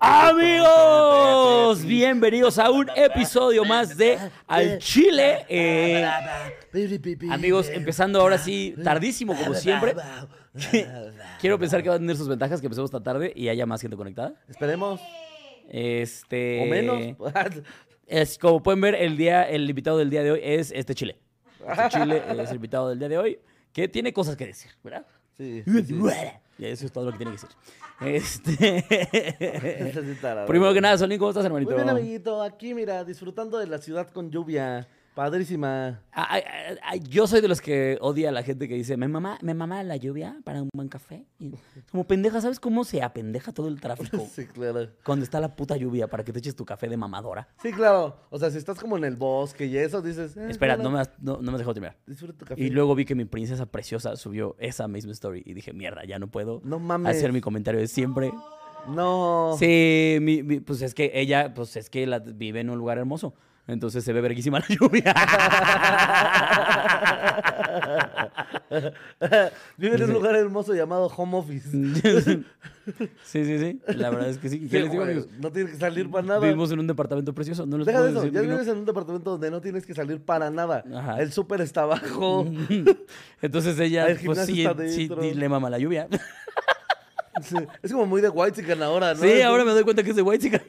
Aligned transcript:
Amigos, 0.00 1.84
bienvenidos 1.84 2.58
a 2.60 2.70
un 2.70 2.88
episodio 2.94 3.64
más 3.64 3.96
de 3.96 4.18
Al 4.46 4.78
Chile. 4.78 5.44
Eh, 5.48 6.08
amigos, 7.28 7.68
empezando 7.68 8.20
ahora 8.20 8.38
sí, 8.38 8.74
tardísimo 8.84 9.34
como 9.34 9.54
siempre. 9.54 9.94
Quiero 11.40 11.58
pensar 11.58 11.82
que 11.82 11.88
va 11.88 11.96
a 11.96 11.98
tener 11.98 12.16
sus 12.16 12.28
ventajas 12.28 12.60
que 12.60 12.66
empecemos 12.66 12.90
tan 12.90 13.02
tarde 13.02 13.32
y 13.34 13.48
haya 13.48 13.66
más 13.66 13.80
gente 13.80 13.96
conectada. 13.96 14.34
Esperemos. 14.48 15.00
Este. 15.68 16.62
O 16.62 16.66
menos. 16.66 17.16
Es, 18.06 18.38
como 18.38 18.62
pueden 18.62 18.80
ver, 18.80 18.94
el 18.94 19.16
día, 19.16 19.42
el 19.42 19.68
invitado 19.68 19.98
del 19.98 20.10
día 20.10 20.22
de 20.22 20.30
hoy 20.30 20.40
es 20.42 20.70
este 20.70 20.94
Chile. 20.94 21.18
Este 21.66 21.88
Chile 21.88 22.22
es 22.28 22.50
el 22.50 22.56
invitado 22.56 22.90
del 22.90 22.98
día 23.00 23.08
de 23.08 23.18
hoy, 23.18 23.38
que 23.72 23.88
tiene 23.88 24.12
cosas 24.12 24.36
que 24.36 24.46
decir, 24.46 24.70
¿verdad? 24.84 25.04
Sí. 25.36 25.64
sí, 25.64 25.82
sí. 25.82 25.94
Y 26.58 26.66
eso 26.66 26.86
es 26.86 26.92
todo 26.92 27.06
lo 27.06 27.12
que 27.12 27.18
tiene 27.18 27.32
que 27.32 27.40
decir. 27.40 27.50
Este. 28.00 28.84
Primero 30.46 30.72
que 30.72 30.80
nada, 30.80 30.98
Solín, 30.98 31.18
¿cómo 31.18 31.30
estás, 31.30 31.44
hermanito? 31.44 31.72
Muy 31.72 31.82
bien, 31.82 31.90
amiguito. 31.90 32.42
Aquí, 32.42 32.74
mira, 32.74 33.04
disfrutando 33.04 33.58
de 33.58 33.66
la 33.66 33.78
ciudad 33.78 34.08
con 34.10 34.30
lluvia. 34.30 34.86
Padrísima. 35.14 36.00
Ay, 36.12 36.42
ay, 36.46 36.76
ay, 36.82 37.00
yo 37.08 37.26
soy 37.26 37.40
de 37.40 37.46
los 37.48 37.60
que 37.60 37.98
odia 38.00 38.30
a 38.30 38.32
la 38.32 38.42
gente 38.42 38.66
que 38.68 38.74
dice, 38.74 38.96
me 38.96 39.06
mama, 39.06 39.38
me 39.42 39.54
mama 39.54 39.82
la 39.84 39.96
lluvia 39.96 40.36
para 40.44 40.60
un 40.60 40.68
buen 40.74 40.88
café. 40.88 41.24
Y 41.38 41.52
como 41.90 42.04
pendeja, 42.04 42.40
¿sabes 42.40 42.58
cómo 42.58 42.82
se 42.84 43.02
apendeja 43.02 43.52
todo 43.52 43.68
el 43.68 43.80
tráfico? 43.80 44.18
Sí, 44.34 44.46
claro. 44.46 44.88
Cuando 45.04 45.24
está 45.24 45.38
la 45.40 45.54
puta 45.54 45.76
lluvia 45.76 46.08
para 46.08 46.24
que 46.24 46.32
te 46.32 46.40
eches 46.40 46.56
tu 46.56 46.64
café 46.64 46.88
de 46.88 46.96
mamadora. 46.96 47.46
Sí, 47.62 47.72
claro. 47.72 48.16
O 48.30 48.38
sea, 48.38 48.50
si 48.50 48.58
estás 48.58 48.78
como 48.80 48.96
en 48.96 49.04
el 49.04 49.14
bosque 49.16 49.66
y 49.66 49.76
eso, 49.78 50.02
dices. 50.02 50.36
eh, 50.36 50.46
Espera, 50.50 50.76
no 50.76 50.90
me, 50.90 51.00
has, 51.00 51.10
no, 51.20 51.34
no 51.36 51.42
me 51.42 51.52
has 51.52 51.58
dejado 51.58 51.74
terminar. 51.74 51.96
Disfruta 52.06 52.36
tu 52.36 52.44
café. 52.44 52.60
Y 52.60 52.70
luego 52.70 52.94
vi 52.96 53.04
que 53.04 53.14
mi 53.14 53.24
princesa 53.24 53.66
preciosa 53.66 54.16
subió 54.16 54.56
esa 54.58 54.88
misma 54.88 55.12
story 55.12 55.42
y 55.46 55.54
dije, 55.54 55.72
mierda, 55.72 56.04
ya 56.04 56.18
no 56.18 56.26
puedo 56.28 56.60
No 56.64 56.80
mames. 56.80 57.16
hacer 57.16 57.32
mi 57.32 57.40
comentario 57.40 57.80
de 57.80 57.86
siempre. 57.86 58.32
No. 58.88 59.54
Sí, 59.58 60.18
mi- 60.20 60.42
mi- 60.42 60.60
pues 60.60 60.82
es 60.82 60.92
que 60.94 61.12
ella, 61.14 61.54
pues 61.54 61.76
es 61.76 61.88
que 61.88 62.06
la- 62.06 62.18
vive 62.18 62.60
en 62.60 62.70
un 62.70 62.78
lugar 62.78 62.98
hermoso. 62.98 63.34
Entonces 63.66 64.04
se 64.04 64.12
ve 64.12 64.20
verguísima 64.20 64.60
la 64.60 64.66
lluvia. 64.68 65.14
Vive 69.76 69.96
en 69.96 70.02
un 70.04 70.12
lugar 70.12 70.36
hermoso 70.36 70.74
llamado 70.74 71.06
Home 71.06 71.36
Office. 71.38 71.70
sí, 73.24 73.44
sí, 73.44 73.58
sí. 73.58 73.80
La 73.96 74.10
verdad 74.10 74.28
es 74.28 74.38
que 74.38 74.48
sí. 74.48 74.68
¿Qué 74.68 74.80
les 74.80 74.90
digo, 74.90 75.02
amigos? 75.02 75.28
No 75.38 75.50
tienes 75.50 75.72
que 75.72 75.78
salir 75.78 76.10
para 76.10 76.26
nada. 76.26 76.40
Vivimos 76.40 76.70
en 76.72 76.80
un 76.80 76.86
departamento 76.86 77.34
precioso. 77.34 77.66
No 77.66 77.78
les 77.78 77.86
Deja 77.86 78.02
de 78.02 78.08
puedo 78.10 78.26
eso, 78.26 78.32
decir 78.32 78.34
ya 78.34 78.42
no. 78.46 78.52
vives 78.54 78.68
en 78.68 78.78
un 78.78 78.84
departamento 78.84 79.30
donde 79.30 79.50
no 79.50 79.60
tienes 79.60 79.86
que 79.86 79.94
salir 79.94 80.20
para 80.22 80.50
nada. 80.50 80.84
Ajá. 80.94 81.20
El 81.20 81.32
súper 81.32 81.60
está 81.60 81.82
abajo. 81.82 82.46
Entonces 83.42 83.78
ella, 83.80 84.08
El 84.08 84.18
pues 84.18 84.38
sí, 84.46 84.66
sí, 84.88 85.08
sí 85.08 85.34
le 85.34 85.48
mama 85.48 85.70
la 85.70 85.78
lluvia. 85.78 86.08
Sí, 87.42 87.56
Es 87.82 87.92
como 87.92 88.06
muy 88.06 88.20
de 88.20 88.28
white 88.28 88.60
chicken 88.60 88.82
ahora, 88.82 89.14
¿no? 89.14 89.20
Sí, 89.20 89.40
ahora 89.42 89.64
me 89.64 89.72
doy 89.72 89.84
cuenta 89.84 90.02
que 90.02 90.10
es 90.10 90.16
de 90.16 90.22
white 90.22 90.44
chica. 90.44 90.62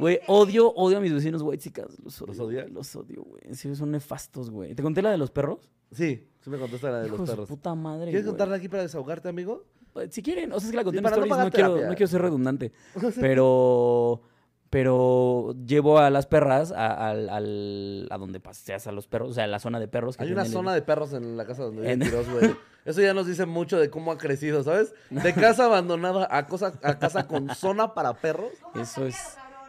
Güey, 0.00 0.20
odio, 0.26 0.72
odio 0.72 0.96
a 0.98 1.00
mis 1.00 1.12
vecinos 1.12 1.42
white 1.42 1.62
chicas. 1.62 1.98
Los 2.02 2.20
odio. 2.22 2.26
¿Los 2.32 2.40
odia? 2.40 2.62
güey, 2.62 2.72
Los 2.74 2.96
odio, 2.96 3.22
güey. 3.22 3.42
En 3.44 3.54
serio, 3.54 3.76
son 3.76 3.90
nefastos, 3.90 4.50
güey. 4.50 4.74
¿Te 4.74 4.82
conté 4.82 5.02
la 5.02 5.10
de 5.10 5.18
los 5.18 5.30
perros? 5.30 5.68
Sí, 5.92 6.26
sí 6.40 6.50
me 6.50 6.58
contaste 6.58 6.86
la 6.88 7.00
de 7.00 7.06
Hijo 7.08 7.16
los 7.18 7.26
de 7.28 7.32
perros. 7.32 7.48
puta 7.48 7.74
madre, 7.74 8.04
¿Quieres 8.06 8.22
güey. 8.24 8.30
contarla 8.32 8.56
aquí 8.56 8.68
para 8.68 8.82
desahogarte, 8.82 9.28
amigo? 9.28 9.64
Pues, 9.92 10.14
Si 10.14 10.22
quieren, 10.22 10.52
o 10.52 10.60
sea, 10.60 10.66
es 10.68 10.70
que 10.70 10.76
la 10.76 10.84
conté 10.84 10.96
Y 10.96 10.98
en 10.98 11.02
para 11.04 11.16
no 11.16 11.22
stories, 11.22 11.30
no, 11.30 11.36
pagar 11.36 11.52
quiero, 11.52 11.68
terapia. 11.74 11.88
no 11.90 11.96
quiero 11.96 12.10
ser 12.10 12.22
redundante. 12.22 12.72
Pero, 13.20 14.22
pero 14.70 15.52
llevo 15.66 15.98
a 15.98 16.10
las 16.10 16.26
perras 16.26 16.70
a, 16.70 17.08
al- 17.10 17.28
al- 17.28 18.06
a 18.10 18.18
donde 18.18 18.38
paseas 18.38 18.86
a 18.86 18.92
los 18.92 19.08
perros, 19.08 19.30
o 19.30 19.34
sea, 19.34 19.44
a 19.44 19.46
la 19.48 19.58
zona 19.58 19.80
de 19.80 19.88
perros. 19.88 20.16
que 20.16 20.22
Hay 20.22 20.30
una 20.32 20.42
tienen 20.42 20.52
zona 20.58 20.74
de 20.74 20.82
perros 20.82 21.12
en 21.12 21.36
la 21.36 21.44
casa 21.44 21.64
donde 21.64 21.80
vive 21.82 21.92
En- 21.92 22.00
Quiroz, 22.00 22.28
güey. 22.30 22.54
Eso 22.84 23.00
ya 23.02 23.12
nos 23.12 23.26
dice 23.26 23.44
mucho 23.46 23.78
de 23.78 23.90
cómo 23.90 24.12
ha 24.12 24.16
crecido, 24.16 24.62
¿sabes? 24.62 24.94
De 25.10 25.34
casa 25.34 25.66
abandonada 25.66 26.28
a, 26.30 26.46
cosa, 26.46 26.72
a 26.82 26.98
casa 26.98 27.26
con 27.26 27.52
zona 27.54 27.92
para 27.94 28.14
perros. 28.14 28.52
Eso 28.74 29.04
es 29.06 29.16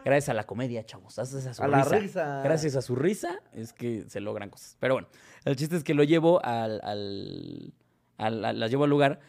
gracias 0.04 0.28
a 0.30 0.34
la 0.34 0.44
comedia, 0.44 0.84
chavos. 0.84 1.16
Gracias 1.16 1.46
a 1.46 1.54
su 1.54 1.62
A 1.62 1.68
la 1.68 1.82
risa. 1.84 1.98
risa. 1.98 2.40
Gracias 2.42 2.76
a 2.76 2.82
su 2.82 2.96
risa 2.96 3.40
es 3.52 3.72
que 3.72 4.04
se 4.08 4.20
logran 4.20 4.50
cosas. 4.50 4.76
Pero 4.80 4.94
bueno, 4.94 5.08
el 5.44 5.56
chiste 5.56 5.76
es 5.76 5.84
que 5.84 5.94
lo 5.94 6.04
llevo 6.04 6.44
al, 6.44 6.80
al, 6.82 7.72
al- 8.18 8.68
llevo 8.70 8.84
al 8.84 8.90
lugar. 8.90 9.20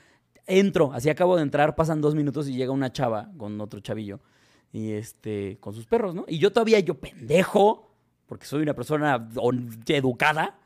Entro, 0.46 0.92
así 0.94 1.10
acabo 1.10 1.36
de 1.38 1.44
entrar, 1.44 1.76
pasan 1.76 2.02
dos 2.02 2.16
minutos 2.16 2.50
y 2.50 2.54
llega 2.56 2.72
una 2.72 2.92
chava 2.92 3.30
con 3.38 3.60
otro 3.62 3.80
chavillo 3.80 4.20
y 4.74 4.92
este 4.92 5.58
con 5.62 5.74
sus 5.74 5.86
perros, 5.86 6.14
¿no? 6.16 6.26
Y 6.28 6.38
yo 6.40 6.52
todavía 6.52 6.80
yo 6.82 6.96
pendejo, 6.96 7.94
porque 8.26 8.46
soy 8.46 8.62
una 8.64 8.74
persona 8.74 9.30
on- 9.38 9.70
educada. 9.88 10.58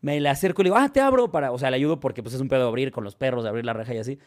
Me 0.00 0.18
le 0.20 0.28
acerco 0.30 0.62
y 0.62 0.64
le 0.64 0.68
digo, 0.70 0.76
ah, 0.78 0.88
te 0.88 1.00
abro 1.00 1.30
para, 1.30 1.52
o 1.52 1.58
sea, 1.58 1.70
le 1.70 1.76
ayudo 1.76 2.00
porque 2.00 2.22
pues 2.22 2.34
es 2.34 2.40
un 2.40 2.48
pedo 2.48 2.66
abrir 2.66 2.90
con 2.90 3.04
los 3.04 3.14
perros, 3.14 3.44
de 3.44 3.50
abrir 3.50 3.64
la 3.64 3.72
reja 3.72 3.94
y 3.94 3.98
así. 3.98 4.18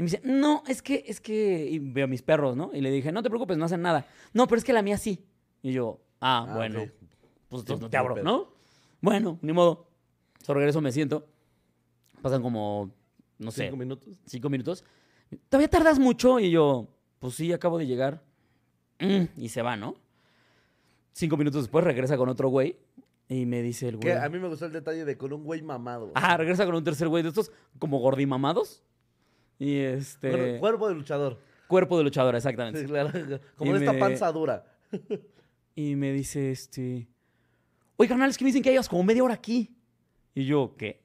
Y 0.00 0.02
me 0.02 0.06
dice, 0.06 0.22
no, 0.24 0.62
es 0.66 0.80
que, 0.80 1.04
es 1.06 1.20
que, 1.20 1.68
y 1.70 1.78
veo 1.78 2.04
a 2.06 2.08
mis 2.08 2.22
perros, 2.22 2.56
¿no? 2.56 2.70
Y 2.72 2.80
le 2.80 2.90
dije, 2.90 3.12
no 3.12 3.22
te 3.22 3.28
preocupes, 3.28 3.58
no 3.58 3.66
hacen 3.66 3.82
nada. 3.82 4.06
No, 4.32 4.46
pero 4.46 4.58
es 4.58 4.64
que 4.64 4.72
la 4.72 4.80
mía 4.80 4.96
sí. 4.96 5.26
Y 5.60 5.72
yo, 5.72 6.00
ah, 6.22 6.46
Ah, 6.48 6.56
bueno, 6.56 6.80
ok. 6.84 6.88
pues 7.50 7.60
entonces 7.60 7.82
no 7.82 7.90
te 7.90 7.98
abro. 7.98 8.16
¿no? 8.22 8.48
Bueno, 9.02 9.38
ni 9.42 9.52
modo. 9.52 9.88
So 10.42 10.54
regreso, 10.54 10.80
me 10.80 10.90
siento. 10.90 11.26
Pasan 12.22 12.40
como, 12.40 12.90
no 13.38 13.50
sé, 13.50 13.64
Cinco 13.64 13.76
minutos. 13.76 14.08
cinco 14.24 14.48
minutos. 14.48 14.84
¿Todavía 15.50 15.68
tardas 15.68 15.98
mucho? 15.98 16.40
Y 16.40 16.50
yo, 16.50 16.88
pues 17.18 17.34
sí, 17.34 17.52
acabo 17.52 17.76
de 17.76 17.86
llegar. 17.86 18.22
Mm, 19.00 19.24
y 19.36 19.50
se 19.50 19.60
va, 19.60 19.76
¿no? 19.76 19.96
Cinco 21.12 21.36
minutos 21.36 21.62
después 21.64 21.84
regresa 21.84 22.16
con 22.16 22.30
otro 22.30 22.48
güey 22.48 22.78
y 23.28 23.44
me 23.44 23.60
dice 23.60 23.88
el 23.88 23.98
Que 23.98 24.12
güey. 24.14 24.24
a 24.24 24.28
mí 24.30 24.38
me 24.38 24.48
gustó 24.48 24.64
el 24.64 24.72
detalle 24.72 25.04
de 25.04 25.18
con 25.18 25.30
un 25.34 25.44
güey 25.44 25.60
mamado. 25.60 26.10
Ah, 26.14 26.38
regresa 26.38 26.64
con 26.64 26.74
un 26.74 26.84
tercer 26.84 27.08
güey 27.08 27.22
de 27.22 27.28
estos 27.28 27.52
como 27.78 27.98
gordimamados. 27.98 28.82
Y 29.60 29.76
este. 29.76 30.32
Cuer- 30.32 30.58
Cuerpo 30.58 30.88
de 30.88 30.94
luchador. 30.96 31.38
cuerpo 31.68 31.96
de 31.98 32.02
luchadora, 32.04 32.38
exactamente. 32.38 32.80
Sí, 32.80 32.86
claro. 32.86 33.10
Como 33.56 33.70
Y 33.70 33.74
de 33.74 33.80
esta 33.80 33.92
me- 33.92 33.98
panza 34.00 34.32
dura. 34.32 34.64
Y 35.76 35.94
me 35.94 36.12
dice, 36.12 36.50
este. 36.50 37.06
Oye, 37.96 38.08
carnal, 38.08 38.28
es 38.28 38.36
que 38.36 38.44
me 38.44 38.48
dicen 38.48 38.62
que 38.62 38.70
llevas 38.70 38.88
como 38.88 39.04
media 39.04 39.22
hora 39.22 39.34
aquí. 39.34 39.74
Y 40.34 40.44
yo, 40.44 40.74
¿qué? 40.76 41.00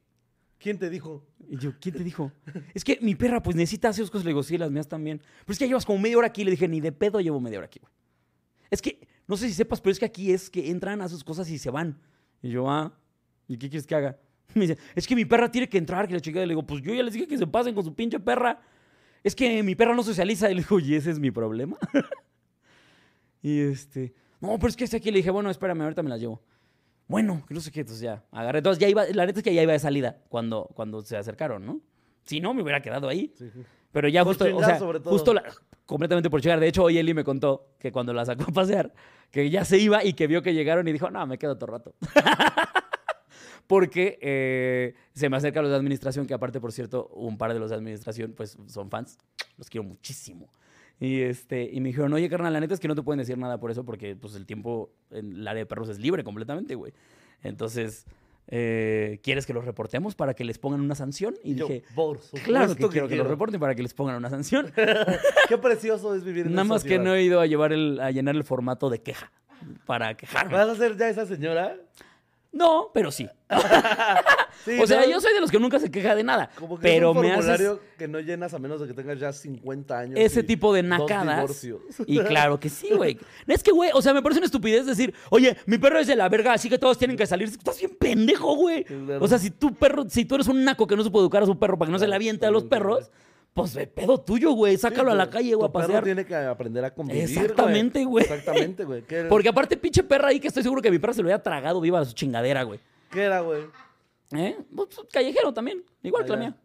¿Quién 0.57 0.79
te 0.79 0.89
dijo? 0.89 1.23
Y 1.47 1.57
yo, 1.57 1.73
¿quién 1.79 1.95
te 1.95 2.03
dijo? 2.03 2.31
es 2.73 2.83
que 2.83 2.97
mi 3.01 3.13
perra, 3.15 3.41
pues 3.43 3.55
necesita 3.55 3.89
hacer 3.89 4.03
sus 4.03 4.11
cosas. 4.11 4.25
Le 4.25 4.29
digo, 4.31 4.41
sí, 4.43 4.57
las 4.57 4.71
mías 4.71 4.87
también. 4.87 5.19
Pero 5.19 5.53
es 5.53 5.59
que 5.59 5.65
ya 5.65 5.69
llevas 5.69 5.85
como 5.85 5.99
media 5.99 6.17
hora 6.17 6.27
aquí. 6.27 6.43
Le 6.43 6.51
dije, 6.51 6.67
ni 6.67 6.81
de 6.81 6.91
pedo 6.91 7.19
llevo 7.21 7.39
media 7.39 7.59
hora 7.59 7.67
aquí, 7.67 7.79
güey. 7.79 7.93
Es 8.71 8.81
que, 8.81 9.07
no 9.27 9.37
sé 9.37 9.47
si 9.47 9.53
sepas, 9.53 9.79
pero 9.79 9.91
es 9.91 9.99
que 9.99 10.05
aquí 10.05 10.31
es 10.31 10.49
que 10.49 10.69
entran 10.71 10.99
a 11.01 11.07
sus 11.07 11.23
cosas 11.23 11.49
y 11.49 11.57
se 11.59 11.69
van. 11.69 12.01
Y 12.41 12.49
yo, 12.49 12.69
ah, 12.69 12.97
¿y 13.47 13.57
qué 13.57 13.69
quieres 13.69 13.85
que 13.85 13.95
haga? 13.95 14.17
Me 14.59 14.61
dice, 14.67 14.77
es 14.95 15.05
que 15.05 15.15
mi 15.15 15.25
perra 15.25 15.51
tiene 15.51 15.67
que 15.67 15.77
entrar, 15.77 16.07
que 16.07 16.13
la 16.13 16.19
chica. 16.21 16.39
Le 16.39 16.47
digo, 16.47 16.63
pues 16.65 16.81
yo 16.81 16.93
ya 16.93 17.03
les 17.03 17.13
dije 17.13 17.27
que 17.27 17.37
se 17.37 17.45
pasen 17.45 17.75
con 17.75 17.83
su 17.83 17.93
pinche 17.93 18.19
perra. 18.19 18.59
Es 19.23 19.35
que 19.35 19.61
mi 19.63 19.75
perra 19.75 19.93
no 19.93 20.01
socializa. 20.01 20.49
Y 20.49 20.55
le 20.55 20.61
digo, 20.61 20.79
¿y 20.79 20.95
ese 20.95 21.11
es 21.11 21.19
mi 21.19 21.29
problema? 21.29 21.77
y 23.41 23.59
este, 23.59 24.13
no, 24.39 24.55
pero 24.57 24.67
es 24.69 24.75
que 24.75 24.85
está 24.85 24.97
aquí. 24.97 25.11
Le 25.11 25.17
dije, 25.17 25.29
bueno, 25.29 25.49
espérame, 25.49 25.81
ahorita 25.81 26.01
me 26.03 26.09
las 26.09 26.19
llevo. 26.19 26.41
Bueno, 27.07 27.43
que 27.47 27.53
no 27.53 27.59
sé 27.59 27.71
qué, 27.71 27.81
entonces 27.81 28.01
ya 28.01 28.23
agarré. 28.31 28.59
Entonces 28.59 28.79
ya 28.79 28.87
iba, 28.87 29.05
la 29.13 29.25
neta 29.25 29.39
es 29.39 29.43
que 29.43 29.53
ya 29.53 29.61
iba 29.61 29.73
de 29.73 29.79
salida 29.79 30.17
cuando, 30.29 30.69
cuando 30.73 31.01
se 31.03 31.17
acercaron, 31.17 31.65
¿no? 31.65 31.81
Si 32.23 32.39
no, 32.39 32.53
me 32.53 32.63
hubiera 32.63 32.81
quedado 32.81 33.07
ahí. 33.07 33.31
Sí. 33.37 33.51
Pero 33.91 34.07
ya 34.07 34.23
Por 34.23 34.35
justo, 34.35 34.57
o 34.57 34.63
sea, 34.63 34.79
justo 35.03 35.33
la- 35.33 35.43
completamente 35.85 36.29
por 36.29 36.41
llegar. 36.41 36.59
De 36.59 36.67
hecho, 36.67 36.83
hoy 36.83 36.97
Eli 36.97 37.13
me 37.13 37.23
contó 37.23 37.75
que 37.79 37.91
cuando 37.91 38.13
la 38.13 38.25
sacó 38.25 38.43
a 38.43 38.53
pasear, 38.53 38.91
que 39.29 39.49
ya 39.49 39.63
se 39.65 39.77
iba 39.77 40.03
y 40.03 40.13
que 40.13 40.27
vio 40.27 40.41
que 40.41 40.53
llegaron 40.53 40.87
y 40.87 40.93
dijo, 40.93 41.09
no, 41.11 41.25
me 41.27 41.37
quedo 41.37 41.57
todo 41.57 41.67
rato. 41.67 41.95
Porque 43.67 44.19
eh, 44.21 44.93
se 45.13 45.29
me 45.29 45.37
acercan 45.37 45.63
los 45.63 45.71
de 45.71 45.77
administración, 45.77 46.27
que 46.27 46.33
aparte, 46.33 46.59
por 46.59 46.71
cierto, 46.71 47.07
un 47.13 47.37
par 47.37 47.53
de 47.53 47.59
los 47.59 47.69
de 47.69 47.75
administración, 47.75 48.33
pues 48.35 48.57
son 48.67 48.89
fans. 48.89 49.17
Los 49.57 49.69
quiero 49.69 49.83
muchísimo. 49.87 50.49
Y, 50.99 51.21
este, 51.21 51.69
y 51.71 51.81
me 51.81 51.89
dijeron, 51.89 52.13
oye, 52.13 52.29
carnal, 52.29 52.53
la 52.53 52.59
neta 52.59 52.73
es 52.73 52.79
que 52.79 52.87
no 52.87 52.95
te 52.95 53.01
pueden 53.01 53.19
decir 53.19 53.37
nada 53.37 53.59
por 53.59 53.71
eso, 53.71 53.83
porque 53.83 54.15
pues, 54.15 54.35
el 54.35 54.45
tiempo 54.45 54.91
en 55.11 55.33
el 55.33 55.47
área 55.47 55.59
de 55.59 55.65
perros 55.65 55.89
es 55.89 55.99
libre 55.99 56.23
completamente, 56.23 56.75
güey. 56.75 56.93
Entonces, 57.43 58.05
eh, 58.47 59.19
¿quieres 59.23 59.45
que 59.45 59.53
los 59.53 59.65
reportemos 59.65 60.15
para 60.15 60.35
que 60.35 60.45
les 60.45 60.57
pongan 60.57 60.79
una 60.81 60.95
sanción? 60.95 61.35
Y 61.43 61.55
yo, 61.55 61.67
dije, 61.67 61.83
por 61.95 62.19
claro 62.43 62.75
que 62.75 62.87
quiero 62.87 63.07
que 63.07 63.15
los 63.15 63.27
reporten 63.27 63.59
para 63.59 63.75
que 63.75 63.83
les 63.83 63.93
pongan 63.93 64.15
una 64.15 64.29
sanción. 64.29 64.71
Qué 65.49 65.57
precioso 65.57 66.15
es 66.15 66.23
vivir 66.23 66.45
en 66.45 66.53
Nada 66.53 66.63
más 66.63 66.83
que 66.83 66.89
ciudad. 66.89 67.03
no 67.03 67.15
he 67.15 67.23
ido 67.23 67.41
a 67.41 67.45
llevar 67.45 67.73
el, 67.73 67.99
a 67.99 68.11
llenar 68.11 68.35
el 68.35 68.43
formato 68.43 68.89
de 68.89 69.01
queja 69.01 69.31
para 69.85 70.15
quejarme. 70.15 70.53
¿Vas 70.53 70.69
a 70.69 70.75
ser 70.75 70.95
ya 70.95 71.09
esa 71.09 71.25
señora? 71.25 71.75
No, 72.55 72.89
pero 72.93 73.11
sí. 73.11 73.29
Sí, 74.63 74.79
o 74.81 74.87
sea, 74.87 75.01
¿no? 75.01 75.09
yo 75.09 75.21
soy 75.21 75.33
de 75.33 75.41
los 75.41 75.51
que 75.51 75.59
nunca 75.59 75.77
se 75.77 75.91
queja 75.91 76.15
de 76.15 76.23
nada. 76.23 76.49
Como 76.57 76.77
que 76.77 76.81
pero 76.81 77.11
es 77.11 77.15
un 77.17 77.21
me 77.21 77.33
haces 77.33 77.71
que 77.99 78.07
no 78.07 78.19
llenas 78.19 78.53
a 78.53 78.57
menos 78.57 78.79
de 78.79 78.87
que 78.87 78.93
tengas 78.93 79.19
ya 79.19 79.31
50 79.31 79.99
años. 79.99 80.17
ese 80.17 80.41
tipo 80.41 80.73
de 80.73 80.81
nacadas. 80.81 81.67
Y 82.07 82.19
claro 82.19 82.59
que 82.59 82.69
sí, 82.69 82.89
güey. 82.95 83.19
Es 83.47 83.61
que, 83.61 83.71
güey, 83.71 83.91
o 83.93 84.01
sea, 84.01 84.13
me 84.13 84.23
parece 84.23 84.39
una 84.39 84.45
estupidez 84.47 84.87
decir, 84.87 85.13
oye, 85.29 85.55
mi 85.67 85.77
perro 85.77 85.99
es 85.99 86.07
de 86.07 86.15
la 86.15 86.29
verga, 86.29 86.53
así 86.53 86.69
que 86.69 86.79
todos 86.79 86.97
tienen 86.97 87.15
que 87.15 87.27
salir. 87.27 87.49
Estás 87.49 87.77
bien 87.77 87.95
pendejo, 87.99 88.55
güey. 88.55 88.85
Claro. 88.85 89.23
O 89.23 89.27
sea, 89.27 89.37
si 89.37 89.51
tu 89.51 89.75
perro, 89.75 90.09
si 90.09 90.25
tú 90.25 90.35
eres 90.35 90.47
un 90.47 90.63
naco 90.63 90.87
que 90.87 90.95
no 90.95 91.03
supo 91.03 91.19
educar 91.19 91.43
a 91.43 91.45
su 91.45 91.59
perro 91.59 91.77
para 91.77 91.89
que 91.89 91.91
no 91.91 91.99
se 91.99 92.07
le 92.07 92.15
aviente 92.15 92.47
a 92.47 92.51
los 92.51 92.63
perros, 92.63 93.11
pues 93.55 93.73
de 93.73 93.87
pedo 93.87 94.19
tuyo, 94.19 94.51
güey. 94.51 94.75
Sácalo 94.77 95.11
a 95.11 95.15
la 95.15 95.29
calle, 95.29 95.55
güey, 95.55 95.69
a 95.69 95.71
perro 95.71 96.03
tiene 96.03 96.25
que 96.25 96.35
aprender 96.35 96.83
a 96.83 96.93
convivir, 96.93 97.23
Exactamente, 97.23 98.03
güey. 98.03 98.23
Exactamente, 98.25 98.83
güey. 98.83 99.01
¿Qué, 99.03 99.23
Porque 99.29 99.47
aparte, 99.47 99.77
pinche 99.77 100.03
perra 100.03 100.27
ahí 100.27 100.41
que 100.41 100.49
estoy 100.49 100.61
seguro 100.61 100.81
que 100.81 100.91
mi 100.91 100.99
perro 100.99 101.13
se 101.13 101.21
lo 101.23 101.29
había 101.29 101.41
tragado 101.41 101.79
viva 101.79 102.01
a 102.01 102.05
su 102.05 102.13
chingadera, 102.13 102.63
güey. 102.63 102.81
¿Qué 103.09 103.23
era, 103.23 103.39
güey? 103.39 103.61
¿Eh? 104.33 104.57
Pues, 104.75 104.89
callejero 105.11 105.53
también, 105.53 105.83
igual 106.03 106.25
que 106.25 106.31
la 106.31 106.37
mía. 106.37 106.55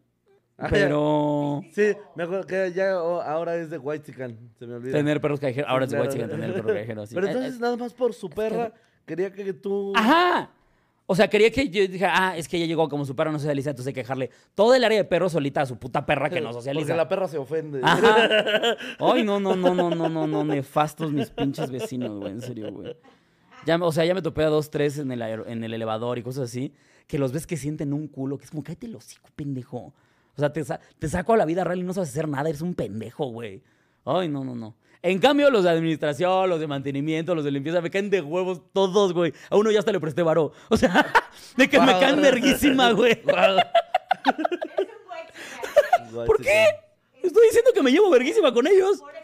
Ah, 0.57 0.67
Pero 0.69 1.61
Sí, 1.73 1.93
me 2.15 2.23
acuerdo 2.23 2.45
que 2.45 2.73
ya 2.73 3.01
o- 3.01 3.21
ahora 3.21 3.55
es 3.55 3.69
de 3.69 3.77
White 3.77 4.11
Chican. 4.11 4.37
Se 4.59 4.67
me 4.67 4.75
olvida. 4.75 4.91
tener 4.91 5.21
perros 5.21 5.39
callejeros. 5.39 5.69
Ahora 5.71 5.85
es 5.85 5.91
Claro. 5.91 6.05
guay 6.05 6.17
tener 6.27 6.53
perros 6.53 6.71
callejeros. 6.73 7.09
sí. 7.09 7.15
Pero 7.15 7.27
Eh, 7.27 7.29
eh, 7.29 7.33
entonces, 7.33 7.59
nada 7.61 7.77
más 7.77 7.93
por 7.93 8.13
su 8.13 8.29
perra, 8.29 8.73
quería 9.05 9.31
que 9.31 9.53
tú. 9.53 9.93
Ajá. 9.95 10.51
O 11.11 11.15
sea, 11.15 11.27
quería 11.29 11.51
que 11.51 11.67
yo 11.67 11.85
dijera, 11.87 12.13
ah, 12.15 12.37
es 12.37 12.47
que 12.47 12.55
ella 12.55 12.67
llegó 12.67 12.87
como 12.87 13.03
su 13.03 13.13
perro 13.17 13.33
no 13.33 13.37
socializa, 13.37 13.71
entonces 13.71 13.87
hay 13.89 13.93
que 13.93 13.99
dejarle 13.99 14.29
todo 14.55 14.73
el 14.73 14.81
área 14.85 14.97
de 14.97 15.03
perro 15.03 15.27
solita 15.29 15.59
a 15.61 15.65
su 15.65 15.77
puta 15.77 16.05
perra 16.05 16.29
que 16.29 16.39
no 16.39 16.53
socializa. 16.53 16.85
Porque 16.85 16.95
la 16.97 17.09
perra 17.09 17.27
se 17.27 17.37
ofende. 17.37 17.81
Ajá. 17.83 18.77
Ay, 18.99 19.23
no, 19.23 19.39
no, 19.41 19.57
no, 19.57 19.73
no, 19.75 19.89
no, 19.89 20.07
no, 20.07 20.25
no, 20.25 20.43
nefastos 20.45 21.11
mis 21.11 21.29
pinches 21.29 21.69
vecinos, 21.69 22.17
güey, 22.17 22.31
en 22.31 22.41
serio, 22.41 22.71
güey. 22.71 22.95
Ya, 23.65 23.75
o 23.75 23.91
sea, 23.91 24.05
ya 24.05 24.13
me 24.13 24.21
topé 24.21 24.43
a 24.43 24.47
dos, 24.47 24.69
tres 24.71 24.99
en 24.99 25.11
el, 25.11 25.21
en 25.21 25.63
el 25.65 25.73
elevador 25.73 26.17
y 26.17 26.23
cosas 26.23 26.45
así, 26.49 26.73
que 27.07 27.19
los 27.19 27.33
ves 27.33 27.45
que 27.45 27.57
sienten 27.57 27.91
un 27.91 28.07
culo, 28.07 28.37
que 28.37 28.45
es 28.45 28.49
como, 28.51 28.63
cállate 28.63 28.85
el 28.85 28.95
hocico, 28.95 29.27
pendejo. 29.35 29.77
O 30.35 30.39
sea, 30.39 30.53
te, 30.53 30.63
sa- 30.63 30.79
te 30.97 31.09
saco 31.09 31.33
a 31.33 31.37
la 31.37 31.43
vida 31.45 31.65
real 31.65 31.79
y 31.79 31.83
no 31.83 31.93
sabes 31.93 32.09
hacer 32.09 32.29
nada, 32.29 32.47
eres 32.47 32.61
un 32.61 32.73
pendejo, 32.73 33.25
güey. 33.25 33.61
Ay, 34.05 34.29
no, 34.29 34.45
no, 34.45 34.55
no. 34.55 34.75
En 35.03 35.17
cambio, 35.19 35.49
los 35.49 35.63
de 35.63 35.71
administración, 35.71 36.49
los 36.49 36.59
de 36.59 36.67
mantenimiento, 36.67 37.33
los 37.33 37.43
de 37.43 37.49
limpieza, 37.51 37.81
me 37.81 37.89
caen 37.89 38.09
de 38.09 38.21
huevos 38.21 38.61
todos, 38.71 39.13
güey. 39.13 39.33
A 39.49 39.55
uno 39.57 39.71
ya 39.71 39.79
hasta 39.79 39.91
le 39.91 39.99
presté 39.99 40.21
varo. 40.21 40.51
O 40.69 40.77
sea, 40.77 41.11
de 41.57 41.67
que 41.69 41.79
me 41.79 41.91
caen 41.99 42.21
verguísima, 42.21 42.91
güey. 42.91 43.19
¿Por 46.13 46.41
qué? 46.41 46.65
Estoy 47.23 47.45
diciendo 47.47 47.71
que 47.73 47.81
me 47.81 47.91
llevo 47.91 48.09
verguísima 48.09 48.53
con 48.53 48.67
ellos. 48.67 48.99
Por 48.99 49.11
eso. 49.15 49.21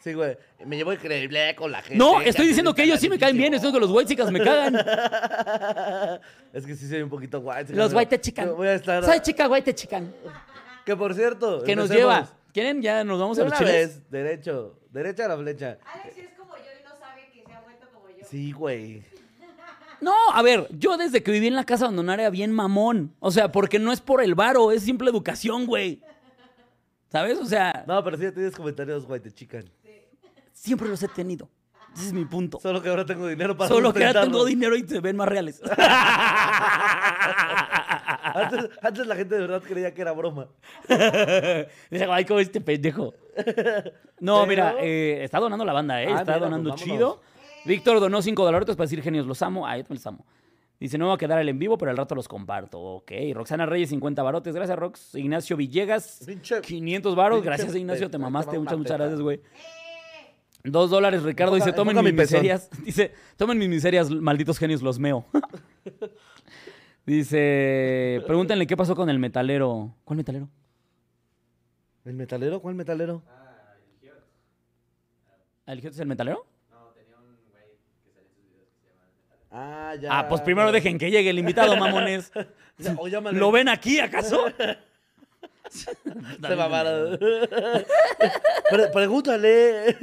Sí, 0.00 0.12
güey. 0.14 0.36
Me 0.64 0.76
llevo 0.76 0.92
increíble 0.92 1.54
con 1.56 1.72
la 1.72 1.82
gente. 1.82 1.96
No, 1.96 2.20
estoy 2.20 2.46
diciendo 2.46 2.74
que 2.74 2.82
ellos 2.84 3.00
sí 3.00 3.08
me 3.08 3.18
caen 3.18 3.36
bien, 3.36 3.54
estoy 3.54 3.72
que 3.72 3.80
los 3.80 3.90
white 3.90 4.08
chicas 4.08 4.30
me 4.30 4.40
cagan. 4.40 4.76
Es 6.52 6.64
que 6.64 6.74
sí 6.74 6.88
soy 6.88 7.02
un 7.02 7.10
poquito 7.10 7.40
white. 7.40 7.74
Los 7.74 7.92
white 7.92 8.20
chican. 8.20 8.56
Voy 8.56 8.68
a 8.68 8.74
estar. 8.74 9.04
Soy 9.04 9.20
chica 9.20 9.48
white 9.48 9.74
chican. 9.74 10.14
Que 10.86 10.96
por 10.96 11.14
cierto. 11.14 11.62
Que 11.62 11.76
nos 11.76 11.90
lleva. 11.90 12.26
¿Quieren? 12.58 12.82
Ya 12.82 13.04
nos 13.04 13.20
vamos 13.20 13.38
a 13.38 13.44
los 13.44 13.50
una 13.52 13.58
chiles. 13.58 13.74
vez, 13.74 14.10
derecho. 14.10 14.80
Derecha 14.90 15.26
a 15.26 15.28
la 15.28 15.36
flecha. 15.38 15.78
Alex 15.84 16.18
es 16.18 16.30
como 16.36 16.56
yo 16.56 16.62
y 16.62 16.82
no 16.82 16.90
sabe 16.98 17.30
que 17.32 17.44
se 17.44 17.52
ha 17.52 17.60
vuelto 17.60 17.86
como 17.94 18.08
yo. 18.10 18.24
Sí, 18.28 18.50
güey. 18.52 19.02
No, 20.00 20.14
a 20.32 20.42
ver, 20.42 20.68
yo 20.70 20.96
desde 20.96 21.24
que 21.24 21.32
viví 21.32 21.48
en 21.48 21.56
la 21.56 21.64
casa 21.64 21.84
abandonada 21.86 22.20
era 22.22 22.30
bien 22.30 22.52
mamón. 22.52 23.16
O 23.18 23.32
sea, 23.32 23.50
porque 23.50 23.80
no 23.80 23.90
es 23.92 24.00
por 24.00 24.22
el 24.22 24.36
varo, 24.36 24.70
es 24.70 24.84
simple 24.84 25.10
educación, 25.10 25.66
güey. 25.66 26.00
¿Sabes? 27.10 27.36
O 27.38 27.44
sea, 27.44 27.82
No, 27.86 28.04
pero 28.04 28.16
sí 28.16 28.22
ya 28.22 28.30
tienes 28.32 28.54
comentarios 28.54 29.04
white 29.08 29.32
chican. 29.32 29.64
siempre 30.52 30.88
los 30.88 31.02
he 31.02 31.08
tenido. 31.08 31.48
Ese 31.96 32.06
es 32.06 32.12
mi 32.12 32.24
punto. 32.26 32.60
Solo 32.60 32.80
que 32.80 32.88
ahora 32.90 33.04
tengo 33.06 33.26
dinero 33.26 33.56
para 33.56 33.66
Solo 33.68 33.92
que 33.92 34.04
ahora 34.04 34.20
sustentarlo. 34.22 34.32
tengo 34.38 34.44
dinero 34.44 34.76
y 34.76 34.86
se 34.86 35.00
ven 35.00 35.16
más 35.16 35.26
reales. 35.28 35.60
Antes, 38.44 38.70
antes 38.82 39.06
la 39.06 39.16
gente 39.16 39.34
de 39.34 39.40
verdad 39.42 39.62
creía 39.62 39.92
que 39.94 40.00
era 40.02 40.12
broma. 40.12 40.48
Dice, 41.90 42.04
ay, 42.10 42.24
¿cómo 42.24 42.40
es 42.40 42.46
este 42.48 42.60
pendejo? 42.60 43.14
No, 44.20 44.44
Pero- 44.44 44.46
mira, 44.46 44.74
eh, 44.80 45.22
está 45.24 45.38
donando 45.40 45.64
la 45.64 45.72
banda, 45.72 46.02
¿eh? 46.02 46.06
Ah, 46.08 46.20
está 46.20 46.34
mira, 46.34 46.38
donando 46.46 46.70
pues, 46.70 46.82
chido. 46.82 47.20
Víctor 47.64 48.00
donó 48.00 48.22
5 48.22 48.44
dólares 48.44 48.66
para 48.76 48.84
decir 48.86 49.02
genios, 49.02 49.26
los 49.26 49.40
amo. 49.42 49.66
Ah, 49.66 49.76
yo 49.76 49.82
también 49.84 49.96
los 49.98 50.06
amo. 50.06 50.26
Dice, 50.80 50.96
no 50.96 51.08
va 51.08 51.14
a 51.14 51.18
quedar 51.18 51.40
el 51.40 51.48
en 51.48 51.58
vivo, 51.58 51.76
pero 51.76 51.90
al 51.90 51.96
rato 51.96 52.14
los 52.14 52.28
comparto. 52.28 52.78
Ok. 52.80 53.10
Roxana 53.34 53.66
Reyes, 53.66 53.88
50 53.90 54.22
barotes. 54.22 54.54
Gracias, 54.54 54.78
Rox. 54.78 55.14
Ignacio 55.16 55.56
Villegas, 55.56 56.24
Pinche- 56.26 56.60
500 56.60 57.16
varos. 57.16 57.38
pinche 57.38 57.46
Gracias, 57.48 57.74
Ignacio. 57.74 58.06
Te 58.06 58.12
te 58.12 58.18
mamaste. 58.18 58.58
Muchas, 58.58 58.78
muchas 58.78 58.96
gracias, 58.96 59.20
güey. 59.20 59.40
Dos 60.62 60.90
dólares, 60.90 61.22
Ricardo. 61.24 61.54
Enfoca- 61.56 61.64
dice, 61.66 61.76
tomen 61.76 61.96
mis 61.96 62.04
mi 62.04 62.12
pezón". 62.12 62.42
miserias. 62.42 62.70
Dice, 62.84 63.12
tomen 63.36 63.58
mis 63.58 63.68
miserias, 63.68 64.10
malditos 64.10 64.56
genios, 64.58 64.80
los 64.82 64.98
meo. 64.98 65.24
dice, 67.16 68.22
pregúntenle 68.26 68.66
qué 68.66 68.76
pasó 68.76 68.94
con 68.94 69.08
el 69.10 69.18
metalero. 69.18 69.94
¿Cuál 70.04 70.18
metalero? 70.18 70.48
¿El 72.04 72.14
metalero? 72.14 72.60
¿Cuál 72.60 72.74
metalero? 72.74 73.22
¿El 75.66 75.84
es 75.84 75.98
el 75.98 76.06
metalero? 76.06 76.46
Ah, 79.50 79.94
ya. 80.00 80.08
Ah, 80.18 80.28
pues 80.28 80.40
primero 80.42 80.70
dejen 80.72 80.98
que 80.98 81.10
llegue 81.10 81.30
el 81.30 81.38
invitado, 81.38 81.76
mamones. 81.78 82.30
Ya, 82.78 82.94
o 82.98 83.08
llámale. 83.08 83.38
¿Lo 83.38 83.50
ven 83.50 83.68
aquí, 83.68 83.98
acaso? 83.98 84.46
Se 85.70 86.56
mamaron. 86.56 87.18
Pre- 88.70 88.88
pregúntale. 88.92 89.96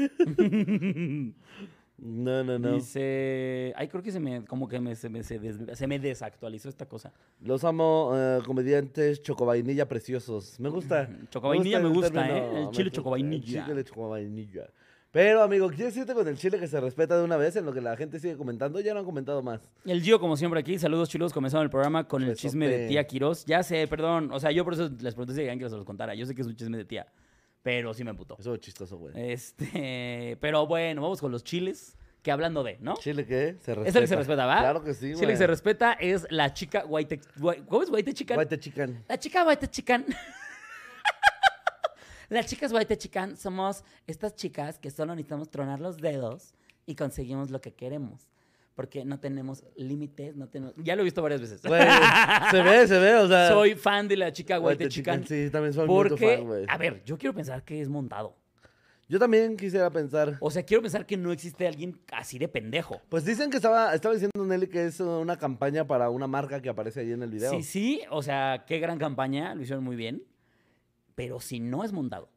No, 2.06 2.44
no, 2.44 2.60
no. 2.60 2.74
Dice. 2.74 3.74
Ay, 3.76 3.88
creo 3.88 4.04
que 4.04 4.12
se 4.12 4.20
me. 4.20 4.46
Como 4.46 4.68
que 4.68 4.80
me, 4.80 4.96
se, 4.96 5.10
me, 5.10 5.24
se, 5.24 5.40
des- 5.40 5.58
se 5.74 5.88
me 5.88 5.98
desactualizó 5.98 6.70
esta 6.70 6.86
cosa. 6.86 7.12
Los 7.42 7.64
amo, 7.64 8.12
eh, 8.16 8.40
comediantes 8.46 9.24
chocovainilla 9.24 9.88
preciosos. 9.88 10.60
Me 10.60 10.70
gusta. 10.70 11.10
Chocovainilla 11.32 11.80
me 11.80 11.90
gusta, 11.90 12.12
término, 12.12 12.36
¿eh? 12.36 12.60
El 12.60 12.66
me 12.68 12.72
chile 12.72 12.84
gusta, 12.86 12.96
chocovainilla. 12.98 13.60
El 13.62 13.66
chile 13.72 13.84
chocovainilla. 13.84 14.68
Pero, 15.12 15.42
amigo, 15.42 15.70
¿quieres 15.70 15.96
irte 15.96 16.14
con 16.14 16.28
el 16.28 16.36
chile 16.38 16.60
que 16.60 16.68
se 16.68 16.78
respeta 16.80 17.18
de 17.18 17.24
una 17.24 17.38
vez 17.38 17.56
en 17.56 17.66
lo 17.66 17.72
que 17.74 17.80
la 17.80 17.96
gente 17.96 18.20
sigue 18.20 18.36
comentando? 18.36 18.82
Ya 18.82 18.94
no 18.94 19.00
han 19.00 19.06
comentado 19.06 19.42
más. 19.42 19.62
El 19.86 20.02
Gio, 20.04 20.20
como 20.20 20.36
siempre, 20.36 20.60
aquí. 20.60 20.78
Saludos, 20.78 21.08
chilos. 21.10 21.32
Comenzamos 21.32 21.64
el 21.64 21.70
programa 21.70 22.06
con 22.06 22.22
el 22.22 22.36
chisme 22.36 22.68
de 22.68 22.88
tía 22.90 23.08
Quiroz. 23.08 23.46
Ya 23.46 23.64
sé, 23.64 23.88
perdón. 23.88 24.30
O 24.34 24.40
sea, 24.42 24.52
yo 24.52 24.64
por 24.66 24.74
eso 24.74 24.90
les 25.00 25.14
pregunté 25.16 25.32
si 25.34 25.40
querían 25.40 25.58
que 25.58 25.70
se 25.70 25.76
los 25.76 25.86
contara. 25.86 26.14
Yo 26.16 26.26
sé 26.26 26.36
que 26.36 26.42
es 26.42 26.48
un 26.48 26.56
chisme 26.56 26.78
de 26.78 26.84
tía. 26.86 27.08
Pero 27.66 27.96
sí 27.96 28.04
me 28.04 28.14
putó. 28.14 28.38
Eso 28.38 28.54
es 28.54 28.60
chistoso, 28.60 28.96
güey. 28.96 29.32
Este. 29.32 30.38
Pero 30.40 30.68
bueno, 30.68 31.02
vamos 31.02 31.20
con 31.20 31.32
los 31.32 31.44
chiles. 31.44 31.98
Que 32.22 32.32
hablando 32.32 32.64
de, 32.64 32.78
¿no? 32.80 32.96
¿Chile 32.98 33.26
qué? 33.26 33.58
Se 33.60 33.74
respeta. 33.74 33.90
Es 33.90 33.96
el 33.96 34.02
que 34.04 34.08
se 34.08 34.16
respeta, 34.16 34.46
¿va? 34.46 34.60
Claro 34.60 34.84
que 34.84 34.94
sí, 34.94 35.08
güey. 35.08 35.20
Chile 35.20 35.34
que 35.34 35.38
se 35.38 35.48
respeta 35.48 35.94
es 35.94 36.28
la 36.30 36.54
chica 36.54 36.86
White. 36.86 37.22
¿Cómo 37.68 37.82
es 37.82 37.90
White 37.90 38.14
Chica? 38.14 38.38
White 38.38 38.60
chican. 38.60 39.04
La 39.08 39.18
chica 39.18 39.44
White 39.44 39.68
Chican. 39.68 40.06
Las 42.30 42.46
chicas 42.46 42.72
White 42.72 42.98
Chican 42.98 43.36
somos 43.36 43.84
estas 44.06 44.36
chicas 44.36 44.78
que 44.78 44.92
solo 44.92 45.16
necesitamos 45.16 45.50
tronar 45.50 45.80
los 45.80 45.98
dedos 45.98 46.54
y 46.86 46.96
conseguimos 46.96 47.50
lo 47.50 47.62
que 47.62 47.74
queremos. 47.74 48.30
Porque 48.76 49.06
no 49.06 49.20
tenemos 49.20 49.64
límites, 49.78 50.36
no 50.36 50.50
tenemos... 50.50 50.76
Ya 50.78 50.96
lo 50.96 51.02
he 51.02 51.06
visto 51.06 51.22
varias 51.22 51.40
veces. 51.42 51.62
Güey, 51.64 51.82
se 52.52 52.62
ve, 52.62 52.88
se 52.88 53.00
ve, 53.00 53.16
o 53.16 53.28
sea. 53.28 53.48
Soy 53.48 53.76
fan 53.76 54.08
de 54.08 54.18
la 54.18 54.34
chica 54.34 54.60
White, 54.60 54.84
White 54.84 54.90
Chican. 54.90 55.26
sí, 55.26 55.50
también 55.50 55.74
soy 55.74 55.88
muy 55.88 55.96
Porque, 56.10 56.36
fan, 56.38 56.46
güey. 56.46 56.66
a 56.68 56.78
ver, 56.78 57.02
yo 57.06 57.18
quiero 57.18 57.34
pensar 57.34 57.64
que 57.64 57.82
es 57.82 57.88
montado. 57.88 58.36
Yo 59.08 59.20
también 59.20 59.56
quisiera 59.56 59.90
pensar. 59.92 60.36
O 60.42 60.50
sea, 60.52 60.64
quiero 60.64 60.82
pensar 60.82 61.06
que 61.06 61.16
no 61.16 61.32
existe 61.32 61.68
alguien 61.68 62.00
así 62.12 62.40
de 62.40 62.48
pendejo. 62.48 63.00
Pues 63.08 63.24
dicen 63.24 63.50
que 63.52 63.58
estaba, 63.58 63.94
estaba 63.94 64.14
diciendo 64.16 64.44
Nelly 64.44 64.68
que 64.68 64.86
es 64.86 65.00
una 65.00 65.38
campaña 65.38 65.86
para 65.86 66.10
una 66.10 66.28
marca 66.28 66.60
que 66.62 66.70
aparece 66.70 67.02
ahí 67.02 67.12
en 67.12 67.22
el 67.22 67.30
video. 67.30 67.52
Sí, 67.52 67.62
sí, 67.64 68.02
o 68.10 68.24
sea, 68.24 68.66
qué 68.68 68.80
gran 68.80 68.98
campaña, 68.98 69.54
lo 69.54 69.62
hicieron 69.62 69.84
muy 69.84 69.96
bien. 69.96 70.24
Pero 71.14 71.40
si 71.40 71.60
no 71.60 71.84
es 71.84 71.94
montado. 71.94 72.30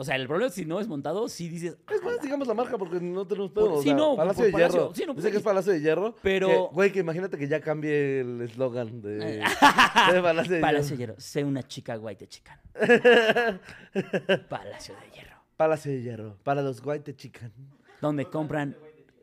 O 0.00 0.04
sea, 0.04 0.16
el 0.16 0.26
problema 0.26 0.48
es 0.48 0.54
si 0.54 0.64
no 0.64 0.80
es 0.80 0.88
montado, 0.88 1.28
si 1.28 1.50
dices... 1.50 1.72
Es 1.72 1.78
"Ah, 1.86 2.04
más, 2.04 2.16
la 2.16 2.22
digamos 2.22 2.48
la 2.48 2.54
marca 2.54 2.78
porque 2.78 2.98
no 3.02 3.26
tenemos 3.26 3.50
Por- 3.50 3.64
pedo. 3.64 3.74
o 3.74 3.82
sí, 3.82 3.88
sea, 3.88 3.96
no, 3.96 4.16
Palacio 4.16 4.38
por 4.38 4.46
de 4.46 4.52
Palacio, 4.52 4.78
Hierro. 4.80 4.94
sí, 4.94 5.04
no, 5.06 5.12
Dice 5.12 5.26
que 5.28 5.32
sí. 5.32 5.36
es 5.36 5.42
Palacio 5.42 5.72
de 5.74 5.80
Hierro. 5.82 6.14
Pero- 6.22 6.48
que, 6.48 6.74
güey, 6.74 6.90
que 6.92 7.00
imagínate 7.00 7.36
que 7.36 7.46
ya 7.48 7.60
cambie 7.60 8.20
el 8.20 8.40
eslogan 8.40 9.02
de, 9.02 9.10
de 10.14 10.22
Palacio 10.22 10.54
de 10.54 10.60
Palacio 10.62 10.96
Hierro. 10.96 10.96
de 10.96 10.96
Hierro. 10.96 11.14
Sé 11.20 11.44
una 11.44 11.62
chica 11.62 11.98
white 11.98 12.26
chican. 12.28 12.58
Palacio 14.48 14.94
de 14.94 15.10
Hierro. 15.16 15.36
Palacio 15.56 15.92
de 15.92 16.02
Hierro. 16.02 16.36
Para 16.42 16.62
los 16.62 16.84
White 16.84 17.14
Chican. 17.16 17.52
Donde 18.00 18.24
compran 18.24 18.76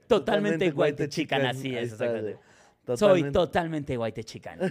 totalmente 0.08 0.70
white 0.72 1.10
chican. 1.10 1.46
Así 1.46 1.76
es, 1.76 1.94
exactamente. 1.94 2.38
Soy 2.96 3.32
Totalmente. 3.32 3.98
white 3.98 4.24
chican. 4.24 4.60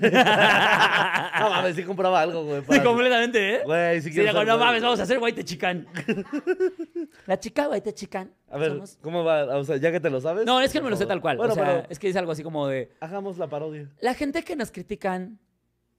No 1.38 1.50
mames, 1.50 1.76
sí 1.76 1.82
compraba 1.84 2.20
algo, 2.22 2.44
güey. 2.44 2.62
Sí, 2.70 2.80
completamente, 2.82 3.56
¿eh? 3.56 3.60
Güey, 3.64 4.00
sí 4.00 4.08
Sí, 4.08 4.14
quiero 4.14 4.32
ser 4.38 4.46
no 4.46 4.56
mames, 4.58 4.82
vamos 4.82 4.98
a 5.00 5.02
hacer 5.02 5.18
white 5.18 5.44
chican. 5.44 5.86
La 7.26 7.38
chica 7.38 7.68
white 7.68 7.92
chican. 7.94 8.32
A 8.50 8.56
ver, 8.58 8.72
somos- 8.72 8.98
¿cómo 9.02 9.24
va? 9.24 9.56
O 9.58 9.64
sea, 9.64 9.76
ya 9.76 9.92
que 9.92 10.00
te 10.00 10.08
lo 10.10 10.20
sabes. 10.20 10.46
No, 10.46 10.60
es 10.60 10.72
que 10.72 10.78
no 10.78 10.84
me 10.84 10.90
lo 10.90 10.96
sé 10.96 11.06
tal 11.06 11.20
cual. 11.20 11.36
Bueno, 11.36 11.52
o 11.52 11.56
sea, 11.56 11.64
pero 11.64 11.86
es 11.90 11.98
que 11.98 12.06
dice 12.06 12.18
algo 12.18 12.32
así 12.32 12.42
como 12.42 12.66
de... 12.68 12.90
hagamos 13.00 13.38
la 13.38 13.48
parodia. 13.48 13.90
La 14.00 14.14
gente 14.14 14.42
que 14.42 14.56
nos 14.56 14.70
critican 14.70 15.38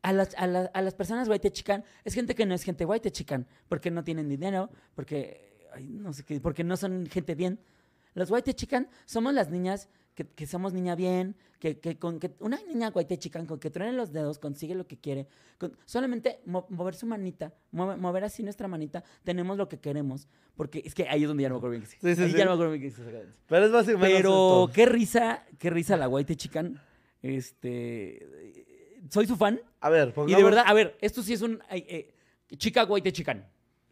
a 0.02 0.14
las, 0.14 0.34
a, 0.38 0.48
la- 0.48 0.72
a 0.74 0.82
las 0.82 0.94
personas 0.96 1.28
white 1.30 1.52
chican 1.52 1.84
es 2.04 2.14
gente 2.14 2.34
que 2.36 2.46
no 2.46 2.56
es 2.56 2.64
gente 2.64 2.86
white 2.86 3.12
chican, 3.12 3.48
porque 3.68 3.92
no 3.92 4.04
tienen 4.04 4.28
dinero, 4.30 4.70
porque 4.96 5.68
ay, 5.74 5.88
no 5.90 6.14
sé 6.14 6.24
qué, 6.24 6.40
porque 6.40 6.64
no 6.64 6.78
son 6.78 7.06
gente 7.08 7.36
bien. 7.36 7.60
Los 8.14 8.32
white 8.32 8.54
chican 8.56 8.90
somos 9.06 9.34
las 9.34 9.50
niñas 9.50 9.90
que, 10.18 10.26
que 10.28 10.48
somos 10.48 10.74
niña 10.74 10.96
bien, 10.96 11.36
que, 11.60 11.80
que 11.80 12.00
con 12.00 12.20
que 12.20 12.32
una 12.40 12.60
niña 12.68 12.90
white 12.94 13.20
chican 13.20 13.46
con 13.46 13.60
que 13.60 13.70
truene 13.70 13.94
los 13.94 14.12
dedos 14.12 14.40
consigue 14.40 14.74
lo 14.74 14.88
que 14.88 14.98
quiere, 14.98 15.28
con 15.60 15.78
solamente 15.86 16.40
mo- 16.46 16.66
mover 16.70 16.96
su 16.96 17.06
manita, 17.06 17.54
mover, 17.72 17.98
mover 18.00 18.24
así 18.24 18.42
nuestra 18.42 18.68
manita, 18.68 19.04
tenemos 19.24 19.58
lo 19.58 19.70
que 19.70 19.80
queremos, 19.80 20.28
porque 20.56 20.82
es 20.84 20.96
que 20.96 21.08
ahí 21.08 21.22
es 21.22 21.28
donde 21.28 21.44
ya 21.44 21.50
no 21.50 21.56
me 21.56 21.60
acuerdo 21.60 21.72
bien 21.74 21.84
que 21.84 21.88
Sí, 21.90 21.98
sí, 22.16 22.22
ahí 22.24 22.32
sí. 22.32 22.38
ya 22.38 22.46
no 22.46 22.52
me 22.52 22.56
acuerdo 22.56 22.72
bien 22.72 22.82
que 22.82 22.88
dice. 22.90 23.04
Pero 23.46 23.66
es 23.68 23.72
básicamente 23.72 24.16
Pero 24.18 24.64
esto. 24.66 24.72
qué 24.74 24.86
risa, 24.88 25.46
qué 25.60 25.70
risa 25.70 25.96
la 25.98 26.10
White 26.10 26.36
Chican. 26.36 26.82
Este. 27.22 28.28
Soy 29.10 29.28
su 29.28 29.36
fan. 29.38 29.62
A 29.80 29.90
ver, 29.90 30.10
Y 30.10 30.12
pongamos... 30.14 30.38
de 30.38 30.44
verdad, 30.44 30.64
a 30.66 30.74
ver, 30.74 30.98
esto 31.02 31.22
sí 31.22 31.34
es 31.34 31.42
un. 31.42 31.62
ay, 31.70 31.86
eh, 31.88 32.14
chica 32.58 32.84
White 32.86 33.12
Chican. 33.14 33.48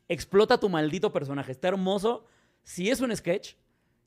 Explota 0.07 0.59
tu 0.59 0.69
maldito 0.69 1.11
personaje. 1.13 1.51
Está 1.51 1.67
hermoso. 1.69 2.25
Si 2.63 2.89
es 2.89 2.99
un 3.01 3.15
sketch, 3.15 3.53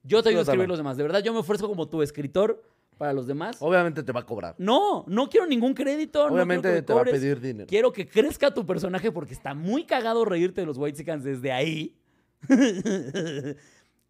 yo 0.03 0.23
te 0.23 0.31
ayudo 0.31 0.41
a 0.41 0.43
escribir 0.43 0.69
los 0.69 0.79
demás. 0.79 0.97
De 0.97 1.03
verdad, 1.03 1.23
yo 1.23 1.33
me 1.33 1.41
esfuerzo 1.41 1.69
como 1.69 1.89
tu 1.89 2.03
escritor 2.03 2.63
para 2.97 3.13
los 3.13 3.27
demás. 3.27 3.57
Obviamente 3.61 4.03
te 4.03 4.13
va 4.13 4.21
a 4.21 4.27
cobrar. 4.27 4.55
No, 4.59 5.05
no 5.07 5.29
quiero 5.31 5.47
ningún 5.47 5.75
crédito. 5.75 6.25
Obviamente 6.25 6.83
te 6.83 6.93
va 6.93 7.03
a 7.03 7.05
pedir 7.05 7.41
dinero. 7.41 7.67
Quiero 7.69 7.93
que 7.93 8.09
crezca 8.09 8.53
tu 8.53 8.67
personaje 8.67 9.13
porque 9.13 9.35
está 9.35 9.55
muy 9.55 9.85
cagado 9.85 10.25
reírte 10.25 10.61
de 10.61 10.67
los 10.67 10.79
White 10.79 11.05
desde 11.19 11.53
ahí. 11.53 11.97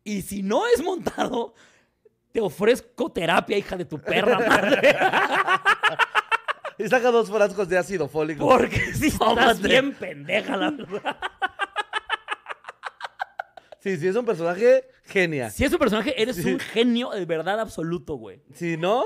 y 0.05 0.23
si 0.23 0.43
no 0.43 0.67
es 0.67 0.83
montado, 0.83 1.55
te 2.33 2.41
ofrezco 2.41 3.11
terapia, 3.13 3.57
hija 3.57 3.77
de 3.77 3.85
tu 3.85 3.99
perra 3.99 4.39
madre. 4.39 4.97
Y 6.79 6.87
saca 6.87 7.11
dos 7.11 7.29
frascos 7.29 7.69
de 7.69 7.77
ácido 7.77 8.09
fólico. 8.09 8.49
Porque 8.49 8.95
si 8.95 9.09
estás 9.09 9.61
bien 9.61 9.93
pendeja, 9.95 10.57
la 10.57 10.71
verdad. 10.71 11.17
Sí, 13.81 13.97
sí, 13.97 14.09
es 14.09 14.17
un 14.17 14.25
personaje 14.27 14.85
genia. 15.05 15.51
Si 15.51 15.65
es 15.65 15.73
un 15.73 15.79
personaje, 15.79 16.21
eres 16.21 16.37
Sí. 16.37 16.53
un 16.53 16.59
genio 16.59 17.11
de 17.11 17.25
verdad 17.25 17.61
absoluto, 17.61 18.15
güey. 18.17 18.41
Si 18.55 18.77
no, 18.79 19.05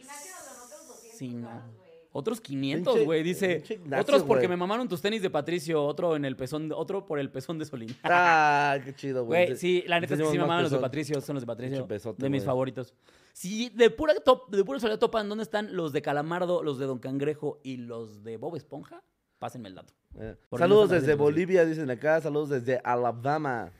Ignacio 0.00 0.32
nos 0.34 0.46
donó 0.48 0.64
otros 0.64 0.88
200 0.88 1.18
Sí, 1.18 1.28
no. 1.34 1.48
varos, 1.48 1.64
güey. 1.76 1.86
Otros 2.12 2.40
500, 2.40 2.94
Pinche- 2.96 3.04
güey. 3.04 3.22
Dice, 3.22 3.56
pinche 3.56 3.74
Ignacio, 3.74 4.00
otros 4.02 4.22
porque 4.22 4.46
güey. 4.46 4.48
me 4.48 4.56
mamaron 4.56 4.88
tus 4.88 5.02
tenis 5.02 5.20
de 5.20 5.28
Patricio, 5.28 5.84
otro 5.84 6.16
en 6.16 6.24
el 6.24 6.34
pezón, 6.36 6.72
otro 6.74 7.04
por 7.04 7.18
el 7.18 7.30
pezón 7.30 7.58
de 7.58 7.66
Solín. 7.66 7.94
ah, 8.04 8.78
qué 8.82 8.94
chido, 8.94 9.26
güey. 9.26 9.46
Güey, 9.48 9.56
sí, 9.58 9.84
la 9.86 10.00
neta 10.00 10.14
es 10.14 10.20
que 10.20 10.24
Enseñamos 10.24 10.32
sí 10.32 10.38
me 10.38 10.42
mamaron 10.44 10.62
los 10.62 10.72
de. 10.72 10.78
Patricio, 10.78 11.20
son 11.20 11.34
los 11.34 11.42
de 11.42 11.46
Patricio. 11.46 11.86
Pinche 11.86 12.14
de 12.16 12.30
mis 12.30 12.40
güey. 12.42 12.46
favoritos. 12.46 12.94
Sí, 13.34 13.70
de 13.74 13.90
pura 13.90 14.14
top, 14.24 14.48
de 14.50 14.64
pura 14.64 14.80
soledad 14.80 14.98
topan, 14.98 15.28
¿dónde 15.28 15.44
están 15.44 15.76
los 15.76 15.92
de 15.92 16.00
Calamardo, 16.00 16.62
los 16.62 16.78
de 16.78 16.86
Don 16.86 16.98
Cangrejo 16.98 17.60
y 17.62 17.76
los 17.76 18.22
de 18.24 18.38
Bob 18.38 18.56
Esponja? 18.56 19.02
Pásenme 19.38 19.68
el 19.68 19.74
dato. 19.74 19.92
Eh, 20.18 20.34
Saludos 20.56 20.90
desde. 20.90 21.14
Bolivia, 21.14 21.64
dicen 21.64 21.90
acá. 21.90 22.20
Saludos 22.20 22.48
desde 22.50 22.80
Alabama. 22.82 23.70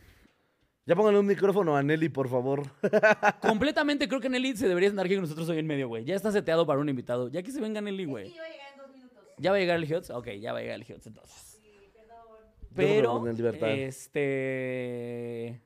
Ya 0.84 0.94
pónganle 0.94 1.18
un 1.18 1.26
micrófono 1.26 1.76
a 1.76 1.82
Nelly, 1.82 2.08
por 2.10 2.28
favor. 2.28 2.62
Completamente 3.42 4.06
creo 4.06 4.20
que 4.20 4.28
Nelly 4.28 4.56
se 4.56 4.68
debería 4.68 4.88
sentar 4.90 5.06
aquí 5.06 5.14
con 5.16 5.22
nosotros 5.22 5.48
hoy 5.48 5.58
en 5.58 5.66
medio, 5.66 5.88
güey. 5.88 6.04
Ya 6.04 6.14
está 6.14 6.30
seteado 6.30 6.64
para 6.66 6.78
un 6.78 6.88
invitado. 6.88 7.28
Ya 7.28 7.42
que 7.42 7.50
se 7.50 7.60
venga 7.60 7.80
Nelly, 7.80 8.04
Es 8.04 8.08
güey. 8.08 8.24
que 8.28 8.34
iba 8.36 8.44
a 8.44 8.48
llegar 8.48 8.72
en 8.72 8.78
dos 8.78 8.90
minutos. 8.92 9.18
¿Ya 9.38 9.50
va 9.50 9.56
a 9.56 9.60
llegar 9.60 9.76
el 9.78 9.84
Hiots? 9.84 10.10
Ok, 10.10 10.28
ya 10.40 10.52
va 10.52 10.58
a 10.58 10.62
llegar 10.62 10.76
el 10.76 10.84
Hiots 10.86 11.06
entonces. 11.08 11.58
Sí, 11.60 11.90
perdón. 11.92 12.26
Pero, 12.74 13.26
este... 13.74 15.60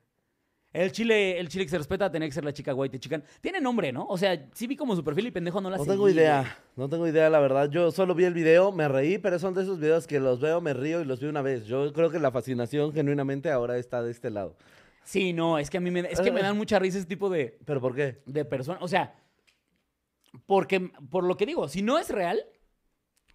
El 0.73 0.91
chile, 0.93 1.37
el 1.37 1.49
chile 1.49 1.65
que 1.65 1.69
se 1.71 1.77
respeta 1.77 2.09
tenía 2.09 2.27
que 2.29 2.33
ser 2.33 2.45
la 2.45 2.53
chica 2.53 2.73
white 2.73 2.97
chican. 2.97 3.23
Tiene 3.41 3.59
nombre, 3.59 3.91
¿no? 3.91 4.05
O 4.07 4.17
sea, 4.17 4.47
sí 4.53 4.67
vi 4.67 4.77
como 4.77 4.95
su 4.95 5.03
perfil 5.03 5.27
y 5.27 5.31
pendejo 5.31 5.59
no 5.59 5.69
la 5.69 5.75
No 5.77 5.83
seguí, 5.83 5.95
tengo 5.95 6.09
idea, 6.09 6.39
güey. 6.41 6.51
no 6.77 6.87
tengo 6.89 7.07
idea, 7.07 7.29
la 7.29 7.39
verdad. 7.41 7.69
Yo 7.69 7.91
solo 7.91 8.15
vi 8.15 8.23
el 8.23 8.33
video, 8.33 8.71
me 8.71 8.87
reí, 8.87 9.17
pero 9.17 9.37
son 9.37 9.53
de 9.53 9.63
esos 9.63 9.79
videos 9.79 10.07
que 10.07 10.21
los 10.21 10.39
veo, 10.39 10.61
me 10.61 10.73
río 10.73 11.01
y 11.01 11.05
los 11.05 11.19
vi 11.19 11.27
una 11.27 11.41
vez. 11.41 11.65
Yo 11.65 11.91
creo 11.91 12.09
que 12.09 12.19
la 12.19 12.31
fascinación 12.31 12.93
genuinamente 12.93 13.51
ahora 13.51 13.77
está 13.77 14.01
de 14.01 14.11
este 14.11 14.29
lado. 14.29 14.55
Sí, 15.03 15.33
no, 15.33 15.57
es 15.59 15.69
que 15.69 15.77
a 15.77 15.81
mí 15.81 15.91
me, 15.91 16.01
es 16.01 16.21
que 16.21 16.31
me 16.31 16.41
dan 16.41 16.55
mucha 16.57 16.79
risa 16.79 16.99
ese 16.99 17.07
tipo 17.07 17.29
de, 17.29 17.57
¿Pero 17.65 17.81
por 17.81 17.93
qué? 17.93 18.21
de 18.25 18.45
personas. 18.45 18.81
O 18.81 18.87
sea, 18.87 19.13
porque, 20.45 20.89
por 21.09 21.23
lo 21.25 21.35
que 21.35 21.45
digo, 21.45 21.67
si 21.67 21.81
no 21.81 21.99
es 21.99 22.09
real, 22.09 22.41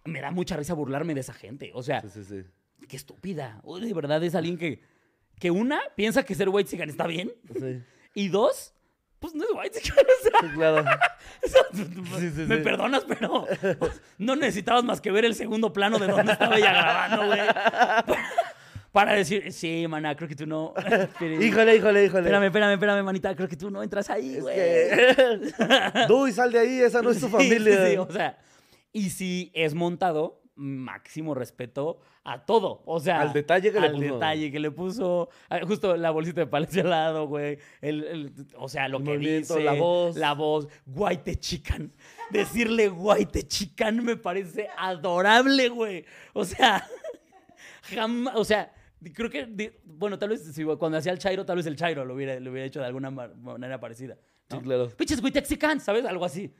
me 0.05 0.21
da 0.21 0.31
mucha 0.31 0.57
risa 0.57 0.73
burlarme 0.73 1.13
de 1.13 1.19
esa 1.19 1.33
gente. 1.33 1.71
O 1.75 1.83
sea, 1.83 2.01
Sí, 2.01 2.09
sí, 2.09 2.23
sí. 2.23 2.43
qué 2.87 2.95
estúpida. 2.95 3.59
Uy, 3.63 3.81
de 3.85 3.93
verdad 3.93 4.23
es 4.23 4.33
alguien 4.33 4.57
que, 4.57 4.81
que 5.39 5.51
una, 5.51 5.79
piensa 5.95 6.23
que 6.23 6.35
ser 6.35 6.49
white 6.49 6.69
chican 6.69 6.89
está 6.89 7.05
bien. 7.07 7.31
Sí, 7.53 7.81
Y 8.15 8.27
dos, 8.29 8.73
pues 9.19 9.33
no 9.35 9.43
es 9.43 9.49
white 9.53 9.79
chican. 9.81 10.05
O 10.05 10.23
sea, 10.23 10.39
sí, 10.41 10.55
claro. 10.55 10.85
Sí, 12.19 12.31
sí, 12.35 12.41
me 12.47 12.57
perdonas, 12.57 13.03
pero 13.07 13.45
no 14.17 14.35
necesitabas 14.35 14.83
más 14.83 14.99
que 15.01 15.11
ver 15.11 15.25
el 15.25 15.35
segundo 15.35 15.71
plano 15.73 15.99
de 15.99 16.07
donde 16.07 16.31
estaba 16.33 16.57
ella 16.57 16.71
grabando, 16.71 17.25
güey. 17.27 17.39
Para 18.91 19.13
decir, 19.13 19.51
sí, 19.53 19.85
maná, 19.87 20.15
creo 20.15 20.27
que 20.27 20.35
tú 20.35 20.47
no. 20.47 20.73
Híjole, 21.19 21.75
híjole, 21.75 22.05
híjole. 22.05 22.21
Espérame, 22.21 22.45
espérame, 22.45 22.73
espérame, 22.73 23.03
manita, 23.03 23.35
creo 23.35 23.47
que 23.47 23.55
tú 23.57 23.69
no 23.69 23.83
entras 23.83 24.09
ahí, 24.09 24.37
Es 24.37 24.41
güey. 24.41 24.55
que... 24.55 26.05
Duy, 26.07 26.31
sal 26.31 26.51
de 26.51 26.59
ahí, 26.59 26.79
esa 26.81 27.01
no 27.03 27.11
es 27.11 27.19
tu 27.19 27.27
Sí, 27.27 27.31
familia. 27.31 27.85
sí, 27.85 27.91
sí, 27.91 27.97
o 27.97 28.11
sea, 28.11 28.39
y 28.93 29.09
si 29.11 29.51
es 29.53 29.75
montado, 29.75 30.41
máximo 30.57 31.33
respeto 31.33 31.99
a 32.23 32.45
todo. 32.45 32.81
O 32.85 32.99
sea, 32.99 33.21
Al 33.21 33.31
detalle 33.31 33.71
que 33.71 33.79
le 33.79 33.87
al 33.87 33.93
puso. 33.93 34.13
detalle 34.15 34.51
que 34.51 34.59
le 34.59 34.71
puso. 34.71 35.29
ah, 35.49 35.59
Justo 35.65 35.95
la 35.95 36.11
bolsita 36.11 36.41
de 36.41 36.47
palencia 36.47 36.81
al 36.83 36.89
lado, 36.89 37.27
güey. 37.27 37.57
El, 37.81 38.03
el- 38.03 38.33
o 38.57 38.67
sea, 38.67 38.87
lo 38.89 38.97
El 38.97 39.03
que 39.05 39.17
dice. 39.17 39.63
la 39.63 39.73
voz. 39.73 40.15
La 40.17 40.33
voz. 40.33 40.67
Guayte 40.85 41.35
chican. 41.39 41.91
Decirle 42.31 42.89
guayte 42.89 43.47
chican 43.47 44.03
me 44.03 44.17
parece 44.17 44.67
adorable, 44.77 45.69
güey. 45.69 46.03
O 46.33 46.43
sea, 46.43 46.85
jamás. 47.83 48.35
O 48.35 48.43
sea. 48.43 48.73
Creo 49.13 49.29
que, 49.29 49.79
bueno, 49.85 50.17
tal 50.17 50.29
vez 50.29 50.43
si 50.55 50.63
cuando 50.63 50.97
hacía 50.97 51.11
el 51.11 51.19
Chairo, 51.19 51.45
tal 51.45 51.57
vez 51.57 51.67
el 51.67 51.75
Chairo 51.75 52.03
lo 52.03 52.15
hubiera, 52.15 52.39
lo 52.39 52.49
hubiera 52.49 52.65
hecho 52.65 52.79
de 52.79 52.87
alguna 52.87 53.11
ma- 53.11 53.27
manera 53.27 53.79
parecida. 53.79 54.17
¿no? 54.49 54.57
Sí, 54.57 54.63
claro. 54.63 54.89
Pinches 54.89 55.21
Witexicans, 55.23 55.83
¿sabes? 55.83 56.03
Algo 56.03 56.25
así. 56.25 56.51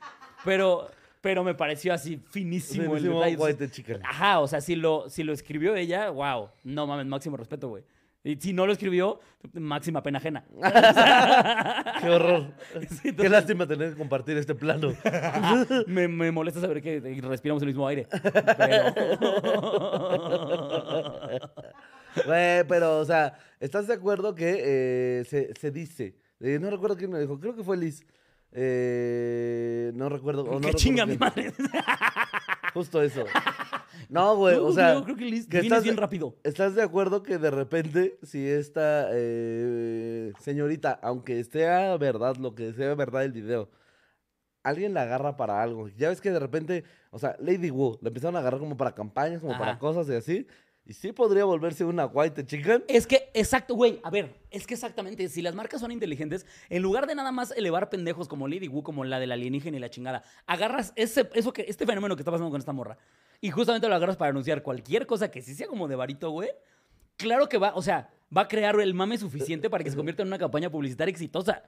Pero, 0.44 0.88
pero 1.20 1.42
me 1.44 1.54
pareció 1.54 1.92
así 1.92 2.16
finísimo, 2.30 2.84
el 2.94 3.00
Finísimo 3.00 3.22
detalle. 3.24 3.36
white 3.36 3.70
chicken. 3.70 4.00
Ajá, 4.04 4.40
o 4.40 4.48
sea, 4.48 4.60
si 4.60 4.76
lo, 4.76 5.08
si 5.10 5.22
lo 5.24 5.32
escribió 5.32 5.74
ella, 5.74 6.10
wow. 6.10 6.48
No 6.64 6.86
mames, 6.86 7.06
máximo 7.06 7.36
respeto, 7.36 7.68
güey. 7.68 7.84
Y 8.24 8.36
si 8.36 8.52
no 8.52 8.66
lo 8.66 8.72
escribió, 8.72 9.20
máxima 9.54 10.02
pena 10.02 10.18
ajena. 10.18 10.44
Qué 12.00 12.10
horror. 12.10 12.52
Sí, 13.02 13.14
Qué 13.14 13.28
lástima 13.28 13.66
tener 13.66 13.92
que 13.92 13.96
compartir 13.96 14.36
este 14.36 14.54
plano. 14.54 14.92
me, 15.86 16.08
me 16.08 16.30
molesta 16.32 16.60
saber 16.60 16.82
que 16.82 17.00
respiramos 17.22 17.62
el 17.62 17.68
mismo 17.68 17.86
aire. 17.86 18.06
Pero... 18.58 18.92
Güey, 22.26 22.64
pero, 22.66 22.98
o 22.98 23.04
sea, 23.04 23.34
¿estás 23.60 23.86
de 23.86 23.94
acuerdo 23.94 24.34
que 24.34 24.56
eh, 25.20 25.24
se, 25.24 25.54
se 25.54 25.70
dice? 25.70 26.16
eh, 26.40 26.58
no 26.60 26.70
recuerdo 26.70 26.96
quién 26.96 27.10
me 27.10 27.20
dijo, 27.20 27.38
creo 27.38 27.54
que 27.54 27.62
fue 27.62 27.76
Liz. 27.76 28.04
Eh, 28.52 29.92
no 29.94 30.08
recuerdo. 30.08 30.44
o 30.44 30.58
no 30.60 30.72
chinga 30.72 31.06
mi 31.06 31.16
madre. 31.18 31.52
Justo 32.74 33.02
eso. 33.02 33.24
No, 34.10 34.36
güey, 34.36 34.56
o 34.56 34.72
sea. 34.72 34.94
yo 34.94 35.04
creo 35.04 35.16
que 35.16 35.24
Liz, 35.26 35.46
que 35.46 35.60
vienes 35.60 35.66
estás- 35.72 35.82
bien 35.84 35.96
rápido. 35.98 36.34
¿Estás 36.42 36.74
de 36.74 36.82
acuerdo 36.82 37.22
que 37.22 37.36
de 37.36 37.50
repente, 37.50 38.18
si 38.22 38.46
esta 38.46 39.08
eh, 39.12 40.32
señorita, 40.40 40.98
aunque 41.02 41.44
sea 41.44 41.94
verdad, 41.98 42.36
lo 42.36 42.54
que 42.54 42.72
sea 42.72 42.94
verdad 42.94 43.24
el 43.24 43.32
video, 43.32 43.68
alguien 44.62 44.94
la 44.94 45.02
agarra 45.02 45.36
para 45.36 45.62
algo? 45.62 45.88
Ya 45.88 46.08
ves 46.08 46.22
que 46.22 46.30
de 46.30 46.38
repente, 46.38 46.84
o 47.10 47.18
sea, 47.18 47.36
Lady 47.38 47.70
Wu, 47.70 47.98
la 48.00 48.08
empezaron 48.08 48.36
a 48.36 48.38
agarrar 48.38 48.60
como 48.60 48.78
para 48.78 48.94
campañas, 48.94 49.42
como 49.42 49.58
para 49.58 49.78
cosas 49.78 50.08
y 50.08 50.14
así. 50.14 50.46
Y 50.88 50.94
sí 50.94 51.12
podría 51.12 51.44
volverse 51.44 51.84
una 51.84 52.06
white 52.06 52.46
chicken. 52.46 52.82
Es 52.88 53.06
que, 53.06 53.30
exacto, 53.34 53.74
güey, 53.74 54.00
a 54.02 54.08
ver, 54.08 54.34
es 54.50 54.66
que 54.66 54.72
exactamente, 54.72 55.28
si 55.28 55.42
las 55.42 55.54
marcas 55.54 55.82
son 55.82 55.92
inteligentes, 55.92 56.46
en 56.70 56.80
lugar 56.80 57.06
de 57.06 57.14
nada 57.14 57.30
más 57.30 57.50
elevar 57.50 57.90
pendejos 57.90 58.26
como 58.26 58.48
Lady 58.48 58.68
Wu, 58.68 58.82
como 58.82 59.04
la 59.04 59.20
del 59.20 59.30
alienígena 59.32 59.76
y 59.76 59.80
la 59.80 59.90
chingada, 59.90 60.22
agarras 60.46 60.94
ese, 60.96 61.28
eso 61.34 61.52
que, 61.52 61.66
este 61.68 61.84
fenómeno 61.84 62.16
que 62.16 62.22
está 62.22 62.30
pasando 62.30 62.50
con 62.50 62.58
esta 62.58 62.72
morra, 62.72 62.96
y 63.42 63.50
justamente 63.50 63.86
lo 63.86 63.94
agarras 63.94 64.16
para 64.16 64.30
anunciar 64.30 64.62
cualquier 64.62 65.06
cosa 65.06 65.30
que 65.30 65.42
sí 65.42 65.54
sea 65.54 65.66
como 65.66 65.88
de 65.88 65.94
varito, 65.96 66.30
güey, 66.30 66.48
claro 67.18 67.50
que 67.50 67.58
va, 67.58 67.74
o 67.74 67.82
sea, 67.82 68.08
va 68.34 68.42
a 68.42 68.48
crear 68.48 68.80
el 68.80 68.94
mame 68.94 69.18
suficiente 69.18 69.68
para 69.68 69.84
que 69.84 69.90
se 69.90 69.96
convierta 69.96 70.22
en 70.22 70.28
una 70.28 70.38
campaña 70.38 70.70
publicitaria 70.70 71.12
exitosa. 71.12 71.64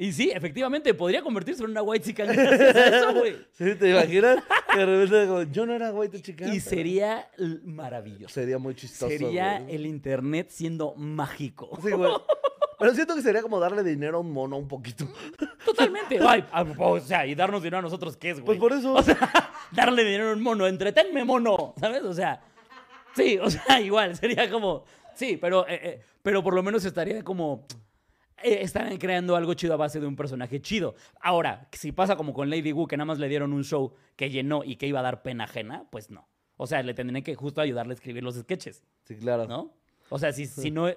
Y 0.00 0.12
sí, 0.12 0.30
efectivamente, 0.32 0.94
podría 0.94 1.22
convertirse 1.22 1.64
en 1.64 1.70
una 1.70 1.82
white 1.82 2.06
chicken 2.06 2.26
gracias 2.32 2.76
a 2.76 2.96
eso, 2.96 3.14
güey. 3.14 3.36
¿Sí? 3.52 3.74
¿Te 3.74 3.90
imaginas? 3.90 4.38
Que 4.72 4.78
de 4.78 4.86
repente 4.86 5.20
digo, 5.22 5.42
yo 5.42 5.66
no 5.66 5.74
era 5.74 5.92
white 5.92 6.22
chicken. 6.22 6.54
Y 6.54 6.60
sería 6.60 7.28
maravilloso. 7.64 8.32
Sería 8.32 8.58
muy 8.58 8.76
chistoso. 8.76 9.10
Sería 9.10 9.58
güey. 9.58 9.74
el 9.74 9.86
internet 9.86 10.50
siendo 10.50 10.94
mágico. 10.94 11.76
Sí, 11.82 11.90
güey. 11.90 12.12
Pero 12.78 12.94
siento 12.94 13.16
que 13.16 13.22
sería 13.22 13.42
como 13.42 13.58
darle 13.58 13.82
dinero 13.82 14.18
a 14.18 14.20
un 14.20 14.30
mono 14.30 14.56
un 14.56 14.68
poquito. 14.68 15.04
Totalmente. 15.64 16.20
Ay, 16.24 16.44
ah, 16.52 16.64
o 16.78 17.00
sea, 17.00 17.26
y 17.26 17.34
darnos 17.34 17.60
dinero 17.60 17.78
a 17.78 17.82
nosotros, 17.82 18.16
¿qué 18.16 18.30
es, 18.30 18.36
güey? 18.36 18.46
Pues 18.46 18.58
por 18.60 18.72
eso. 18.72 18.94
O 18.94 19.02
sea, 19.02 19.18
darle 19.72 20.04
dinero 20.04 20.30
a 20.30 20.32
un 20.32 20.42
mono, 20.42 20.64
entretenme, 20.64 21.24
mono, 21.24 21.74
¿sabes? 21.80 22.04
O 22.04 22.14
sea, 22.14 22.40
sí, 23.16 23.36
o 23.42 23.50
sea, 23.50 23.80
igual, 23.80 24.14
sería 24.16 24.48
como, 24.48 24.84
sí, 25.14 25.36
pero, 25.40 25.66
eh, 25.66 25.80
eh, 25.82 26.02
pero 26.22 26.40
por 26.40 26.54
lo 26.54 26.62
menos 26.62 26.84
estaría 26.84 27.24
como, 27.24 27.66
están 28.42 28.96
creando 28.98 29.36
algo 29.36 29.54
chido 29.54 29.74
a 29.74 29.76
base 29.76 30.00
de 30.00 30.06
un 30.06 30.16
personaje 30.16 30.60
chido. 30.60 30.94
Ahora, 31.20 31.68
si 31.72 31.92
pasa 31.92 32.16
como 32.16 32.32
con 32.34 32.50
Lady 32.50 32.72
Wu, 32.72 32.86
que 32.86 32.96
nada 32.96 33.06
más 33.06 33.18
le 33.18 33.28
dieron 33.28 33.52
un 33.52 33.64
show 33.64 33.94
que 34.16 34.30
llenó 34.30 34.62
y 34.64 34.76
que 34.76 34.86
iba 34.86 35.00
a 35.00 35.02
dar 35.02 35.22
pena 35.22 35.44
ajena, 35.44 35.84
pues 35.90 36.10
no. 36.10 36.28
O 36.56 36.66
sea, 36.66 36.82
le 36.82 36.94
tendrían 36.94 37.22
que 37.22 37.34
justo 37.34 37.60
ayudarle 37.60 37.92
a 37.92 37.94
escribir 37.94 38.22
los 38.22 38.34
sketches, 38.36 38.82
Sí, 39.04 39.16
claro. 39.16 39.46
¿no? 39.46 39.72
O 40.08 40.18
sea, 40.18 40.32
si, 40.32 40.46
si 40.46 40.70
no... 40.70 40.88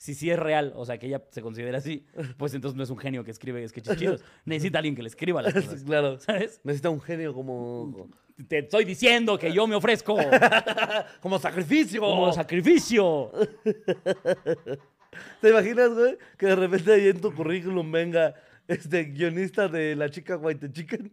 Si 0.00 0.14
sí 0.14 0.30
es 0.30 0.38
real, 0.38 0.72
o 0.76 0.84
sea, 0.86 0.96
que 0.98 1.08
ella 1.08 1.24
se 1.32 1.42
considera 1.42 1.78
así, 1.78 2.06
pues 2.36 2.54
entonces 2.54 2.76
no 2.76 2.84
es 2.84 2.90
un 2.90 2.98
genio 2.98 3.24
que 3.24 3.32
escribe 3.32 3.66
sketches 3.66 3.96
chidos. 3.96 4.24
Necesita 4.44 4.78
alguien 4.78 4.94
que 4.94 5.02
le 5.02 5.08
escriba 5.08 5.42
las 5.42 5.52
Sí, 5.54 5.60
cosas. 5.60 5.82
claro. 5.82 6.20
¿Sabes? 6.20 6.60
Necesita 6.62 6.88
un 6.90 7.00
genio 7.00 7.34
como. 7.34 8.08
Te 8.46 8.58
estoy 8.58 8.84
diciendo 8.84 9.36
que 9.36 9.52
yo 9.52 9.66
me 9.66 9.74
ofrezco 9.74 10.16
Como 11.20 11.40
sacrificio. 11.40 12.00
como 12.00 12.32
sacrificio. 12.32 13.32
¿Te 15.40 15.50
imaginas, 15.50 15.90
güey? 15.90 16.18
Que 16.36 16.46
de 16.46 16.56
repente 16.56 16.92
ahí 16.92 17.08
en 17.08 17.20
tu 17.20 17.34
currículum 17.34 17.90
venga 17.90 18.34
este 18.66 19.04
guionista 19.04 19.68
de 19.68 19.96
la 19.96 20.10
chica 20.10 20.36
White 20.36 20.70
Chicken. 20.72 21.10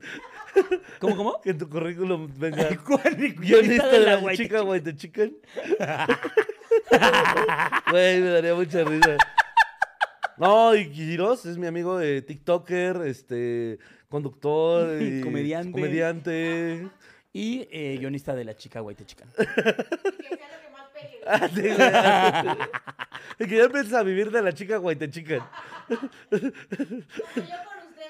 ¿Cómo, 1.00 1.16
cómo? 1.16 1.42
Que 1.42 1.52
en 1.52 1.58
tu 1.58 1.70
currículum 1.70 2.30
venga 2.38 2.70
¿Cuál 2.86 3.16
guionista 3.16 3.88
de 3.90 4.00
la, 4.00 4.18
white 4.20 4.44
chica 4.44 4.64
White 4.64 4.96
Chicken. 4.96 5.38
Güey, 7.90 8.22
me 8.22 8.30
daría 8.30 8.56
mucha 8.56 8.84
risa. 8.84 9.18
No, 10.38 10.76
y 10.76 10.90
Quiroz 10.90 11.46
es 11.46 11.58
mi 11.58 11.66
amigo 11.66 11.98
de 11.98 12.22
TikToker, 12.22 12.98
este, 13.06 13.80
conductor 14.10 15.02
y 15.02 15.22
Comediante. 15.22 15.72
comediante. 15.72 16.90
Y 17.32 17.68
eh, 17.72 17.98
guionista 18.00 18.36
de 18.36 18.44
La 18.46 18.56
Chica 18.56 18.82
White 18.82 19.06
Chican. 19.06 19.30
Que 20.96 21.08
sea 21.08 21.40
lo 21.40 21.50
que 21.50 21.50
más 21.50 21.50
pegue. 21.50 21.50
Ah, 21.50 21.50
sí, 21.54 21.62
güey. 21.62 22.58
Y 23.38 23.48
que 23.48 23.58
ya 23.58 23.64
empiezas 23.64 23.94
a 23.94 24.04
vivir 24.04 24.32
de 24.32 24.42
la 24.42 24.54
chica 24.54 24.80
White 24.80 25.10
Chicken. 25.10 25.42
Yo 25.90 26.00
con 26.00 26.48
ustedes. 26.56 27.06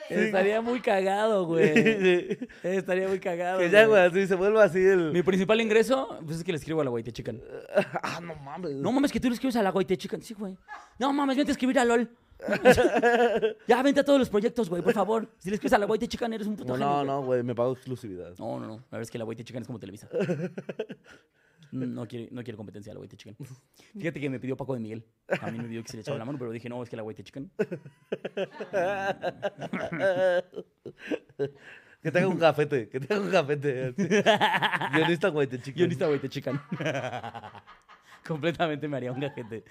Estaría 0.10 0.62
muy 0.62 0.80
cagado, 0.82 1.46
güey. 1.48 2.38
Estaría 2.64 3.08
muy 3.08 3.20
cagado. 3.20 3.58
que 3.60 3.70
ya, 3.72 3.86
güey. 3.88 4.02
así 4.06 4.28
se 4.28 4.36
vuelve 4.36 4.62
así 4.62 4.80
el. 4.86 5.12
Mi 5.12 5.24
principal 5.24 5.60
ingreso, 5.62 6.20
pues 6.24 6.38
es 6.38 6.44
que 6.44 6.52
le 6.52 6.58
escribo 6.58 6.82
a 6.82 6.84
la 6.84 6.92
White 6.92 7.12
Chican. 7.12 7.42
ah, 8.04 8.20
no 8.22 8.36
mames. 8.36 8.74
No 8.74 8.92
mames, 8.92 9.12
que 9.12 9.20
tú 9.20 9.30
le 9.30 9.34
escribes 9.34 9.56
a 9.56 9.64
la 9.64 9.72
White 9.72 9.98
Chican. 9.98 10.22
Sí, 10.22 10.36
güey. 10.36 10.56
No 11.00 11.12
mames, 11.12 11.38
vente 11.38 11.52
a 11.52 11.54
escribir 11.54 11.80
a 11.80 11.86
LOL. 11.86 12.08
ya, 13.68 13.82
vente 13.82 14.02
a 14.02 14.04
todos 14.04 14.20
los 14.20 14.30
proyectos, 14.30 14.70
güey, 14.70 14.84
por 14.84 14.94
favor. 14.94 15.28
Si 15.40 15.50
le 15.50 15.56
escribes 15.56 15.74
a 15.74 15.78
la 15.80 15.88
White 15.88 16.08
Chican, 16.08 16.34
eres 16.34 16.46
un 16.46 16.56
puto 16.56 16.78
No, 16.78 16.78
genio, 16.78 16.90
no, 16.90 16.96
güey. 16.98 17.08
no, 17.08 17.24
güey, 17.26 17.44
me 17.44 17.56
pago 17.56 17.72
exclusividad. 17.74 18.38
No, 18.38 18.60
no, 18.60 18.68
no. 18.68 18.76
La 18.76 18.82
verdad 18.92 19.02
es 19.02 19.10
que 19.12 19.18
la 19.18 19.26
White 19.26 19.44
Chican 19.44 19.62
es 19.62 19.68
como 19.68 19.80
Televisa. 19.80 20.08
No 21.72 22.08
quiere, 22.08 22.30
no 22.32 22.44
quiere 22.44 22.58
competencia 22.58 22.94
la 22.94 23.00
White 23.00 23.18
Chicken. 23.18 23.36
Fíjate 23.98 24.20
que 24.20 24.30
me 24.30 24.40
pidió 24.40 24.56
Paco 24.58 24.74
de 24.74 24.80
Miguel. 24.80 25.06
A 25.42 25.52
mí 25.52 25.58
me 25.58 25.66
pidió 25.66 25.82
que 25.84 25.90
se 25.90 25.98
le 25.98 26.02
echaba 26.02 26.18
la 26.18 26.26
mano, 26.26 26.38
pero 26.38 26.52
dije, 26.52 26.70
no, 26.70 26.82
es 26.84 26.90
que 26.90 26.96
la 26.96 27.04
White 27.04 27.24
Chicken. 27.24 27.52
Que 32.02 32.12
te 32.12 32.20
haga 32.20 32.28
un 32.28 32.38
cafete, 32.38 32.88
que 32.88 33.00
te 33.00 33.12
haga 33.12 33.24
un 33.24 33.32
cafete. 33.32 33.94
Guionista 34.94 35.32
White 35.32 35.58
Chicken. 35.58 35.74
Guionista 35.76 36.08
White 36.08 36.30
Chicken. 36.30 36.60
Completamente 38.28 38.88
me 38.88 38.98
haría 38.98 39.12
un 39.12 39.20
gajete. 39.20 39.64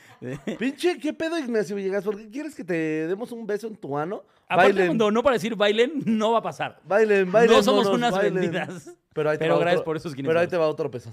Pinche, 0.58 0.98
¿qué 0.98 1.12
pedo, 1.12 1.38
Ignacio 1.38 1.76
Villegas? 1.76 2.02
¿Por 2.02 2.16
qué 2.16 2.28
quieres 2.30 2.54
que 2.56 2.64
te 2.64 3.06
demos 3.06 3.30
un 3.30 3.46
beso 3.46 3.68
en 3.68 3.76
tu 3.76 3.96
ano? 3.96 4.24
Aparte, 4.48 4.72
Bailen, 4.72 4.86
cuando 4.88 5.10
no 5.12 5.22
para 5.22 5.34
decir 5.34 5.54
bailen, 5.54 6.02
no 6.06 6.32
va 6.32 6.38
a 6.38 6.42
pasar. 6.42 6.80
bailen, 6.84 7.30
bailen. 7.30 7.56
no 7.56 7.62
somos 7.62 7.84
monos, 7.84 7.98
unas 7.98 8.12
bailen. 8.12 8.34
vendidas. 8.34 8.90
Pero, 9.12 9.30
ahí 9.30 9.38
te 9.38 9.44
Pero 9.44 9.54
va 9.54 9.60
gracias 9.60 9.80
otro- 9.80 9.84
por 9.84 9.96
esos 9.96 10.12
500 10.12 10.28
Pero 10.30 10.40
ahí 10.40 10.48
te 10.48 10.56
va 10.56 10.66
otro 10.68 10.90
peso. 10.90 11.12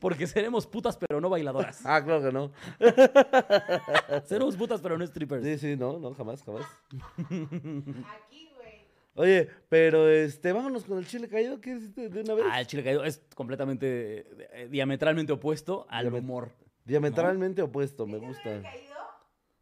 Porque 0.00 0.26
seremos 0.26 0.66
putas, 0.66 0.96
pero 0.96 1.20
no 1.20 1.28
bailadoras. 1.28 1.80
Ah, 1.84 2.02
claro 2.02 2.22
que 2.22 2.32
no. 2.32 2.50
Seremos 4.24 4.56
putas, 4.56 4.80
pero 4.80 4.96
no 4.98 5.06
strippers. 5.06 5.44
Sí, 5.44 5.58
sí, 5.58 5.76
no, 5.76 5.98
no, 5.98 6.14
jamás, 6.14 6.42
jamás. 6.42 6.64
Aquí, 7.28 8.50
güey. 8.56 8.86
Oye, 9.14 9.48
pero 9.68 10.08
este, 10.08 10.52
vámonos 10.52 10.84
con 10.84 10.98
el 10.98 11.06
chile 11.06 11.28
caído, 11.28 11.60
¿qué 11.60 11.76
hiciste 11.76 12.08
de 12.08 12.20
una 12.22 12.34
vez? 12.34 12.44
Ah, 12.50 12.60
el 12.60 12.66
chile 12.66 12.82
caído 12.82 13.04
es 13.04 13.22
completamente, 13.34 14.26
eh, 14.52 14.68
diametralmente 14.70 15.32
opuesto 15.32 15.86
al 15.90 16.06
Diamet- 16.06 16.20
humor. 16.20 16.50
Diametralmente 16.84 17.60
opuesto, 17.62 18.06
me 18.06 18.14
¿Este 18.14 18.26
no 18.26 18.32
gusta. 18.32 18.48
había 18.50 18.62
caído? 18.62 18.90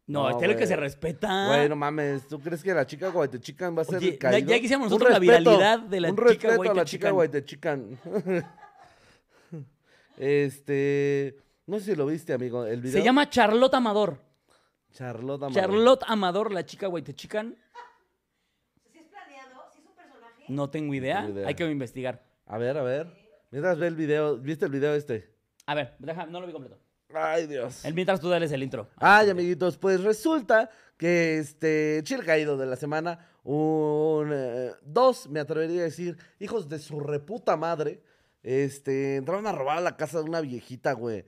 No, 0.07 0.23
No, 0.23 0.29
este 0.31 0.45
es 0.45 0.51
el 0.51 0.57
que 0.57 0.65
se 0.67 0.75
respeta. 0.75 1.47
Güey, 1.47 1.69
no 1.69 1.75
mames, 1.75 2.27
¿tú 2.27 2.39
crees 2.39 2.63
que 2.63 2.73
la 2.73 2.85
chica 2.87 3.09
White 3.11 3.39
Chican 3.41 3.77
va 3.77 3.81
a 3.83 3.85
ser 3.85 3.97
Oye, 3.97 4.09
el 4.09 4.17
caído? 4.17 4.39
ya- 4.39 4.55
ya 4.55 4.59
quisiéramos 4.61 4.89
nosotros 4.89 5.11
la 5.11 5.19
viralidad 5.19 5.79
de 5.79 5.99
la 6.01 6.09
un 6.09 6.15
chica 6.15 6.27
respeto 6.29 6.53
a 6.53 6.57
White 6.57 6.73
la 6.75 6.85
chica 6.85 7.07
Chican. 7.09 7.17
White 7.19 7.45
Chican. 7.45 7.99
Este, 10.19 11.37
no 11.65 11.79
sé 11.79 11.85
si 11.85 11.95
lo 11.95 12.05
viste, 12.05 12.33
amigo, 12.33 12.65
el 12.65 12.81
video. 12.81 12.99
Se 12.99 13.03
llama 13.03 13.29
Charlotte 13.29 13.73
Amador. 13.73 14.19
Charlotte 14.91 15.43
Amador. 15.43 15.61
Charlotte 15.61 16.03
Amador, 16.07 16.51
la 16.51 16.65
chica 16.65 16.89
White 16.89 17.13
Chican. 17.15 17.55
¿Sí 18.91 18.99
es 18.99 19.07
planeado? 19.07 19.61
¿Sí 19.73 19.79
es 19.79 19.85
un 19.85 19.95
personaje? 19.95 20.43
No 20.49 20.69
tengo 20.69 20.93
idea. 20.93 21.21
tengo 21.21 21.39
idea. 21.39 21.47
Hay 21.47 21.55
que 21.55 21.65
investigar. 21.71 22.21
A 22.45 22.57
ver, 22.57 22.77
a 22.77 22.83
ver. 22.83 23.07
Mientras 23.51 23.79
ve 23.79 23.87
el 23.87 23.95
video, 23.95 24.37
¿viste 24.37 24.65
el 24.65 24.71
video 24.71 24.93
este? 24.93 25.33
A 25.65 25.73
ver, 25.73 25.95
deja, 25.99 26.25
no 26.25 26.41
lo 26.41 26.47
vi 26.47 26.51
completo. 26.53 26.77
Ay, 27.13 27.47
Dios. 27.47 27.85
El 27.85 27.93
mientras 27.93 28.19
tú 28.19 28.29
dales 28.29 28.51
el 28.51 28.61
intro. 28.61 28.89
Ay, 28.97 29.29
amiguitos, 29.29 29.77
pues 29.77 30.03
resulta 30.03 30.69
que 30.97 31.39
este 31.39 32.01
chile 32.03 32.23
caído 32.25 32.57
de 32.57 32.65
la 32.65 32.75
semana, 32.75 33.25
un 33.43 34.31
eh, 34.33 34.71
dos, 34.83 35.29
me 35.29 35.39
atrevería 35.39 35.81
a 35.81 35.85
decir, 35.85 36.17
hijos 36.39 36.67
de 36.67 36.77
su 36.77 36.99
reputa 36.99 37.55
madre, 37.55 38.03
este, 38.43 39.15
entraron 39.17 39.47
a 39.47 39.51
robar 39.51 39.77
a 39.77 39.81
la 39.81 39.97
casa 39.97 40.19
de 40.19 40.25
una 40.25 40.41
viejita, 40.41 40.93
güey. 40.93 41.25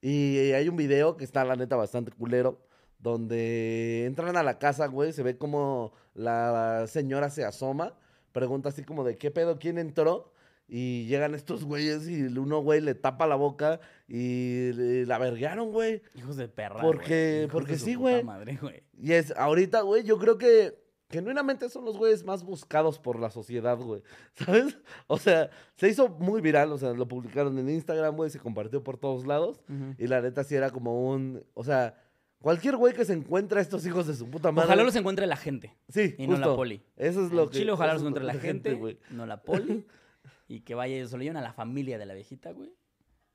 Y 0.00 0.38
hay 0.52 0.68
un 0.68 0.76
video 0.76 1.16
que 1.16 1.24
está, 1.24 1.44
la 1.44 1.56
neta, 1.56 1.76
bastante 1.76 2.10
culero, 2.12 2.60
donde 2.98 4.04
entran 4.06 4.36
a 4.36 4.42
la 4.42 4.58
casa, 4.58 4.86
güey, 4.86 5.12
se 5.12 5.22
ve 5.22 5.36
como 5.38 5.92
la 6.14 6.86
señora 6.88 7.30
se 7.30 7.44
asoma, 7.44 7.96
pregunta 8.32 8.68
así 8.70 8.82
como 8.82 9.04
de, 9.04 9.16
¿qué 9.16 9.30
pedo? 9.30 9.58
¿Quién 9.58 9.78
entró? 9.78 10.32
Y 10.66 11.04
llegan 11.06 11.34
estos 11.34 11.64
güeyes 11.64 12.08
y 12.08 12.22
uno, 12.24 12.60
güey, 12.60 12.80
le 12.80 12.94
tapa 12.94 13.26
la 13.26 13.34
boca 13.34 13.80
y 14.08 14.72
le- 14.72 15.04
la 15.06 15.18
verguearon, 15.18 15.70
güey. 15.72 16.00
Hijos 16.14 16.36
de 16.36 16.48
perra. 16.48 16.80
Porque- 16.80 17.40
güey. 17.40 17.48
Porque 17.48 17.76
sí, 17.76 17.94
puta 17.96 18.00
güey. 18.10 18.24
madre, 18.24 18.58
güey. 18.60 18.82
Y 18.98 19.12
es, 19.12 19.32
ahorita, 19.36 19.82
güey, 19.82 20.04
yo 20.04 20.18
creo 20.18 20.38
que 20.38 20.82
genuinamente 21.14 21.68
son 21.68 21.84
los 21.84 21.96
güeyes 21.96 22.24
más 22.24 22.42
buscados 22.44 22.98
por 22.98 23.18
la 23.18 23.30
sociedad, 23.30 23.78
güey. 23.78 24.02
¿Sabes? 24.34 24.76
O 25.06 25.16
sea, 25.16 25.48
se 25.76 25.88
hizo 25.88 26.08
muy 26.08 26.40
viral, 26.40 26.72
o 26.72 26.78
sea, 26.78 26.92
lo 26.92 27.06
publicaron 27.08 27.56
en 27.58 27.70
Instagram, 27.70 28.16
güey, 28.16 28.30
se 28.30 28.38
compartió 28.40 28.82
por 28.82 28.98
todos 28.98 29.26
lados. 29.26 29.62
Y 29.98 30.06
la 30.08 30.20
neta 30.20 30.44
sí 30.44 30.54
era 30.54 30.70
como 30.70 31.08
un, 31.08 31.44
o 31.54 31.62
sea, 31.64 32.02
cualquier 32.40 32.76
güey 32.76 32.92
que 32.92 33.04
se 33.04 33.12
encuentre 33.12 33.60
a 33.60 33.62
estos 33.62 33.86
hijos 33.86 34.06
de 34.06 34.14
su 34.14 34.28
puta 34.28 34.50
madre. 34.52 34.66
Ojalá 34.66 34.82
los 34.82 34.96
encuentre 34.96 35.26
la 35.26 35.36
gente. 35.36 35.76
Sí, 35.88 36.14
y 36.18 36.26
no 36.26 36.32
la 36.36 36.46
justo. 36.46 36.56
poli. 36.56 36.82
Eso 36.96 37.24
es 37.24 37.32
lo 37.32 37.44
En 37.44 37.48
que 37.50 37.58
Chile, 37.58 37.70
ojalá 37.72 37.92
los 37.94 38.02
encuentre 38.02 38.24
la 38.24 38.34
gente, 38.34 38.74
güey. 38.74 38.98
no 39.10 39.24
la 39.26 39.42
poli. 39.42 39.86
y 40.48 40.60
que 40.60 40.74
vaya 40.74 40.96
y 40.96 41.06
se 41.06 41.16
lo 41.16 41.22
lleven 41.22 41.36
a 41.38 41.42
la 41.42 41.52
familia 41.52 41.96
de 41.98 42.06
la 42.06 42.14
viejita, 42.14 42.50
güey. 42.52 42.72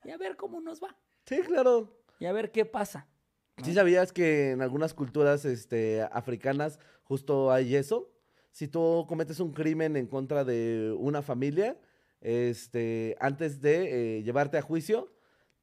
Y 0.03 0.11
a 0.11 0.17
ver 0.17 0.35
cómo 0.35 0.59
nos 0.61 0.81
va. 0.81 0.95
Sí, 1.25 1.39
claro. 1.41 1.95
Y 2.19 2.25
a 2.25 2.31
ver 2.33 2.51
qué 2.51 2.65
pasa. 2.65 3.07
¿Sí 3.63 3.73
sabías 3.73 4.11
que 4.13 4.51
en 4.51 4.61
algunas 4.61 4.93
culturas 4.93 5.45
este, 5.45 6.01
africanas 6.11 6.79
justo 7.03 7.51
hay 7.51 7.75
eso? 7.75 8.09
Si 8.51 8.67
tú 8.67 9.05
cometes 9.07 9.39
un 9.39 9.51
crimen 9.53 9.95
en 9.95 10.07
contra 10.07 10.43
de 10.43 10.95
una 10.97 11.21
familia, 11.21 11.77
este, 12.21 13.15
antes 13.19 13.61
de 13.61 14.17
eh, 14.19 14.23
llevarte 14.23 14.57
a 14.57 14.61
juicio, 14.61 15.11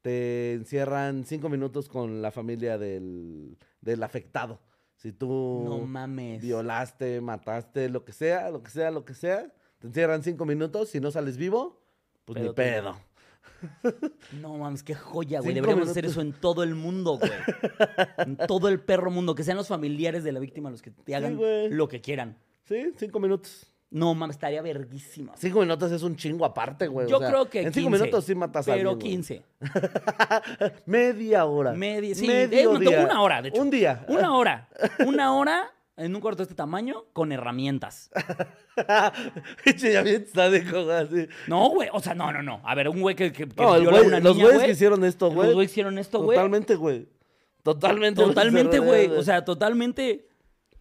te 0.01 0.53
encierran 0.53 1.25
cinco 1.25 1.49
minutos 1.49 1.89
con 1.89 2.21
la 2.21 2.31
familia 2.31 2.77
del, 2.77 3.57
del 3.81 4.03
afectado. 4.03 4.61
Si 4.95 5.11
tú 5.11 5.61
No 5.65 5.79
mames. 5.79 6.41
violaste, 6.41 7.21
mataste, 7.21 7.89
lo 7.89 8.03
que 8.03 8.13
sea, 8.13 8.49
lo 8.49 8.63
que 8.63 8.71
sea, 8.71 8.89
lo 8.89 9.05
que 9.05 9.13
sea, 9.13 9.53
te 9.79 9.87
encierran 9.87 10.23
cinco 10.23 10.45
minutos. 10.45 10.89
Si 10.89 10.99
no 10.99 11.11
sales 11.11 11.37
vivo, 11.37 11.81
pues 12.25 12.41
ni 12.41 12.49
pedo. 12.53 12.97
No 14.41 14.57
mames, 14.57 14.83
qué 14.83 14.93
joya, 14.95 15.39
güey. 15.39 15.53
Deberíamos 15.53 15.89
hacer 15.89 16.05
eso 16.05 16.21
en 16.21 16.33
todo 16.33 16.63
el 16.63 16.75
mundo, 16.75 17.17
güey. 17.17 17.31
en 18.17 18.37
todo 18.37 18.67
el 18.69 18.79
perro 18.79 19.11
mundo. 19.11 19.35
Que 19.35 19.43
sean 19.43 19.57
los 19.57 19.67
familiares 19.67 20.23
de 20.23 20.31
la 20.31 20.39
víctima 20.39 20.69
los 20.69 20.81
que 20.81 20.91
te 20.91 21.15
hagan 21.15 21.37
lo 21.71 21.87
que 21.87 22.01
quieran. 22.01 22.37
Sí, 22.65 22.91
cinco 22.97 23.19
minutos. 23.19 23.71
No 23.89 24.13
mames, 24.13 24.35
estaría 24.35 24.61
verguísima. 24.61 25.33
Cinco 25.37 25.61
minutos 25.61 25.89
es 25.93 26.03
un 26.03 26.17
chingo 26.17 26.43
aparte, 26.43 26.87
güey. 26.87 27.07
o 27.07 27.09
Yo 27.09 27.19
sea, 27.19 27.29
creo 27.29 27.49
que 27.49 27.61
En 27.61 27.73
cinco 27.73 27.89
15, 27.89 28.03
minutos 28.03 28.25
sí 28.25 28.35
matas 28.35 28.67
a 28.67 28.73
Pero 28.73 28.91
alguien, 28.91 29.23
güey. 29.23 29.39
15. 29.39 29.43
Media 30.85 31.45
hora. 31.45 31.71
Media, 31.71 32.13
sí, 32.13 32.27
Medio 32.27 32.75
eh, 32.75 32.79
día. 32.79 33.05
una 33.05 33.21
hora, 33.21 33.41
de 33.41 33.49
hecho. 33.49 33.61
Un 33.61 33.69
día. 33.69 34.05
Una 34.09 34.35
hora. 34.35 34.67
Una 35.05 35.33
hora 35.35 35.71
en 35.97 36.15
un 36.15 36.21
cuarto 36.21 36.37
de 36.37 36.43
este 36.43 36.55
tamaño 36.55 37.05
con 37.13 37.31
herramientas. 37.31 38.09
Ya 39.77 40.01
bien 40.03 40.25
así. 40.91 41.27
No, 41.47 41.69
güey. 41.69 41.89
O 41.91 41.99
sea, 41.99 42.13
no, 42.13 42.31
no, 42.31 42.41
no. 42.43 42.61
A 42.63 42.75
ver, 42.75 42.89
un 42.89 43.01
güey 43.01 43.15
que, 43.15 43.31
que, 43.31 43.47
que 43.47 43.61
No, 43.63 43.75
el 43.75 43.81
viola 43.81 43.97
a 43.97 44.01
güey- 44.01 44.07
una 44.07 44.19
los 44.19 44.35
güeyes 44.37 44.53
güey. 44.55 44.65
que 44.67 44.71
hicieron 44.73 45.03
esto, 45.03 45.25
Los 45.27 45.35
güey. 45.35 45.53
güeyes 45.53 45.71
hicieron 45.71 45.97
esto, 45.97 46.19
güey. 46.21 46.35
Totalmente, 46.37 46.75
güey. 46.75 47.07
Totalmente. 47.63 48.21
Totalmente, 48.23 48.79
güey. 48.79 49.07
O 49.09 49.23
sea, 49.23 49.43
totalmente. 49.43 50.27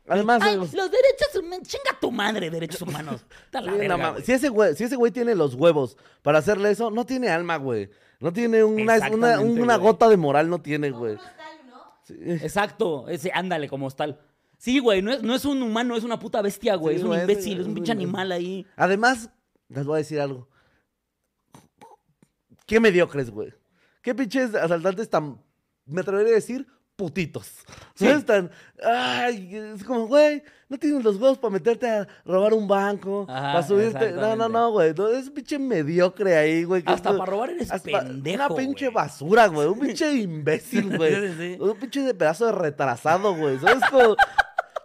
Además, 0.08 0.40
Ay, 0.42 0.56
los 0.56 0.70
derechos 0.72 1.34
humanos. 1.36 1.66
Chinga 1.66 1.98
tu 2.00 2.12
madre, 2.12 2.48
derechos 2.50 2.80
humanos. 2.82 3.24
Está 3.46 3.60
la 3.60 3.72
sí, 3.72 3.78
verga, 3.78 4.14
si 4.22 4.32
ese 4.32 4.48
güey, 4.50 4.74
si 4.76 4.84
ese 4.84 4.94
güey 4.94 5.10
tiene 5.10 5.34
los 5.34 5.54
huevos 5.54 5.96
para 6.22 6.38
hacerle 6.38 6.70
eso, 6.70 6.90
no 6.92 7.04
tiene 7.04 7.28
alma, 7.28 7.56
güey. 7.56 7.90
No 8.20 8.32
tiene 8.32 8.62
una, 8.62 8.98
una, 9.10 9.40
una 9.40 9.76
gota 9.76 10.08
de 10.08 10.16
moral, 10.16 10.48
no 10.48 10.60
tiene, 10.60 10.90
Como 10.90 11.00
güey. 11.00 11.14
hostal, 11.16 11.34
¿no? 11.68 11.82
Sí. 12.04 12.14
Exacto. 12.40 13.08
Ese, 13.08 13.32
ándale, 13.34 13.68
como 13.68 13.90
tal. 13.90 14.20
Sí, 14.58 14.78
güey. 14.78 15.02
No 15.02 15.12
es, 15.12 15.22
no 15.22 15.34
es 15.34 15.44
un 15.44 15.62
humano, 15.62 15.96
es 15.96 16.04
una 16.04 16.18
puta 16.18 16.40
bestia, 16.42 16.74
güey. 16.76 16.94
Sí, 16.96 16.98
es 16.98 17.02
un 17.04 17.08
güey, 17.10 17.20
imbécil, 17.20 17.54
es 17.54 17.60
es 17.60 17.66
un 17.66 17.74
pinche 17.74 17.92
animal 17.92 18.32
ahí. 18.32 18.66
Además, 18.76 19.30
les 19.68 19.84
voy 19.84 19.94
a 19.94 19.98
decir 19.98 20.20
algo. 20.20 20.48
Qué 22.66 22.80
mediocres, 22.80 23.30
güey. 23.30 23.52
Qué 24.02 24.14
pinches 24.14 24.54
asaltantes 24.54 25.08
tan, 25.08 25.40
me 25.84 26.00
atrevería 26.00 26.32
a 26.32 26.36
decir, 26.36 26.66
putitos. 26.96 27.46
Sí. 27.94 28.06
¿Sabes? 28.06 28.24
Tan, 28.24 28.50
ay, 28.84 29.54
es 29.54 29.84
como, 29.84 30.06
güey, 30.06 30.42
no 30.68 30.78
tienes 30.78 31.04
los 31.04 31.16
huevos 31.16 31.38
para 31.38 31.52
meterte 31.52 31.88
a 31.88 32.08
robar 32.24 32.54
un 32.54 32.66
banco, 32.66 33.26
Ajá, 33.28 33.52
para 33.52 33.62
subirte. 33.66 34.12
No, 34.12 34.34
no, 34.34 34.48
no, 34.48 34.70
güey. 34.72 34.94
no, 34.94 35.08
es 35.08 35.28
un 35.28 35.34
pinche 35.34 35.58
mediocre 35.58 36.36
ahí, 36.36 36.64
güey. 36.64 36.82
Hasta 36.86 37.10
es- 37.10 37.16
para 37.16 37.30
robar 37.30 37.50
eres 37.50 37.70
pendejo. 37.82 38.44
Una 38.46 38.54
pinche 38.56 38.86
güey. 38.86 38.94
basura, 38.94 39.46
güey. 39.48 39.68
Un 39.68 39.78
pinche 39.78 40.12
imbécil, 40.16 40.96
güey. 40.96 41.14
Sí, 41.14 41.28
sí, 41.28 41.34
sí. 41.56 41.60
Un 41.60 41.78
pinche 41.78 42.00
de 42.02 42.14
pedazo 42.14 42.46
de 42.46 42.52
retrasado, 42.52 43.34
güey. 43.36 43.58
¿Sabes? 43.58 43.82
Como, 43.90 44.16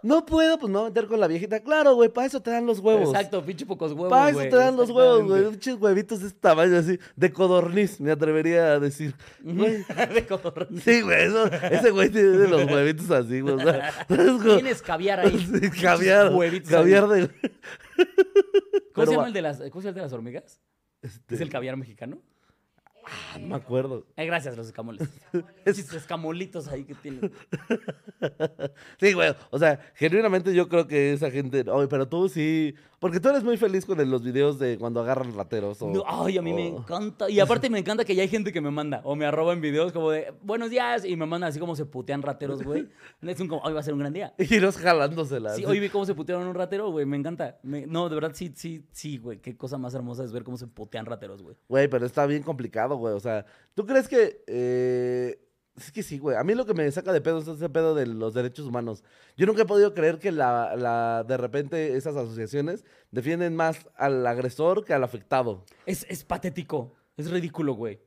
No 0.02 0.26
puedo, 0.26 0.58
pues 0.58 0.72
no 0.72 0.84
meter 0.86 1.06
con 1.06 1.20
la 1.20 1.28
viejita. 1.28 1.60
Claro, 1.60 1.94
güey, 1.94 2.08
para 2.08 2.26
eso 2.26 2.40
te 2.42 2.50
dan 2.50 2.66
los 2.66 2.80
huevos. 2.80 3.10
Exacto, 3.10 3.44
pinche 3.44 3.64
pocos 3.64 3.92
huevos, 3.92 4.10
Para 4.10 4.30
eso 4.30 4.38
güey. 4.38 4.50
te 4.50 4.56
dan 4.56 4.76
los 4.76 4.90
huevos, 4.90 5.24
güey. 5.24 5.44
Pinches 5.50 5.76
huevitos 5.76 6.20
de 6.20 6.26
este 6.28 6.40
tamaño 6.40 6.76
así, 6.78 6.98
de 7.14 7.32
codorniz, 7.32 8.00
me 8.00 8.10
atrevería 8.10 8.72
a 8.72 8.80
decir. 8.80 9.14
Güey. 9.42 9.84
De 10.14 10.26
codorniz. 10.26 10.82
Sí, 10.82 11.00
güey, 11.02 11.26
eso- 11.26 11.46
ese 11.46 11.90
güey 11.90 12.10
tiene 12.10 12.48
los 12.48 12.64
huevitos 12.64 13.10
así, 13.10 13.40
güey. 13.40 13.56
Tienes 14.56 14.82
caviar 14.82 15.20
ahí. 15.20 15.38
Sí, 15.62 15.70
caviar. 15.80 16.32
huevitos 16.34 16.68
ahí. 16.72 16.76
Caviar 16.78 17.08
de. 17.08 17.30
¿Cómo 18.94 19.06
se 19.06 19.12
llama 19.12 19.26
el 19.28 19.32
de 19.32 19.42
las, 19.42 19.58
¿cómo 19.70 19.80
se 19.82 19.88
llama 19.88 19.88
el 19.90 19.94
de 19.94 20.00
las 20.02 20.12
hormigas? 20.12 20.60
Este, 21.00 21.34
¿Es 21.34 21.40
el 21.40 21.48
caviar 21.50 21.76
mexicano? 21.76 22.18
No 23.40 23.46
me 23.46 23.54
acuerdo. 23.56 24.06
Eh, 24.16 24.26
gracias, 24.26 24.56
los 24.56 24.66
escamoles. 24.66 25.08
Esos 25.64 25.92
escamolitos 25.94 26.68
ahí 26.68 26.84
que 26.84 26.94
tienen. 26.94 27.32
Sí, 29.00 29.12
güey. 29.12 29.34
O 29.50 29.58
sea, 29.58 29.80
genuinamente 29.94 30.54
yo 30.54 30.68
creo 30.68 30.86
que 30.86 31.12
esa 31.12 31.30
gente. 31.30 31.68
Oye, 31.68 31.88
pero 31.88 32.08
tú 32.08 32.28
sí. 32.28 32.74
Porque 33.02 33.18
tú 33.18 33.30
eres 33.30 33.42
muy 33.42 33.56
feliz 33.56 33.84
con 33.84 33.98
el- 33.98 34.08
los 34.08 34.22
videos 34.22 34.60
de 34.60 34.78
cuando 34.78 35.00
agarran 35.00 35.34
rateros. 35.34 35.82
O, 35.82 35.88
No, 35.90 36.04
ay, 36.06 36.38
a 36.38 36.42
mí 36.42 36.52
me 36.52 36.68
encanta. 36.68 37.28
Y 37.28 37.40
aparte 37.40 37.68
me 37.68 37.80
encanta 37.80 38.04
que 38.04 38.14
ya 38.14 38.22
hay 38.22 38.28
gente 38.28 38.52
que 38.52 38.60
me 38.60 38.70
manda 38.70 39.00
o 39.02 39.16
me 39.16 39.26
arroba 39.26 39.52
en 39.52 39.60
videos 39.60 39.92
como 39.92 40.10
de 40.12 40.32
buenos 40.40 40.70
días 40.70 41.04
y 41.04 41.16
me 41.16 41.26
mandan 41.26 41.48
así 41.50 41.58
como 41.58 41.74
se 41.74 41.84
putean 41.84 42.22
rateros, 42.22 42.62
güey. 42.62 42.88
Es 43.22 43.40
un 43.40 43.48
como, 43.48 43.60
hoy 43.62 43.72
va 43.72 43.80
a 43.80 43.82
ser 43.82 43.92
un 43.94 43.98
gran 44.00 44.12
día. 44.12 44.32
Y 44.38 44.60
los 44.60 44.76
jalándoselas. 44.78 45.56
Sí, 45.56 45.64
hoy 45.64 45.80
vi 45.80 45.88
cómo 45.88 46.06
se 46.06 46.14
putearon 46.14 46.46
un 46.46 46.54
ratero, 46.54 46.90
güey, 46.92 47.04
me 47.04 47.16
encanta. 47.16 47.58
Me- 47.64 47.86
no, 47.88 48.08
de 48.08 48.14
verdad, 48.14 48.30
sí, 48.34 48.52
sí, 48.54 48.86
sí, 48.92 49.18
güey. 49.18 49.40
Qué 49.40 49.56
cosa 49.56 49.78
más 49.78 49.94
hermosa 49.94 50.22
es 50.22 50.30
ver 50.32 50.44
cómo 50.44 50.56
se 50.56 50.68
putean 50.68 51.04
rateros, 51.04 51.42
güey. 51.42 51.56
Güey, 51.68 51.88
pero 51.88 52.06
está 52.06 52.24
bien 52.26 52.44
complicado, 52.44 52.94
güey. 52.98 53.14
O 53.14 53.20
sea, 53.20 53.44
¿tú 53.74 53.84
crees 53.84 54.06
que.? 54.06 54.44
eh, 54.46 55.40
Es 55.76 55.90
que 55.90 56.02
sí, 56.02 56.18
güey. 56.18 56.36
A 56.36 56.44
mí 56.44 56.54
lo 56.54 56.66
que 56.66 56.74
me 56.74 56.90
saca 56.90 57.12
de 57.12 57.20
pedo 57.20 57.38
es 57.38 57.48
ese 57.48 57.68
pedo 57.68 57.94
de 57.94 58.06
los 58.06 58.34
derechos 58.34 58.66
humanos. 58.66 59.02
Yo 59.36 59.46
nunca 59.46 59.62
he 59.62 59.66
podido 59.66 59.94
creer 59.94 60.18
que 60.18 60.30
la, 60.30 60.76
la, 60.76 61.24
de 61.26 61.36
repente 61.36 61.96
esas 61.96 62.14
asociaciones 62.14 62.84
defienden 63.10 63.56
más 63.56 63.88
al 63.96 64.26
agresor 64.26 64.84
que 64.84 64.92
al 64.92 65.02
afectado. 65.02 65.64
Es, 65.86 66.04
es 66.10 66.24
patético, 66.24 66.92
es 67.16 67.30
ridículo, 67.30 67.72
güey. 67.74 68.00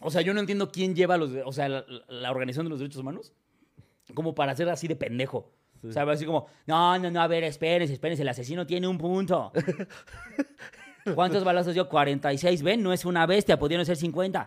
O 0.00 0.10
sea, 0.10 0.22
yo 0.22 0.34
no 0.34 0.40
entiendo 0.40 0.70
quién 0.72 0.94
lleva 0.94 1.16
los, 1.16 1.30
o 1.44 1.52
sea, 1.52 1.68
la, 1.68 1.84
la 2.08 2.30
Organización 2.30 2.66
de 2.66 2.70
los 2.70 2.80
Derechos 2.80 3.02
Humanos 3.02 3.32
como 4.14 4.34
para 4.34 4.54
ser 4.54 4.68
así 4.68 4.88
de 4.88 4.96
pendejo. 4.96 5.52
O 5.86 5.92
sea, 5.92 6.02
así 6.10 6.26
como, 6.26 6.46
no, 6.66 6.98
no, 6.98 7.10
no, 7.10 7.20
a 7.20 7.26
ver, 7.28 7.44
espérense, 7.44 7.92
espérense, 7.92 8.22
el 8.22 8.28
asesino 8.28 8.66
tiene 8.66 8.88
un 8.88 8.98
punto. 8.98 9.52
¿Cuántos 11.14 11.44
balazos 11.44 11.74
dio? 11.74 11.88
46, 11.88 12.62
ven, 12.62 12.82
no 12.82 12.92
es 12.92 13.04
una 13.04 13.24
bestia, 13.26 13.58
pudieron 13.58 13.84
ser 13.86 13.96
50. 13.96 14.46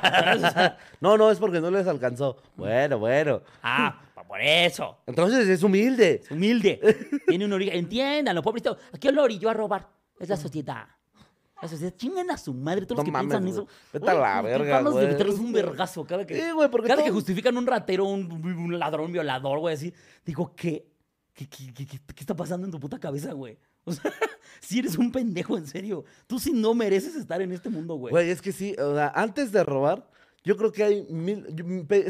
¿Sabes? 0.00 0.44
O 0.44 0.50
sea, 0.50 0.78
No, 1.00 1.16
no, 1.16 1.30
es 1.30 1.38
porque 1.38 1.60
no 1.60 1.70
les 1.70 1.86
alcanzó. 1.86 2.36
Bueno, 2.56 2.98
bueno. 2.98 3.42
ah, 3.62 4.00
por 4.26 4.40
eso. 4.40 4.98
Entonces 5.06 5.46
es 5.48 5.62
humilde. 5.62 6.20
Es 6.24 6.30
humilde. 6.30 6.80
Tiene 7.26 7.44
un 7.44 7.52
origen. 7.52 7.76
Entiéndanlo, 7.76 8.42
pobrecito. 8.42 8.76
¿A 8.92 8.98
quién 8.98 9.14
lo 9.14 9.22
orilló 9.22 9.50
a 9.50 9.54
robar? 9.54 9.88
Es 10.18 10.28
la 10.28 10.36
sociedad. 10.36 10.86
La 11.60 11.68
sociedad. 11.68 11.94
Chingan 11.96 12.30
a 12.30 12.38
su 12.38 12.54
madre. 12.54 12.86
Todos 12.86 12.98
los 12.98 13.06
No 13.06 13.12
que 13.12 13.18
piensan 13.18 13.42
mames, 13.42 13.54
eso. 13.54 13.64
güey. 13.64 13.76
Vete 13.92 14.10
a 14.10 14.14
la 14.14 14.42
verga, 14.42 14.82
de 14.82 15.06
meterles 15.08 15.38
un 15.38 15.52
vergazo 15.52 16.04
cada 16.04 16.26
que. 16.26 16.34
Sí, 16.34 16.42
que 17.04 17.10
justifican 17.10 17.56
un 17.56 17.66
ratero, 17.66 18.04
un, 18.06 18.30
un 18.32 18.78
ladrón, 18.78 19.06
un 19.06 19.12
violador, 19.12 19.58
güey, 19.60 19.74
así. 19.74 19.92
Digo, 20.24 20.54
¿qué? 20.56 20.86
¿Qué, 21.34 21.48
qué, 21.48 21.72
qué, 21.72 21.86
qué- 21.86 21.98
qué 22.14 22.20
está 22.20 22.34
pasando 22.36 22.66
en 22.66 22.70
tu 22.70 22.78
puta 22.80 22.98
cabeza, 22.98 23.32
güey? 23.32 23.58
O 23.84 23.92
sea, 23.92 24.12
si 24.60 24.78
eres 24.78 24.96
un 24.96 25.10
pendejo, 25.10 25.58
en 25.58 25.66
serio. 25.66 26.04
Tú 26.28 26.38
sí 26.38 26.52
no 26.52 26.72
mereces 26.72 27.16
estar 27.16 27.42
en 27.42 27.50
este 27.50 27.68
mundo, 27.68 27.96
güey. 27.96 28.12
Güey, 28.12 28.30
es 28.30 28.40
que 28.40 28.52
sí, 28.52 28.76
o 28.78 28.94
sea, 28.94 29.12
antes 29.14 29.50
de 29.50 29.64
robar, 29.64 30.08
yo 30.44 30.56
creo 30.56 30.70
que 30.70 30.84
hay 30.84 31.06
mil. 31.10 31.44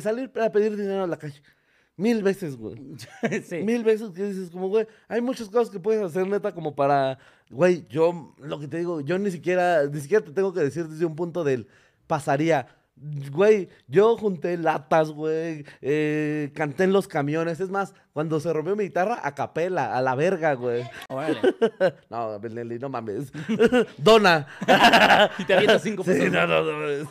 salir 0.02 0.30
a 0.38 0.50
pedir 0.50 0.76
dinero 0.76 1.04
a 1.04 1.06
la 1.06 1.16
calle. 1.16 1.42
Mil 1.96 2.22
veces, 2.22 2.56
güey. 2.56 2.76
sí. 3.48 3.58
Mil 3.62 3.84
veces 3.84 4.10
que 4.10 4.24
dices, 4.24 4.50
como, 4.50 4.68
güey, 4.68 4.86
hay 5.08 5.20
muchas 5.20 5.48
cosas 5.48 5.70
que 5.70 5.80
puedes 5.80 6.02
hacer, 6.02 6.26
neta, 6.26 6.52
como 6.52 6.74
para. 6.74 7.18
Güey, 7.50 7.86
yo, 7.88 8.34
lo 8.38 8.58
que 8.58 8.68
te 8.68 8.78
digo, 8.78 9.00
yo 9.00 9.18
ni 9.18 9.30
siquiera, 9.30 9.86
ni 9.86 10.00
siquiera 10.00 10.24
te 10.24 10.32
tengo 10.32 10.52
que 10.52 10.60
decir 10.60 10.86
desde 10.88 11.04
un 11.04 11.16
punto 11.16 11.44
del 11.44 11.68
pasaría. 12.06 12.66
Güey, 13.32 13.68
yo 13.88 14.16
junté 14.16 14.56
latas, 14.56 15.10
güey, 15.10 15.64
eh, 15.80 16.52
canté 16.54 16.84
en 16.84 16.92
los 16.92 17.08
camiones. 17.08 17.58
Es 17.58 17.68
más, 17.68 17.94
cuando 18.12 18.38
se 18.38 18.52
rompió 18.52 18.76
mi 18.76 18.84
guitarra, 18.84 19.18
a 19.24 19.34
capela, 19.34 19.96
a 19.96 20.00
la 20.02 20.14
verga, 20.14 20.54
güey. 20.54 20.84
Órale. 21.08 21.40
No, 22.10 22.38
Nelly, 22.38 22.78
no 22.78 22.88
mames. 22.88 23.32
Dona. 23.98 24.46
Y 25.38 25.44
te 25.44 25.54
avientas 25.54 25.82
cinco 25.82 26.04
Sí, 26.04 26.10
pesos. 26.10 26.30
no, 26.32 26.46
no, 26.46 26.62
no 26.62 26.72
mames. 26.78 27.08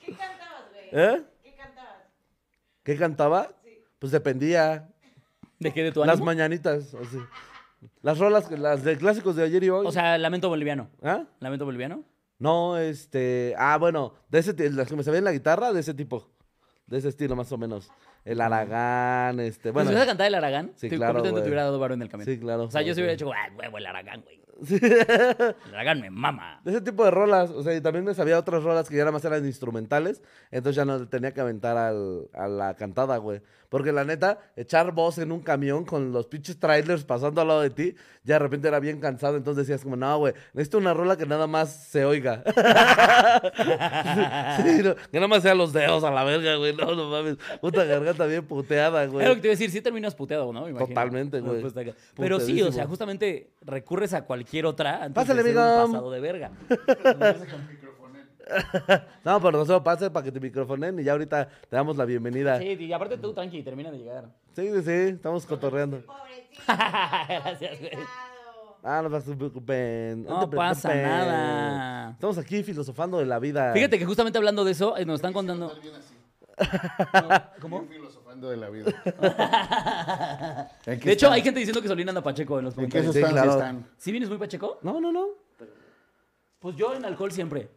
¿Qué 0.00 0.12
cantabas, 0.12 0.64
güey? 0.72 0.88
¿Eh? 0.92 1.22
¿Qué 1.44 1.54
cantabas? 1.54 1.94
¿Qué 2.82 2.96
cantaba? 2.96 3.48
Pues 4.00 4.10
dependía. 4.10 4.88
¿De 5.60 5.72
qué? 5.72 5.84
¿De 5.84 5.92
tu 5.92 6.00
Las 6.00 6.14
ánimo? 6.14 6.26
mañanitas, 6.26 6.92
así. 6.94 7.18
Las 8.02 8.18
rolas, 8.18 8.50
las 8.50 8.82
de 8.82 8.96
clásicos 8.98 9.36
de 9.36 9.44
ayer 9.44 9.62
y 9.62 9.70
hoy. 9.70 9.86
O 9.86 9.92
sea, 9.92 10.18
lamento 10.18 10.48
boliviano. 10.48 10.88
¿Ah? 11.02 11.22
¿Lamento 11.38 11.64
boliviano? 11.64 12.02
No, 12.38 12.76
este. 12.76 13.54
Ah, 13.58 13.78
bueno, 13.78 14.14
de 14.28 14.38
ese 14.40 14.70
las 14.70 14.88
que 14.88 14.96
me 14.96 15.02
sabían 15.02 15.24
la 15.24 15.32
guitarra, 15.32 15.72
de 15.72 15.80
ese 15.80 15.94
tipo. 15.94 16.30
De 16.86 16.98
ese 16.98 17.08
estilo, 17.08 17.34
más 17.36 17.50
o 17.52 17.58
menos. 17.58 17.90
El 18.24 18.40
Aragán, 18.40 19.40
este. 19.40 19.70
Bueno, 19.70 19.90
si 19.90 19.94
vas 19.94 20.04
a 20.04 20.06
cantar 20.06 20.26
el 20.26 20.34
Aragán, 20.34 20.72
Sí, 20.76 20.88
claro, 20.88 21.14
completamente 21.14 21.42
te 21.42 21.48
hubiera 21.48 21.64
dado 21.64 21.78
varo 21.78 21.94
en 21.94 22.02
el 22.02 22.08
camino. 22.08 22.30
Sí, 22.30 22.38
claro. 22.38 22.64
O 22.64 22.70
sea, 22.70 22.82
yo 22.82 22.94
se 22.94 23.00
hubiera 23.00 23.14
hecho, 23.14 23.32
ah, 23.32 23.48
huevo, 23.56 23.78
el 23.78 23.86
Aragán, 23.86 24.22
güey. 24.22 24.43
El 24.70 25.54
Aragán 25.74 26.00
me 26.00 26.10
mama. 26.10 26.60
De 26.64 26.72
ese 26.72 26.80
tipo 26.80 27.04
de 27.04 27.10
rolas. 27.10 27.50
O 27.50 27.62
sea, 27.62 27.74
y 27.74 27.80
también 27.80 28.04
me 28.04 28.14
sabía 28.14 28.38
otras 28.38 28.62
rolas 28.62 28.88
que 28.88 28.96
ya 28.96 29.02
nada 29.02 29.12
más 29.12 29.24
eran 29.24 29.44
instrumentales. 29.46 30.22
Entonces 30.50 30.76
ya 30.76 30.84
no 30.84 31.06
tenía 31.08 31.32
que 31.32 31.40
aventar 31.40 31.76
al- 31.76 32.28
a 32.32 32.48
la 32.48 32.74
cantada, 32.74 33.16
güey. 33.18 33.40
Porque 33.68 33.90
la 33.90 34.04
neta, 34.04 34.38
echar 34.54 34.92
voz 34.92 35.18
en 35.18 35.32
un 35.32 35.40
camión 35.40 35.84
con 35.84 36.12
los 36.12 36.26
pinches 36.28 36.60
trailers 36.60 37.02
pasando 37.02 37.40
al 37.40 37.48
lado 37.48 37.60
de 37.60 37.70
ti, 37.70 37.96
ya 38.22 38.34
de 38.34 38.38
repente 38.38 38.68
era 38.68 38.78
bien 38.78 39.00
cansado. 39.00 39.36
Entonces 39.36 39.66
decías 39.66 39.82
como, 39.82 39.96
no, 39.96 40.16
güey, 40.18 40.32
necesito 40.52 40.78
una 40.78 40.94
rola 40.94 41.16
que 41.16 41.26
nada 41.26 41.46
más 41.48 41.88
se 41.88 42.04
oiga. 42.04 42.42
Sí, 44.64 44.80
no, 44.82 44.94
que 44.94 45.14
nada 45.14 45.28
más 45.28 45.42
sean 45.42 45.58
los 45.58 45.72
dedos 45.72 46.04
a 46.04 46.10
la 46.10 46.24
verga, 46.24 46.56
güey. 46.56 46.74
No, 46.74 46.94
no 46.94 47.08
mames. 47.10 47.36
Puta 47.60 47.84
garganta 47.84 48.26
bien 48.26 48.44
puteada, 48.46 49.06
güey. 49.06 49.26
Lo 49.26 49.34
que 49.34 49.40
te 49.40 49.46
iba 49.48 49.52
a 49.52 49.56
decir, 49.56 49.70
sí 49.70 49.80
terminas 49.80 50.14
puteado, 50.14 50.52
¿no? 50.52 50.66
Me. 50.66 50.72
Totalmente, 50.78 51.40
güey. 51.40 51.60
Pues, 51.60 51.74
Pero 52.16 52.38
sí, 52.40 52.62
o 52.62 52.70
sea, 52.72 52.86
justamente 52.86 53.50
recurres 53.62 54.14
a 54.14 54.24
cualquier 54.24 54.53
otra 54.64 55.04
antes 55.04 55.14
Pásale, 55.14 55.42
de 55.42 55.50
ser 55.50 55.58
un 55.58 55.62
amigo. 55.64 55.86
pasado 55.86 56.10
de 56.10 56.20
verga. 56.20 56.50
No, 59.24 59.40
pero 59.40 59.58
no 59.58 59.64
se 59.64 59.72
lo 59.72 59.82
pase 59.82 60.10
para 60.10 60.24
que 60.24 60.30
te 60.30 60.38
microfonen 60.38 61.00
y 61.00 61.04
ya 61.04 61.12
ahorita 61.12 61.48
te 61.48 61.76
damos 61.76 61.96
la 61.96 62.04
bienvenida. 62.04 62.58
Sí, 62.58 62.76
y 62.78 62.92
aparte 62.92 63.16
tú 63.16 63.32
tranqui, 63.32 63.62
termina 63.62 63.90
de 63.90 63.98
llegar. 63.98 64.26
Sí, 64.54 64.70
sí, 64.70 64.82
sí, 64.82 64.90
estamos 65.14 65.46
cotorreando. 65.46 66.02
Pobrecito. 66.02 66.62
Gracias, 66.66 67.80
güey. 67.80 67.92
Ah, 68.82 69.02
no 69.02 69.18
se 69.18 69.34
preocupen. 69.34 70.24
No 70.24 70.48
te 70.48 70.56
pasa 70.56 70.94
nada. 70.94 72.10
Estamos 72.10 72.36
aquí 72.36 72.62
filosofando 72.62 73.18
de 73.18 73.24
la 73.24 73.38
vida. 73.38 73.72
Fíjate 73.72 73.98
que 73.98 74.04
justamente 74.04 74.36
hablando 74.36 74.62
de 74.62 74.72
eso, 74.72 74.96
eh, 74.98 75.06
nos 75.06 75.16
están 75.16 75.32
contando. 75.32 75.72
Bien 75.82 75.94
así. 75.94 76.14
¿Cómo? 77.60 77.86
De 78.34 78.56
la 78.56 78.68
vida. 78.68 78.90
¿En 80.86 80.98
qué 81.00 81.06
De 81.06 81.12
hecho, 81.12 81.26
están? 81.26 81.32
hay 81.34 81.42
gente 81.42 81.60
diciendo 81.60 81.80
que 81.80 81.88
Solín 81.88 82.08
anda 82.08 82.22
pacheco 82.22 82.58
en 82.58 82.64
los 82.66 82.76
¿En 82.76 82.88
qué 82.88 82.98
comentarios. 82.98 83.26
Sí, 83.26 83.32
claro. 83.32 83.52
están? 83.52 83.86
¿Sí 83.96 84.10
vienes 84.10 84.28
muy 84.28 84.38
pacheco? 84.38 84.78
No, 84.82 85.00
no, 85.00 85.12
no. 85.12 85.26
Pues 86.58 86.76
yo 86.76 86.94
en 86.94 87.04
alcohol 87.04 87.30
siempre. 87.32 87.70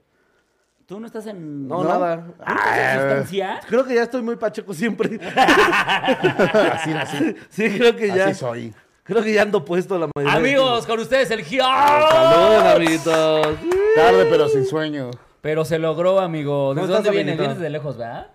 ¿Tú 0.85 0.99
no 0.99 1.05
estás 1.07 1.27
en. 1.27 1.67
No, 1.67 1.83
¿No? 1.83 1.89
nada. 1.89 2.15
¿No 2.17 2.31
estás 2.31 2.77
en 2.77 2.99
sustancia? 2.99 3.59
Creo 3.67 3.85
que 3.85 3.95
ya 3.95 4.03
estoy 4.03 4.21
muy 4.21 4.35
pacheco 4.37 4.73
siempre. 4.73 5.19
Así 5.35 6.91
nací. 6.91 7.35
Sí, 7.49 7.69
creo 7.77 7.95
que 7.95 8.07
ya. 8.07 8.25
Así 8.27 8.39
soy. 8.39 8.73
Creo 9.03 9.21
que 9.23 9.33
ya 9.33 9.41
ando 9.43 9.63
puesto 9.63 9.97
la 9.97 10.09
mayoría. 10.15 10.33
de 10.39 10.39
Amigos, 10.39 10.85
con 10.85 10.99
ustedes 10.99 11.29
el 11.31 11.41
Gio. 11.43 11.63
Saludos, 11.63 12.63
amiguitos. 12.75 13.47
Tarde, 13.95 14.27
pero 14.29 14.49
sin 14.49 14.65
sueño. 14.65 15.11
Pero 15.41 15.63
se 15.65 15.77
logró, 15.79 16.19
amigo. 16.19 16.73
¿Desde 16.73 16.87
¿Cómo 16.87 16.93
dónde 16.95 17.11
vienes? 17.11 17.37
Vienes 17.37 17.59
de 17.59 17.69
lejos, 17.69 17.95
¿verdad? 17.97 18.27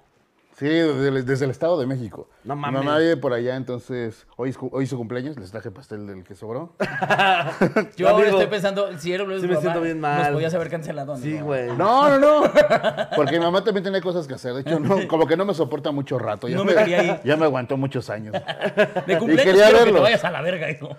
Sí, 0.62 0.68
desde 0.68 1.08
el, 1.08 1.26
desde 1.26 1.44
el 1.46 1.50
Estado 1.50 1.76
de 1.80 1.88
México. 1.88 2.28
No 2.44 2.54
Mi 2.54 2.62
mames. 2.62 2.84
mamá 2.84 2.98
vive 2.98 3.16
por 3.16 3.32
allá, 3.32 3.56
entonces 3.56 4.28
hoy, 4.36 4.54
hoy 4.70 4.86
su 4.86 4.96
cumpleaños, 4.96 5.36
les 5.36 5.50
traje 5.50 5.72
pastel 5.72 6.06
del 6.06 6.22
que 6.22 6.36
sobró. 6.36 6.76
Yo 7.96 8.08
ahora 8.08 8.28
estoy 8.28 8.46
pensando, 8.46 8.96
si 8.96 9.12
era 9.12 9.24
sí 9.40 9.48
me 9.48 9.56
siento 9.56 9.80
bien 9.80 9.98
mal. 9.98 10.22
Nos 10.22 10.28
podías 10.34 10.54
haber 10.54 10.70
cancelado. 10.70 11.16
Sí, 11.16 11.40
güey. 11.40 11.66
No, 11.76 12.08
no, 12.10 12.18
no. 12.20 12.52
Porque 13.16 13.40
mi 13.40 13.44
mamá 13.44 13.64
también 13.64 13.82
tenía 13.82 14.00
cosas 14.00 14.28
que 14.28 14.34
hacer. 14.34 14.54
De 14.54 14.60
hecho, 14.60 14.78
no, 14.78 15.08
como 15.08 15.26
que 15.26 15.36
no 15.36 15.44
me 15.44 15.52
soporta 15.52 15.90
mucho 15.90 16.16
rato. 16.16 16.46
Ya 16.46 16.54
No 16.58 16.64
me 16.64 16.76
quería 16.76 17.02
ir. 17.02 17.20
Ya 17.24 17.36
me 17.36 17.46
aguantó 17.46 17.76
muchos 17.76 18.08
años. 18.08 18.32
De 19.08 19.18
cumpleaños 19.18 19.44
quería 19.44 19.68
quiero 19.68 19.84
que 19.84 19.92
te 19.94 19.98
vayas 20.00 20.22
a 20.24 20.30
la 20.30 20.42
verga, 20.42 20.70
hijo. 20.70 20.96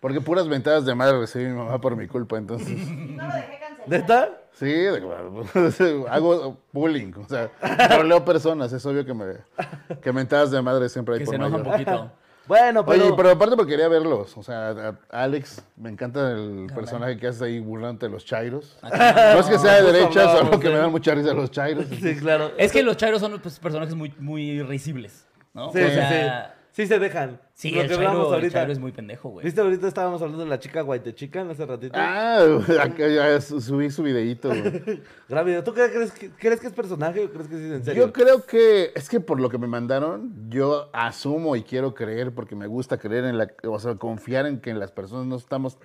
Porque 0.00 0.22
puras 0.22 0.48
ventadas 0.48 0.86
de 0.86 0.94
madre 0.94 1.18
recibí 1.18 1.44
mi 1.44 1.58
mamá 1.58 1.78
por 1.78 1.94
mi 1.94 2.06
culpa, 2.06 2.38
entonces. 2.38 2.68
No 2.70 3.26
lo 3.26 3.34
dejé 3.34 3.58
cancelar. 3.58 3.86
¿Neta? 3.86 4.30
Sí, 4.58 4.66
de- 4.66 6.04
hago 6.10 6.56
bullying, 6.72 7.12
o 7.22 7.28
sea, 7.28 7.50
troleo 7.88 8.24
personas, 8.24 8.72
es 8.72 8.84
obvio 8.86 9.04
que 9.04 9.12
me 9.12 9.34
que 10.00 10.12
mentadas 10.12 10.50
de 10.50 10.62
madre 10.62 10.88
siempre 10.88 11.14
hay 11.14 11.20
Que 11.20 11.26
por 11.26 11.34
se 11.34 11.36
enoja 11.36 11.56
un 11.56 11.62
poquito. 11.62 12.10
Bueno, 12.46 12.86
pero. 12.86 13.06
Oye, 13.06 13.14
pero 13.16 13.30
aparte 13.30 13.56
porque 13.56 13.72
quería 13.72 13.88
verlos, 13.88 14.36
o 14.36 14.42
sea, 14.44 14.96
Alex, 15.10 15.64
me 15.74 15.90
encanta 15.90 16.30
el 16.30 16.68
personaje 16.72 17.16
que 17.16 17.26
hace 17.26 17.44
ahí 17.44 17.58
burlante 17.58 18.06
de 18.06 18.12
los 18.12 18.24
chairos. 18.24 18.78
No 18.84 19.40
es 19.40 19.46
que 19.46 19.58
sea 19.58 19.82
de 19.82 19.92
derecha, 19.92 20.30
solo 20.30 20.60
que 20.60 20.68
me 20.68 20.76
dan 20.76 20.92
mucha 20.92 21.12
risa 21.12 21.34
los 21.34 21.50
chairos. 21.50 21.86
Sí, 22.00 22.14
claro. 22.14 22.52
Es 22.56 22.70
que 22.70 22.84
los 22.84 22.96
chairos 22.96 23.20
son 23.20 23.40
pues, 23.40 23.58
personajes 23.58 23.96
muy, 23.96 24.14
muy 24.20 24.62
risibles, 24.62 25.26
¿no? 25.54 25.72
Sí, 25.72 25.80
o 25.80 25.88
sí, 25.88 25.94
sea, 25.94 26.50
sí 26.52 26.55
se 26.84 26.98
dejan. 26.98 27.40
Sí, 27.54 27.70
Lo 27.70 27.80
el 27.80 27.88
que 27.88 27.94
hablamos 27.94 28.26
el 28.28 28.34
ahorita. 28.34 28.52
Chairo 28.52 28.72
es 28.72 28.78
muy 28.78 28.92
pendejo, 28.92 29.30
güey. 29.30 29.44
¿Viste 29.46 29.62
ahorita 29.62 29.88
estábamos 29.88 30.20
hablando 30.20 30.44
de 30.44 30.50
la 30.50 30.58
chica 30.58 30.82
guaitechican 30.82 31.48
hace 31.48 31.64
ratito? 31.64 31.94
Ah, 31.96 32.40
acá 32.82 33.08
ya 33.08 33.40
su- 33.40 33.62
subí 33.62 33.88
su 33.90 34.02
videíto. 34.02 34.48
güey. 34.48 35.00
Gran 35.30 35.46
video. 35.46 35.64
¿Tú 35.64 35.72
qué 35.72 35.88
crees 35.90 36.12
que, 36.12 36.28
crees 36.32 36.60
que 36.60 36.66
es 36.66 36.74
personaje 36.74 37.24
o 37.24 37.30
crees 37.30 37.48
que 37.48 37.56
sí 37.56 37.64
es 37.64 37.72
en 37.72 37.84
serio? 37.84 38.06
Yo 38.08 38.12
creo 38.12 38.44
que, 38.44 38.90
es 38.94 39.08
que 39.08 39.20
por 39.20 39.40
lo 39.40 39.48
que 39.48 39.56
me 39.56 39.68
mandaron, 39.68 40.50
yo 40.50 40.90
asumo 40.92 41.56
y 41.56 41.62
quiero 41.62 41.94
creer, 41.94 42.34
porque 42.34 42.54
me 42.56 42.66
gusta 42.66 42.98
creer 42.98 43.24
en 43.24 43.38
la, 43.38 43.48
o 43.66 43.78
sea, 43.78 43.94
confiar 43.94 44.44
en 44.44 44.60
que 44.60 44.74
las 44.74 44.92
personas 44.92 45.24
no 45.26 45.36
estamos 45.36 45.78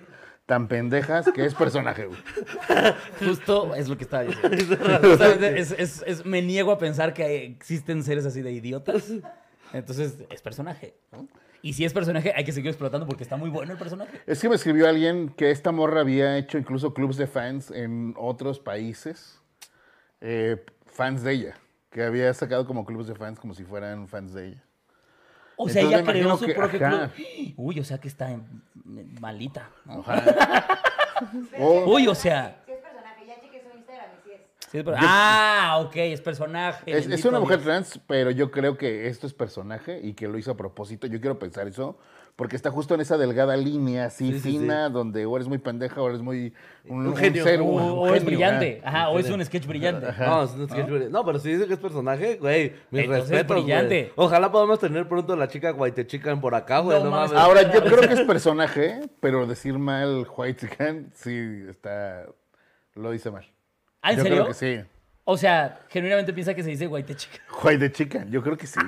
tan 0.44 0.68
pendejas, 0.68 1.30
que 1.32 1.46
es 1.46 1.54
personaje, 1.54 2.04
güey. 2.06 2.18
Justo 3.24 3.74
es 3.74 3.88
lo 3.88 3.96
que 3.96 4.04
estaba 4.04 4.24
diciendo. 4.24 4.56
Es- 5.56 5.72
es- 5.72 6.04
es- 6.06 6.26
me 6.26 6.42
niego 6.42 6.72
a 6.72 6.78
pensar 6.78 7.14
que 7.14 7.44
existen 7.46 8.02
seres 8.02 8.26
así 8.26 8.42
de 8.42 8.52
idiotas. 8.52 9.10
Entonces, 9.72 10.24
es 10.30 10.42
personaje, 10.42 10.94
¿no? 11.12 11.26
Y 11.62 11.74
si 11.74 11.84
es 11.84 11.92
personaje, 11.92 12.32
hay 12.34 12.44
que 12.44 12.50
seguir 12.52 12.70
explotando 12.70 13.06
porque 13.06 13.22
está 13.22 13.36
muy 13.36 13.48
bueno 13.48 13.72
el 13.72 13.78
personaje. 13.78 14.20
Es 14.26 14.40
que 14.40 14.48
me 14.48 14.56
escribió 14.56 14.88
alguien 14.88 15.28
que 15.28 15.50
esta 15.52 15.70
morra 15.70 16.00
había 16.00 16.36
hecho 16.36 16.58
incluso 16.58 16.92
clubs 16.92 17.16
de 17.16 17.26
fans 17.28 17.70
en 17.70 18.14
otros 18.18 18.58
países, 18.58 19.40
eh, 20.20 20.64
fans 20.86 21.22
de 21.22 21.32
ella, 21.32 21.54
que 21.90 22.02
había 22.02 22.34
sacado 22.34 22.66
como 22.66 22.84
clubs 22.84 23.06
de 23.06 23.14
fans 23.14 23.38
como 23.38 23.54
si 23.54 23.62
fueran 23.64 24.08
fans 24.08 24.32
de 24.34 24.48
ella. 24.48 24.64
O 25.56 25.68
sea, 25.68 25.82
Entonces, 25.82 26.00
ella 26.04 26.12
creó 26.12 26.36
su 26.36 26.46
que- 26.46 26.54
propio 26.54 26.84
ajá. 26.86 27.10
club. 27.14 27.54
Uy, 27.56 27.78
o 27.78 27.84
sea 27.84 27.98
que 27.98 28.08
está 28.08 28.32
en- 28.32 28.62
malita. 29.20 29.70
¿no? 29.84 30.04
O- 31.58 31.84
Uy, 31.94 32.08
o 32.08 32.14
sea. 32.14 32.60
Si 32.66 32.72
es 32.72 32.78
personaje, 32.80 33.24
ya 33.26 33.40
chequé 33.40 33.62
su 33.62 33.76
Instagram 33.76 34.06
y 34.26 34.30
sí 34.72 34.78
es. 34.78 34.86
es 34.86 34.94
ah, 34.96 35.78
ok, 35.86 35.96
es 35.96 36.20
personaje. 36.20 36.90
Es, 36.98 37.06
es 37.06 37.24
una 37.24 37.38
mujer 37.38 37.58
Dios. 37.58 37.66
trans, 37.66 38.00
pero 38.08 38.30
yo 38.32 38.50
creo 38.50 38.76
que 38.76 39.06
esto 39.06 39.26
es 39.28 39.34
personaje 39.34 40.00
y 40.02 40.14
que 40.14 40.26
lo 40.26 40.36
hizo 40.38 40.50
a 40.50 40.56
propósito. 40.56 41.06
Yo 41.06 41.20
quiero 41.20 41.38
pensar 41.38 41.68
eso, 41.68 41.98
porque 42.34 42.56
está 42.56 42.70
justo 42.70 42.94
en 42.94 43.02
esa 43.02 43.18
delgada 43.18 43.56
línea 43.58 44.06
así 44.06 44.32
Sí, 44.32 44.40
sí, 44.40 44.50
fina, 44.58 44.88
donde 44.88 45.26
o 45.26 45.36
eres 45.36 45.46
muy 45.48 45.58
pendeja 45.58 46.00
o 46.00 46.08
eres 46.08 46.22
muy 46.22 46.54
un, 46.88 47.06
Un 47.08 47.14
genio. 47.16 47.44
ser, 47.44 47.60
O, 47.60 47.64
un 47.64 47.80
o 47.82 48.02
genio, 48.04 48.14
es 48.14 48.24
brillante. 48.24 48.80
ajá. 48.82 48.98
Ajá, 49.02 49.08
o 49.10 49.18
es 49.18 49.28
un 49.30 49.44
sketch 49.44 49.66
brillante. 49.66 50.06
No, 50.18 50.42
es 50.44 50.50
un 50.52 50.66
sketch 50.68 50.86
brillante. 50.86 51.10
no, 51.10 51.24
pero 51.26 51.38
si 51.38 51.52
dice 51.52 51.66
que 51.66 51.74
es 51.74 51.78
personaje, 51.78 52.36
güey, 52.36 52.72
mis 52.90 53.02
Entonces, 53.04 53.28
respetos, 53.30 53.56
brillante. 53.62 54.12
güey. 54.14 54.26
Ojalá 54.26 54.50
podamos 54.50 54.78
tener 54.80 55.06
pronto 55.06 55.36
la 55.36 55.46
chica 55.48 55.70
guaitechican 55.72 56.40
por 56.40 56.54
acá, 56.54 56.78
güey. 56.78 56.98
No 56.98 57.04
No, 57.04 57.10
mames. 57.10 57.32
mames. 57.32 57.44
Ahora, 57.44 57.70
yo 57.70 57.82
creo 57.84 58.00
que 58.08 58.14
es 58.14 58.20
personaje, 58.22 59.00
pero 59.20 59.46
decir 59.46 59.78
mal 59.78 60.26
White 60.34 60.66
Chicken, 60.68 61.10
sí 61.14 61.64
está. 61.68 62.24
Lo 62.94 63.10
dice 63.10 63.30
mal. 63.30 63.44
¿Ah, 64.02 64.10
en 64.12 64.16
yo 64.18 64.22
serio? 64.24 64.38
creo 64.38 64.48
que 64.48 64.54
sí. 64.82 64.88
O 65.24 65.36
sea, 65.36 65.80
genuinamente 65.88 66.32
piensa 66.32 66.52
que 66.52 66.62
se 66.64 66.70
dice 66.70 66.86
guayte 66.86 67.14
chica. 67.14 67.38
White 67.62 67.92
Chicken, 67.92 68.30
yo 68.30 68.42
creo 68.42 68.56
que 68.56 68.66
sí. 68.66 68.80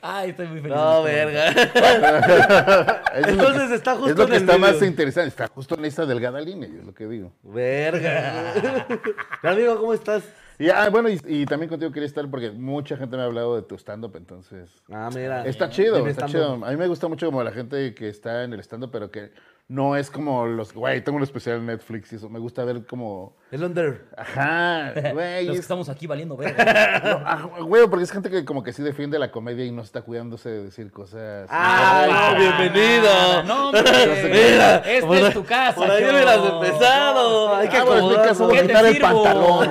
Ay, 0.00 0.30
estoy 0.30 0.46
muy 0.48 0.60
feliz. 0.60 0.76
No, 0.76 1.02
de 1.04 1.22
esto. 1.22 1.32
verga. 1.32 3.02
Es 3.14 3.26
lo 3.26 3.32
Entonces 3.32 3.68
que- 3.68 3.74
está 3.74 3.94
justo 3.96 4.10
Es 4.10 4.16
lo 4.16 4.22
en 4.24 4.30
que 4.30 4.36
el 4.36 4.42
está 4.42 4.58
más 4.58 4.82
interesante. 4.82 5.28
Está 5.28 5.48
justo 5.48 5.74
en 5.76 5.84
esa 5.84 6.06
delgada 6.06 6.40
línea, 6.40 6.68
es 6.68 6.84
lo 6.84 6.94
que 6.94 7.06
digo. 7.06 7.32
Verga. 7.42 8.54
Amigo, 9.42 9.76
¿cómo 9.78 9.92
estás? 9.94 10.22
Y, 10.58 10.68
ah, 10.70 10.88
bueno, 10.90 11.08
y, 11.08 11.20
y 11.26 11.46
también 11.46 11.68
contigo 11.68 11.90
quería 11.92 12.06
estar 12.06 12.28
porque 12.30 12.50
mucha 12.50 12.96
gente 12.96 13.16
me 13.16 13.22
ha 13.22 13.26
hablado 13.26 13.56
de 13.56 13.62
tu 13.62 13.74
stand-up, 13.76 14.14
entonces. 14.16 14.70
Ah, 14.90 15.10
mira. 15.14 15.44
Está 15.46 15.68
chido, 15.70 15.96
Dime, 15.96 16.10
está 16.10 16.26
chido. 16.26 16.64
A 16.64 16.70
mí 16.70 16.76
me 16.76 16.86
gusta 16.86 17.08
mucho 17.08 17.26
como 17.26 17.42
la 17.42 17.50
gente 17.52 17.94
que 17.94 18.08
está 18.08 18.44
en 18.44 18.52
el 18.52 18.60
stand-up, 18.60 18.90
pero 18.92 19.10
que 19.10 19.32
no 19.68 19.96
es 19.96 20.10
como 20.10 20.46
los, 20.46 20.72
güey, 20.72 21.02
tengo 21.02 21.16
un 21.18 21.24
especial 21.24 21.58
en 21.58 21.66
Netflix 21.66 22.12
y 22.12 22.16
eso. 22.16 22.28
Me 22.30 22.38
gusta 22.38 22.64
ver 22.64 22.86
como, 22.86 23.36
El 23.52 23.62
under. 23.64 24.06
ajá, 24.16 24.92
güey. 25.12 25.44
Los 25.44 25.52
que 25.52 25.58
es- 25.58 25.60
estamos 25.60 25.88
aquí 25.90 26.06
valiendo 26.06 26.36
verga. 26.38 26.64
no, 27.04 27.10
ah, 27.26 27.48
güey, 27.60 27.86
porque 27.86 28.04
es 28.04 28.10
gente 28.10 28.30
que 28.30 28.44
como 28.46 28.62
que 28.62 28.72
sí 28.72 28.82
defiende 28.82 29.18
la 29.18 29.30
comedia 29.30 29.64
y 29.66 29.70
no 29.70 29.82
está 29.82 30.00
cuidándose 30.02 30.48
de 30.48 30.62
decir 30.64 30.90
cosas. 30.90 31.46
Ah, 31.50 32.32
no, 32.32 32.38
bienvenido. 32.38 33.42
No, 33.44 33.68
hombre. 33.68 33.82
Mira, 34.24 34.76
Esta 34.78 35.18
es 35.28 35.34
tu 35.34 35.44
casa. 35.44 35.74
Por 35.74 35.90
ahí 35.90 36.02
hubieras 36.02 36.38
empezado. 36.38 37.54
Hay 37.56 37.68
que 37.68 37.76
Ah, 37.76 37.84
bueno, 37.84 38.10
en 38.10 38.18
mi 38.18 38.24
caso 38.24 38.44
voy 38.46 38.54
¿Qué 38.54 38.60
a 38.60 38.66
quitar 38.66 38.86
el 38.86 38.98
pantalón. 38.98 39.70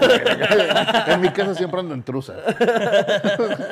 en 1.08 1.22
mi 1.22 1.30
casa 1.30 1.56
siempre 1.56 1.80
ando 1.80 1.96
en 1.96 2.04
trusa. 2.04 2.36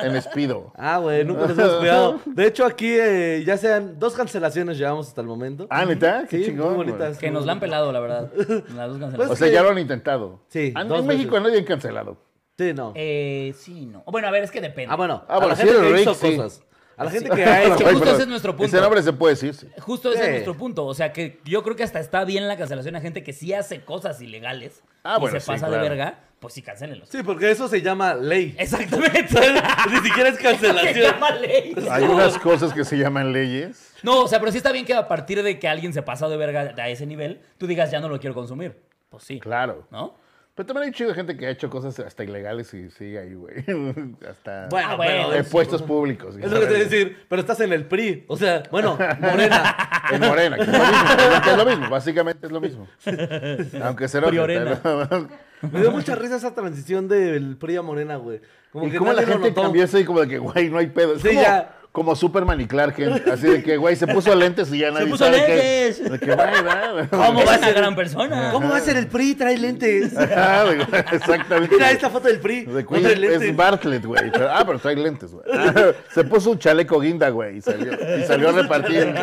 en 0.02 0.16
espido. 0.16 0.72
Ah, 0.76 0.98
güey, 0.98 1.24
nunca 1.24 1.46
nos 1.46 1.56
hemos 1.58 1.74
cuidado. 1.76 2.20
De 2.26 2.46
hecho, 2.46 2.64
aquí 2.66 2.88
eh, 2.98 3.44
ya 3.46 3.56
sean 3.56 3.96
dos 4.00 4.14
cancelaciones 4.14 4.76
llevamos 4.76 5.06
hasta 5.06 5.20
el 5.20 5.28
momento. 5.28 5.68
Ah, 5.70 5.84
¿neta? 5.84 6.24
Qué 6.28 6.38
Sí, 6.38 6.44
chingón. 6.46 6.68
muy 6.74 6.84
bonitas. 6.84 7.16
Que 7.18 7.30
nos 7.30 7.46
la 7.46 7.52
han 7.52 7.60
pelado, 7.60 7.92
la 7.92 8.00
verdad. 8.00 8.28
Las 8.74 8.88
dos 8.88 8.98
canceladas. 8.98 9.16
Pues 9.16 9.30
O 9.30 9.36
sea, 9.36 9.46
ya 9.48 9.62
lo 9.62 9.70
han 9.70 9.78
intentado. 9.78 9.99
Sí, 10.48 10.72
Ah, 10.74 10.82
En, 10.82 10.88
dos 10.88 11.04
México 11.04 11.32
veces. 11.32 11.42
nadie 11.46 11.58
han 11.58 11.64
cancelado. 11.64 12.16
Sí, 12.58 12.72
no. 12.74 12.92
Eh, 12.94 13.54
sí, 13.56 13.86
no. 13.86 14.02
Bueno, 14.06 14.28
a 14.28 14.30
ver, 14.30 14.44
es 14.44 14.50
que 14.50 14.60
depende. 14.60 14.92
Ah, 14.92 14.96
bueno. 14.96 15.24
Ah, 15.28 15.34
a 15.34 15.38
bueno, 15.38 15.48
la 15.48 15.56
sí, 15.56 15.62
gente 15.62 15.80
que 15.80 15.88
Rick, 15.92 16.00
hizo 16.02 16.14
sí. 16.14 16.36
cosas. 16.36 16.62
A 16.98 17.04
la 17.04 17.10
gente 17.10 17.30
Sí. 17.30 17.34
que 17.36 17.44
ha 17.44 17.62
Es 17.62 17.66
hecho. 17.68 17.76
que 17.78 17.84
justo 17.90 18.00
pero 18.00 18.10
ese 18.12 18.22
es 18.22 18.28
nuestro 18.28 18.52
punto. 18.52 18.64
Ese 18.66 18.80
nombre 18.82 19.02
se 19.02 19.12
puede 19.14 19.32
decir, 19.34 19.54
sí. 19.54 19.66
Justo 19.80 20.10
ese 20.12 20.18
Sí. 20.18 20.24
es 20.26 20.30
nuestro 20.32 20.56
punto. 20.58 20.84
O 20.86 20.92
sea, 20.94 21.12
que 21.14 21.40
yo 21.46 21.62
creo 21.62 21.74
que 21.76 21.82
hasta 21.84 21.98
está 22.00 22.24
bien 22.26 22.46
la 22.46 22.58
cancelación 22.58 22.94
a 22.96 23.00
gente 23.00 23.22
que 23.22 23.32
sí 23.32 23.54
hace 23.54 23.82
cosas 23.84 24.20
ilegales 24.20 24.82
Ah, 25.02 25.14
y 25.16 25.20
bueno, 25.20 25.36
se 25.36 25.40
sí, 25.40 25.46
pasa 25.50 25.68
claro. 25.68 25.82
de 25.82 25.88
verga, 25.88 26.18
pues 26.40 26.52
sí, 26.52 26.60
cancélenlos. 26.60 27.08
Sí, 27.08 27.22
porque 27.22 27.50
eso 27.50 27.68
se 27.68 27.80
llama 27.80 28.12
ley. 28.14 28.54
Exactamente. 28.58 29.34
Ni 29.90 29.96
siquiera 30.06 30.28
es 30.28 30.36
Se 30.36 30.42
cancelación. 30.42 31.12
llama 31.12 31.30
ley. 31.30 31.74
Hay 31.90 32.04
unas 32.04 32.36
cosas 32.36 32.74
que 32.74 32.84
se 32.84 32.98
llaman 32.98 33.32
leyes. 33.32 33.94
No, 34.02 34.24
o 34.24 34.28
sea, 34.28 34.38
pero 34.38 34.52
sí 34.52 34.58
está 34.58 34.70
bien 34.72 34.84
que 34.84 34.92
a 34.92 35.08
partir 35.08 35.42
de 35.42 35.58
que 35.58 35.68
alguien 35.68 35.94
se 35.94 36.02
pasa 36.02 36.28
de 36.28 36.36
verga 36.36 36.74
a 36.76 36.88
ese 36.90 37.06
nivel, 37.06 37.40
tú 37.56 37.66
digas, 37.66 37.90
ya 37.90 38.00
no 38.00 38.10
lo 38.10 38.20
quiero 38.20 38.34
consumir. 38.34 38.76
Pues 39.10 39.24
sí. 39.24 39.38
Claro. 39.40 39.86
¿No? 39.90 40.14
Pero 40.54 40.66
también 40.66 40.86
hay 40.88 40.92
chido 40.92 41.14
gente 41.14 41.36
que 41.36 41.46
ha 41.46 41.50
hecho 41.50 41.70
cosas 41.70 41.98
hasta 42.00 42.22
ilegales 42.24 42.74
y 42.74 42.90
sigue 42.90 43.18
ahí, 43.18 43.34
güey. 43.34 43.54
hasta 44.28 44.66
Bueno, 44.68 44.88
Ah, 44.90 44.96
bueno. 44.96 45.12
pero 45.28 45.34
en 45.34 45.44
puestos 45.46 45.80
públicos. 45.82 46.36
Es 46.36 46.50
lo 46.50 46.60
que 46.60 46.66
te 46.66 46.72
voy 46.72 46.80
a 46.80 46.84
decir, 46.84 47.24
pero 47.28 47.40
estás 47.40 47.60
en 47.60 47.72
el 47.72 47.86
PRI. 47.86 48.24
O 48.28 48.36
sea, 48.36 48.62
bueno, 48.70 48.98
Morena. 49.20 49.76
En 50.12 50.20
Morena, 50.22 50.56
que 50.56 50.62
es 50.62 50.68
lo 50.68 50.78
mismo. 50.82 51.40
que 51.44 51.50
es 51.50 51.56
lo 51.56 51.64
mismo, 51.66 51.88
básicamente 51.88 52.46
es 52.46 52.52
lo 52.52 52.60
mismo. 52.60 52.88
Aunque 53.84 54.08
será. 54.08 54.28
Me 54.28 55.80
dio 55.80 55.90
mucha 55.92 56.14
risa 56.16 56.36
esa 56.36 56.52
transición 56.54 57.06
del 57.06 57.56
PRI 57.56 57.76
a 57.76 57.82
Morena, 57.82 58.16
güey. 58.16 58.40
Como 58.72 58.86
Y 58.86 58.90
que 58.90 58.98
cómo 58.98 59.12
la 59.12 59.22
gente 59.22 59.54
cambió 59.54 59.84
eso 59.84 59.98
y 59.98 60.04
como 60.04 60.20
de 60.20 60.28
que, 60.28 60.38
güey, 60.38 60.68
no 60.68 60.78
hay 60.78 60.88
pedo. 60.88 61.14
Es 61.14 61.22
Sí, 61.22 61.28
como, 61.28 61.42
ya. 61.42 61.76
Como 61.92 62.14
Superman 62.14 62.60
y 62.60 62.66
Clark 62.66 62.94
Kent. 62.94 63.26
Así 63.28 63.46
de 63.48 63.62
que, 63.62 63.76
güey, 63.76 63.96
se 63.96 64.06
puso 64.06 64.34
lentes 64.36 64.72
y 64.72 64.78
ya 64.78 64.90
nadie 64.90 65.06
puso 65.06 65.24
sabe 65.24 65.38
lentes. 65.38 65.98
Que, 65.98 66.08
de 66.10 66.18
que, 66.18 66.34
güey. 66.34 67.08
¿Cómo 67.08 67.44
va 67.44 67.54
a 67.54 67.58
ser? 67.58 67.74
gran 67.74 67.96
persona. 67.96 68.50
¿Cómo 68.52 68.68
va 68.68 68.76
a 68.76 68.80
ser 68.80 68.96
el 68.96 69.08
PRI? 69.08 69.34
Trae 69.34 69.58
lentes. 69.58 70.16
Ajá, 70.16 70.64
güey, 70.64 70.80
Exactamente. 71.12 71.74
Mira 71.74 71.90
esta 71.90 72.10
foto 72.10 72.28
del 72.28 72.38
PRI. 72.40 72.64
De 72.66 72.82
No 72.82 72.88
güey, 72.88 73.02
trae 73.02 73.16
lentes. 73.16 73.42
es 73.42 73.56
Bartlett, 73.56 74.04
güey. 74.04 74.30
Pero- 74.30 74.50
ah, 74.50 74.62
pero 74.64 74.78
trae 74.78 74.96
lentes, 74.96 75.32
güey. 75.32 75.44
Se 76.14 76.24
puso 76.24 76.50
un 76.52 76.58
chaleco 76.58 77.00
guinda, 77.00 77.28
güey. 77.30 77.58
Y 77.58 77.60
salió, 77.60 77.92
y 77.92 78.22
salió 78.24 78.50
a 78.50 78.52
repartir. 78.52 79.14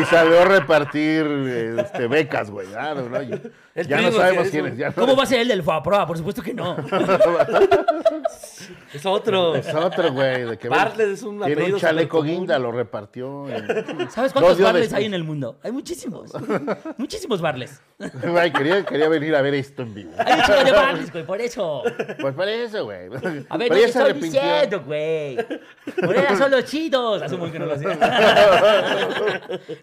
Y 0.00 0.04
salió 0.06 0.40
a 0.40 0.44
repartir 0.44 1.26
este, 1.78 2.06
becas, 2.08 2.50
güey. 2.50 2.66
Ah, 2.76 2.94
no, 2.94 3.08
no, 3.08 3.18
El 3.76 3.86
ya 3.86 4.00
no 4.00 4.10
sabemos 4.10 4.48
quién 4.48 4.66
es, 4.66 4.76
ya 4.78 4.88
no- 4.88 4.94
¿Cómo 4.94 5.14
va 5.16 5.22
a 5.24 5.26
ser 5.26 5.40
el 5.40 5.48
del 5.48 5.62
FOAPROA? 5.62 6.06
Por 6.06 6.16
supuesto 6.18 6.42
que 6.42 6.54
no. 6.54 6.76
Es 8.92 9.04
otro. 9.04 9.54
Es 9.54 9.72
otro, 9.74 10.12
güey. 10.12 10.44
de 10.44 10.58
que, 10.58 10.68
Bartlett 10.68 11.08
es 11.10 11.22
un 11.22 11.40
Tiene 11.42 11.72
un 11.74 11.78
chaleco 11.78 12.22
guinda, 12.22 12.58
lo 12.58 12.72
repartió. 12.72 13.46
y- 13.48 13.52
¿Sabes 14.10 14.32
cuántos 14.32 14.58
barles 14.60 14.92
hay 14.92 15.04
en 15.04 15.14
el 15.14 15.22
mundo? 15.24 15.58
Hay 15.62 15.70
muchísimos. 15.72 16.32
Muchísimos 16.96 17.40
barles. 17.42 17.80
Güey, 18.22 18.52
quería, 18.52 18.84
quería 18.84 19.08
venir 19.08 19.34
a 19.36 19.42
ver 19.42 19.54
esto 19.54 19.82
en 19.82 19.94
vivo. 19.94 20.10
Hay 20.18 20.34
un 20.34 20.42
chico 20.44 20.64
de 20.64 20.72
barles, 20.72 21.12
güey, 21.12 21.24
por 21.26 21.40
eso. 21.40 21.82
Pues 22.20 22.34
por 22.34 22.48
eso, 22.48 22.84
güey. 22.84 23.06
A 23.48 23.56
ver, 23.56 23.68
Pero 23.68 23.74
se 23.74 23.84
estoy 23.84 24.02
arrepintió. 24.02 24.40
diciendo, 24.42 24.82
güey. 24.84 25.36
Morena 26.02 26.36
son 26.38 26.50
los 26.50 26.64
chidos. 26.64 27.22
Asumo 27.22 27.50
que 27.52 27.58
no 27.58 27.66
lo 27.66 27.74
hacía. 27.74 27.94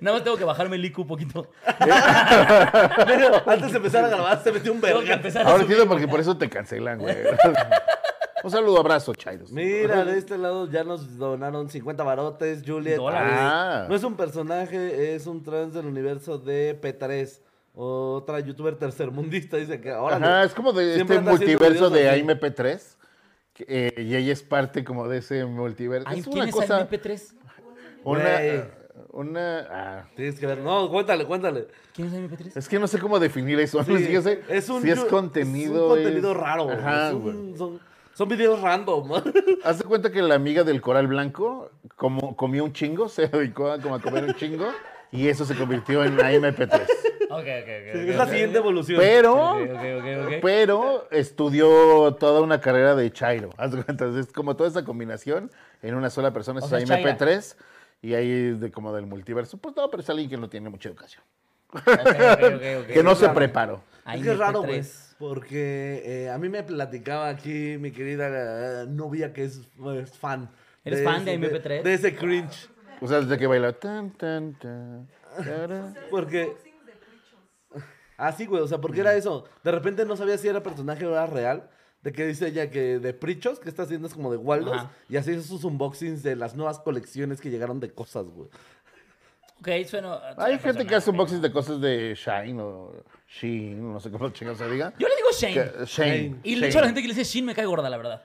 Nada 0.02 0.18
más 0.18 0.24
tengo 0.24 0.38
que 0.38 0.44
bajarme 0.46 0.76
el 0.78 0.86
IQ 0.86 1.00
un 1.00 1.08
poquito. 1.08 1.48
Mira, 1.80 3.44
Antes 3.46 3.74
de 3.74 3.80
empezar 3.86 4.06
a 4.06 4.08
grabar, 4.08 4.42
se 4.44 4.52
metió 4.52 4.72
un 4.72 4.82
verga. 4.82 5.14
empezar 5.14 5.46
a 5.46 5.50
Ahora 5.50 5.62
entiendo 5.64 5.88
porque 5.88 6.08
por 6.08 6.20
eso 6.20 6.38
te 6.38 6.50
cancelan, 6.50 7.00
güey. 7.00 7.16
Un 8.44 8.52
saludo, 8.52 8.78
abrazo, 8.78 9.16
Chairos. 9.16 9.52
Mira, 9.54 10.04
de 10.04 10.18
este 10.18 10.38
lado 10.38 10.70
ya 10.70 10.84
nos 10.84 11.18
donaron 11.18 11.70
50 11.70 12.04
barotes, 12.04 12.62
Juliet. 12.66 13.00
Ah. 13.02 13.86
No 13.88 13.96
es 13.96 14.04
un 14.04 14.18
personaje, 14.18 15.16
es 15.16 15.28
un 15.28 15.44
trans 15.44 15.74
del 15.74 15.86
universo 15.86 16.38
de 16.38 16.78
P3. 16.82 17.40
Otra 17.74 18.42
youtuber 18.42 18.76
tercermundista 18.76 19.56
dice 19.58 19.80
que 19.80 19.92
ahora. 19.92 20.18
Ajá, 20.18 20.44
es 20.44 20.54
como 20.54 20.74
de 20.74 21.00
este 21.00 21.20
multiverso 21.20 21.90
de 21.90 22.10
así. 22.10 22.22
AMP3. 22.22 22.82
que, 23.54 23.66
eh, 23.68 24.02
y 24.02 24.16
ella 24.16 24.34
es 24.34 24.44
parte 24.44 24.84
como 24.84 25.08
de 25.08 25.20
ese 25.20 25.46
multiverso. 25.46 26.08
Ay, 26.10 26.20
es 26.20 26.26
¿Quién 26.26 26.40
una 26.40 26.46
es 26.50 26.52
cosa. 26.52 26.82
el 26.82 26.88
MP3? 26.90 27.34
Una. 28.04 28.40
Una. 29.14 29.68
ah, 29.70 30.06
Tienes 30.16 30.40
que 30.40 30.48
ver. 30.48 30.58
No, 30.58 30.90
cuéntale, 30.90 31.26
cuéntale. 31.26 31.68
¿Quién 31.94 32.08
es 32.08 32.14
el 32.16 32.30
MP3? 32.30 32.58
es 32.58 32.68
que 32.68 32.80
no 32.80 32.88
sé 32.88 33.00
cómo 33.00 33.20
definir 33.20 33.60
eso. 33.60 33.84
Sí, 33.84 33.98
si 34.06 34.16
es, 34.16 34.26
es 34.26 34.70
un, 34.70 34.82
si 34.82 34.90
es 34.90 35.00
yu- 35.00 35.08
contenido. 35.08 35.76
es 35.76 35.82
un 35.82 35.88
contenido 36.04 36.32
es- 36.32 36.38
raro. 36.38 36.64
güey. 36.66 36.78
Ajá, 36.78 37.10
Es 37.10 37.14
güey. 37.16 37.36
un- 37.36 37.58
son, 37.58 37.80
son 38.16 38.28
videos 38.28 38.60
random. 38.62 39.12
Haz 39.64 39.78
de 39.78 39.86
cuenta 39.86 40.12
que 40.12 40.22
la 40.24 40.34
amiga 40.36 40.64
del 40.64 40.82
coral 40.82 41.06
blanco 41.08 41.70
como 41.96 42.36
comió 42.36 42.64
un 42.64 42.74
chingo, 42.74 43.08
se 43.10 43.28
dedicó 43.28 43.72
a, 43.72 43.80
como 43.80 43.94
a 43.96 44.02
comer 44.02 44.24
un 44.26 44.34
chingo 44.34 44.66
y 45.12 45.28
eso 45.28 45.46
se 45.46 45.56
convirtió 45.56 46.04
en 46.04 46.18
AMP3. 46.18 46.82
Ok, 47.30 47.40
ok, 47.40 47.46
ok. 47.46 47.96
Es 47.96 48.16
la 48.16 48.28
siguiente 48.28 48.58
evolución. 48.58 49.00
Pero, 49.00 49.58
pero 50.42 51.08
estudió 51.12 52.16
toda 52.20 52.42
una 52.42 52.60
carrera 52.62 52.96
de 52.96 53.12
Chairo. 53.12 53.50
Haz 53.58 53.72
de 53.74 53.84
cuenta, 53.84 54.06
es 54.20 54.32
como 54.32 54.56
toda 54.56 54.70
esa 54.70 54.84
combinación 54.84 55.52
en 55.84 55.96
una 55.96 56.10
sola 56.10 56.32
persona. 56.34 56.60
O 56.60 56.64
Es 56.64 56.70
sea, 56.70 56.80
ahí 56.80 56.86
Chaira. 56.86 57.04
MP3 58.04 58.10
y 58.10 58.14
ahí 58.14 58.52
de, 58.52 58.72
como 58.72 58.94
del 58.94 59.06
multiverso. 59.06 59.58
Pues 59.58 59.76
no, 59.76 59.90
pero 59.90 60.02
es 60.04 60.10
alguien 60.10 60.30
que 60.30 60.38
no 60.38 60.50
tiene 60.50 60.70
mucha 60.70 60.90
educación. 60.90 61.24
Ok, 61.70 61.82
ok, 61.88 61.98
ok, 61.98 62.62
ok. 62.82 62.88
Que 62.94 63.04
no 63.04 63.16
se 63.16 63.26
raro. 63.26 63.36
preparó. 63.36 63.84
Ahí 64.06 64.20
es 64.20 64.26
que 64.26 64.32
es 64.34 64.38
raro, 64.38 64.64
MP3. 64.64 64.66
güey. 64.68 64.84
Porque 65.18 66.04
eh, 66.06 66.30
a 66.30 66.38
mí 66.38 66.50
me 66.50 66.64
platicaba 66.64 67.30
aquí 67.30 67.78
mi 67.80 67.92
querida 67.92 68.84
eh, 68.84 68.86
novia 68.88 69.32
que 69.32 69.46
es, 69.46 69.62
es 70.02 70.18
fan. 70.18 70.50
¿Eres 70.84 71.04
fan 71.04 71.24
de 71.24 71.36
ese- 71.36 71.64
MP3? 71.64 71.82
De, 71.84 71.94
ese 71.94 72.16
cringe. 72.16 72.70
O 73.00 73.08
sea, 73.08 73.22
desde 73.22 73.38
que 73.38 73.48
baila. 73.48 73.72
Tan, 73.74 74.12
tan, 74.12 74.54
tan. 74.56 75.08
Porque. 76.12 76.54
Ah, 78.18 78.32
sí, 78.32 78.46
güey. 78.46 78.62
O 78.62 78.68
sea, 78.68 78.80
porque 78.80 79.02
era 79.02 79.16
eso. 79.16 79.46
De 79.64 79.72
repente 79.72 80.06
no 80.06 80.16
sabía 80.16 80.38
si 80.38 80.48
era 80.48 80.62
personaje 80.62 81.06
o 81.06 81.12
era 81.12 81.26
real. 81.26 81.70
De 82.04 82.12
que 82.12 82.26
dice 82.28 82.48
ella 82.48 82.70
que 82.70 83.00
de 83.00 83.14
Prichos, 83.14 83.60
que 83.60 83.70
está 83.70 83.84
haciendo 83.84 84.08
es 84.08 84.14
como 84.14 84.30
de 84.30 84.38
Waldos. 84.38 84.76
Ajá. 84.76 84.92
Y 85.10 85.16
así 85.18 85.32
hizo 85.32 85.44
sus 85.44 85.64
unboxings 85.64 86.22
de 86.22 86.36
las 86.36 86.54
nuevas 86.56 86.80
colecciones 86.80 87.40
que 87.40 87.50
llegaron 87.50 87.80
de 87.80 87.92
cosas, 87.94 88.26
güey. 88.26 88.50
Ok, 89.60 89.88
suena. 89.88 90.20
Hay 90.38 90.60
gente 90.60 90.86
que 90.86 90.96
hace 90.96 91.10
unboxings 91.12 91.42
de 91.42 91.52
cosas 91.52 91.80
de 91.80 92.14
Shine 92.16 92.62
o 92.62 92.92
Sheen, 93.30 93.94
no 93.94 94.00
sé 94.02 94.12
cómo 94.12 94.30
chingados 94.32 94.60
se 94.60 94.70
diga. 94.70 94.94
Yo 95.00 95.08
le 95.08 95.16
digo 95.16 95.30
Shane. 95.32 95.54
Que- 95.54 95.86
Shane. 95.86 96.36
Y 96.44 96.60
de 96.60 96.68
hecho 96.68 96.82
la 96.82 96.88
gente 96.88 97.02
que 97.02 97.08
le 97.08 97.14
dice 97.14 97.24
Shin 97.24 97.46
me 97.46 97.56
cae 97.56 97.66
gorda, 97.66 97.90
la 97.90 97.96
verdad. 97.98 98.22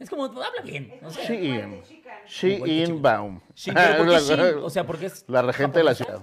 Es 0.00 0.10
como, 0.10 0.24
habla 0.24 0.50
bien. 0.64 0.92
O 1.04 1.10
sea, 1.10 1.24
Shein. 1.24 1.80
Sheinbaum. 2.26 3.40
Shin, 3.54 3.74
pero 3.74 3.96
¿por 3.98 4.06
qué 4.06 4.12
La- 4.12 4.18
Shin? 4.20 4.58
O 4.62 4.70
sea, 4.70 4.84
porque 4.84 5.06
es. 5.06 5.24
La 5.28 5.42
regente 5.42 5.78
de 5.78 5.84
la 5.84 5.94
ciudad. 5.94 6.20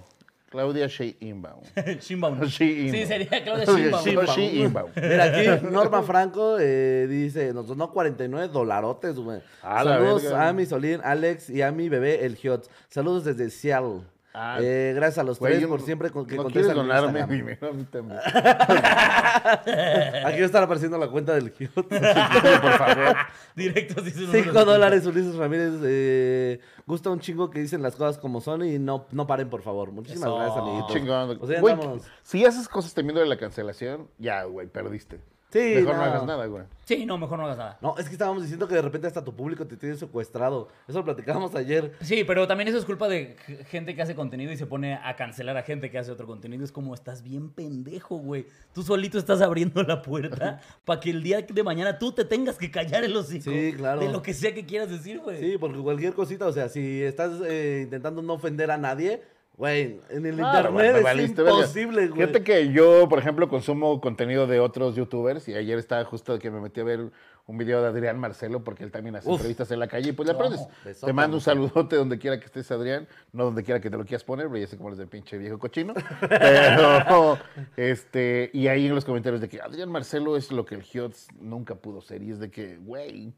Claudia 0.51 0.87
Sheinbaum. 0.87 1.63
Shinbaum. 2.01 2.41
Sheinbaum. 2.41 2.91
Sí, 2.91 3.05
sería 3.05 3.41
Claudia. 3.41 3.65
Sheinbaum. 3.65 4.25
Sheinbaum. 4.35 4.91
Mira, 4.97 5.23
aquí 5.23 5.65
Norma 5.71 6.03
Franco 6.03 6.57
eh, 6.59 7.07
dice, 7.09 7.53
nos 7.53 7.67
donó 7.67 7.89
49 7.89 8.49
dolarotes, 8.49 9.15
güey. 9.15 9.41
Saludos 9.61 10.25
a 10.25 10.51
mi 10.51 10.65
Solín, 10.65 10.99
Alex 11.05 11.49
y 11.49 11.61
a 11.61 11.71
mi 11.71 11.87
bebé, 11.87 12.25
el 12.25 12.35
Giot. 12.35 12.69
Saludos 12.89 13.23
desde 13.23 13.49
Seattle. 13.49 14.01
Ah, 14.33 14.57
Eh, 14.61 14.93
gracias 14.95 15.17
a 15.17 15.23
los 15.23 15.39
Güey, 15.39 15.53
tres 15.53 15.61
yo 15.63 15.67
por 15.69 15.81
siempre 15.81 16.09
con, 16.09 16.25
que 16.25 16.37
¿No 16.37 16.45
quieres 16.45 16.67
contestan 16.73 16.87
donarme 16.87 17.19
Instagram. 17.19 17.37
dinero 17.37 17.67
a 17.67 17.73
mí 17.73 17.83
también? 17.83 18.19
Aquí 20.25 20.37
va 20.39 20.43
a 20.43 20.45
estar 20.45 20.63
apareciendo 20.63 20.97
la 20.97 21.07
cuenta 21.09 21.33
del 21.33 21.51
Giot. 21.51 21.73
por 21.75 22.73
favor. 22.77 23.15
Directo, 23.55 24.01
sí, 24.03 24.11
sí, 24.11 24.25
sí. 24.31 24.43
5 24.43 24.51
dólares, 24.65 25.05
Ulises 25.05 25.35
Ramírez. 25.35 25.73
Eh, 25.83 26.59
gusta 26.85 27.09
un 27.09 27.19
chingo 27.19 27.49
que 27.49 27.59
dicen 27.59 27.81
las 27.81 27.95
cosas 27.95 28.17
como 28.17 28.41
son 28.41 28.63
y 28.65 28.79
no, 28.79 29.07
no 29.11 29.27
paren, 29.27 29.49
por 29.49 29.61
favor. 29.61 29.91
Muchísimas 29.91 30.27
Eso. 30.29 30.35
gracias, 30.37 30.57
amiguitos. 30.57 30.93
Chingón. 30.93 31.37
O 31.41 31.47
sea, 31.47 31.61
Güey, 31.61 31.75
si 32.23 32.45
haces 32.45 32.67
cosas 32.69 32.93
temiendo 32.93 33.21
de 33.21 33.27
la 33.27 33.37
cancelación, 33.37 34.07
ya, 34.17 34.43
güey, 34.43 34.67
perdiste. 34.67 35.19
Sí, 35.51 35.75
Mejor 35.75 35.95
no. 35.95 35.97
no. 35.97 36.03
hagas 36.03 36.25
nada, 36.25 36.45
güey. 36.45 36.63
Sí, 36.85 37.05
no, 37.05 37.17
mejor 37.17 37.37
no 37.37 37.45
hagas 37.45 37.57
nada. 37.57 37.77
No, 37.81 37.97
es 37.97 38.05
que 38.05 38.13
estábamos 38.13 38.41
diciendo 38.43 38.67
que 38.67 38.75
de 38.75 38.81
repente 38.81 39.07
hasta 39.07 39.23
tu 39.23 39.35
público 39.35 39.67
te 39.67 39.75
tiene 39.75 39.95
secuestrado. 39.95 40.69
Eso 40.87 40.99
lo 40.99 41.05
platicábamos 41.05 41.53
ayer. 41.55 41.93
Sí, 42.01 42.23
pero 42.23 42.47
también 42.47 42.69
eso 42.69 42.77
es 42.77 42.85
culpa 42.85 43.07
de 43.09 43.35
gente 43.69 43.93
que 43.95 44.01
hace 44.01 44.15
contenido 44.15 44.51
y 44.51 44.57
se 44.57 44.65
pone 44.65 44.95
a 44.95 45.15
cancelar 45.15 45.57
a 45.57 45.63
gente 45.63 45.91
que 45.91 45.97
hace 45.97 46.11
otro 46.11 46.25
contenido. 46.25 46.63
Es 46.63 46.71
como, 46.71 46.93
estás 46.93 47.21
bien 47.21 47.49
pendejo, 47.49 48.17
güey. 48.17 48.45
Tú 48.73 48.81
solito 48.83 49.17
estás 49.17 49.41
abriendo 49.41 49.83
la 49.83 50.01
puerta 50.01 50.61
para 50.85 50.99
que 50.99 51.09
el 51.09 51.21
día 51.21 51.41
de 51.41 51.63
mañana 51.63 51.99
tú 51.99 52.13
te 52.13 52.23
tengas 52.23 52.57
que 52.57 52.71
callar 52.71 53.03
el 53.03 53.15
hocico. 53.15 53.51
Sí, 53.51 53.73
claro. 53.75 54.01
De 54.01 54.09
lo 54.09 54.21
que 54.21 54.33
sea 54.33 54.53
que 54.53 54.65
quieras 54.65 54.89
decir, 54.89 55.19
güey. 55.19 55.39
Sí, 55.39 55.57
porque 55.57 55.79
cualquier 55.79 56.13
cosita, 56.13 56.47
o 56.47 56.53
sea, 56.53 56.69
si 56.69 57.03
estás 57.03 57.31
eh, 57.45 57.81
intentando 57.83 58.21
no 58.21 58.33
ofender 58.33 58.71
a 58.71 58.77
nadie, 58.77 59.21
güey, 59.61 60.01
en 60.09 60.25
el 60.25 60.37
Claro, 60.37 60.71
internet 60.71 61.19
es 61.19 61.29
imposible, 61.29 62.07
güey. 62.07 62.21
Fíjate 62.21 62.43
que 62.43 62.71
yo, 62.71 63.07
por 63.07 63.19
ejemplo, 63.19 63.47
consumo 63.47 64.01
contenido 64.01 64.47
de 64.47 64.59
otros 64.59 64.95
youtubers 64.95 65.47
y 65.47 65.53
ayer 65.53 65.77
estaba 65.77 66.03
justo 66.03 66.39
que 66.39 66.49
me 66.49 66.59
metí 66.59 66.79
a 66.79 66.83
ver 66.83 67.11
un 67.45 67.57
video 67.59 67.79
de 67.79 67.89
Adrián 67.89 68.17
Marcelo 68.17 68.63
porque 68.63 68.83
él 68.83 68.89
también 68.89 69.17
hace 69.17 69.29
Uf. 69.29 69.35
entrevistas 69.35 69.69
en 69.69 69.77
la 69.77 69.87
calle 69.87 70.09
y 70.09 70.11
pues 70.13 70.27
le 70.27 70.33
aprendes. 70.33 70.67
Te 70.99 71.13
mando 71.13 71.37
un 71.37 71.41
saludote 71.41 71.95
donde 71.95 72.17
quiera 72.17 72.39
que 72.39 72.47
estés, 72.47 72.71
Adrián, 72.71 73.07
no 73.33 73.43
donde 73.45 73.63
quiera 73.63 73.79
que 73.79 73.91
te 73.91 73.97
lo 73.97 74.03
quieras 74.03 74.23
poner, 74.23 74.47
pero 74.47 74.57
ya 74.57 74.65
sé 74.65 74.77
cómo 74.77 74.89
eres 74.89 74.97
de 74.97 75.05
pinche 75.05 75.37
viejo 75.37 75.59
cochino. 75.59 75.93
Pero, 76.27 77.37
este, 77.77 78.49
y 78.53 78.67
ahí 78.67 78.87
en 78.87 78.95
los 78.95 79.05
comentarios 79.05 79.41
de 79.41 79.47
que 79.47 79.61
Adrián 79.61 79.91
Marcelo 79.91 80.37
es 80.37 80.51
lo 80.51 80.65
que 80.65 80.73
el 80.73 80.81
Hiots 80.81 81.27
nunca 81.39 81.75
pudo 81.75 82.01
ser 82.01 82.23
y 82.23 82.31
es 82.31 82.39
de 82.39 82.49
que, 82.49 82.77
güey... 82.77 83.31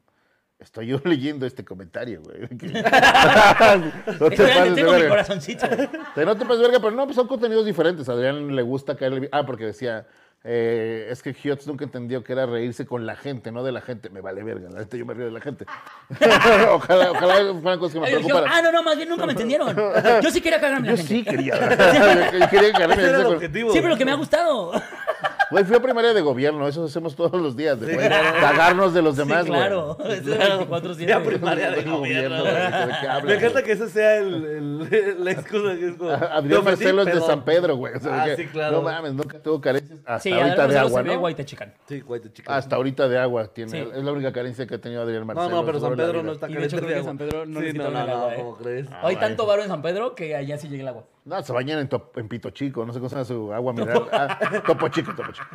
Estoy 0.60 0.88
yo 0.88 1.00
leyendo 1.04 1.46
este 1.46 1.66
comentario, 1.66 2.22
güey. 2.22 2.42
no 4.20 4.30
te 4.30 4.36
Estoy 4.36 4.48
pases 4.48 4.70
de 4.70 4.76
tengo 4.76 4.92
mi 4.92 4.98
verga. 4.98 5.10
corazoncito. 5.10 5.68
Pero 6.16 6.26
no 6.28 6.38
te 6.38 6.46
pases 6.46 6.62
verga, 6.62 6.80
pero 6.80 6.92
no, 6.92 7.04
pues 7.06 7.16
son 7.16 7.28
contenidos 7.28 7.66
diferentes. 7.66 8.08
A 8.10 8.14
Adrián 8.14 8.56
le 8.56 8.62
gusta 8.62 8.96
caerle 8.96 9.20
bien. 9.22 9.30
Ah, 9.34 9.46
porque 9.46 9.66
decía, 9.66 10.06
eh, 10.46 11.08
es 11.10 11.22
que 11.22 11.36
Hiots 11.44 11.68
nunca 11.68 11.84
entendió 11.86 12.24
que 12.24 12.32
era 12.34 12.46
reírse 12.46 12.86
con 12.86 13.06
la 13.06 13.16
gente, 13.16 13.52
no 13.52 13.64
de 13.64 13.72
la 13.74 13.82
gente. 13.82 14.10
Me 14.10 14.22
vale 14.22 14.44
verga, 14.44 14.70
la 14.70 14.80
neta 14.80 14.96
yo 14.98 15.06
me 15.06 15.14
río 15.14 15.26
de 15.26 15.32
la 15.32 15.42
gente. 15.42 15.66
ojalá, 16.70 17.12
ojalá 17.12 17.54
fueran 17.62 17.80
cosas 17.80 17.94
que 17.96 18.00
me 18.00 18.06
dijeron, 18.08 18.26
preocuparan. 18.28 18.50
ah, 18.54 18.62
no, 18.62 18.72
no, 18.72 18.84
más 18.84 18.96
bien 18.96 19.10
nunca 19.10 19.26
me 19.26 19.32
entendieron. 19.34 19.76
Yo 20.22 20.32
sí 20.32 20.40
quería 20.42 20.62
cagarme 20.62 20.88
Yo 20.88 20.92
la 20.94 20.98
gente. 20.98 21.14
sí 21.14 21.24
quería. 21.24 21.56
yo, 22.32 22.40
yo 22.40 22.50
quería 22.50 22.72
caerle 22.74 22.94
Ese 22.96 23.04
era 23.04 23.18
el 23.18 23.24
bien. 23.24 23.36
objetivo. 23.36 23.72
Sí, 23.74 23.78
pero 23.80 23.90
lo 23.90 23.98
que 23.98 24.06
me 24.06 24.12
ha 24.12 24.16
gustado. 24.16 24.72
Güey, 25.52 25.64
fui 25.66 25.76
a 25.76 25.82
primaria 25.82 26.14
de 26.14 26.22
gobierno, 26.22 26.68
eso 26.68 26.86
hacemos 26.86 27.16
todos 27.16 27.40
los 27.40 27.56
días. 27.56 27.80
de, 27.80 27.94
güey, 27.94 28.10
cagarnos 28.10 28.94
de 28.94 29.02
los 29.02 29.16
demás, 29.18 29.44
sí, 29.44 29.50
güey. 29.50 29.60
claro. 29.60 29.98
Es 30.06 30.26
24-7. 30.26 31.06
Ya 31.06 31.22
primaria 31.24 31.72
de 31.72 31.84
De 31.84 31.90
gobierno. 31.90 32.40
güey, 32.42 32.54
¿de 32.54 32.60
qué 33.02 33.08
hablas, 33.08 33.24
Me 33.26 33.34
encanta 33.36 33.52
güey? 33.52 33.64
que 33.64 33.72
ese 33.74 33.90
sea 33.90 34.18
el, 34.18 34.34
el- 34.90 35.24
la 35.24 35.32
excusa 35.32 35.76
que 35.76 35.88
es 35.90 35.96
como... 35.96 36.10
Adrián 36.10 36.62
ofendí, 36.62 36.64
Marcelo 36.64 37.02
es 37.02 37.06
de 37.08 37.12
pero- 37.14 37.26
San 37.28 37.44
Pedro, 37.46 37.76
güey. 37.76 37.94
O 37.96 38.00
sea, 38.00 38.22
Ah, 38.22 38.26
que, 38.26 38.36
sí, 38.38 38.46
claro. 38.48 38.78
No 38.78 38.82
mames, 38.84 39.14
nunca 39.14 39.40
tuvo 39.42 39.62
carencias. 39.62 40.00
Hasta 40.06 40.20
Sí, 40.22 40.32
ahorita 40.34 40.68
de 40.68 40.78
agua, 40.80 41.04
¿no? 41.04 41.20
guay 41.20 41.36
te 41.36 41.46
chican. 41.46 41.74
Sí, 41.88 42.00
güey, 42.02 42.22
te 42.22 42.32
chica. 42.34 42.56
Hasta 42.56 42.76
ahorita 42.76 43.08
de 43.08 43.18
agua 43.20 43.48
tiene. 43.48 43.72
Sí. 43.72 43.78
Es 43.96 44.04
la 44.04 44.12
única 44.12 44.32
carencia 44.34 44.66
que 44.66 44.76
ha 44.76 44.82
tenido 44.82 45.02
Adrián 45.04 45.22
No, 45.22 45.34
Marcelo. 45.34 45.50
no, 45.58 45.66
pero 45.66 45.80
San 45.80 45.90
sobre 45.90 45.98
la 45.98 46.04
Pedro 46.04 46.14
vida. 46.20 46.24
no 46.28 46.32
está 46.34 46.50
Y 46.50 46.54
de 46.54 46.66
hecho 46.66 46.78
caliente 46.78 46.78
creo 46.78 46.90
que 46.90 46.96
de 46.96 47.04
San. 47.04 47.18
Pedro 47.18 47.46
no 47.46 47.60
Sí, 47.60 47.66
necesita 47.66 47.84
no, 47.84 47.90
el 47.90 47.94
no, 47.94 48.00
agua, 48.14 48.26
no, 48.28 48.32
¿eh? 48.32 48.36
¿cómo 48.38 48.58
crees? 48.58 48.88
Ah, 48.92 48.96
Hay 48.96 49.02
bueno. 49.16 49.20
tanto 49.20 49.46
varo 49.46 49.62
en 49.64 49.68
San 49.70 49.82
Pedro 49.82 50.16
que 50.16 50.36
allá 50.36 50.58
sí 50.58 50.68
llega 50.70 50.82
el 50.84 50.88
agua. 50.90 51.04
No, 51.26 51.42
se 51.42 51.54
bañan 51.54 51.80
en, 51.80 51.88
top- 51.88 52.18
en 52.18 52.28
Pito 52.28 52.50
Chico, 52.50 52.86
no 52.86 52.92
sé 52.92 53.00
cómo 53.00 53.08
se 53.08 53.16
llama 53.16 53.26
su 53.26 53.54
agua 53.54 53.72
mineral. 53.72 54.10
Ah, 54.12 54.62
topo 54.68 54.90
Chico, 54.90 55.16
Topo 55.16 55.32
Chico. 55.32 55.48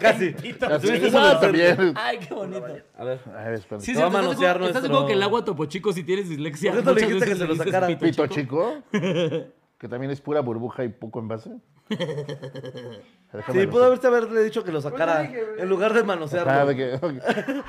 Casi. 0.00 0.30
Pito 0.42 0.66
ah, 0.66 1.38
también. 1.40 1.92
Ay, 1.94 2.18
qué 2.18 2.34
bonito. 2.34 2.64
A 2.98 3.04
ver. 3.04 3.20
A 3.28 3.44
ver, 3.44 3.54
espérame. 3.54 3.80
Sí, 3.82 3.92
Te 3.94 3.98
va 4.00 4.06
a 4.06 4.08
¿estás 4.08 4.20
de 4.22 4.26
manosear 4.26 4.56
acuerdo- 4.56 4.66
¿Estás 4.66 4.82
de 4.82 4.88
nuestro- 4.88 4.96
acuerdo 4.96 5.06
que 5.06 5.12
el 5.12 5.22
agua 5.22 5.44
topo 5.44 5.64
chico 5.66 5.92
si 5.92 6.02
tienes 6.02 6.28
dislexia? 6.28 6.72
¿Por 6.72 6.80
qué 6.80 6.84
no 6.86 6.92
le 6.94 7.00
dijiste 7.06 7.26
que 7.26 7.36
se 7.36 7.46
lo 7.46 7.54
sacara? 7.54 7.86
Pito 7.98 8.26
Chico, 8.26 8.78
que 8.90 9.88
también 9.88 10.10
es 10.10 10.20
pura 10.20 10.40
burbuja 10.40 10.82
y 10.84 10.88
poco 10.88 11.20
envase. 11.20 11.50
Sí, 13.52 13.64
pudo 13.68 13.82
sé. 13.82 13.86
haberte 13.86 14.06
haberle 14.08 14.42
dicho 14.42 14.64
que 14.64 14.72
lo 14.72 14.80
sacara 14.80 15.22
en 15.24 15.68
lugar 15.68 15.92
de 15.94 16.00
Ah, 16.00 16.04
manosearlo. 16.04 16.66
de 16.66 16.74
que, 16.76 16.98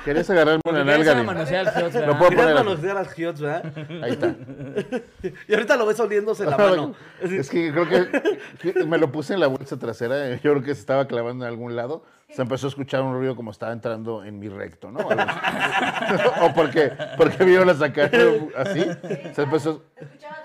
querías 0.04 0.28
agarrarme 0.28 0.60
una 0.68 0.82
nalga. 0.82 1.14
de- 1.14 1.22
manosear 1.22 1.68
al 1.68 1.82
Lo 1.84 1.90
¿verdad? 1.90 2.18
puedo 2.18 2.30
Querías 2.30 2.44
poner 2.46 2.56
así. 2.56 2.64
manosear 2.68 2.96
a 2.98 3.06
Hiots, 3.16 3.40
¿verdad? 3.40 3.72
Ahí 4.02 4.10
está. 4.12 4.34
Y 5.48 5.54
ahorita 5.54 5.76
lo 5.76 5.86
ves 5.86 6.00
oliéndose 6.00 6.44
la 6.46 6.56
mano. 6.58 6.94
Es 7.22 7.48
que 7.48 7.70
creo 7.70 7.88
que, 7.88 8.72
que 8.72 8.84
me 8.84 8.98
lo 8.98 9.12
puse 9.12 9.34
en 9.34 9.40
la 9.40 9.46
bolsa 9.46 9.78
trasera. 9.78 10.30
Yo 10.36 10.50
creo 10.52 10.62
que 10.62 10.74
se 10.74 10.80
estaba 10.80 11.06
clavando 11.06 11.44
en 11.44 11.50
algún 11.52 11.76
lado. 11.76 12.02
Se 12.30 12.42
empezó 12.42 12.66
a 12.66 12.70
escuchar 12.70 13.02
un 13.02 13.14
ruido 13.14 13.36
como 13.36 13.50
estaba 13.52 13.72
entrando 13.72 14.24
en 14.24 14.38
mi 14.40 14.48
recto, 14.48 14.90
¿no? 14.90 14.98
O 16.42 16.52
porque, 16.54 16.90
porque 17.16 17.44
vieron 17.44 17.68
a 17.70 17.74
sacar 17.74 18.10
así. 18.56 18.84
Se 19.34 19.42
empezó. 19.42 19.84
Escuchaba. 19.96 20.41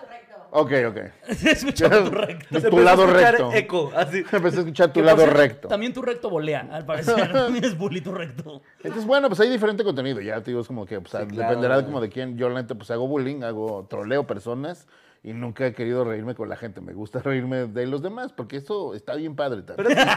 Ok, 0.60 0.72
ok. 0.88 0.98
Se 1.36 1.52
escucha 1.52 1.88
tu 1.88 2.10
recto. 2.10 2.70
Tu 2.70 2.80
lado 2.80 3.06
recto. 3.06 3.54
Eco, 3.54 3.92
así. 3.96 4.24
Empecé 4.32 4.58
a 4.58 4.60
escuchar 4.62 4.92
tu 4.92 5.04
lado 5.04 5.26
recto. 5.28 5.68
También 5.68 5.94
tu 5.94 6.02
recto 6.02 6.32
volea, 6.32 6.68
al 6.72 6.84
parecer. 6.84 7.32
También 7.32 7.64
es 7.64 7.78
bully 7.78 8.02
tu 8.02 8.12
recto. 8.12 8.64
Entonces, 8.78 9.06
bueno, 9.06 9.28
pues 9.28 9.40
hay 9.40 9.50
diferente 9.50 9.84
contenido. 9.84 10.20
Ya 10.20 10.42
te 10.42 10.50
digo, 10.50 10.62
es 10.62 10.68
como 10.68 10.88
que 10.88 11.00
pues, 11.00 11.12
claro, 11.12 11.28
dependerá 11.28 11.76
güey. 11.76 11.86
como 11.86 12.02
de 12.02 12.10
quién. 12.10 12.38
Yo, 12.38 12.50
la 12.50 12.60
neta, 12.62 12.74
pues 12.74 12.90
hago 12.90 13.08
bullying, 13.08 13.44
hago 13.44 13.86
troleo 13.88 14.26
personas 14.26 14.88
y 15.24 15.34
nunca 15.34 15.68
he 15.68 15.74
querido 15.74 16.04
reírme 16.04 16.34
con 16.34 16.50
la 16.50 16.56
gente. 16.56 16.82
Me 16.82 16.94
gusta 16.94 17.20
reírme 17.20 17.68
de 17.68 17.86
los 17.86 18.02
demás 18.02 18.34
porque 18.34 18.58
eso 18.58 18.96
está 18.96 19.14
bien 19.14 19.36
padre 19.36 19.62
también. 19.62 19.96
Pero 19.96 20.10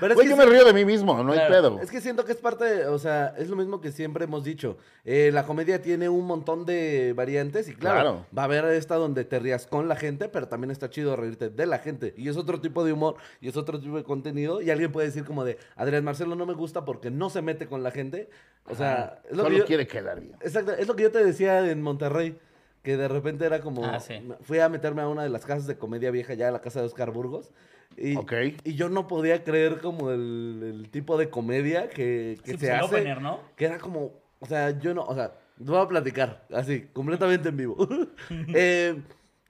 pero 0.00 0.12
es 0.12 0.16
Güey, 0.16 0.26
que 0.26 0.30
yo 0.30 0.36
me 0.36 0.46
río 0.46 0.64
de 0.64 0.72
mí 0.72 0.84
mismo, 0.84 1.22
no 1.22 1.32
hay 1.32 1.40
pedo. 1.48 1.78
Es 1.80 1.90
que 1.90 2.00
siento 2.00 2.24
que 2.24 2.32
es 2.32 2.38
parte, 2.38 2.64
de- 2.64 2.86
o 2.86 2.98
sea, 2.98 3.34
es 3.38 3.48
lo 3.48 3.56
mismo 3.56 3.80
que 3.80 3.92
siempre 3.92 4.24
hemos 4.24 4.42
dicho. 4.42 4.78
Eh, 5.04 5.30
la 5.32 5.44
comedia 5.46 5.80
tiene 5.82 6.08
un 6.08 6.26
montón 6.26 6.64
de 6.66 7.12
variantes 7.14 7.68
y 7.68 7.74
claro, 7.74 8.00
Claro. 8.00 8.26
va 8.36 8.42
a 8.42 8.44
haber 8.46 8.64
esta 8.66 8.96
donde 8.96 9.24
te 9.24 9.38
rías 9.38 9.66
con 9.66 9.88
la 9.88 9.96
gente, 9.96 10.28
pero 10.28 10.48
también 10.48 10.70
está 10.70 10.90
chido 10.90 11.14
reírte 11.16 11.50
de 11.50 11.66
la 11.66 11.78
gente. 11.78 12.14
Y 12.16 12.28
es 12.28 12.36
otro 12.36 12.60
tipo 12.60 12.84
de 12.84 12.92
humor 12.92 13.16
y 13.40 13.48
es 13.48 13.56
otro 13.56 13.78
tipo 13.78 13.96
de 13.96 14.04
contenido. 14.04 14.62
Y 14.62 14.70
alguien 14.70 14.90
puede 14.92 15.06
decir 15.08 15.24
como 15.24 15.44
de, 15.44 15.58
Adrián 15.76 16.02
Marcelo 16.04 16.34
no 16.34 16.46
me 16.46 16.54
gusta 16.54 16.84
porque 16.84 17.10
no 17.10 17.30
se 17.30 17.42
mete 17.42 17.66
con 17.66 17.82
la 17.82 17.90
gente. 17.90 18.30
O 18.66 18.74
sea, 18.74 19.20
es 19.30 19.36
lo 19.36 19.42
Solo 19.44 19.54
que 19.54 19.58
yo- 19.60 19.66
quiere 19.66 19.86
quedar 19.86 20.20
bien. 20.20 20.36
Exacto, 20.40 20.72
es 20.72 20.86
lo 20.88 20.96
que 20.96 21.02
yo 21.04 21.10
te 21.12 21.22
decía 21.24 21.68
en 21.70 21.82
Monterrey, 21.82 22.38
que 22.82 22.96
de 22.96 23.08
repente 23.08 23.44
era 23.44 23.60
como, 23.60 23.84
Ah, 23.84 24.00
sí. 24.00 24.14
fui 24.40 24.58
a 24.58 24.68
meterme 24.70 25.02
a 25.02 25.08
una 25.08 25.22
de 25.22 25.28
las 25.28 25.44
casas 25.44 25.66
de 25.66 25.76
comedia 25.76 26.10
vieja, 26.10 26.32
ya 26.34 26.48
a 26.48 26.50
la 26.50 26.60
casa 26.62 26.80
de 26.80 26.86
Oscar 26.86 27.10
Burgos, 27.10 27.50
y, 27.96 28.16
y 28.64 28.74
yo 28.74 28.88
no 28.88 29.06
podía 29.06 29.44
creer 29.44 29.80
como 29.80 30.10
el, 30.10 30.60
el 30.82 30.90
tipo 30.90 31.18
de 31.18 31.28
comedia 31.30 31.88
que, 31.88 32.38
que 32.44 32.52
Sí, 32.52 32.58
se 32.58 32.58
pues, 32.58 32.62
el 32.70 32.70
hace, 32.76 32.84
opener, 32.86 33.20
¿no? 33.20 33.40
que 33.56 33.64
era 33.66 33.78
como, 33.78 34.12
o 34.38 34.46
sea, 34.46 34.78
yo 34.78 34.94
no, 34.94 35.02
o 35.04 35.14
sea, 35.14 35.32
te 35.58 35.64
voy 35.64 35.80
a 35.80 35.88
platicar, 35.88 36.46
así, 36.52 36.82
completamente 36.92 37.48
en 37.50 37.56
vivo. 37.56 37.76
Eh, 38.54 39.02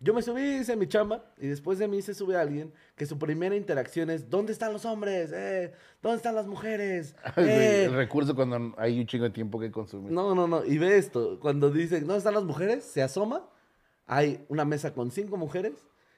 Yo 0.02 0.14
me 0.14 0.22
subí, 0.22 0.40
hice 0.60 0.74
mi 0.76 0.88
chamba, 0.88 1.22
y 1.38 1.46
después 1.48 1.78
de 1.78 1.86
mí 1.86 2.00
se 2.00 2.14
sube 2.14 2.34
alguien 2.34 2.72
que 2.96 3.04
su 3.04 3.18
primera 3.18 3.54
interacción 3.54 4.08
es, 4.08 4.30
¿dónde 4.30 4.52
están 4.52 4.72
los 4.72 4.86
hombres? 4.86 5.30
Eh, 5.32 5.72
¿Dónde 6.02 6.16
están 6.16 6.34
las 6.34 6.46
mujeres? 6.46 7.14
Güey, 7.36 7.48
Eh". 7.48 7.84
El 7.84 7.92
recurso 7.94 8.34
cuando 8.34 8.74
hay 8.78 8.98
un 8.98 9.06
chingo 9.06 9.24
de 9.24 9.30
tiempo 9.30 9.60
que 9.60 9.70
consumir. 9.70 10.10
No, 10.10 10.34
no, 10.34 10.48
no. 10.48 10.64
Y 10.64 10.78
ve 10.78 10.96
esto. 10.96 11.38
Cuando 11.38 11.70
dicen, 11.70 12.00
¿dónde 12.00 12.16
están 12.18 12.32
las 12.34 12.44
mujeres? 12.44 12.82
Se 12.84 13.02
asoma. 13.02 13.46
Hay 14.06 14.44
una 14.48 14.64
mesa 14.64 14.92
con 14.94 15.10
cinco 15.10 15.36
mujeres. 15.36 15.74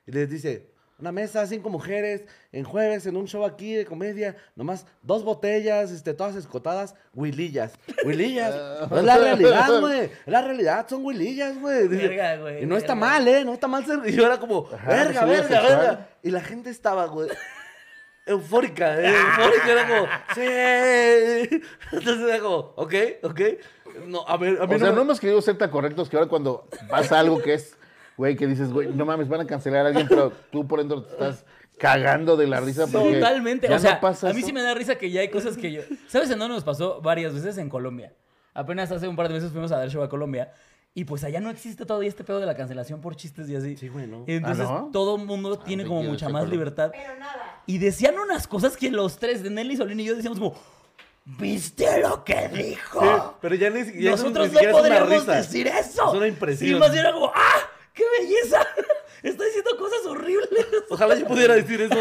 Y 0.07 0.13
les 0.13 0.31
dice, 0.31 0.71
una 0.99 1.11
mesa, 1.13 1.47
cinco 1.47 1.69
mujeres, 1.69 2.23
en 2.53 2.65
jueves, 2.65 3.07
en 3.07 3.17
un 3.17 3.27
show 3.27 3.45
aquí 3.45 3.75
de 3.75 3.85
comedia. 3.85 4.37
Nomás 4.55 4.87
dos 5.03 5.25
botellas, 5.25 5.91
este, 5.91 6.15
todas 6.15 6.37
escotadas. 6.37 6.95
Huilillas. 7.15 7.73
Huilillas. 8.05 8.55
No 8.91 8.97
es 8.99 9.05
la 9.05 9.19
realidad, 9.19 9.81
güey. 9.81 10.01
Es 10.05 10.11
la 10.27 10.43
realidad, 10.43 10.87
son 10.89 11.05
huilillas, 11.05 11.59
güey. 11.61 11.89
Verga, 11.89 12.37
güey, 12.37 12.63
Y 12.63 12.67
no 12.67 12.77
está 12.77 12.95
verga. 12.95 13.07
mal, 13.09 13.29
¿eh? 13.29 13.45
No 13.45 13.53
está 13.55 13.67
mal 13.69 13.85
ser. 13.85 13.99
Y 14.07 14.13
yo 14.13 14.25
era 14.27 14.39
como, 14.39 14.69
Ajá, 14.73 14.89
verga, 14.89 15.25
verga, 15.25 15.49
sexual. 15.49 15.77
verga. 15.79 16.09
Y 16.23 16.31
la 16.31 16.41
gente 16.41 16.71
estaba, 16.71 17.07
güey. 17.07 17.29
Eufórica, 18.25 19.01
eh, 19.01 19.09
eufórica, 19.09 19.73
era 19.73 19.89
como, 19.89 20.07
sí. 20.33 21.61
Entonces 21.91 22.29
era 22.29 22.39
como, 22.39 22.57
ok, 22.77 22.95
ok. 23.25 23.41
No, 24.07 24.25
a 24.29 24.37
ver, 24.37 24.63
a 24.63 24.67
mí 24.69 24.77
O 24.77 24.79
sea, 24.79 24.91
me- 24.91 24.95
no 24.95 25.03
hemos 25.03 25.19
querido 25.19 25.43
ser 25.43 25.59
tan 25.59 25.71
correctos 25.71 26.09
que 26.09 26.17
ahora 26.17 26.29
cuando 26.29 26.69
pasa 26.89 27.19
algo 27.19 27.43
que 27.43 27.55
es, 27.55 27.77
güey, 28.17 28.37
que 28.37 28.47
dices, 28.47 28.73
güey, 28.73 28.89
no 28.89 29.05
mames, 29.05 29.29
van 29.29 29.41
a 29.41 29.47
cancelar 29.47 29.87
a 29.87 29.89
alguien, 29.89 30.07
pero 30.09 30.33
tú 30.51 30.67
por 30.67 30.79
dentro 30.81 31.03
te 31.03 31.13
estás 31.13 31.45
cagando 31.79 32.37
de 32.37 32.47
la 32.47 32.61
risa 32.61 32.87
porque 32.87 33.15
Totalmente. 33.15 33.69
ya 33.69 33.77
O 33.77 33.79
sea, 33.79 33.95
no 33.95 34.01
pasa 34.01 34.31
a 34.31 34.33
mí 34.33 34.39
eso. 34.39 34.47
sí 34.47 34.53
me 34.53 34.63
da 34.63 34.75
risa 34.75 34.95
que 34.97 35.11
ya 35.11 35.21
hay 35.21 35.29
cosas 35.29 35.57
que 35.57 35.73
yo. 35.73 35.83
¿Sabes 36.09 36.31
en 36.31 36.39
dónde 36.39 36.55
nos 36.55 36.65
pasó 36.65 37.01
varias 37.01 37.35
veces? 37.35 37.59
En 37.59 37.69
Colombia. 37.69 38.13
Apenas 38.55 38.93
hace 38.93 39.09
un 39.09 39.17
par 39.17 39.29
de 39.29 39.35
meses 39.35 39.51
fuimos 39.51 39.73
a 39.73 39.79
dar 39.79 39.91
show 39.91 40.03
a 40.03 40.09
Colombia. 40.09 40.53
Y 40.95 41.05
pues 41.07 41.25
allá 41.25 41.41
no 41.41 41.49
existe 41.49 41.87
todavía 41.87 42.11
este 42.11 42.23
pedo 42.23 42.39
de 42.39 42.45
la 42.45 42.55
cancelación 42.55 43.01
por 43.01 43.17
chistes 43.17 43.49
y 43.49 43.57
así. 43.57 43.79
Sí, 43.79 43.89
güey, 43.89 44.07
¿no? 44.07 44.25
Entonces 44.27 44.67
¿Ah, 44.69 44.81
no? 44.83 44.91
todo 44.93 45.17
el 45.17 45.25
mundo 45.25 45.59
tiene 45.59 45.85
sí, 45.85 45.89
como 45.89 46.03
mucha 46.03 46.29
más 46.29 46.47
libertad. 46.51 46.91
Pero 46.93 47.19
nada. 47.19 47.63
Y 47.67 47.79
decían 47.79 48.19
unas 48.19 48.47
cosas 48.47 48.77
que 48.77 48.91
los 48.91 49.17
tres, 49.17 49.43
de 49.43 49.49
Nelly, 49.49 49.79
Solín 49.79 50.01
y 50.01 50.05
yo, 50.05 50.15
decíamos 50.15 50.39
como, 50.39 50.55
¿viste 51.25 52.01
lo 52.01 52.23
que 52.25 52.49
dijo? 52.49 53.01
Sí, 53.01 53.37
pero 53.41 53.55
ya 53.55 53.71
ni, 53.71 54.03
ya 54.03 54.11
Nosotros 54.11 54.49
ni 54.49 54.55
no 54.55 54.61
es 54.61 54.67
una 54.67 54.73
podríamos 54.73 55.09
risa. 55.09 55.33
decir 55.37 55.67
eso. 55.67 56.09
Es 56.09 56.15
una 56.15 56.29
impresión. 56.29 56.69
Sí, 56.69 56.75
más 56.79 56.93
bien 56.93 57.05
era 57.07 57.15
como, 57.15 57.33
¡ah! 57.35 57.62
¡Qué 57.95 58.05
belleza! 58.21 58.67
Está 59.23 59.45
diciendo 59.45 59.71
cosas 59.79 60.05
horribles. 60.07 60.49
Ojalá 60.91 61.15
yo 61.17 61.27
pudiera 61.27 61.55
decir 61.55 61.81
eso. 61.81 61.95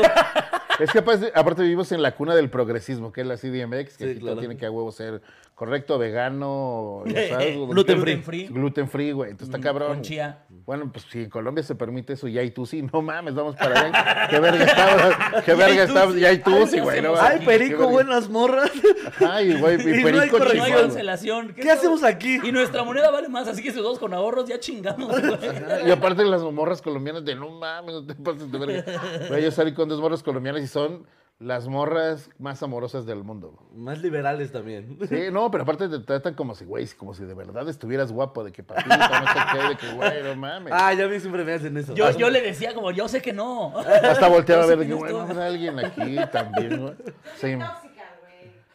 Es 0.79 0.91
que 0.91 0.99
aparte, 0.99 1.31
aparte 1.35 1.61
vivimos 1.61 1.91
en 1.91 2.01
la 2.01 2.15
cuna 2.15 2.33
del 2.33 2.49
progresismo, 2.49 3.11
que 3.11 3.21
es 3.21 3.27
la 3.27 3.37
CDMX, 3.37 3.97
que 3.97 4.03
Sí, 4.05 4.09
aquí 4.11 4.13
todo 4.15 4.21
claro. 4.29 4.39
tiene 4.39 4.57
que 4.57 4.65
a 4.65 4.71
huevo 4.71 4.91
ser 4.91 5.21
correcto, 5.53 5.99
vegano, 5.99 7.03
ya 7.05 7.27
sabes, 7.29 7.55
Gluten 7.57 8.01
free. 8.01 8.17
free. 8.17 8.47
Gluten 8.47 8.89
free, 8.89 9.11
güey. 9.11 9.31
Entonces 9.31 9.53
está 9.53 9.61
cabrón. 9.63 9.89
Con 9.89 10.01
chía. 10.01 10.45
Bueno, 10.65 10.91
pues 10.91 11.05
si 11.09 11.23
en 11.23 11.29
Colombia 11.29 11.63
se 11.63 11.75
permite 11.75 12.13
eso, 12.13 12.27
ya 12.27 12.41
hay 12.41 12.51
tú 12.51 12.65
sí, 12.65 12.81
no 12.93 13.01
mames, 13.01 13.33
vamos 13.33 13.55
para 13.55 13.79
allá. 13.79 14.27
¿Qué 14.29 14.39
verga 14.39 14.63
está? 14.63 15.41
¿Qué 15.45 15.53
verga 15.55 15.83
está? 15.83 16.17
Ya 16.17 16.29
hay 16.29 16.39
tú 16.39 16.67
sí, 16.67 16.79
güey. 16.79 17.01
No, 17.01 17.15
Ay, 17.19 17.45
perico, 17.45 17.87
buenas 17.87 18.29
morras. 18.29 18.71
Ay, 19.19 19.59
güey, 19.59 19.81
Y 19.81 20.03
mi 20.03 20.11
no 20.11 20.21
hay 20.21 20.29
perico 20.29 20.39
No 20.39 20.63
hay 20.63 20.71
cancelación. 20.73 21.53
¿Qué 21.53 21.71
hacemos 21.71 22.03
aquí? 22.03 22.39
Y 22.43 22.51
nuestra 22.51 22.83
moneda 22.83 23.11
vale 23.11 23.29
más, 23.29 23.47
así 23.47 23.63
que 23.63 23.71
si 23.71 23.77
todos 23.77 23.99
con 23.99 24.13
ahorros 24.13 24.47
ya 24.47 24.59
chingamos, 24.59 25.09
güey. 25.09 25.87
Y 25.87 25.91
aparte 25.91 26.23
las 26.23 26.41
morras 26.43 26.81
colombianas 26.81 27.25
de 27.25 27.35
no 27.35 27.49
mames, 27.49 27.95
no 27.95 28.05
te 28.05 28.15
pases 28.15 28.51
de 28.51 28.57
verga. 28.57 29.01
Güey, 29.27 29.43
yo 29.43 29.51
salí 29.51 29.73
con 29.73 29.89
dos 29.89 29.99
morras 29.99 30.23
colombianas 30.23 30.61
y 30.63 30.67
son 30.67 31.05
las 31.41 31.67
morras 31.67 32.29
más 32.37 32.61
amorosas 32.61 33.07
del 33.07 33.23
mundo. 33.23 33.57
Más 33.73 33.99
liberales 33.99 34.51
también. 34.51 34.99
Sí, 35.09 35.23
no, 35.31 35.49
pero 35.49 35.63
aparte 35.63 35.89
te 35.89 35.99
tratan 35.99 36.35
como 36.35 36.53
si, 36.53 36.65
güey, 36.65 36.87
como 36.89 37.15
si 37.15 37.23
de 37.23 37.33
verdad 37.33 37.67
estuvieras 37.67 38.11
guapo, 38.11 38.43
de 38.43 38.51
que 38.51 38.61
papito, 38.61 38.89
no 38.95 39.03
sé 39.03 39.39
qué, 39.51 39.67
de 39.69 39.75
que, 39.77 39.91
güey, 39.93 40.23
no 40.23 40.35
mames. 40.35 40.71
Ah, 40.75 40.93
ya 40.93 41.05
a 41.05 41.07
mí 41.07 41.19
siempre 41.19 41.43
me 41.43 41.53
hacen 41.53 41.75
eso. 41.75 41.95
Yo, 41.95 42.11
yo 42.11 42.29
le 42.29 42.41
decía 42.41 42.75
como, 42.75 42.91
yo 42.91 43.07
sé 43.07 43.21
que 43.21 43.33
no. 43.33 43.73
Hasta 44.03 44.27
volteaba 44.27 44.63
a 44.63 44.67
ver 44.67 44.77
de 44.77 44.85
que, 44.87 44.93
no 44.95 45.05
estoy- 45.05 45.19
habrá 45.19 45.47
alguien 45.47 45.79
aquí 45.79 46.15
también, 46.31 46.79
güey. 46.79 46.93
Sí. 47.37 47.55
Güey. 47.55 47.67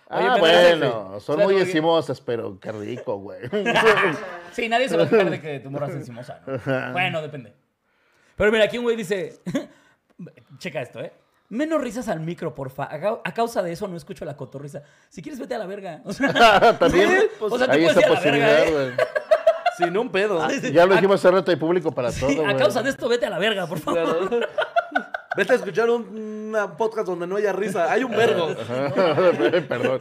Ah, 0.08 0.34
Oye, 0.34 0.40
bueno, 0.40 1.18
son 1.20 1.42
muy 1.42 1.56
encimosas, 1.56 2.20
pero 2.20 2.60
qué 2.60 2.70
rico, 2.70 3.18
güey. 3.18 3.40
Sí, 4.52 4.68
nadie 4.68 4.88
se 4.88 4.96
va 4.96 5.02
a 5.04 5.08
quejar 5.08 5.30
de 5.30 5.40
que 5.40 5.60
tu 5.60 5.70
morra 5.70 5.88
es 5.88 5.96
encimosa, 5.96 6.40
¿no? 6.46 6.92
Bueno, 6.92 7.20
depende. 7.22 7.52
Pero 8.36 8.52
mira, 8.52 8.64
aquí 8.64 8.78
un 8.78 8.84
güey 8.84 8.94
dice, 8.96 9.40
checa 10.58 10.80
esto, 10.82 11.00
¿eh? 11.00 11.12
Menos 11.48 11.80
risas 11.80 12.08
al 12.08 12.20
micro, 12.20 12.54
porfa. 12.54 12.84
A, 12.84 13.20
a 13.24 13.34
causa 13.34 13.62
de 13.62 13.72
eso 13.72 13.86
no 13.88 13.96
escucho 13.96 14.24
la 14.24 14.36
cotorrisa. 14.36 14.82
Si 15.08 15.22
quieres, 15.22 15.38
vete 15.38 15.54
a 15.54 15.58
la 15.58 15.66
verga. 15.66 16.00
O 16.04 16.12
sea, 16.12 16.76
También, 16.78 17.08
Sí, 17.08 17.16
o 17.40 17.58
sea, 17.58 17.70
hay 17.70 17.84
puedes 17.84 17.96
esa 17.96 18.08
posibilidad, 18.08 18.48
verga, 18.64 18.70
güey. 18.72 18.90
Sin 19.78 19.96
un 19.98 20.10
pedo. 20.10 20.48
Ya 20.72 20.86
lo 20.86 20.94
dijimos 20.94 21.16
hace 21.20 21.30
rato, 21.30 21.50
hay 21.50 21.56
público 21.58 21.92
para 21.92 22.10
todo, 22.10 22.46
a 22.46 22.56
causa 22.56 22.82
de 22.82 22.90
esto, 22.90 23.08
vete 23.08 23.26
a 23.26 23.30
la 23.30 23.38
verga, 23.38 23.66
por 23.66 23.78
favor. 23.78 24.28
Claro. 24.28 24.46
Vete 25.36 25.52
a 25.52 25.56
escuchar 25.56 25.90
un 25.90 26.46
una 26.48 26.76
podcast 26.78 27.06
donde 27.08 27.26
no 27.26 27.36
haya 27.36 27.52
risa. 27.52 27.92
Hay 27.92 28.02
un 28.02 28.10
vergo. 28.12 28.54
Perdón. 29.68 30.00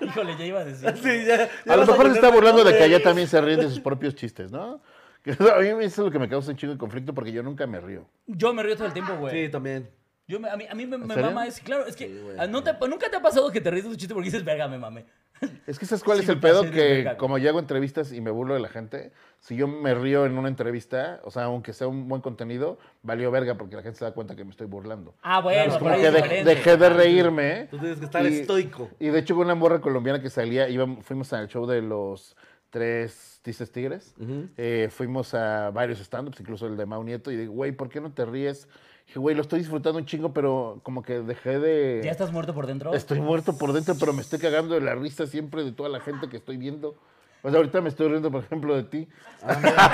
Híjole, 0.00 0.36
ya 0.38 0.44
iba 0.44 0.60
a 0.60 0.64
decir. 0.64 0.88
Sí, 1.02 1.24
ya- 1.26 1.48
ya 1.66 1.72
A 1.72 1.76
lo 1.76 1.86
mejor 1.86 2.06
se 2.06 2.12
está 2.14 2.30
burlando 2.30 2.62
de 2.62 2.76
que 2.78 2.84
allá 2.84 3.02
también 3.02 3.26
se 3.26 3.40
ríen 3.40 3.58
de 3.58 3.68
sus 3.68 3.80
propios 3.80 4.14
chistes, 4.14 4.52
¿no? 4.52 4.80
Que 5.24 5.32
A 5.32 5.58
mí 5.58 5.84
eso 5.84 6.02
es 6.02 6.06
lo 6.06 6.10
que 6.10 6.18
me 6.20 6.28
causa 6.28 6.50
un 6.52 6.56
chingo 6.56 6.72
de 6.74 6.78
conflicto 6.78 7.12
porque 7.12 7.32
yo 7.32 7.42
nunca 7.42 7.66
me 7.66 7.80
río. 7.80 8.06
Yo 8.26 8.54
me 8.54 8.62
río 8.62 8.76
todo 8.76 8.86
el 8.86 8.92
tiempo, 8.92 9.14
güey. 9.16 9.46
Sí, 9.46 9.50
también. 9.50 9.90
Yo 10.30 10.38
me- 10.38 10.48
a 10.48 10.56
mí, 10.56 10.64
a 10.70 10.74
mí 10.76 10.86
me, 10.86 10.96
mama 10.96 11.46
es, 11.46 11.58
claro, 11.60 11.86
es 11.86 11.96
que 11.96 12.06
Sí, 12.06 12.18
güey. 12.22 12.48
¿no 12.48 12.62
te- 12.62 12.72
nunca 12.88 13.10
te 13.10 13.16
ha 13.16 13.20
pasado 13.22 13.50
que 13.50 13.60
te 13.60 13.70
ríes 13.70 13.84
de 13.84 13.90
tu 13.90 13.96
chiste 13.96 14.14
porque 14.14 14.28
dices, 14.30 14.44
verga, 14.44 14.68
me 14.68 14.78
mame. 14.78 15.04
Es 15.66 15.78
que 15.78 15.86
¿sabes 15.86 16.04
cuál 16.04 16.18
Sí, 16.18 16.24
es 16.24 16.28
el 16.28 16.38
pedo? 16.38 16.62
Que 16.70 16.70
verga, 17.02 17.16
como 17.16 17.38
yo 17.38 17.48
hago 17.48 17.58
entrevistas 17.58 18.12
y 18.12 18.20
me 18.20 18.30
burlo 18.30 18.54
de 18.54 18.60
la 18.60 18.68
gente, 18.68 19.10
si 19.40 19.56
yo 19.56 19.66
me 19.66 19.94
río 19.94 20.26
en 20.26 20.36
una 20.38 20.48
entrevista, 20.48 21.20
o 21.24 21.30
sea, 21.30 21.44
aunque 21.44 21.72
sea 21.72 21.88
un 21.88 22.08
buen 22.08 22.20
contenido, 22.22 22.78
valió 23.02 23.30
verga 23.30 23.56
porque 23.56 23.74
la 23.74 23.82
gente 23.82 23.98
se 23.98 24.04
da 24.04 24.12
cuenta 24.12 24.36
que 24.36 24.44
me 24.44 24.50
estoy 24.50 24.66
burlando. 24.66 25.14
Ah, 25.22 25.40
bueno, 25.40 25.72
Es 25.72 25.78
como 25.78 25.90
que 25.90 25.96
es 25.96 26.02
de- 26.02 26.10
diferente. 26.22 26.54
dejé 26.54 26.76
de 26.76 26.88
reírme. 26.90 27.68
Tú 27.70 27.78
tienes 27.78 27.98
que 27.98 28.04
estar 28.04 28.24
Y- 28.24 28.40
estoico. 28.40 28.88
Y 29.00 29.08
de 29.08 29.18
hecho, 29.18 29.34
con 29.34 29.46
una 29.46 29.54
morra 29.56 29.80
colombiana 29.80 30.20
que 30.22 30.30
salía, 30.30 30.68
íbamos, 30.68 31.04
fuimos 31.04 31.32
al 31.32 31.48
show 31.48 31.66
de 31.66 31.80
los 31.82 32.36
tres 32.68 33.40
Tices 33.42 33.72
Tigres. 33.72 34.14
Eh, 34.56 34.88
fuimos 34.90 35.32
a 35.34 35.70
varios 35.70 36.00
stand-ups, 36.00 36.38
incluso 36.40 36.66
el 36.66 36.76
de 36.76 36.86
Mau 36.86 37.02
Nieto. 37.02 37.30
Y 37.30 37.36
digo, 37.36 37.52
güey, 37.54 37.72
¿por 37.72 37.88
qué 37.88 38.00
no 38.00 38.12
te 38.12 38.24
ríes? 38.26 38.68
Dije, 39.10 39.18
güey, 39.18 39.34
lo 39.34 39.42
estoy 39.42 39.58
disfrutando 39.58 39.98
un 39.98 40.06
chingo, 40.06 40.32
pero 40.32 40.78
como 40.84 41.02
que 41.02 41.18
dejé 41.18 41.58
de. 41.58 42.00
¿Ya 42.04 42.12
estás 42.12 42.30
muerto 42.30 42.54
por 42.54 42.68
dentro? 42.68 42.94
Estoy 42.94 43.18
muerto 43.18 43.58
por 43.58 43.72
dentro, 43.72 43.96
pero 43.98 44.12
me 44.12 44.20
estoy 44.22 44.38
cagando 44.38 44.76
de 44.76 44.82
la 44.82 44.94
risa 44.94 45.26
siempre 45.26 45.64
de 45.64 45.72
toda 45.72 45.88
la 45.88 45.98
gente 45.98 46.28
que 46.28 46.36
estoy 46.36 46.56
viendo. 46.58 46.96
O 47.42 47.50
sea, 47.50 47.56
ahorita 47.56 47.80
me 47.80 47.88
estoy 47.88 48.06
riendo, 48.06 48.30
por 48.30 48.44
ejemplo, 48.44 48.76
de 48.76 48.84
ti. 48.84 49.08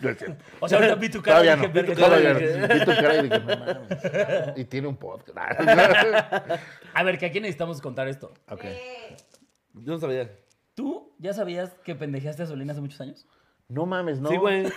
No 0.00 0.08
es 0.08 0.16
cierto. 0.16 0.42
O 0.60 0.66
sea, 0.68 0.78
ahorita 0.78 0.94
vi 0.94 1.10
tu 1.10 1.20
cara 1.20 1.40
Todavía 1.40 1.52
y 1.52 1.82
dije, 1.82 1.92
no. 1.92 2.06
Todavía 2.06 2.34
no. 2.34 2.74
Vi 2.74 2.80
tu 2.80 2.90
cara 3.02 3.16
y 3.16 3.22
dije, 3.24 3.40
no 3.40 3.56
mames. 3.58 4.56
Y 4.56 4.64
tiene 4.64 4.86
un 4.88 4.96
podcast. 4.96 5.36
A 6.94 7.02
ver, 7.02 7.18
que 7.18 7.26
aquí 7.26 7.38
necesitamos 7.38 7.82
contar 7.82 8.08
esto. 8.08 8.32
ok. 8.48 8.64
Eh, 8.64 9.16
Yo 9.74 9.92
no 9.92 9.98
sabía. 9.98 10.30
¿Tú 10.74 11.14
ya 11.18 11.34
sabías 11.34 11.74
que 11.84 11.94
pendejeaste 11.96 12.44
a 12.44 12.46
Solín 12.46 12.70
hace 12.70 12.80
muchos 12.80 12.98
años? 13.02 13.26
No 13.68 13.84
mames, 13.84 14.20
no. 14.20 14.30
Sí, 14.30 14.36
güey. 14.38 14.72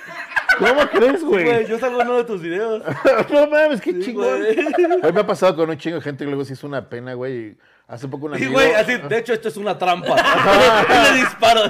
¿Cómo 0.59 0.87
crees, 0.89 1.19
Sí, 1.19 1.25
güey? 1.25 1.67
yo 1.67 1.79
salgo 1.79 2.01
en 2.01 2.07
uno 2.07 2.17
de 2.17 2.23
tus 2.25 2.41
videos. 2.41 2.83
no 3.31 3.47
mames, 3.47 3.81
qué 3.81 3.91
Sí, 3.93 3.99
chingón. 4.01 4.39
güey. 4.39 4.57
Hoy 5.03 5.11
me 5.13 5.21
ha 5.21 5.25
pasado 5.27 5.55
con 5.55 5.69
un 5.69 5.77
chingo 5.77 5.97
de 5.97 6.01
gente 6.01 6.23
y 6.23 6.27
luego 6.27 6.45
sí 6.45 6.53
es 6.53 6.63
una 6.63 6.87
pena, 6.89 7.13
güey. 7.13 7.55
Hace 7.87 8.07
poco 8.07 8.27
un 8.27 8.33
Y 8.33 8.35
amigo... 8.37 8.53
güey, 8.53 8.73
así, 8.73 8.95
de 8.97 9.17
hecho, 9.17 9.33
esto 9.33 9.49
es 9.49 9.57
una 9.57 9.77
trampa. 9.77 10.15
Le 11.13 11.17
disparo. 11.19 11.61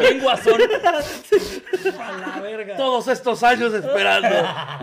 Bien 0.00 0.20
guasón. 0.20 0.60
A 2.00 2.16
la 2.36 2.40
verga. 2.40 2.76
Todos 2.76 3.08
estos 3.08 3.42
años 3.42 3.72
esperando. 3.74 4.28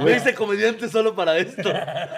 Me 0.04 0.16
hice 0.18 0.34
comediante 0.34 0.88
solo 0.89 1.16
para 1.16 1.38
esto. 1.38 1.70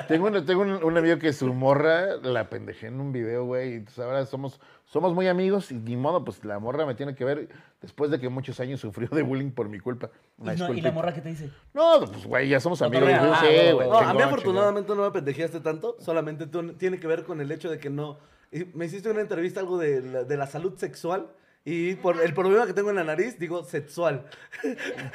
Tengo, 0.08 0.28
un, 0.28 0.46
tengo 0.46 0.62
un, 0.62 0.84
un 0.84 0.98
amigo 0.98 1.18
que 1.20 1.34
su 1.34 1.54
morra 1.54 2.18
la 2.18 2.50
pendejé 2.50 2.88
en 2.88 3.00
un 3.00 3.12
video, 3.12 3.46
güey. 3.46 3.72
Y 3.72 3.76
entonces 3.76 4.04
ahora 4.04 4.26
somos, 4.26 4.60
somos 4.86 5.14
muy 5.14 5.28
amigos 5.28 5.72
y 5.72 5.76
ni 5.76 5.96
modo, 5.96 6.24
pues 6.24 6.44
la 6.46 6.60
morra 6.60 6.86
me 6.86 6.96
tiene 6.96 7.16
que 7.16 7.26
ver 7.26 7.50
después 7.82 8.10
de 8.12 8.20
que 8.20 8.30
muchos 8.30 8.60
años 8.60 8.80
sufrió 8.80 9.08
de 9.10 9.22
bullying 9.22 9.52
por 9.52 9.70
mi 9.70 9.80
culpa. 9.80 10.10
Y, 10.38 10.42
Una 10.44 10.54
no- 10.56 10.74
y 10.74 10.82
la 10.82 10.92
morra, 10.92 11.14
¿qué 11.14 11.22
te 11.22 11.30
dice? 11.30 11.50
No, 11.74 12.00
pues 12.00 12.26
güey, 12.26 12.50
ya 12.50 12.60
somos 12.60 12.82
amigos. 12.82 13.10
Ah, 13.12 13.42
güey. 13.44 13.88
No, 13.90 13.96
a 13.98 14.02
mí 14.02 14.08
chingón, 14.08 14.22
afortunadamente 14.24 14.96
no 14.96 15.04
me 15.04 15.12
pendejeaste 15.12 15.60
tanto, 15.60 15.98
solamente 16.00 16.48
tú- 16.48 16.74
tiene 16.74 17.00
que 17.00 17.08
ver 17.08 17.24
con 17.24 17.42
el 17.42 17.52
hecho 17.52 17.70
de 17.70 17.78
que 17.80 17.90
no... 17.90 18.18
Me 18.74 18.86
hiciste 18.86 19.10
una 19.10 19.22
entrevista 19.22 19.60
algo 19.60 19.78
de 19.78 20.02
la, 20.02 20.24
de 20.24 20.38
la 20.38 20.48
salud 20.48 20.78
sexual 20.78 21.28
y 21.68 21.96
por 21.96 22.22
el 22.22 22.32
problema 22.36 22.68
que 22.68 22.74
tengo 22.74 22.92
en 22.92 22.96
la 22.98 23.04
nariz, 23.04 23.40
digo 23.40 23.64
sexual. 23.64 24.26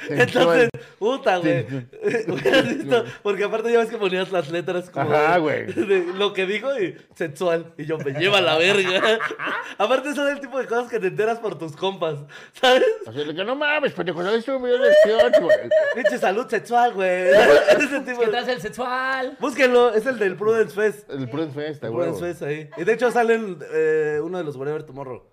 Entonces, 0.09 0.69
puta, 0.99 1.37
güey. 1.37 1.65
Porque 3.23 3.45
aparte 3.45 3.71
ya 3.71 3.79
ves 3.79 3.89
que 3.89 3.97
ponías 3.97 4.31
las 4.33 4.49
letras 4.49 4.89
como 4.89 5.11
Ajá, 5.13 5.35
de- 5.35 5.39
güey. 5.39 5.65
de 5.67 6.05
lo 6.13 6.33
que 6.33 6.45
dijo 6.45 6.77
y 6.77 6.97
sexual. 7.15 7.73
Y 7.77 7.85
yo, 7.85 7.97
me 7.99 8.11
lleva 8.11 8.41
la 8.41 8.57
verga. 8.57 9.19
aparte 9.77 10.13
son 10.13 10.27
el 10.27 10.41
tipo 10.41 10.59
de 10.59 10.67
cosas 10.67 10.89
que 10.89 10.99
te 10.99 11.07
enteras 11.07 11.39
por 11.39 11.57
tus 11.57 11.75
compas, 11.75 12.19
¿sabes? 12.59 12.83
Así 13.07 13.19
de 13.23 13.33
que 13.33 13.43
no 13.45 13.55
mames, 13.55 13.93
pendejo, 13.93 14.21
no 14.21 14.31
video 14.31 14.77
de 14.77 14.93
18, 15.05 15.41
güey. 15.41 15.57
Pinche 15.95 16.17
salud 16.17 16.47
sexual, 16.49 16.93
güey. 16.93 17.29
Ese 17.77 18.01
tipo 18.01 18.19
¿Qué 18.21 18.27
traes 18.27 18.47
el 18.49 18.61
sexual? 18.61 19.37
Búsquenlo, 19.39 19.93
es 19.93 20.05
el 20.05 20.19
del 20.19 20.35
Prudence 20.35 20.75
Fest. 20.75 21.09
El 21.09 21.29
Prudence 21.29 21.55
Fest, 21.55 21.83
El 21.83 21.91
güey. 21.91 22.09
Prudence 22.09 22.27
Fest 22.27 22.41
ahí. 22.43 22.69
Y 22.77 22.83
de 22.83 22.93
hecho 22.93 23.09
salen 23.09 23.57
eh, 23.73 24.19
uno 24.21 24.37
de 24.37 24.43
los 24.43 24.57
Whatever 24.57 24.83
Tomorrow. 24.83 25.30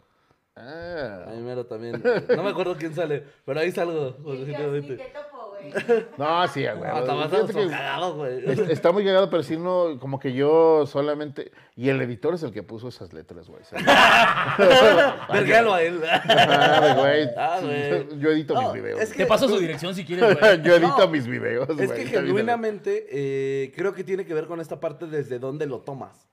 Ah. 0.60 1.24
Ahí 1.30 1.38
mero 1.40 1.64
también. 1.66 2.02
No 2.36 2.42
me 2.42 2.50
acuerdo 2.50 2.76
quién 2.76 2.94
sale, 2.94 3.24
pero 3.44 3.60
ahí 3.60 3.70
salgo. 3.72 4.14
te, 4.14 4.18
ni 4.18 4.24
positivamente. 4.24 4.96
te 4.96 5.04
topo, 5.04 5.50
güey. 5.50 5.58
No, 6.18 6.46
sí, 6.48 6.62
güey. 6.62 6.90
No, 6.90 7.04
cagado, 7.70 8.14
güey. 8.16 8.42
es- 8.50 8.58
Está 8.70 8.92
muy 8.92 9.04
cagado, 9.04 9.28
pero 9.30 9.42
sí 9.42 9.56
no, 9.56 9.98
como 10.00 10.18
que 10.20 10.32
yo 10.32 10.84
solamente. 10.86 11.50
Y 11.76 11.88
el 11.88 12.00
editor 12.00 12.34
es 12.34 12.42
el 12.42 12.52
que 12.52 12.62
puso 12.62 12.88
esas 12.88 13.12
letras, 13.12 13.48
güey. 13.48 13.62
Verguelo 15.32 15.74
a 15.74 15.82
él. 15.82 16.00
Ah, 16.28 16.94
güey. 16.98 17.28
Ah, 17.36 17.58
güey. 17.62 18.18
Yo 18.20 18.30
edito 18.30 18.54
No, 18.54 18.72
mis 18.72 18.82
videos. 18.82 19.00
es 19.00 19.10
que- 19.12 19.18
Te 19.18 19.26
paso 19.26 19.48
su 19.48 19.58
dirección 19.58 19.94
si 19.94 20.04
quieres, 20.04 20.38
güey. 20.38 20.62
Yo 20.62 20.74
edito 20.76 20.98
No, 20.98 21.08
mis 21.08 21.26
videos. 21.26 21.68
Es 21.70 21.76
güey, 21.88 21.88
que 22.04 22.06
genuinamente 22.06 23.06
eh, 23.10 23.72
creo 23.76 23.94
que 23.94 24.04
tiene 24.04 24.24
que 24.24 24.34
ver 24.34 24.46
con 24.46 24.60
esta 24.60 24.80
parte 24.80 25.06
desde 25.06 25.38
dónde 25.38 25.66
lo 25.66 25.80
tomas. 25.80 26.28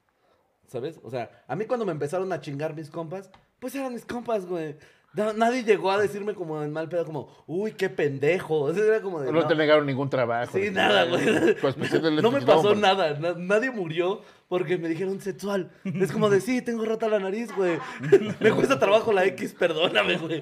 ¿Sabes? 0.68 1.00
O 1.04 1.10
sea, 1.10 1.30
a 1.48 1.56
mí 1.56 1.66
cuando 1.66 1.86
me 1.86 1.92
empezaron 1.92 2.32
a 2.34 2.42
chingar 2.42 2.76
mis 2.76 2.90
compas, 2.90 3.30
pues 3.60 3.76
eran 3.76 3.94
mis 3.94 4.06
compas, 4.06 4.46
güey. 4.46 4.76
Na- 5.14 5.32
Nadie 5.32 5.64
llegó 5.64 5.92
a 5.92 5.98
decirme 5.98 6.34
como 6.34 6.62
en 6.62 6.74
mal 6.74 6.90
pedo, 6.90 7.06
como, 7.06 7.30
uy, 7.48 7.72
qué 7.72 7.90
pendejo. 7.90 8.60
O 8.64 8.74
sea, 8.74 8.84
era 8.84 9.02
como 9.02 9.22
de, 9.22 9.32
No, 9.32 9.40
no. 9.42 9.48
te 9.48 9.56
negaron 9.56 9.86
ningún 9.86 10.10
trabajo. 10.10 10.58
Sí, 10.58 10.72
nada, 10.72 11.06
güey. 11.06 11.26
Especial 11.64 12.02
de 12.02 12.22
No 12.22 12.32
me 12.32 12.42
pasó 12.42 12.64
por- 12.70 12.78
nada. 12.78 13.18
na- 13.20 13.36
nadie 13.38 13.72
murió 13.72 14.22
porque 14.50 14.78
me 14.78 14.90
dijeron 14.90 15.22
sexual. 15.22 15.72
Es 15.86 16.12
como 16.12 16.30
de, 16.30 16.42
sí, 16.42 16.62
tengo 16.62 16.84
rota 16.84 17.08
la 17.08 17.20
nariz, 17.20 17.56
güey. 17.56 17.80
Me 18.42 18.52
cuesta 18.52 18.78
trabajo 18.78 19.12
la 19.14 19.26
X, 19.26 19.54
perdóname, 19.58 20.18
güey. 20.18 20.42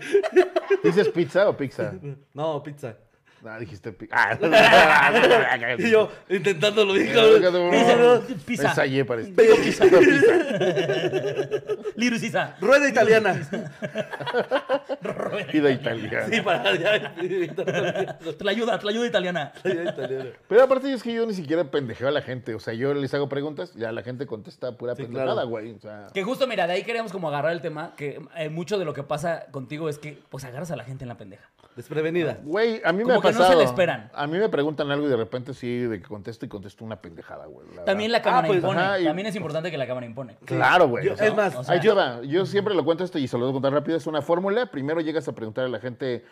¿Dices 0.83 1.07
pizza 1.09 1.47
o 1.47 1.55
pizza? 1.55 1.93
No, 2.33 2.61
pizza. 2.63 2.97
Ah, 3.45 3.59
dijiste 3.59 3.91
pizza. 3.91 4.39
Y 5.77 5.89
yo 5.91 6.11
intentándolo, 6.29 6.93
dije, 6.93 7.13
Pizza. 8.45 8.69
Ensayé 8.69 9.05
para 9.05 9.21
esto. 9.21 9.33
Pero- 9.35 9.55
Pizza. 9.55 9.85
Liru 11.95 12.17
Sisa. 12.17 12.55
Rueda 12.61 12.87
italiana. 12.89 13.35
Pida 15.51 15.71
italiana. 15.71 16.27
Sí, 16.29 16.41
para 16.41 16.69
allá. 16.69 17.15
Te 17.15 18.43
la 18.43 18.51
ayuda, 18.51 18.79
te 18.79 18.85
la 18.85 18.91
ayuda 18.91 19.07
italiana. 19.07 19.51
italiana. 19.63 20.29
Pero 20.47 20.63
aparte 20.63 20.91
es 20.93 21.03
que 21.03 21.13
yo 21.13 21.25
ni 21.25 21.33
siquiera 21.33 21.63
pendejeo 21.65 22.07
a 22.07 22.11
la 22.11 22.21
gente. 22.21 22.55
O 22.55 22.59
sea, 22.59 22.73
yo 22.73 22.93
les 22.93 23.13
hago 23.13 23.29
preguntas 23.29 23.71
y 23.75 23.79
ya 23.79 23.91
la 23.91 24.03
gente 24.03 24.25
contesta 24.25 24.77
pura 24.77 24.95
Sí, 24.95 25.03
pendejada, 25.03 25.33
claro. 25.33 25.47
güey. 25.49 25.71
O 25.73 25.79
sea, 25.79 26.07
Que 26.13 26.23
justo, 26.23 26.47
mira, 26.47 26.67
de 26.67 26.73
ahí 26.73 26.83
queríamos 26.83 27.11
como 27.11 27.27
agarrar 27.29 27.51
el 27.53 27.61
tema, 27.61 27.93
que 27.95 28.21
eh, 28.35 28.49
mucho 28.49 28.77
de 28.79 28.85
lo 28.85 28.93
que 28.93 29.03
pasa 29.03 29.45
contigo 29.51 29.89
es 29.89 29.97
que, 29.97 30.17
pues, 30.29 30.43
agarras 30.45 30.71
a 30.71 30.75
la 30.75 30.83
gente 30.83 31.03
en 31.03 31.09
la 31.09 31.17
pendeja. 31.17 31.49
Desprevenida. 31.75 32.39
güey, 32.43 32.81
a 32.83 32.91
mí 32.91 32.99
me 32.99 33.03
Como 33.13 33.19
ha 33.19 33.21
que 33.21 33.31
no 33.37 33.47
se 33.47 33.55
le 33.55 33.63
esperan. 33.63 34.11
A 34.13 34.27
mí 34.27 34.37
me 34.37 34.47
preguntan 34.49 34.89
algo 34.91 35.07
y 35.07 35.09
de 35.09 35.17
repente 35.17 35.53
sí, 35.53 35.79
de 35.79 35.99
que 36.01 36.07
contesto 36.07 36.45
y 36.45 36.49
contesto 36.49 36.85
una 36.85 37.01
pendejada, 37.01 37.45
güey. 37.47 37.67
la 37.75 37.83
También 37.85 38.11
verdad. 38.11 38.23
la 38.25 38.29
cámara 38.29 38.47
pues, 38.47 38.59
impone. 38.59 38.79
ajá, 38.81 38.99
y- 38.99 39.05
También 39.05 39.27
es 39.27 39.35
importante 39.35 39.71
que 39.71 39.77
la 39.77 39.87
cámara 39.87 40.05
impone. 40.05 40.37
Claro, 40.45 40.87
güey. 40.87 41.05
Yo- 41.05 41.13
o 41.13 41.17
sea, 41.17 41.27
es 41.27 41.35
más, 41.35 41.55
o 41.55 41.63
sea- 41.63 41.93
va. 41.95 42.21
Yo 42.23 42.45
siempre 42.45 42.73
lo 42.75 42.83
cuento 42.85 43.03
esto 43.03 43.17
y 43.19 43.27
se 43.27 43.37
lo 43.37 43.45
voy 43.45 43.51
a 43.51 43.53
contar 43.53 43.73
rápido. 43.73 43.97
Es 43.97 44.07
una 44.07 44.21
fórmula. 44.21 44.67
Primero 44.71 45.01
llegas 45.01 45.27
a 45.27 45.33
preguntar 45.35 45.65
a 45.65 45.69
la 45.69 45.79
gente 45.79 46.23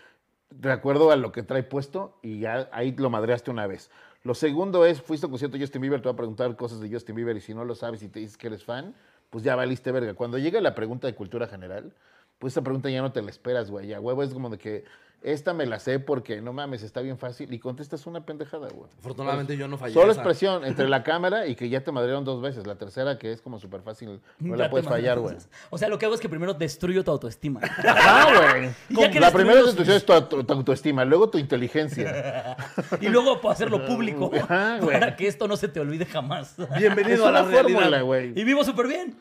de 0.49 0.71
acuerdo 0.71 1.11
a 1.11 1.15
lo 1.15 1.31
que 1.31 1.43
trae 1.43 1.63
puesto 1.63 2.17
y 2.21 2.39
ya 2.39 2.69
ahí 2.71 2.93
lo 2.97 3.09
madreaste 3.09 3.51
una 3.51 3.67
vez. 3.67 3.89
Lo 4.23 4.35
segundo 4.35 4.85
es, 4.85 5.01
fuiste 5.01 5.25
a 5.25 5.27
un 5.27 5.31
concierto 5.31 5.57
de 5.57 5.63
Justin 5.63 5.81
Bieber, 5.81 6.01
te 6.01 6.07
va 6.09 6.13
a 6.13 6.15
preguntar 6.17 6.55
cosas 6.55 6.79
de 6.81 6.89
Justin 6.91 7.15
Bieber 7.15 7.35
y 7.37 7.41
si 7.41 7.53
no 7.55 7.65
lo 7.65 7.73
sabes 7.73 8.03
y 8.03 8.07
te 8.09 8.19
dices 8.19 8.37
que 8.37 8.47
eres 8.47 8.63
fan, 8.63 8.93
pues 9.31 9.43
ya 9.43 9.55
valiste 9.55 9.91
verga. 9.91 10.13
Cuando 10.13 10.37
llega 10.37 10.61
la 10.61 10.75
pregunta 10.75 11.07
de 11.07 11.15
cultura 11.15 11.47
general, 11.47 11.93
pues 12.37 12.53
esa 12.53 12.61
pregunta 12.61 12.89
ya 12.89 13.01
no 13.01 13.11
te 13.11 13.21
la 13.21 13.29
esperas, 13.29 13.71
güey. 13.71 13.87
Ya 13.87 13.99
huevo 13.99 14.21
es 14.23 14.33
como 14.33 14.49
de 14.49 14.57
que 14.57 14.83
esta 15.23 15.53
me 15.53 15.65
la 15.65 15.79
sé 15.79 15.99
porque 15.99 16.41
no 16.41 16.51
mames, 16.53 16.81
está 16.83 17.01
bien 17.01 17.17
fácil 17.17 17.53
y 17.53 17.59
contestas 17.59 18.07
una 18.07 18.25
pendejada, 18.25 18.67
güey. 18.69 18.89
Afortunadamente 18.99 19.55
yo 19.55 19.67
no 19.67 19.77
fallé. 19.77 19.93
Solo 19.93 20.11
es 20.11 20.17
esa. 20.17 20.23
presión 20.23 20.65
entre 20.65 20.89
la 20.89 21.03
cámara 21.03 21.45
y 21.47 21.55
que 21.55 21.69
ya 21.69 21.81
te 21.83 21.91
madrearon 21.91 22.23
dos 22.25 22.41
veces. 22.41 22.65
La 22.65 22.75
tercera, 22.75 23.17
que 23.19 23.31
es 23.31 23.41
como 23.41 23.59
súper 23.59 23.81
fácil, 23.81 24.19
no 24.39 24.55
Ya 24.55 24.63
la 24.63 24.69
puedes 24.69 24.87
fallar, 24.87 25.19
güey. 25.19 25.35
O 25.69 25.77
sea, 25.77 25.89
lo 25.89 25.99
que 25.99 26.05
hago 26.05 26.15
es 26.15 26.21
que 26.21 26.29
primero 26.29 26.53
destruyo 26.55 27.03
tu 27.03 27.11
autoestima. 27.11 27.59
Ajá, 27.87 28.53
güey. 28.89 29.11
La 29.19 29.31
primera 29.31 29.59
institución 29.59 29.97
es 29.97 30.05
tu, 30.05 30.13
auto- 30.13 30.43
tu 30.43 30.53
autoestima, 30.53 31.05
luego 31.05 31.29
tu 31.29 31.37
inteligencia. 31.37 32.57
y 32.99 33.07
luego 33.07 33.39
puedo 33.41 33.53
hacerlo 33.53 33.85
público 33.85 34.31
Ajá, 34.33 34.79
para 34.83 35.15
que 35.15 35.27
esto 35.27 35.47
no 35.47 35.55
se 35.57 35.67
te 35.67 35.79
olvide 35.79 36.05
jamás. 36.05 36.55
Bienvenido 36.77 37.23
Es 37.23 37.29
a 37.29 37.31
la 37.31 37.43
fórmula, 37.43 38.01
güey. 38.01 38.31
Y 38.39 38.43
vivo 38.43 38.63
súper 38.63 38.87
bien. 38.87 39.15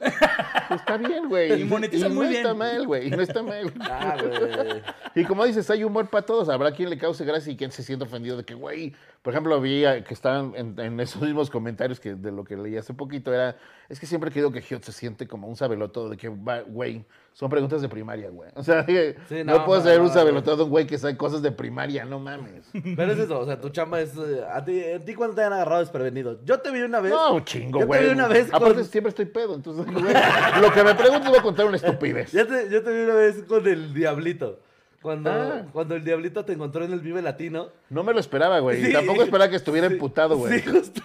Está 0.70 0.96
bien, 0.96 1.28
güey. 1.28 1.61
Y 1.61 1.64
monetiza 1.64 2.09
no 2.09 2.14
muy 2.14 2.26
bien. 2.28 2.40
está 2.40 2.55
mal, 2.55 2.86
güey. 2.86 3.09
y 3.09 3.11
No 3.11 3.20
está 3.22 3.42
mal. 3.42 3.72
Ah, 3.80 4.16
güey. 4.20 4.82
Y 5.14 5.24
como 5.24 5.44
dices, 5.44 5.68
hay 5.70 5.84
humor 5.91 6.09
para 6.09 6.24
todos. 6.24 6.49
Habrá 6.49 6.72
quien 6.72 6.88
le 6.91 6.97
cause 6.99 7.24
gracia 7.24 7.53
y 7.53 7.57
quien 7.57 7.70
se 7.72 7.82
sienta 7.82 8.05
ofendido 8.07 8.36
de 8.36 8.45
que, 8.45 8.55
güey, 8.55 8.95
por 9.22 9.32
ejemplo, 9.34 9.61
vi 9.61 9.82
que 10.07 10.14
estaban 10.14 10.55
en, 10.57 10.78
en 10.80 10.99
esos 11.01 11.20
mismos 11.20 11.51
comentarios 11.51 12.01
que 12.01 12.14
de 12.14 12.32
lo 12.32 12.43
que 12.45 12.57
leí 12.57 12.76
hace 12.76 12.95
poquito, 12.95 13.32
era, 13.34 13.57
es 13.88 14.01
que 14.01 14.07
siempre 14.07 14.30
he 14.30 14.32
querido 14.32 14.51
que 14.51 14.62
Giot 14.62 14.82
se 14.82 14.93
siente 14.93 15.28
como 15.28 15.47
un 15.47 15.57
sabelotodo, 15.57 16.09
de 16.09 16.16
que, 16.16 16.28
güey, 16.28 17.05
son 17.32 17.49
preguntas 17.51 17.80
de 17.82 17.88
primaria, 17.88 18.30
güey. 18.30 18.51
O 18.55 18.62
sea, 18.64 18.84
Sí, 18.86 19.45
no, 19.45 19.59
no, 19.59 19.64
puedo 19.66 19.80
no, 19.80 19.86
ser 19.86 20.01
un 20.01 20.09
sabelotodo 20.09 20.57
de 20.57 20.62
un 20.64 20.70
güey 20.70 20.86
que 20.86 20.97
sabe 20.99 21.16
cosas 21.16 21.43
de 21.43 21.53
primaria, 21.53 22.05
no 22.07 22.18
mames. 22.18 22.64
Pero 22.97 23.12
es 23.12 23.18
eso, 23.18 23.38
o 23.38 23.45
sea, 23.47 23.61
tu 23.61 23.68
chamba 23.68 24.01
es. 24.01 24.16
eh, 24.16 24.43
a 24.51 24.64
ti, 24.64 24.82
a 24.84 24.99
ti 25.05 25.14
cuando 25.14 25.36
te 25.36 25.43
han 25.45 25.53
agarrado 25.53 25.80
desprevenido. 25.80 26.41
Yo 26.45 26.61
te 26.61 26.70
vi 26.70 26.80
una 26.80 27.01
vez. 27.01 27.12
No, 27.12 27.41
chingo, 27.41 27.80
Yo 27.80 27.86
güey. 27.86 28.01
te 28.01 28.07
vi 28.07 28.12
una 28.14 28.26
vez. 28.28 28.49
Aparte, 28.53 28.74
con- 28.76 28.84
siempre 28.84 29.11
estoy 29.11 29.26
pedo, 29.26 29.55
entonces, 29.55 29.84
güey, 29.93 30.14
lo 30.61 30.72
que 30.72 30.82
me 30.82 30.95
preguntes 30.95 31.28
voy 31.28 31.38
a 31.38 31.43
contar 31.43 31.66
una 31.66 31.76
estupidez. 31.76 32.30
Te- 32.32 32.68
yo 32.70 32.82
te 32.82 32.91
vi 32.91 33.03
una 33.05 33.14
vez 33.14 33.43
con 33.47 33.66
el 33.66 33.93
Diablito. 33.93 34.61
Cuando, 35.03 35.30
Ah. 35.30 35.62
cuando 35.72 35.94
el 35.96 36.05
Diablito 36.05 36.44
te 36.44 36.53
encontró 36.53 36.84
en 36.84 36.92
el 36.92 37.01
Vive 37.01 37.22
Latino. 37.22 37.68
No 37.88 38.05
me 38.05 38.12
lo 38.12 38.20
esperaba, 38.20 38.59
güey. 38.59 38.82
y 38.82 38.86
Sí. 38.86 38.92
tampoco 38.92 39.22
esperaba 39.22 39.48
que 39.51 39.57
estuviera 39.57 39.88
Sí, 39.88 39.94
emputado, 39.94 40.36
güey. 40.36 40.61
Sí, 40.61 40.68
justo, 40.70 41.01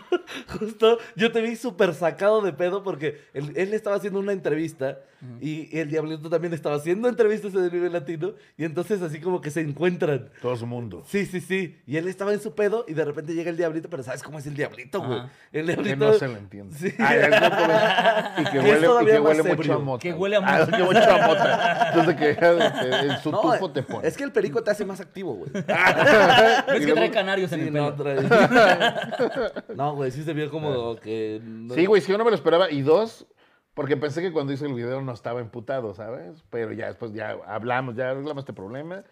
justo. 0.59 0.97
Yo 1.15 1.31
te 1.31 1.41
vi 1.41 1.55
súper 1.55 1.93
sacado 1.93 2.41
de 2.41 2.51
pedo 2.53 2.83
porque 2.83 3.21
él, 3.33 3.53
él 3.55 3.73
estaba 3.73 3.95
haciendo 3.95 4.19
una 4.19 4.33
entrevista 4.33 4.99
y 5.41 5.75
el 5.75 5.89
Diablito 5.89 6.29
también 6.29 6.53
estaba 6.53 6.75
haciendo 6.75 7.07
entrevistas 7.09 7.51
en 7.55 7.63
el 7.63 7.69
Vive 7.71 7.89
Latino 7.89 8.33
y 8.57 8.63
entonces 8.65 9.01
así 9.01 9.19
como 9.19 9.41
que 9.41 9.49
se 9.49 9.61
encuentran. 9.61 10.29
Todo 10.41 10.55
su 10.55 10.67
mundo. 10.67 11.03
Sí, 11.07 11.25
sí, 11.25 11.39
sí. 11.41 11.79
Y 11.87 11.97
él 11.97 12.07
estaba 12.07 12.31
en 12.33 12.39
su 12.41 12.53
pedo 12.53 12.85
y 12.87 12.93
de 12.93 13.05
repente 13.05 13.33
llega 13.33 13.49
el 13.49 13.57
Diablito, 13.57 13.89
pero 13.89 14.03
¿sabes 14.03 14.21
cómo 14.21 14.37
es 14.39 14.45
el 14.45 14.55
Diablito, 14.55 15.01
güey? 15.01 15.21
El 15.51 15.65
Que 15.67 15.71
Diablito... 15.73 16.05
no 16.07 16.13
se 16.13 16.27
lo 16.27 16.37
entiende. 16.37 16.77
Sí. 16.77 16.93
Ah, 16.99 17.15
es 17.15 17.27
que- 17.27 18.41
y 18.41 18.45
que 18.45 18.51
Que 18.51 18.57
es 18.59 18.63
huele, 18.65 18.87
y 19.03 19.05
que 19.13 19.19
huele 19.19 19.43
mucho 19.55 19.73
a 19.73 19.79
mota. 19.79 20.01
Que 20.03 20.13
huele 20.13 20.35
a 20.35 20.39
Ah, 20.43 20.59
mota. 20.59 20.77
que 20.77 20.83
huele 20.83 20.99
mucho 20.99 21.11
a 21.15 21.27
mota. 21.27 21.87
Entonces 21.89 22.15
que 22.15 22.35
que 22.35 22.45
en 23.13 23.17
su 23.23 23.31
No, 23.31 23.41
tufo 23.41 23.71
te 23.71 23.81
pone. 23.85 24.07
Es 24.07 24.17
que 24.17 24.23
el 24.23 24.31
perico 24.31 24.63
te 24.63 24.71
hace 24.71 24.85
más 24.85 24.99
activo, 24.99 25.35
güey. 25.35 25.49
¿Ves 25.53 26.81
Y 26.81 26.85
que 26.85 26.93
trae 26.93 27.11
canarios 27.11 27.51
en 27.53 27.61
Sí, 27.61 27.67
el 27.67 27.73
no, 27.73 27.95
pelo? 27.95 28.21
trae- 28.21 29.63
no, 29.75 29.95
güey, 29.95 30.11
sí 30.11 30.23
se 30.23 30.33
vio 30.33 30.49
como 30.49 30.95
que... 30.97 31.39
no- 31.43 31.73
Sí, 31.73 31.85
güey, 31.85 32.01
sí, 32.01 32.11
yo 32.11 32.17
no 32.17 32.23
me 32.25 32.31
lo 32.31 32.35
esperaba. 32.35 32.69
Y 32.71 32.81
dos, 32.81 33.25
porque 33.73 33.97
pensé 33.97 34.21
que 34.21 34.31
cuando 34.31 34.53
hice 34.53 34.65
el 34.65 34.73
video 34.73 35.01
no 35.01 35.13
estaba 35.13 35.39
emputado, 35.41 35.93
¿sabes? 35.93 36.43
Pero 36.49 36.71
ya 36.73 36.87
después 36.87 37.13
ya 37.13 37.37
hablamos, 37.47 37.95
ya 37.95 38.11
arreglamos 38.11 38.41
este 38.41 38.53
problema. 38.53 39.03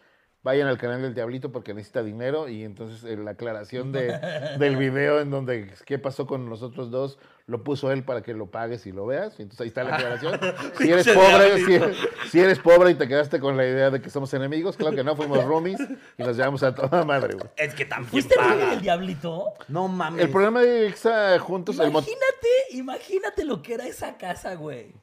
Vayan 0.44 0.68
al 0.68 0.78
canal 0.78 1.02
del 1.02 1.14
Diablito 1.14 1.52
porque 1.52 1.74
necesita 1.74 2.04
dinero. 2.04 2.50
Y 2.50 2.64
entonces 2.64 3.04
eh, 3.04 3.18
la 3.18 3.32
aclaración 3.32 3.92
de, 3.92 4.20
del 4.60 4.76
video 4.76 5.20
en 5.22 5.32
donde 5.32 5.72
qué 5.86 5.98
pasó 5.98 6.28
con 6.28 6.50
nosotros 6.50 6.92
dos 6.92 7.18
lo 7.46 7.64
puso 7.64 7.92
él 7.92 8.04
para 8.04 8.22
que 8.22 8.34
lo 8.34 8.48
pagues 8.48 8.86
y 8.88 8.92
lo 8.92 9.06
veas. 9.06 9.40
Entonces 9.40 9.62
ahí 9.62 9.68
está 9.68 9.84
la 9.84 9.96
aclaración. 9.96 10.40
Si 10.78 10.90
eres 10.90 11.08
pobre, 11.10 11.92
si, 12.30 12.40
eres 12.40 12.60
pobre 12.60 12.92
y 12.92 12.96
te 12.96 13.08
quedaste 13.08 13.40
con 13.40 13.58
la 13.58 13.66
idea 13.66 13.90
de 13.90 14.02
que 14.02 14.10
somos 14.10 14.34
enemigos, 14.34 14.76
claro 14.76 14.96
que 14.96 15.04
no, 15.04 15.16
fuimos 15.16 15.44
roomies 15.46 15.80
y 16.18 16.24
nos 16.24 16.36
llevamos 16.36 16.64
a 16.64 16.74
toda 16.74 17.04
madre, 17.06 17.36
güey. 17.36 17.48
Es 17.58 17.74
que 17.74 17.86
también 17.86 18.10
¿Fuiste 18.10 18.34
el 18.36 18.40
paga. 18.40 18.70
del 18.72 18.82
diablito? 18.82 19.54
No 19.68 19.88
mames. 19.88 20.24
El 20.24 20.30
programa 20.30 20.62
de 20.62 20.88
Exa 20.88 21.38
juntos, 21.40 21.80
el 21.80 21.90
Imagínate, 21.90 22.48
imagínate 22.72 23.46
lo 23.46 23.62
que 23.62 23.76
era 23.76 23.86
esa 23.86 24.18
casa, 24.18 24.56
güey. 24.56 24.94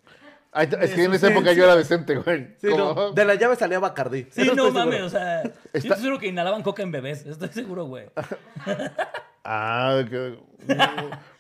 Ay, 0.53 0.69
es 0.81 0.91
que 0.95 1.05
en 1.05 1.15
esa 1.15 1.29
época 1.29 1.53
yo 1.53 1.63
era 1.65 1.77
decente, 1.77 2.17
güey. 2.17 2.57
Sí, 2.61 2.69
no, 2.77 3.13
de 3.13 3.25
la 3.25 3.35
llave 3.37 3.55
salía 3.57 3.79
Bacardí. 3.79 4.27
Sí, 4.31 4.43
Eso 4.43 4.55
no 4.57 4.71
mames, 4.73 4.95
seguro. 4.97 5.07
o 5.07 5.09
sea, 5.11 5.43
yo 5.45 5.51
Está- 5.73 5.79
estoy 5.79 5.97
seguro 5.99 6.19
que 6.19 6.27
inhalaban 6.27 6.63
coca 6.63 6.83
en 6.83 6.91
bebés, 6.91 7.25
estoy 7.25 7.49
seguro, 7.49 7.85
güey. 7.85 8.07
Ah, 9.45 10.03
que... 10.09 10.39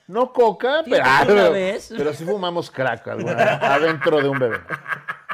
No 0.09 0.33
coca, 0.33 0.83
pero, 0.89 1.05
ah, 1.07 1.23
pero, 1.27 2.13
sí 2.15 2.25
fumamos 2.25 2.71
crack 2.71 3.07
alguna, 3.09 3.55
adentro 3.75 4.21
de 4.21 4.29
un 4.29 4.39
bebé. 4.39 4.57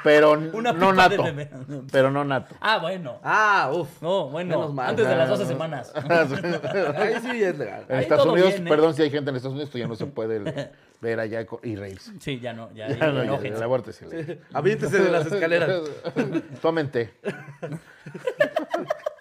Pero 0.04 0.32
Una 0.52 0.72
no 0.72 0.92
nato. 0.92 1.22
bebé. 1.22 1.48
Pero 1.90 2.10
no 2.10 2.24
nato. 2.24 2.54
Ah, 2.60 2.78
bueno. 2.78 3.18
Ah, 3.22 3.70
uff. 3.72 4.02
No, 4.02 4.28
bueno, 4.28 4.58
Menos 4.58 4.74
mal. 4.74 4.90
antes 4.90 5.08
de 5.08 5.16
las 5.16 5.26
Ah, 5.28 5.30
12 5.30 5.46
semanas. 5.46 5.92
Ahí 6.96 7.14
sí 7.22 7.42
es 7.42 7.56
legal. 7.56 7.86
En 7.88 7.96
Ahí 7.96 8.02
Estados 8.02 8.26
Unidos, 8.26 8.50
bien, 8.50 8.66
¿eh? 8.66 8.70
perdón 8.70 8.94
si 8.94 9.02
hay 9.02 9.10
gente 9.10 9.30
en 9.30 9.36
Estados 9.36 9.54
Unidos, 9.54 9.68
esto 9.68 9.78
ya 9.78 9.86
no 9.88 9.96
se 9.96 10.06
puede 10.06 10.40
le- 10.40 10.70
ver 11.00 11.20
allá 11.20 11.46
y 11.62 11.76
reírse. 11.76 12.12
Sí, 12.20 12.40
ya 12.40 12.52
no, 12.52 12.72
ya, 12.72 12.88
Ya 12.88 12.96
ya, 12.96 13.12
no, 13.12 13.42
ya, 13.42 13.64
aborto 13.64 13.90
es 13.90 14.02
ilegal. 14.02 14.40
Aviéntese 14.52 14.98
de 14.98 15.10
las 15.10 15.26
escaleras. 15.26 15.82
Tomen 16.62 16.90
té. 16.90 17.14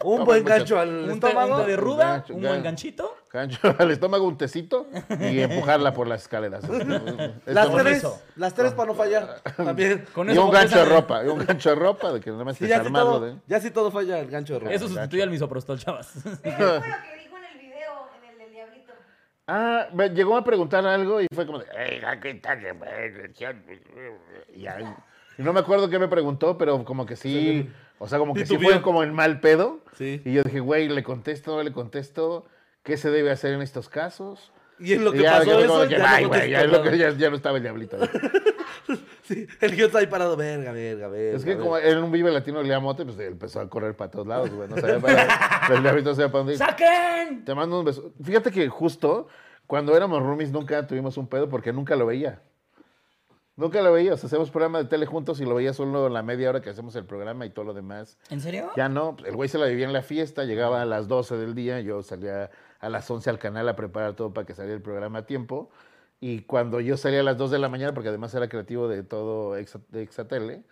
Un 0.03 0.23
buen 0.23 0.45
gancho 0.45 0.79
al 0.79 1.09
estómago. 1.09 1.61
un 1.61 1.67
de 1.67 1.75
ruda, 1.75 2.05
gancho, 2.05 2.35
un 2.35 2.41
buen 2.43 2.61
ganchito. 2.61 3.17
Gancho 3.31 3.57
al 3.79 3.89
estómago, 3.89 4.27
un 4.27 4.37
tecito 4.37 4.87
y 5.19 5.39
empujarla 5.39 5.93
por 5.93 6.07
las 6.07 6.21
escaleras. 6.21 6.63
Las 7.45 7.71
tres, 7.71 8.07
las 8.35 8.53
tres 8.53 8.73
para 8.73 8.87
no 8.87 8.93
fallar. 8.93 9.41
También. 9.57 10.05
Con 10.13 10.29
y 10.29 10.37
un 10.37 10.51
gancho 10.51 10.77
de 10.77 10.85
ropa, 10.85 11.25
y 11.25 11.27
un 11.27 11.43
gancho 11.43 11.69
de 11.69 11.75
ropa, 11.75 12.13
de 12.13 12.19
que 12.19 12.29
nada 12.29 12.43
más 12.43 12.55
Sí, 12.55 12.65
que 12.65 12.69
ya, 12.69 12.81
si 12.81 12.85
armarlo 12.85 13.11
todo, 13.13 13.25
de... 13.25 13.35
ya 13.47 13.59
si 13.59 13.71
todo 13.71 13.89
falla, 13.89 14.19
el 14.19 14.29
gancho 14.29 14.53
de 14.53 14.59
ropa. 14.59 14.73
Eso 14.73 14.87
sustituye 14.87 15.23
al 15.23 15.31
misoprostol, 15.31 15.79
chavas. 15.79 16.15
Eso 16.15 16.21
fue 16.23 16.51
lo 16.51 16.81
que 16.81 17.19
dijo 17.19 17.37
en 17.37 17.45
el 17.51 17.59
video, 17.59 18.07
en 18.21 18.29
el 18.29 18.37
del 18.37 18.51
Diablito. 18.51 18.93
Ah, 19.47 19.89
me 19.93 20.09
llegó 20.09 20.37
a 20.37 20.43
preguntar 20.43 20.85
algo 20.87 21.21
y 21.21 21.27
fue 21.33 21.45
como 21.45 21.59
de, 21.59 21.65
"Ey, 21.77 22.01
aquí 22.03 22.29
está 22.29 22.59
que 22.59 22.73
me- 22.73 22.87
y 25.37 25.43
no 25.43 25.53
me 25.53 25.59
acuerdo 25.59 25.89
qué 25.89 25.99
me 25.99 26.07
preguntó, 26.07 26.57
pero 26.57 26.83
como 26.85 27.05
que 27.05 27.15
sí, 27.15 27.69
o 27.99 28.07
sea, 28.07 28.17
como 28.19 28.33
que 28.33 28.45
sí 28.45 28.57
fue 28.57 28.81
como 28.81 29.03
en 29.03 29.13
mal 29.13 29.39
pedo. 29.41 29.81
Sí. 29.93 30.21
Y 30.25 30.33
yo 30.33 30.43
dije, 30.43 30.59
güey, 30.61 30.87
le 30.89 31.03
contesto, 31.03 31.61
le 31.61 31.71
contesto, 31.73 32.45
¿qué 32.83 32.97
se 32.97 33.09
debe 33.11 33.31
hacer 33.31 33.53
en 33.53 33.61
estos 33.61 33.89
casos? 33.89 34.51
Y 34.79 34.93
en 34.93 35.05
lo 35.05 35.11
que 35.11 35.21
ya, 35.21 35.39
pasó 35.39 35.45
yo 35.45 35.59
eso, 35.59 35.85
ya 35.85 35.97
no 35.99 36.05
ay, 36.07 36.25
güey, 36.25 36.49
ya, 36.49 36.65
lo 36.65 36.83
que- 36.83 36.97
ya- 36.97 37.11
ya 37.11 37.29
no 37.29 37.35
estaba 37.35 37.57
el 37.57 37.63
diablito. 37.63 37.97
Sí, 39.23 39.47
el 39.61 39.75
guion 39.75 39.87
está 39.87 39.97
ahí 39.99 40.05
parado, 40.05 40.37
verga, 40.37 40.71
verga, 40.71 41.07
verga. 41.07 41.35
Es 41.37 41.43
que 41.43 41.51
verga. 41.55 41.63
como 41.63 41.77
en 41.79 41.97
un 41.97 42.11
Vive 42.11 42.29
Latino 42.31 42.61
le 42.61 42.77
mote, 42.79 43.03
pues 43.05 43.17
empezó 43.17 43.59
a 43.59 43.67
correr 43.67 43.95
para 43.95 44.11
todos 44.11 44.27
lados, 44.27 44.51
güey. 44.51 44.69
No 44.69 44.77
sabía 44.77 44.99
para, 44.99 45.23
el 45.75 45.81
diablito 45.81 46.09
no 46.09 46.15
sabía 46.15 46.27
para 46.31 46.39
dónde 46.39 46.53
ir. 46.53 46.59
¡Saquen! 46.59 47.43
Te 47.43 47.55
mando 47.55 47.79
un 47.79 47.85
beso. 47.85 48.11
Fíjate 48.23 48.51
que 48.51 48.69
justo 48.69 49.27
cuando 49.65 49.97
éramos 49.97 50.21
roomies 50.21 50.51
nunca 50.51 50.85
tuvimos 50.85 51.17
un 51.17 51.27
pedo 51.27 51.49
porque 51.49 51.73
nunca 51.73 51.95
lo 51.95 52.05
veía. 52.05 52.43
Nunca 53.55 53.81
lo 53.81 53.91
veía. 53.93 54.13
O 54.13 54.17
sea, 54.17 54.27
hacemos 54.27 54.51
programa 54.51 54.77
de 54.79 54.85
tele 54.85 55.07
juntos 55.07 55.39
y 55.41 55.45
lo 55.45 55.55
veía 55.55 55.73
solo 55.73 56.07
la 56.09 56.21
media 56.21 56.49
hora 56.49 56.61
que 56.61 56.69
hacemos 56.69 56.95
el 56.95 57.05
programa 57.05 57.47
y 57.47 57.49
todo 57.49 57.65
lo 57.65 57.73
demás. 57.73 58.19
¿En 58.29 58.41
serio? 58.41 58.69
Ya 58.75 58.89
no, 58.89 59.17
el 59.25 59.35
güey 59.35 59.49
se 59.49 59.57
la 59.57 59.65
vivía 59.65 59.85
en 59.87 59.93
la 59.93 60.03
fiesta, 60.03 60.43
llegaba 60.43 60.83
a 60.83 60.85
las 60.85 61.07
12 61.07 61.37
del 61.37 61.55
día, 61.55 61.79
yo 61.79 62.03
salía 62.03 62.51
a 62.85 62.89
las 62.89 63.09
11 63.09 63.29
al 63.29 63.39
canal 63.39 63.67
a 63.69 63.75
preparar 63.75 64.15
todo 64.15 64.33
para 64.33 64.45
que 64.45 64.53
saliera 64.53 64.75
el 64.75 64.81
programa 64.83 65.19
a 65.19 65.25
tiempo. 65.25 65.69
Y 66.19 66.41
cuando 66.41 66.79
yo 66.79 66.97
salía 66.97 67.21
a 67.21 67.23
las 67.23 67.37
2 67.37 67.51
de 67.51 67.59
la 67.59 67.69
mañana, 67.69 67.93
porque 67.93 68.09
además 68.09 68.33
era 68.33 68.47
creativo 68.47 68.87
de 68.87 69.03
todo 69.03 69.57
Exa, 69.57 69.81
de 69.89 70.03
Exatele, 70.03 70.63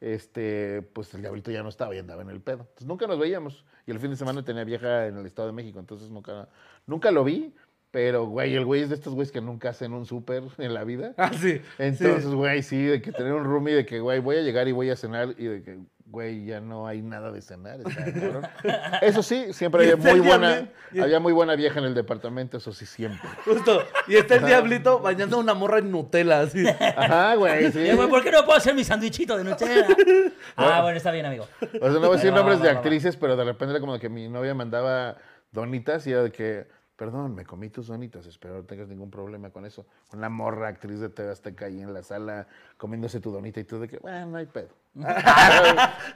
este, 0.00 0.82
pues 0.82 1.14
el 1.14 1.22
diablito 1.22 1.50
ya 1.50 1.62
no 1.62 1.68
estaba, 1.68 1.94
ya 1.94 2.00
andaba 2.00 2.22
en 2.22 2.30
el 2.30 2.40
pedo. 2.40 2.60
Entonces 2.60 2.86
nunca 2.86 3.06
nos 3.06 3.18
veíamos. 3.18 3.64
Y 3.86 3.90
el 3.90 4.00
fin 4.00 4.10
de 4.10 4.16
semana 4.16 4.44
tenía 4.44 4.64
vieja 4.64 5.06
en 5.06 5.16
el 5.16 5.26
Estado 5.26 5.48
de 5.48 5.54
México, 5.54 5.78
entonces 5.78 6.10
nunca, 6.10 6.48
nunca 6.86 7.10
lo 7.10 7.24
vi. 7.24 7.54
Pero, 7.92 8.24
güey, 8.24 8.56
el 8.56 8.64
güey 8.64 8.80
es 8.80 8.88
de 8.88 8.94
estos 8.94 9.14
güeyes 9.14 9.30
que 9.30 9.42
nunca 9.42 9.68
hacen 9.68 9.92
un 9.92 10.06
súper 10.06 10.44
en 10.56 10.72
la 10.72 10.82
vida. 10.82 11.14
Ah, 11.18 11.30
sí. 11.34 11.60
Entonces, 11.78 12.24
sí. 12.24 12.34
güey, 12.34 12.62
sí, 12.62 12.82
de 12.84 13.02
que 13.02 13.12
tener 13.12 13.34
un 13.34 13.44
roomie 13.44 13.74
de 13.74 13.84
que, 13.84 14.00
güey, 14.00 14.18
voy 14.18 14.36
a 14.36 14.40
llegar 14.40 14.66
y 14.66 14.72
voy 14.72 14.88
a 14.88 14.96
cenar 14.96 15.34
y 15.36 15.44
de 15.44 15.62
que, 15.62 15.78
güey, 16.12 16.44
ya 16.44 16.60
no 16.60 16.86
hay 16.86 17.00
nada 17.00 17.32
de 17.32 17.40
cenar. 17.40 17.80
está. 17.80 18.98
Eso 19.02 19.22
sí, 19.22 19.52
siempre 19.54 19.90
había 19.90 19.96
muy 19.96 20.20
buena, 20.20 20.68
había 21.00 21.18
muy 21.18 21.32
buena 21.32 21.56
vieja 21.56 21.78
en 21.78 21.86
el 21.86 21.94
departamento, 21.94 22.58
eso 22.58 22.72
sí, 22.72 22.84
siempre. 22.84 23.28
Justo. 23.46 23.82
Y 24.06 24.16
está 24.16 24.34
el 24.34 24.44
diablito 24.44 25.00
bañando 25.00 25.38
una 25.38 25.54
morra 25.54 25.78
en 25.78 25.90
Nutella, 25.90 26.40
así. 26.40 26.64
Ajá, 26.68 27.34
güey, 27.36 27.72
sí. 27.72 27.90
Güey, 27.92 28.08
¿Por 28.08 28.22
qué 28.22 28.30
no 28.30 28.44
puedo 28.44 28.58
hacer 28.58 28.74
mi 28.74 28.84
sándwichito 28.84 29.38
de 29.38 29.44
Nutella? 29.44 29.86
ah, 30.56 30.82
bueno, 30.82 30.98
está 30.98 31.10
bien, 31.10 31.24
amigo. 31.24 31.48
O 31.80 31.90
sea, 31.90 31.98
no 31.98 32.00
voy 32.00 32.10
a 32.10 32.12
decir 32.16 32.32
nombres 32.32 32.60
de 32.60 32.68
actrices, 32.68 33.16
pero 33.16 33.34
de 33.34 33.44
repente 33.44 33.70
era 33.72 33.80
como 33.80 33.98
que 33.98 34.10
mi 34.10 34.28
novia 34.28 34.54
mandaba 34.54 35.16
donitas 35.50 36.06
y 36.06 36.12
era 36.12 36.24
de 36.24 36.30
que, 36.30 36.66
perdón, 36.96 37.34
me 37.34 37.44
comí 37.44 37.68
tus 37.68 37.88
donitas, 37.88 38.26
espero 38.26 38.54
no 38.54 38.64
tengas 38.64 38.88
ningún 38.88 39.10
problema 39.10 39.50
con 39.50 39.64
eso. 39.64 39.86
Una 40.12 40.28
morra 40.28 40.68
actriz 40.68 41.00
de 41.00 41.08
TV 41.08 41.30
Azteca 41.30 41.66
ahí 41.66 41.80
en 41.80 41.92
la 41.92 42.02
sala 42.02 42.46
comiéndose 42.76 43.20
tu 43.20 43.30
donita 43.30 43.60
y 43.60 43.64
tú 43.64 43.80
de 43.80 43.88
que, 43.88 43.98
bueno, 43.98 44.26
no 44.26 44.38
hay 44.38 44.46
pedo. 44.46 44.68
no 44.94 45.06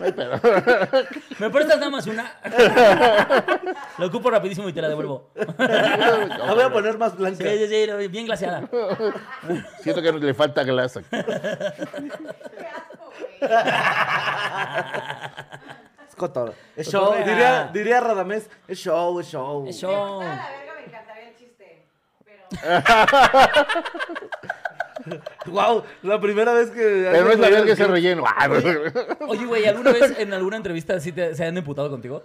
hay 0.04 0.12
pedo. 0.12 0.32
¿Me 1.38 1.50
prestas 1.50 1.78
nada 1.78 1.90
más 1.90 2.06
una? 2.06 2.30
Lo 3.98 4.06
ocupo 4.06 4.30
rapidísimo 4.30 4.68
y 4.68 4.72
te 4.72 4.82
la 4.82 4.88
devuelvo. 4.88 5.30
La 5.34 6.52
voy 6.52 6.62
a 6.62 6.72
poner 6.72 6.98
más 6.98 7.16
blanca. 7.16 7.44
Sí, 7.44 7.66
sí, 7.66 7.86
sí, 7.86 8.08
bien 8.08 8.26
glaseada. 8.26 8.68
Siento 9.80 10.02
que 10.02 10.12
le 10.12 10.34
falta 10.34 10.62
glasa. 10.62 11.02
Es 16.08 16.14
cotorro. 16.16 16.54
Es 16.74 16.88
show. 16.88 17.14
Diría, 17.14 17.70
diría 17.72 18.00
Radamés, 18.00 18.48
es 18.68 18.78
show, 18.78 19.18
es 19.20 19.26
show. 19.26 19.66
Es 19.66 19.76
show. 19.76 20.16
gustara 20.16 20.36
la 20.36 20.50
verga, 20.50 20.74
me 20.74 20.84
encantaría 20.84 21.28
el 21.28 21.36
chiste. 21.36 21.86
Pero. 22.24 22.35
Wow, 25.46 25.84
la 26.02 26.20
primera 26.20 26.52
vez 26.52 26.70
que. 26.70 27.08
Pero 27.12 27.26
no 27.26 27.30
es 27.32 27.38
la 27.38 27.50
verga 27.50 27.72
ese 27.72 27.84
me- 27.84 27.92
relleno. 27.92 28.24
Ah. 28.26 28.48
Oye, 29.28 29.46
güey, 29.46 29.66
¿alguna 29.66 29.92
vez 29.92 30.14
en 30.18 30.32
alguna 30.32 30.56
entrevista 30.56 30.98
sí 30.98 31.12
te, 31.12 31.34
se 31.34 31.44
han 31.44 31.56
emputado 31.56 31.90
contigo? 31.90 32.24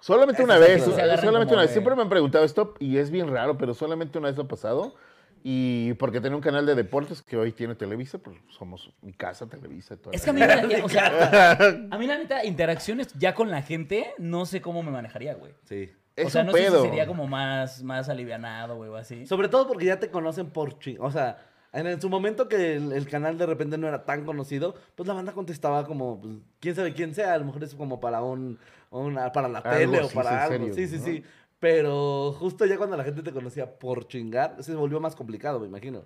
Solamente 0.00 0.42
una 0.42 0.58
vez, 0.58 0.82
que 0.84 0.90
se 0.90 1.16
solamente 1.18 1.52
una 1.52 1.62
vez. 1.62 1.70
de- 1.70 1.74
Siempre 1.74 1.94
me 1.96 2.02
han 2.02 2.08
preguntado 2.08 2.44
esto 2.44 2.74
y 2.78 2.98
es 2.98 3.10
bien 3.10 3.28
raro, 3.30 3.58
pero 3.58 3.74
solamente 3.74 4.18
una 4.18 4.30
vez 4.30 4.38
ha 4.38 4.44
pasado. 4.44 4.94
Y 5.46 5.92
porque 5.94 6.22
tenía 6.22 6.36
un 6.36 6.42
canal 6.42 6.64
de 6.64 6.74
deportes 6.74 7.20
que 7.20 7.36
hoy 7.36 7.52
tiene 7.52 7.74
Televisa, 7.74 8.16
pues 8.16 8.38
somos 8.48 8.90
mi 9.02 9.12
casa, 9.12 9.46
Televisa. 9.46 9.92
y 9.92 9.96
toda 9.98 10.16
Es 10.16 10.22
que 10.24 10.30
a 10.30 10.32
mí, 10.32 10.40
la, 10.40 10.66
o 10.82 10.88
sea, 10.88 11.58
a 11.90 11.98
mí 11.98 12.06
la 12.06 12.16
neta, 12.16 12.46
interacciones 12.46 13.08
ya 13.18 13.34
con 13.34 13.50
la 13.50 13.60
gente, 13.60 14.14
no 14.16 14.46
sé 14.46 14.62
cómo 14.62 14.82
me 14.82 14.90
manejaría, 14.90 15.34
güey. 15.34 15.52
Sí. 15.64 15.92
Es 16.16 16.26
o 16.26 16.30
sea, 16.30 16.40
un 16.42 16.46
no 16.48 16.52
pedo. 16.52 16.76
sé 16.76 16.82
si 16.82 16.88
sería 16.88 17.06
como 17.06 17.26
más, 17.26 17.82
más 17.82 18.08
alivianado, 18.08 18.76
güey, 18.76 18.90
o 18.90 18.96
así. 18.96 19.26
Sobre 19.26 19.48
todo 19.48 19.66
porque 19.66 19.84
ya 19.86 19.98
te 19.98 20.10
conocen 20.10 20.50
por 20.50 20.78
ching. 20.78 20.98
O 21.00 21.10
sea, 21.10 21.38
en, 21.72 21.86
en 21.88 22.00
su 22.00 22.08
momento 22.08 22.48
que 22.48 22.76
el, 22.76 22.92
el 22.92 23.08
canal 23.08 23.36
de 23.36 23.46
repente 23.46 23.76
no 23.78 23.88
era 23.88 24.04
tan 24.04 24.24
conocido, 24.24 24.74
pues 24.94 25.08
la 25.08 25.14
banda 25.14 25.32
contestaba 25.32 25.84
como, 25.86 26.20
pues, 26.20 26.34
quién 26.60 26.74
sabe 26.76 26.92
quién 26.94 27.14
sea. 27.14 27.34
A 27.34 27.38
lo 27.38 27.44
mejor 27.46 27.64
es 27.64 27.74
como 27.74 27.98
para 28.00 28.22
un, 28.22 28.58
una- 28.90 29.32
para 29.32 29.48
la 29.48 29.58
Algo 29.58 29.70
tele 29.76 30.02
o 30.02 30.08
para 30.08 30.44
algo. 30.44 30.56
serio, 30.66 30.74
sí, 30.74 30.86
sí, 30.86 30.98
¿no? 30.98 31.04
sí. 31.04 31.24
Pero 31.58 32.32
justo 32.38 32.66
ya 32.66 32.76
cuando 32.76 32.96
la 32.96 33.04
gente 33.04 33.22
te 33.22 33.32
conocía 33.32 33.78
por 33.78 34.06
chingar, 34.06 34.62
se 34.62 34.74
volvió 34.74 35.00
más 35.00 35.16
complicado, 35.16 35.58
me 35.60 35.66
imagino. 35.66 36.02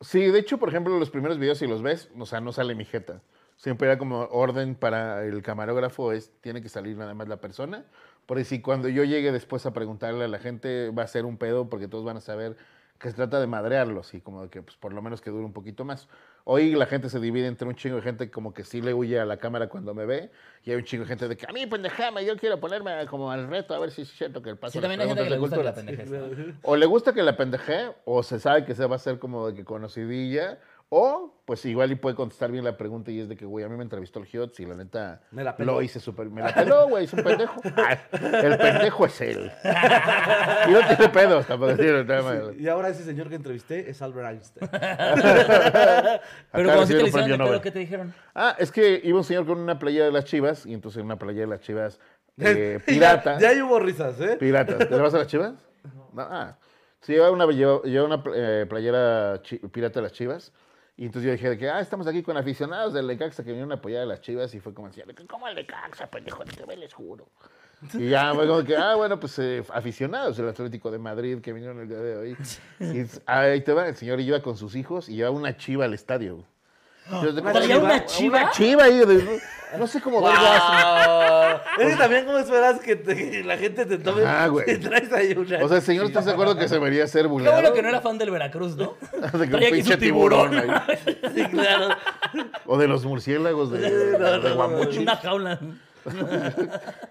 Sí, 0.00 0.20
de 0.30 0.38
hecho, 0.38 0.58
por 0.58 0.68
ejemplo, 0.68 0.98
los 0.98 1.10
primeros 1.10 1.38
videos, 1.38 1.58
si 1.58 1.66
los 1.66 1.82
ves, 1.82 2.10
o 2.18 2.26
sea, 2.26 2.40
no 2.40 2.52
sale 2.52 2.74
mi 2.74 2.84
jeta. 2.84 3.22
Siempre 3.56 3.86
era 3.88 3.96
como 3.98 4.20
orden 4.30 4.74
para 4.74 5.24
el 5.24 5.40
camarógrafo, 5.42 6.12
es 6.12 6.32
tiene 6.40 6.60
que 6.60 6.68
salir 6.68 6.96
nada 6.96 7.14
más 7.14 7.28
la 7.28 7.40
persona. 7.40 7.84
Porque 8.26 8.44
si 8.44 8.60
cuando 8.60 8.88
yo 8.88 9.04
llegue 9.04 9.32
después 9.32 9.66
a 9.66 9.72
preguntarle 9.72 10.24
a 10.24 10.28
la 10.28 10.38
gente, 10.38 10.90
va 10.90 11.02
a 11.02 11.06
ser 11.06 11.24
un 11.24 11.36
pedo 11.36 11.68
porque 11.68 11.88
todos 11.88 12.04
van 12.04 12.16
a 12.16 12.20
saber 12.20 12.56
que 13.02 13.10
se 13.10 13.16
trata 13.16 13.40
de 13.40 13.48
madrearlos 13.48 14.14
y 14.14 14.20
como 14.20 14.42
de 14.42 14.48
que 14.48 14.62
pues, 14.62 14.76
por 14.76 14.92
lo 14.92 15.02
menos 15.02 15.20
que 15.20 15.30
dure 15.30 15.44
un 15.44 15.52
poquito 15.52 15.84
más. 15.84 16.08
Hoy 16.44 16.74
la 16.74 16.86
gente 16.86 17.08
se 17.08 17.18
divide 17.18 17.48
entre 17.48 17.66
un 17.66 17.74
chingo 17.74 17.96
de 17.96 18.02
gente 18.02 18.30
como 18.30 18.54
que 18.54 18.62
sí 18.62 18.80
le 18.80 18.94
huye 18.94 19.18
a 19.18 19.24
la 19.24 19.38
cámara 19.38 19.68
cuando 19.68 19.92
me 19.92 20.06
ve 20.06 20.30
y 20.64 20.70
hay 20.70 20.76
un 20.76 20.84
chingo 20.84 21.02
de 21.02 21.08
gente 21.08 21.28
de 21.28 21.36
que 21.36 21.46
a 21.48 21.52
mí 21.52 21.66
pendejame, 21.66 22.24
yo 22.24 22.36
quiero 22.36 22.60
ponerme 22.60 23.04
como 23.06 23.30
al 23.30 23.48
reto 23.48 23.74
a 23.74 23.80
ver 23.80 23.90
si 23.90 24.02
es 24.02 24.08
cierto 24.12 24.40
que 24.40 24.50
el 24.50 24.56
paso 24.56 24.72
Sí, 24.72 24.80
también 24.80 25.00
hay 25.00 25.08
gente 25.08 25.24
que 25.24 25.30
le 25.30 25.38
gusta 25.38 25.74
que. 25.74 26.54
O 26.62 26.76
le 26.76 26.86
gusta 26.86 27.12
que 27.12 27.22
la 27.24 27.36
pendeje, 27.36 27.92
o 28.04 28.22
se 28.22 28.38
sabe 28.38 28.64
que 28.64 28.74
se 28.74 28.86
va 28.86 28.94
a 28.94 28.96
hacer 28.96 29.18
como 29.18 29.48
de 29.48 29.54
que 29.54 29.64
conocidilla, 29.64 30.60
o 30.94 31.40
pues 31.46 31.64
igual 31.64 31.90
y 31.90 31.94
puede 31.94 32.14
contestar 32.14 32.50
bien 32.52 32.64
la 32.64 32.76
pregunta 32.76 33.10
y 33.10 33.18
es 33.20 33.26
de 33.28 33.34
que, 33.34 33.46
güey, 33.46 33.64
a 33.64 33.68
mí 33.68 33.76
me 33.78 33.82
entrevistó 33.82 34.18
el 34.20 34.26
Giotz 34.26 34.60
y 34.60 34.66
la 34.66 34.74
neta 34.74 35.22
Me 35.30 35.42
la 35.42 35.56
peló. 35.56 35.72
lo 35.72 35.82
hice 35.82 35.98
súper... 36.00 36.28
Me 36.28 36.42
la 36.42 36.54
peló, 36.54 36.86
güey, 36.88 37.04
es 37.06 37.12
un 37.14 37.22
pendejo. 37.22 37.60
Ah, 37.76 37.96
el 38.12 38.58
pendejo 38.58 39.06
es 39.06 39.20
él. 39.22 39.50
y 40.68 40.70
no 40.70 40.86
tiene 40.86 41.08
pedos 41.08 41.46
tampoco. 41.46 41.74
tiene 41.76 42.00
el 42.00 42.06
tema 42.06 42.32
de- 42.32 42.62
Y 42.62 42.68
ahora 42.68 42.90
ese 42.90 43.04
señor 43.04 43.30
que 43.30 43.36
entrevisté 43.36 43.88
es 43.88 44.02
Albert 44.02 44.28
Einstein. 44.32 44.70
Pero 46.52 46.68
cuando 46.68 46.86
sí 46.86 46.94
te 46.94 47.10
pedo, 47.10 47.36
Nobel. 47.38 47.60
¿qué 47.62 47.70
te 47.70 47.78
dijeron? 47.78 48.12
Ah, 48.34 48.54
es 48.58 48.70
que 48.70 49.00
iba 49.02 49.16
un 49.18 49.24
señor 49.24 49.46
con 49.46 49.58
una 49.58 49.78
playera 49.78 50.04
de 50.06 50.12
las 50.12 50.24
chivas 50.26 50.66
y 50.66 50.74
entonces 50.74 51.00
en 51.00 51.06
una 51.06 51.16
playera 51.18 51.46
de 51.46 51.50
las 51.56 51.60
chivas 51.60 51.98
eh, 52.38 52.80
pirata. 52.86 53.34
ya, 53.34 53.40
ya 53.40 53.48
ahí 53.50 53.62
hubo 53.62 53.78
risas, 53.78 54.20
¿eh? 54.20 54.36
Pirata. 54.38 54.78
¿Te 54.78 54.94
vas 54.94 55.14
a 55.14 55.18
las 55.18 55.26
chivas? 55.26 55.54
No. 56.12 56.22
Ah. 56.22 56.58
Sí, 57.00 57.12
lleva 57.14 57.30
una, 57.32 57.46
lleva, 57.46 57.80
una 58.04 58.22
eh, 58.34 58.66
playera 58.68 59.40
chi- 59.42 59.58
pirata 59.58 60.00
de 60.00 60.02
las 60.04 60.12
chivas. 60.12 60.52
Y 61.02 61.06
entonces 61.06 61.26
yo 61.26 61.32
dije 61.32 61.50
de 61.50 61.58
que, 61.58 61.68
ah, 61.68 61.80
estamos 61.80 62.06
aquí 62.06 62.22
con 62.22 62.36
aficionados 62.36 62.94
del 62.94 63.08
Lecaxa 63.08 63.42
que 63.42 63.50
vinieron 63.50 63.72
a 63.72 63.74
apoyar 63.74 64.02
a 64.02 64.06
las 64.06 64.20
chivas. 64.20 64.54
Y 64.54 64.60
fue 64.60 64.72
como 64.72 64.86
decía, 64.86 65.04
¿cómo 65.28 65.48
el 65.48 65.56
Lecaxa, 65.56 66.06
pendejo? 66.08 66.44
Te 66.44 66.64
ve, 66.64 66.76
les 66.76 66.94
juro. 66.94 67.26
Y 67.94 68.10
ya 68.10 68.32
fue 68.32 68.46
como 68.46 68.62
que, 68.62 68.76
ah, 68.76 68.94
bueno, 68.94 69.18
pues 69.18 69.36
eh, 69.40 69.64
aficionados 69.74 70.36
del 70.36 70.46
Atlético 70.46 70.92
de 70.92 71.00
Madrid 71.00 71.40
que 71.40 71.52
vinieron 71.52 71.80
el 71.80 71.88
día 71.88 71.98
de 71.98 72.16
hoy. 72.16 72.36
Y 72.78 73.04
ahí 73.26 73.62
te 73.62 73.72
va, 73.72 73.88
el 73.88 73.96
señor 73.96 74.20
iba 74.20 74.40
con 74.42 74.56
sus 74.56 74.76
hijos 74.76 75.08
y 75.08 75.16
llevaba 75.16 75.34
una 75.34 75.56
chiva 75.56 75.86
al 75.86 75.92
estadio. 75.92 76.44
Yo, 77.10 77.30
¿Una 77.30 77.42
¿cómo 77.52 77.60
chiva? 77.60 77.78
¿Una 77.78 78.06
chiva? 78.06 78.38
Una 78.42 78.50
chiva 78.52 78.84
ahí. 78.84 78.98
de- 78.98 79.40
no, 79.78 79.86
sé 79.86 80.02
cómo 80.02 80.22
vergas. 80.22 80.62
Wow. 81.08 81.60
Es 81.86 81.92
que 81.92 81.96
también 81.98 82.26
cómo 82.26 82.36
esperas 82.38 82.78
que, 82.80 82.94
te- 82.94 83.30
que 83.30 83.42
la 83.42 83.56
gente 83.56 83.86
te 83.86 83.96
tome 83.98 84.22
Ah, 84.26 84.46
güey. 84.48 84.70
y 84.70 84.76
traes 84.76 85.10
ahí 85.14 85.32
una 85.32 85.64
O 85.64 85.68
sea, 85.68 85.78
el 85.78 85.82
señor, 85.82 86.06
¿estás 86.06 86.26
de 86.26 86.32
acuerdo 86.32 86.56
que 86.56 86.68
se 86.68 86.74
debería 86.74 87.06
ser 87.06 87.22
Qué 87.22 87.28
bueno 87.28 87.72
que 87.72 87.80
no 87.82 87.88
era 87.88 88.00
fan 88.02 88.18
del 88.18 88.30
Veracruz, 88.30 88.76
¿no? 88.76 88.94
De 89.12 89.30
que 89.30 89.36
un 89.44 89.50
Traía 89.50 89.68
aquí 89.68 89.76
pinche 89.76 89.94
su 89.94 89.98
tiburón. 89.98 90.54
ahí. 90.58 90.68
Sí, 91.34 91.44
claro. 91.46 91.88
O 92.66 92.76
de 92.76 92.86
los 92.86 93.04
murciélagos 93.06 93.70
de, 93.72 93.78
de. 93.90 94.98
Una 95.00 95.16
jaula. 95.16 95.58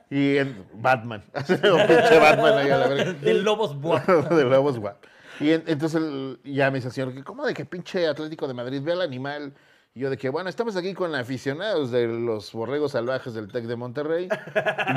Y 0.09 0.37
en 0.37 0.65
Batman. 0.73 1.23
o 1.33 1.41
pinche 1.43 2.19
Batman 2.19 2.57
ahí 2.57 2.69
a 2.69 2.77
la 2.77 2.87
verga. 2.87 3.13
De 3.13 3.33
lobos 3.35 3.79
buah. 3.79 4.01
de 4.05 4.43
Lobos 4.43 4.77
Guap. 4.77 5.03
Y 5.39 5.51
en- 5.53 5.63
entonces 5.65 5.99
el- 6.01 6.39
ya 6.43 6.69
me 6.69 6.77
dice 6.77 6.89
el 6.89 6.93
señor, 6.93 7.23
¿cómo 7.23 7.45
de 7.45 7.53
que 7.53 7.65
pinche 7.65 8.05
Atlético 8.07 8.47
de 8.47 8.53
Madrid 8.53 8.81
ve 8.83 8.91
al 8.91 9.01
animal? 9.01 9.53
Y 9.93 9.99
yo 10.01 10.09
de 10.09 10.17
que, 10.17 10.29
bueno, 10.29 10.49
estamos 10.49 10.75
aquí 10.77 10.93
con 10.93 11.13
aficionados 11.15 11.91
de 11.91 12.07
los 12.07 12.53
borregos 12.53 12.93
salvajes 12.93 13.33
del 13.33 13.51
TEC 13.51 13.65
de 13.65 13.75
Monterrey. 13.75 14.29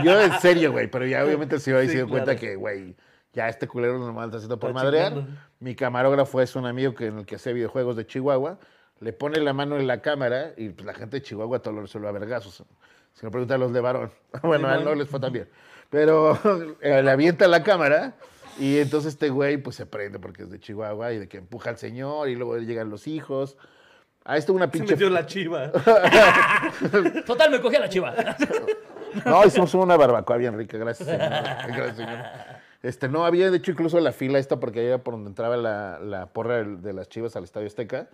Y 0.00 0.04
yo 0.04 0.20
en 0.20 0.32
serio, 0.40 0.70
güey, 0.70 0.88
pero 0.88 1.04
ya 1.04 1.24
obviamente 1.24 1.58
Sí, 1.58 1.72
se 1.72 1.86
dio 1.86 2.08
cuenta 2.08 2.36
claro. 2.36 2.40
que, 2.40 2.56
güey, 2.56 2.96
ya 3.32 3.48
este 3.48 3.66
culero 3.66 3.98
normal 3.98 4.26
está 4.26 4.36
haciendo 4.36 4.58
por 4.60 4.70
Está 4.70 4.84
madrear. 4.84 5.12
chingando. 5.14 5.40
Mi 5.58 5.74
camarógrafo 5.74 6.40
es 6.40 6.54
un 6.54 6.66
amigo 6.66 6.94
que, 6.94 7.06
en 7.06 7.18
el 7.18 7.26
que 7.26 7.34
hace 7.36 7.52
videojuegos 7.52 7.96
de 7.96 8.06
Chihuahua. 8.06 8.58
Le 9.00 9.12
pone 9.12 9.40
la 9.40 9.52
mano 9.52 9.76
en 9.76 9.88
la 9.88 10.00
cámara 10.00 10.52
y 10.56 10.68
pues, 10.68 10.86
la 10.86 10.94
gente 10.94 11.16
de 11.16 11.22
Chihuahua 11.22 11.58
todo 11.60 11.74
lo 11.74 11.80
resuelve 11.82 12.08
a 12.08 12.12
vergazos. 12.12 12.62
Si 13.14 13.26
me 13.26 13.32
preguntan 13.32 13.58
los 13.60 13.72
de 13.72 13.80
varón. 13.80 14.12
Bueno, 14.42 14.68
a 14.68 14.76
él 14.76 14.84
no 14.84 14.94
les 14.94 15.08
fue 15.08 15.18
tan 15.18 15.32
bien. 15.32 15.48
Pero 15.90 16.38
eh, 16.80 17.02
le 17.02 17.10
avienta 17.10 17.48
la 17.48 17.64
cámara 17.64 18.14
y 18.60 18.78
entonces 18.78 19.14
este 19.14 19.30
güey 19.30 19.56
pues 19.56 19.74
se 19.74 19.86
prende 19.86 20.20
porque 20.20 20.44
es 20.44 20.50
de 20.50 20.60
Chihuahua 20.60 21.12
y 21.12 21.18
de 21.18 21.28
que 21.28 21.38
empuja 21.38 21.70
al 21.70 21.78
señor 21.78 22.28
y 22.28 22.36
luego 22.36 22.56
llegan 22.58 22.90
los 22.90 23.08
hijos. 23.08 23.56
Ah, 24.24 24.36
esto 24.38 24.52
una 24.54 24.64
Se 24.66 24.70
pinche. 24.72 24.92
metió 24.94 25.10
la 25.10 25.26
chiva. 25.26 25.70
Total, 27.26 27.50
me 27.50 27.60
cogí 27.60 27.76
a 27.76 27.80
la 27.80 27.88
chiva. 27.88 28.14
No, 29.24 29.44
hicimos 29.44 29.72
una 29.74 29.96
barbacoa 29.96 30.36
bien 30.38 30.56
rica, 30.56 30.78
gracias, 30.78 31.08
señor. 31.08 31.28
Gracias, 31.28 31.96
señor. 31.96 32.18
Este, 32.82 33.08
no, 33.08 33.24
había 33.24 33.50
de 33.50 33.56
hecho 33.58 33.70
incluso 33.70 33.98
la 34.00 34.12
fila 34.12 34.38
esta 34.38 34.58
porque 34.60 34.80
ahí 34.80 34.86
era 34.86 34.98
por 34.98 35.14
donde 35.14 35.28
entraba 35.28 35.56
la, 35.56 35.98
la 36.00 36.26
porra 36.26 36.64
de 36.64 36.92
las 36.92 37.08
chivas 37.08 37.36
al 37.36 37.44
Estadio 37.44 37.66
Azteca. 37.66 38.08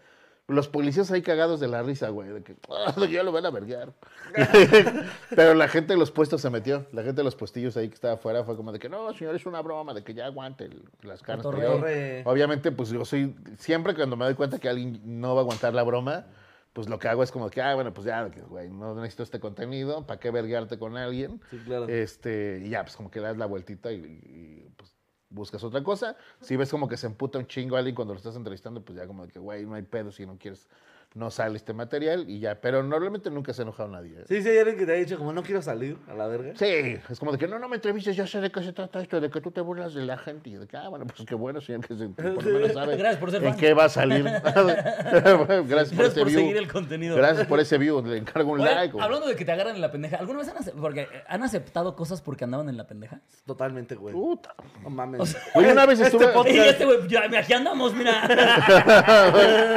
Los 0.50 0.68
policías 0.68 1.10
ahí 1.10 1.22
cagados 1.22 1.60
de 1.60 1.68
la 1.68 1.82
risa, 1.82 2.08
güey, 2.10 2.28
de 2.30 2.42
que 2.42 2.56
"Ah, 2.68 2.94
ya 3.10 3.22
lo 3.22 3.32
van 3.32 3.46
a 3.46 3.50
verguear. 3.50 3.92
Pero 5.34 5.54
la 5.54 5.68
gente 5.68 5.92
de 5.94 5.98
los 5.98 6.10
puestos 6.10 6.40
se 6.40 6.50
metió. 6.50 6.86
La 6.92 7.02
gente 7.02 7.18
de 7.20 7.24
los 7.24 7.34
puestillos 7.36 7.76
ahí 7.76 7.88
que 7.88 7.94
estaba 7.94 8.14
afuera 8.14 8.44
fue 8.44 8.56
como 8.56 8.72
de 8.72 8.78
que 8.78 8.88
no, 8.88 9.12
señor, 9.14 9.34
es 9.36 9.46
una 9.46 9.60
broma, 9.62 9.94
de 9.94 10.02
que 10.04 10.14
ya 10.14 10.26
aguante 10.26 10.64
el- 10.64 10.82
las. 11.02 11.22
Pero 11.22 11.42
Cotorree. 11.42 12.22
obviamente, 12.24 12.72
pues 12.72 12.90
yo 12.90 13.04
soy, 13.04 13.34
siempre 13.58 13.94
cuando 13.94 14.16
me 14.16 14.24
doy 14.24 14.34
cuenta 14.34 14.58
que 14.58 14.68
alguien 14.68 15.00
no 15.04 15.34
va 15.34 15.40
a 15.40 15.42
aguantar 15.42 15.74
la 15.74 15.82
broma, 15.82 16.26
pues 16.72 16.88
lo 16.88 16.98
que 16.98 17.08
hago 17.08 17.22
es 17.22 17.32
como 17.32 17.50
que, 17.50 17.60
ah, 17.62 17.74
bueno, 17.74 17.92
pues 17.92 18.06
ya, 18.06 18.22
güey, 18.48 18.68
no 18.70 18.94
necesito 18.94 19.22
este 19.24 19.40
contenido, 19.40 20.06
¿para 20.06 20.20
qué 20.20 20.30
verguearte 20.30 20.78
con 20.78 20.96
alguien? 20.96 21.40
Sí, 21.50 21.58
claro. 21.64 21.88
Este, 21.88 22.62
y 22.64 22.70
ya, 22.70 22.82
pues 22.84 22.96
como 22.96 23.10
que 23.10 23.20
das 23.20 23.36
la 23.36 23.46
vueltita 23.46 23.90
y, 23.92 23.96
y, 23.96 24.68
pues 24.76 24.94
buscas 25.30 25.64
otra 25.64 25.82
cosa. 25.82 26.16
Si 26.40 26.56
ves 26.56 26.70
como 26.70 26.88
que 26.88 26.96
se 26.96 27.06
emputa 27.06 27.38
un 27.38 27.46
chingo 27.46 27.76
a 27.76 27.78
alguien 27.78 27.94
cuando 27.94 28.14
lo 28.14 28.18
estás 28.18 28.36
entrevistando, 28.36 28.82
pues 28.82 28.98
ya 28.98 29.06
como 29.06 29.26
de 29.26 29.32
que, 29.32 29.38
güey, 29.38 29.64
no 29.64 29.74
hay 29.74 29.82
pedo 29.82 30.12
si 30.12 30.26
no 30.26 30.36
quieres, 30.36 30.68
no 31.14 31.30
sale 31.30 31.56
este 31.56 31.72
material 31.72 32.24
y 32.28 32.38
ya. 32.38 32.60
Pero 32.60 32.82
normalmente 32.84 33.30
nunca 33.30 33.52
se 33.52 33.62
ha 33.62 33.64
enojado 33.64 33.88
nadie. 33.88 34.20
¿eh? 34.20 34.24
Sí, 34.28 34.42
sí, 34.42 34.48
hay 34.48 34.58
alguien 34.58 34.76
que 34.78 34.86
te 34.86 34.92
ha 34.92 34.94
dicho 34.94 35.18
como 35.18 35.32
no 35.32 35.42
quiero 35.42 35.60
salir 35.60 35.96
a 36.08 36.14
la 36.14 36.26
verga. 36.28 36.52
Sí, 36.56 36.66
es 37.08 37.18
como 37.18 37.32
de 37.32 37.38
que 37.38 37.48
no, 37.48 37.58
no 37.58 37.68
me 37.68 37.76
entrevistes, 37.76 38.14
ya 38.16 38.26
sé 38.28 38.40
de 38.40 38.50
qué 38.52 38.62
se 38.62 38.72
trata 38.72 39.00
esto, 39.00 39.20
de 39.20 39.28
que 39.28 39.40
tú 39.40 39.50
te 39.50 39.60
burlas 39.60 39.92
de 39.94 40.04
la 40.04 40.16
gente 40.18 40.50
y 40.50 40.54
de 40.54 40.66
que, 40.68 40.76
ah, 40.76 40.88
bueno, 40.88 41.06
pues 41.06 41.26
qué 41.28 41.34
bueno, 41.34 41.60
señor, 41.60 41.84
que 41.86 41.96
se, 41.96 42.08
por 42.08 42.44
lo 42.44 42.52
menos 42.60 42.72
sabe 42.72 42.96
Gracias 42.96 43.18
por 43.20 43.30
ser 43.32 43.42
en 43.44 43.50
fan. 43.50 43.58
qué 43.60 43.74
va 43.74 43.84
a 43.84 43.88
salir. 43.88 44.22
Gracias 44.44 45.36
por 45.36 45.66
Gracias 45.66 45.92
ese 45.92 46.20
por 46.20 46.28
view. 46.28 46.40
seguir 46.40 46.56
el 46.56 46.68
contenido. 46.72 47.16
Gracias 47.16 47.46
por 47.46 47.58
ese 47.60 47.76
view, 47.78 48.00
le 48.06 48.16
encargo 48.18 48.52
un 48.52 48.60
Oye, 48.60 48.72
like. 48.74 48.92
güey. 48.92 49.04
hablando 49.04 49.26
de 49.26 49.34
que 49.36 49.44
te 49.44 49.50
agarran 49.52 49.74
en 49.74 49.80
la 49.80 49.90
pendeja, 49.90 50.16
¿alguna 50.18 50.38
vez 50.38 50.48
han, 50.48 50.56
acep- 50.58 50.80
porque, 50.80 51.00
eh, 51.02 51.24
han 51.26 51.42
aceptado 51.42 51.96
cosas 51.96 52.22
porque 52.22 52.44
andaban 52.44 52.68
en 52.68 52.76
la 52.76 52.86
pendeja? 52.86 53.20
Totalmente, 53.46 53.96
güey. 53.96 54.14
Puta. 54.14 54.54
No 54.82 54.90
mames. 54.90 55.36
Güey, 55.54 55.70
una 55.72 55.86
vez 55.86 55.98
Este 56.00 56.16
estuve... 56.16 56.32
podcast- 56.32 56.54
Y 56.54 56.58
este 56.58 56.84
güey, 56.84 57.08
ya, 57.08 57.22
mira, 57.28 57.40
aquí 57.40 57.52
andamos, 57.52 57.94
mira. 57.94 58.22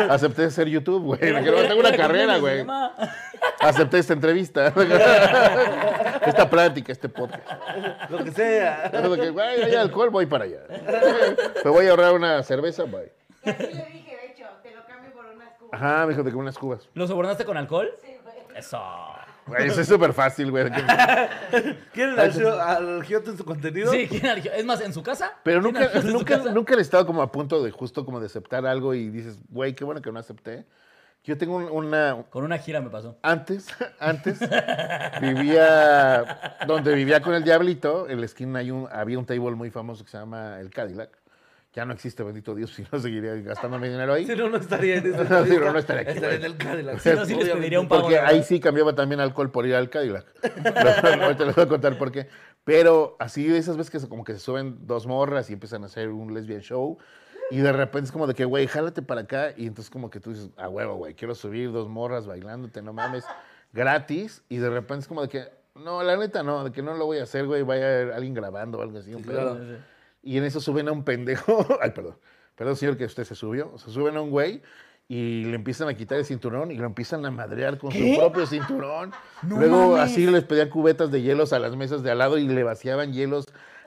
Acepté 0.10 0.50
ser 0.52 0.68
YouTube, 0.68 1.04
güey. 1.04 1.23
Me 1.34 1.42
quiero 1.42 1.68
tengo 1.68 1.80
una 1.80 1.96
carrera, 1.96 2.38
güey. 2.38 2.66
Acepté 3.60 4.00
esta 4.00 4.14
entrevista. 4.14 4.68
esta 6.26 6.50
plática, 6.50 6.92
este 6.92 7.10
podcast. 7.10 7.50
Lo 8.10 8.24
que 8.24 8.32
sea. 8.32 8.92
Como 8.92 9.16
que, 9.16 9.30
güey, 9.30 9.64
hay 9.64 9.76
alcohol, 9.76 10.10
voy 10.10 10.26
para 10.26 10.46
allá. 10.46 10.60
Me 11.64 11.70
voy 11.70 11.88
a 11.88 11.92
ahorrar 11.92 12.14
una 12.14 12.44
cerveza, 12.44 12.84
bye. 12.84 13.12
Y 13.46 13.50
así 13.50 13.64
le 13.64 13.86
dije, 13.86 14.18
de 14.18 14.32
hecho, 14.32 14.46
te 14.62 14.72
lo 14.72 14.86
cambio 14.86 15.12
por 15.12 15.26
unas 15.26 15.54
cubas. 15.54 15.74
Ajá, 15.74 16.06
me 16.06 16.12
dijo 16.12 16.24
de 16.24 16.32
que 16.32 16.38
unas 16.38 16.58
cubas. 16.58 16.90
¿Lo 16.94 17.08
sobornaste 17.08 17.46
con 17.46 17.58
alcohol? 17.58 17.92
Sí, 18.02 18.18
güey. 18.24 18.36
Eso. 18.56 18.82
Güey, 19.46 19.68
eso 19.68 19.82
es 19.82 19.88
súper 19.88 20.14
fácil, 20.14 20.52
güey. 20.52 20.70
¿Quieren 21.92 22.18
al, 22.18 22.60
al 22.62 23.06
en 23.10 23.38
su 23.38 23.44
contenido? 23.44 23.92
Sí, 23.92 24.08
¿quién 24.08 24.26
eligió? 24.26 24.54
es 24.54 24.66
más, 24.66 24.80
en 24.80 24.94
su 24.94 25.04
casa. 25.04 25.34
Pero 25.44 25.62
¿Quién 25.62 25.74
nunca, 25.74 26.02
nunca, 26.02 26.38
casa? 26.38 26.52
nunca 26.54 26.76
he 26.76 26.82
estado 26.82 27.06
como 27.06 27.22
a 27.22 27.32
punto 27.32 27.62
de 27.62 27.72
justo 27.72 28.06
como 28.06 28.22
de 28.22 28.28
aceptar 28.28 28.66
algo 28.66 28.94
y 28.94 29.10
dices, 29.10 29.40
güey, 29.50 29.76
qué 29.76 29.84
bueno 29.84 30.02
que 30.02 30.12
no 30.12 30.20
acepté. 30.20 30.66
Yo 31.24 31.38
tengo 31.38 31.56
un- 31.56 31.70
una, 31.72 32.26
Con 32.30 32.44
una 32.44 32.58
gira 32.58 32.82
me 32.82 32.90
pasó. 32.90 33.18
Antes, 33.22 33.68
antes, 34.00 34.40
vivía 35.22 36.58
donde 36.68 36.94
vivía 36.96 37.22
con 37.22 37.34
el 37.34 37.44
Diablito, 37.44 38.10
en 38.10 38.20
la 38.20 38.26
esquina 38.26 38.60
hay 38.60 38.72
un, 38.72 38.88
había 38.92 39.18
un 39.20 39.26
table 39.26 39.52
muy 39.56 39.70
famoso 39.70 40.04
que 40.04 40.12
se 40.12 40.18
llama 40.18 40.60
el 40.60 40.70
Cadillac. 40.70 41.10
Ya 41.76 41.86
no 41.86 41.94
existe, 41.94 42.22
bendito 42.22 42.54
Dios, 42.54 42.72
si 42.76 42.86
no 42.92 43.00
seguiría 43.00 43.34
gastando 43.36 43.80
mi 43.80 43.88
dinero 43.90 44.14
ahí. 44.14 44.26
Si 44.28 44.36
no, 44.36 44.50
no 44.50 44.58
estaría 44.58 44.98
en 44.98 45.08
esa 45.14 45.46
Si 45.46 45.58
no, 45.58 45.72
no 45.74 45.80
estaría 45.80 46.02
aquí, 46.04 46.12
Estaría 46.12 46.38
en 46.38 46.44
el 46.44 46.58
Cadillac. 46.58 47.00
Si 47.00 47.10
no, 47.12 47.26
sí 47.26 47.36
les 47.36 47.50
pediría 47.50 47.80
un. 47.80 47.88
Porque 47.88 48.20
ahí 48.20 48.44
sí 48.44 48.60
cambiaba 48.60 48.94
también 48.94 49.20
alcohol 49.22 49.50
por 49.52 49.66
ir 49.66 49.76
al 49.76 49.90
Cadillac. 49.90 50.26
Lo- 50.64 51.24
Ahorita 51.24 51.46
les 51.46 51.56
voy 51.56 51.64
a 51.64 51.68
contar 51.68 51.98
por 51.98 52.12
qué. 52.12 52.28
Pero 52.64 53.16
así 53.20 53.48
de 53.48 53.58
esas 53.58 53.76
veces 53.78 53.90
que 54.02 54.08
como 54.08 54.24
que 54.24 54.34
se 54.34 54.40
suben 54.40 54.86
dos 54.86 55.08
morras 55.08 55.50
y 55.50 55.54
empiezan 55.54 55.84
a 55.84 55.88
hacer 55.88 56.10
un 56.10 56.34
lesbian 56.34 56.62
show. 56.62 56.98
Y 57.54 57.60
de 57.60 57.72
repente 57.72 58.06
es 58.06 58.12
como 58.12 58.26
de 58.26 58.34
que, 58.34 58.46
güey, 58.46 58.66
jálate 58.66 59.04
para 59.04 59.22
acá. 59.22 59.54
Y 59.56 59.68
entonces 59.68 59.92
como 59.92 60.10
que 60.10 60.20
tú 60.20 60.32
dices, 60.32 60.50
a 60.58 60.70
huevo, 60.70 60.96
güey, 60.96 61.14
quiero 61.14 61.36
subir 61.36 61.72
dos 61.72 61.88
morras 61.88 62.26
bailándote, 62.26 62.82
no 62.82 62.94
mames, 62.94 63.26
gratis. 63.72 64.44
Y 64.50 64.58
de 64.58 64.72
repente 64.72 65.02
es 65.02 65.08
como 65.08 65.22
de 65.22 65.30
que, 65.30 65.50
no, 65.76 66.02
la 66.02 66.18
neta 66.18 66.42
no, 66.42 66.64
de 66.64 66.72
que 66.72 66.82
no 66.82 66.96
lo 66.96 67.06
voy 67.06 67.20
a 67.20 67.24
hacer, 67.24 67.46
güey, 67.46 67.62
vaya 67.62 67.84
a 67.84 67.88
haber 67.90 68.14
alguien 68.14 68.34
grabando 68.34 68.80
o 68.80 68.82
algo 68.82 68.98
así. 68.98 69.14
un 69.14 69.22
pedo. 69.22 69.56
claro. 69.56 69.78
Y 70.24 70.40
en 70.40 70.46
eso 70.46 70.60
suben 70.62 70.88
a 70.88 70.92
un 70.94 71.04
pendejo. 71.04 71.64
Ay, 71.82 71.92
perdón. 71.92 72.16
Perdón, 72.56 72.76
señor, 72.76 72.98
que 72.98 73.06
usted 73.06 73.24
se 73.24 73.36
subió. 73.36 73.78
Se 73.78 73.92
suben 73.92 74.18
a 74.18 74.22
un 74.22 74.32
güey 74.32 74.64
y 75.08 75.44
le 75.44 75.54
empiezan 75.54 75.90
a 75.90 75.94
quitar 75.94 76.18
el 76.18 76.26
cinturón 76.26 76.72
y 76.72 76.78
lo 76.78 76.88
empiezan 76.88 77.24
a 77.24 77.30
madrear 77.30 77.78
con 77.78 77.92
su 77.92 78.16
propio 78.18 78.48
cinturón. 78.48 79.12
No 79.44 79.60
Luego 79.60 79.92
mames. 79.92 80.12
así 80.12 80.26
les 80.26 80.44
pedían 80.44 80.70
cubetas 80.70 81.12
de 81.12 81.22
hielos 81.22 81.54
a 81.54 81.60
las 81.60 81.76
mesas 81.76 82.02
de 82.02 82.10
al 82.10 82.18
lado 82.18 82.40
y 82.40 82.48
le 82.48 82.64
vaciaban 82.64 83.14
hielos 83.14 83.46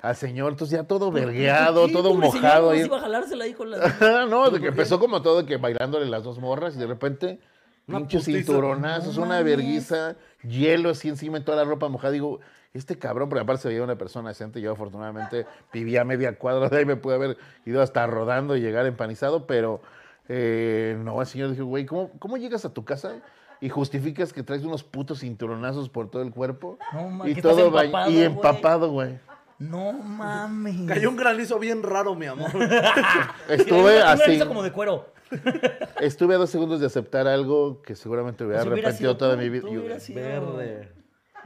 al 0.08 0.16
señor. 0.16 0.52
Entonces 0.52 0.78
ya 0.78 0.84
todo 0.84 1.10
vergueado, 1.10 1.88
todo 1.88 2.10
Pobre 2.14 2.30
señor, 2.30 2.42
mojado. 2.42 2.60
¿cómo 2.62 2.70
ahí. 2.72 2.80
se 2.80 2.86
iba 2.86 2.96
a 2.96 3.00
jalársela 3.00 3.44
ahí 3.44 3.54
con 3.54 3.70
la... 3.70 4.26
no, 4.28 4.50
de 4.50 4.60
que 4.60 4.68
empezó 4.68 4.98
como 4.98 5.22
todo, 5.22 5.44
que 5.46 5.56
bailándole 5.56 6.06
las 6.06 6.22
dos 6.24 6.38
morras 6.38 6.76
y 6.76 6.78
de 6.78 6.86
repente, 6.86 7.40
Una 7.86 7.98
pinches 7.98 8.24
putiza. 8.24 8.38
cinturonazos, 8.38 9.16
No 9.18 9.24
una 9.24 9.42
verguiza, 9.42 10.16
hielo 10.42 10.90
así 10.90 11.08
encima 11.08 11.36
en 11.38 11.44
toda 11.44 11.58
la 11.58 11.64
ropa 11.64 11.88
mojada. 11.88 12.12
Digo, 12.12 12.40
este 12.74 12.98
cabrón, 12.98 13.28
porque 13.30 13.42
aparte 13.42 13.62
se 13.62 13.68
veía 13.68 13.82
una 13.82 13.96
persona 13.96 14.28
decente. 14.28 14.60
Yo 14.60 14.72
afortunadamente 14.72 15.46
vivía 15.72 16.02
a 16.02 16.04
media 16.04 16.36
cuadra 16.38 16.68
de 16.68 16.76
ahí, 16.78 16.84
me 16.84 16.96
pude 16.96 17.14
haber 17.14 17.38
ido 17.64 17.80
hasta 17.82 18.06
rodando 18.06 18.56
y 18.56 18.60
llegar 18.60 18.84
empanizado, 18.86 19.46
pero 19.46 19.80
eh, 20.28 20.98
no, 21.02 21.20
el 21.20 21.26
señor 21.26 21.50
dijo, 21.52 21.64
güey, 21.64 21.86
¿cómo, 21.86 22.10
¿cómo 22.18 22.36
llegas 22.36 22.64
a 22.64 22.74
tu 22.74 22.84
casa? 22.84 23.16
Y 23.58 23.70
justificas 23.70 24.34
que 24.34 24.42
traes 24.42 24.64
unos 24.64 24.84
putos 24.84 25.20
cinturonazos 25.20 25.88
por 25.88 26.10
todo 26.10 26.20
el 26.20 26.30
cuerpo. 26.30 26.78
No, 26.92 27.08
ma, 27.08 27.28
y 27.28 27.34
todo 27.40 27.68
empapado, 27.68 28.10
y 28.10 28.20
empapado, 28.20 28.90
güey. 28.90 29.18
No 29.58 29.92
mames. 29.92 30.86
Cayó 30.86 31.08
un 31.10 31.16
granizo 31.16 31.58
bien 31.58 31.82
raro, 31.82 32.14
mi 32.14 32.26
amor. 32.26 32.50
Estuve 33.48 34.02
así. 34.02 34.22
camisa 34.22 34.46
como 34.46 34.62
de 34.62 34.72
cuero. 34.72 35.12
Estuve 36.00 36.34
a 36.34 36.38
dos 36.38 36.50
segundos 36.50 36.80
de 36.80 36.86
aceptar 36.86 37.26
algo 37.26 37.80
que 37.82 37.94
seguramente 37.96 38.44
hubiera 38.44 38.62
Si 38.62 38.68
hubiera 38.68 38.88
arrepentido 38.88 39.16
toda 39.16 39.34
tú, 39.34 39.40
mi 39.42 39.48
vida. 39.48 39.62
tú 39.62 39.72
Y- 39.72 39.78
hubieras 39.78 40.02
sido- 40.02 40.20
Verde. 40.20 40.92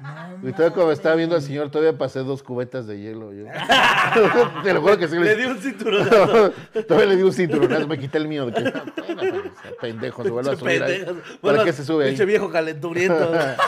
No 0.01 0.49
Y 0.49 0.53
todavía 0.53 0.75
cuando 0.75 0.93
estaba 0.93 1.15
viendo 1.15 1.37
al 1.37 1.43
señor, 1.43 1.71
todavía 1.71 1.97
pasé 1.99 2.21
dos 2.21 2.43
cubetas 2.43 2.87
de 2.87 2.99
hielo. 2.99 3.33
yo. 3.35 3.45
Te 4.65 4.73
lo 4.75 4.81
juro 4.81 4.99
que 4.99 5.09
sí. 5.09 5.17
Le 5.17 5.25
Le 5.25 5.37
di 5.37 5.45
un 5.45 5.59
cinturón. 5.59 6.09
todavía 6.89 7.07
le 7.07 7.17
di 7.17 7.23
un 7.23 7.33
cinturonazo, 7.35 7.87
me 7.87 7.99
quité 7.99 8.17
el 8.19 8.27
mío. 8.27 8.47
De 8.47 8.53
que, 8.55 8.61
"No, 8.63 8.71
bueno, 9.15 9.43
pues, 9.63 9.75
pendejo, 9.81 10.23
se 10.25 10.31
vuelve 10.31 10.51
a 10.53 10.57
subir 10.57 10.83
ahí. 10.83 11.05
¿Para 11.05 11.17
Bueno, 11.43 11.65
qué 11.65 11.73
se 11.75 11.85
sube 11.85 12.05
ahí? 12.05 12.11
Pinche 12.13 12.25
viejo 12.25 12.51
calenturiento. 12.51 13.15
Es 13.15 13.29
algo 13.31 13.59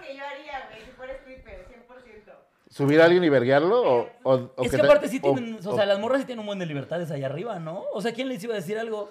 que 0.00 0.16
yo 0.16 0.24
haría, 0.24 0.66
güey, 0.70 0.84
si 0.86 0.90
fuera 0.96 1.12
stripper, 1.12 1.66
100%. 1.68 2.32
¿Subir 2.74 3.00
a 3.00 3.04
alguien 3.04 3.22
y 3.22 3.28
verguearlo? 3.28 3.80
O, 3.82 4.08
o- 4.24 4.32
o 4.34 4.62
Es 4.64 4.70
que 4.70 4.70
que 4.70 4.76
te- 4.78 4.82
aparte 4.82 5.06
sí 5.08 5.20
o- 5.22 5.32
tienen, 5.32 5.58
o, 5.64 5.70
o- 5.70 5.76
sea, 5.76 5.86
las 5.86 6.00
morras 6.00 6.18
sí 6.22 6.26
tienen 6.26 6.40
un 6.40 6.46
buen 6.46 6.58
de 6.58 6.66
libertades 6.66 7.08
allá 7.12 7.26
arriba, 7.26 7.60
¿no? 7.60 7.84
O 7.92 8.02
sea, 8.02 8.12
¿quién 8.12 8.28
les 8.28 8.42
iba 8.42 8.54
a 8.54 8.56
decir 8.56 8.76
algo? 8.76 9.08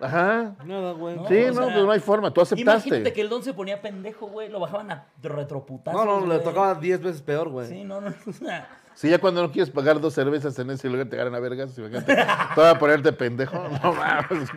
Ajá. 0.00 0.56
Nada, 0.64 0.90
güey. 0.94 1.14
No, 1.14 1.28
Sí, 1.28 1.44
no, 1.46 1.52
sea, 1.54 1.62
pues 1.72 1.84
no 1.84 1.90
hay 1.92 2.00
forma. 2.00 2.32
Tú 2.34 2.40
Imagínate 2.40 2.72
aceptaste. 2.78 3.12
que 3.12 3.20
el 3.20 3.28
don 3.28 3.44
se 3.44 3.54
ponía 3.54 3.80
pendejo, 3.80 4.26
güey, 4.26 4.48
lo 4.48 4.58
bajaban 4.58 4.90
a 4.90 5.06
retroputazos. 5.22 6.04
No, 6.04 6.18
no, 6.18 6.26
le 6.26 6.34
güey. 6.34 6.42
tocaba 6.42 6.74
10 6.74 7.00
veces 7.00 7.22
peor, 7.22 7.48
güey. 7.50 7.68
Sí, 7.68 7.84
no, 7.84 8.00
no. 8.00 8.12
Si 8.96 9.08
ya 9.10 9.18
cuando 9.18 9.42
no 9.42 9.50
quieres 9.50 9.70
pagar 9.70 10.00
dos 10.00 10.14
cervezas 10.14 10.56
en 10.60 10.70
ese 10.70 10.88
lugar 10.88 11.08
te 11.08 11.16
agarran 11.16 11.34
a 11.34 11.40
vergas, 11.40 11.76
imagínate, 11.78 12.16
todo 12.54 12.66
a 12.68 12.78
ponerte 12.78 13.12
pendejo. 13.12 13.56
No 13.82 13.92
mames. 13.92 14.48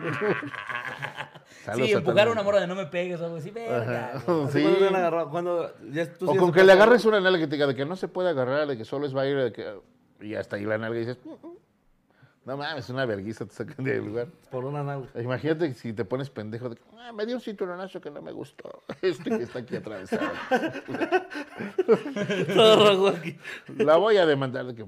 Sí, 1.74 1.92
empujar 1.92 2.28
una 2.28 2.42
morra 2.42 2.60
de 2.60 2.66
no 2.66 2.74
me 2.74 2.86
pegues 2.86 3.20
o 3.20 3.24
algo 3.26 3.36
así, 3.36 3.50
verga. 3.50 4.12
Sí. 4.52 4.64
Han 4.64 4.94
agarrado- 4.96 5.30
cuando 5.30 5.72
ya 5.90 6.12
tú 6.12 6.28
O 6.30 6.32
sí 6.32 6.38
con 6.38 6.52
que 6.52 6.64
le 6.64 6.72
agarres 6.72 7.04
una 7.04 7.20
nalga 7.20 7.38
que 7.38 7.46
te 7.46 7.56
diga 7.56 7.66
de 7.66 7.74
que 7.74 7.84
no 7.84 7.96
se 7.96 8.08
puede 8.08 8.30
agarrar, 8.30 8.66
de 8.66 8.76
que 8.78 8.84
solo 8.84 9.06
es 9.06 9.12
baile, 9.12 9.44
de 9.44 9.52
que... 9.52 9.74
Y 10.20 10.34
hasta 10.34 10.56
ahí 10.56 10.64
la 10.64 10.78
nalga 10.78 10.96
y 10.96 11.00
dices, 11.00 11.18
"Mm, 11.24 11.30
mm". 11.46 11.56
No 12.48 12.56
mames, 12.56 12.88
una 12.88 13.04
verguiza 13.04 13.44
te 13.46 13.54
sacan 13.54 13.84
del 13.84 14.04
lugar. 14.04 14.28
Por 14.50 14.64
una 14.64 14.82
nalga. 14.82 15.08
Imagínate 15.20 15.74
si 15.74 15.92
te 15.92 16.04
pones 16.04 16.30
pendejo 16.30 16.70
de 16.70 16.76
que 16.76 16.82
"Ah, 16.98 17.12
me 17.12 17.26
dio 17.26 17.36
un 17.36 17.40
cinturonazo 17.42 18.00
que 18.00 18.10
no 18.10 18.22
me 18.22 18.32
gustó. 18.32 18.82
Este 19.02 19.30
que 19.30 19.42
está 19.42 19.58
aquí 19.60 19.76
atravesado. 19.76 20.28
Todo 22.54 22.90
rojo 22.90 23.08
aquí. 23.08 23.38
La 23.76 23.96
voy 23.96 24.16
a 24.16 24.26
demandar 24.26 24.66
de 24.66 24.74
que 24.74 24.84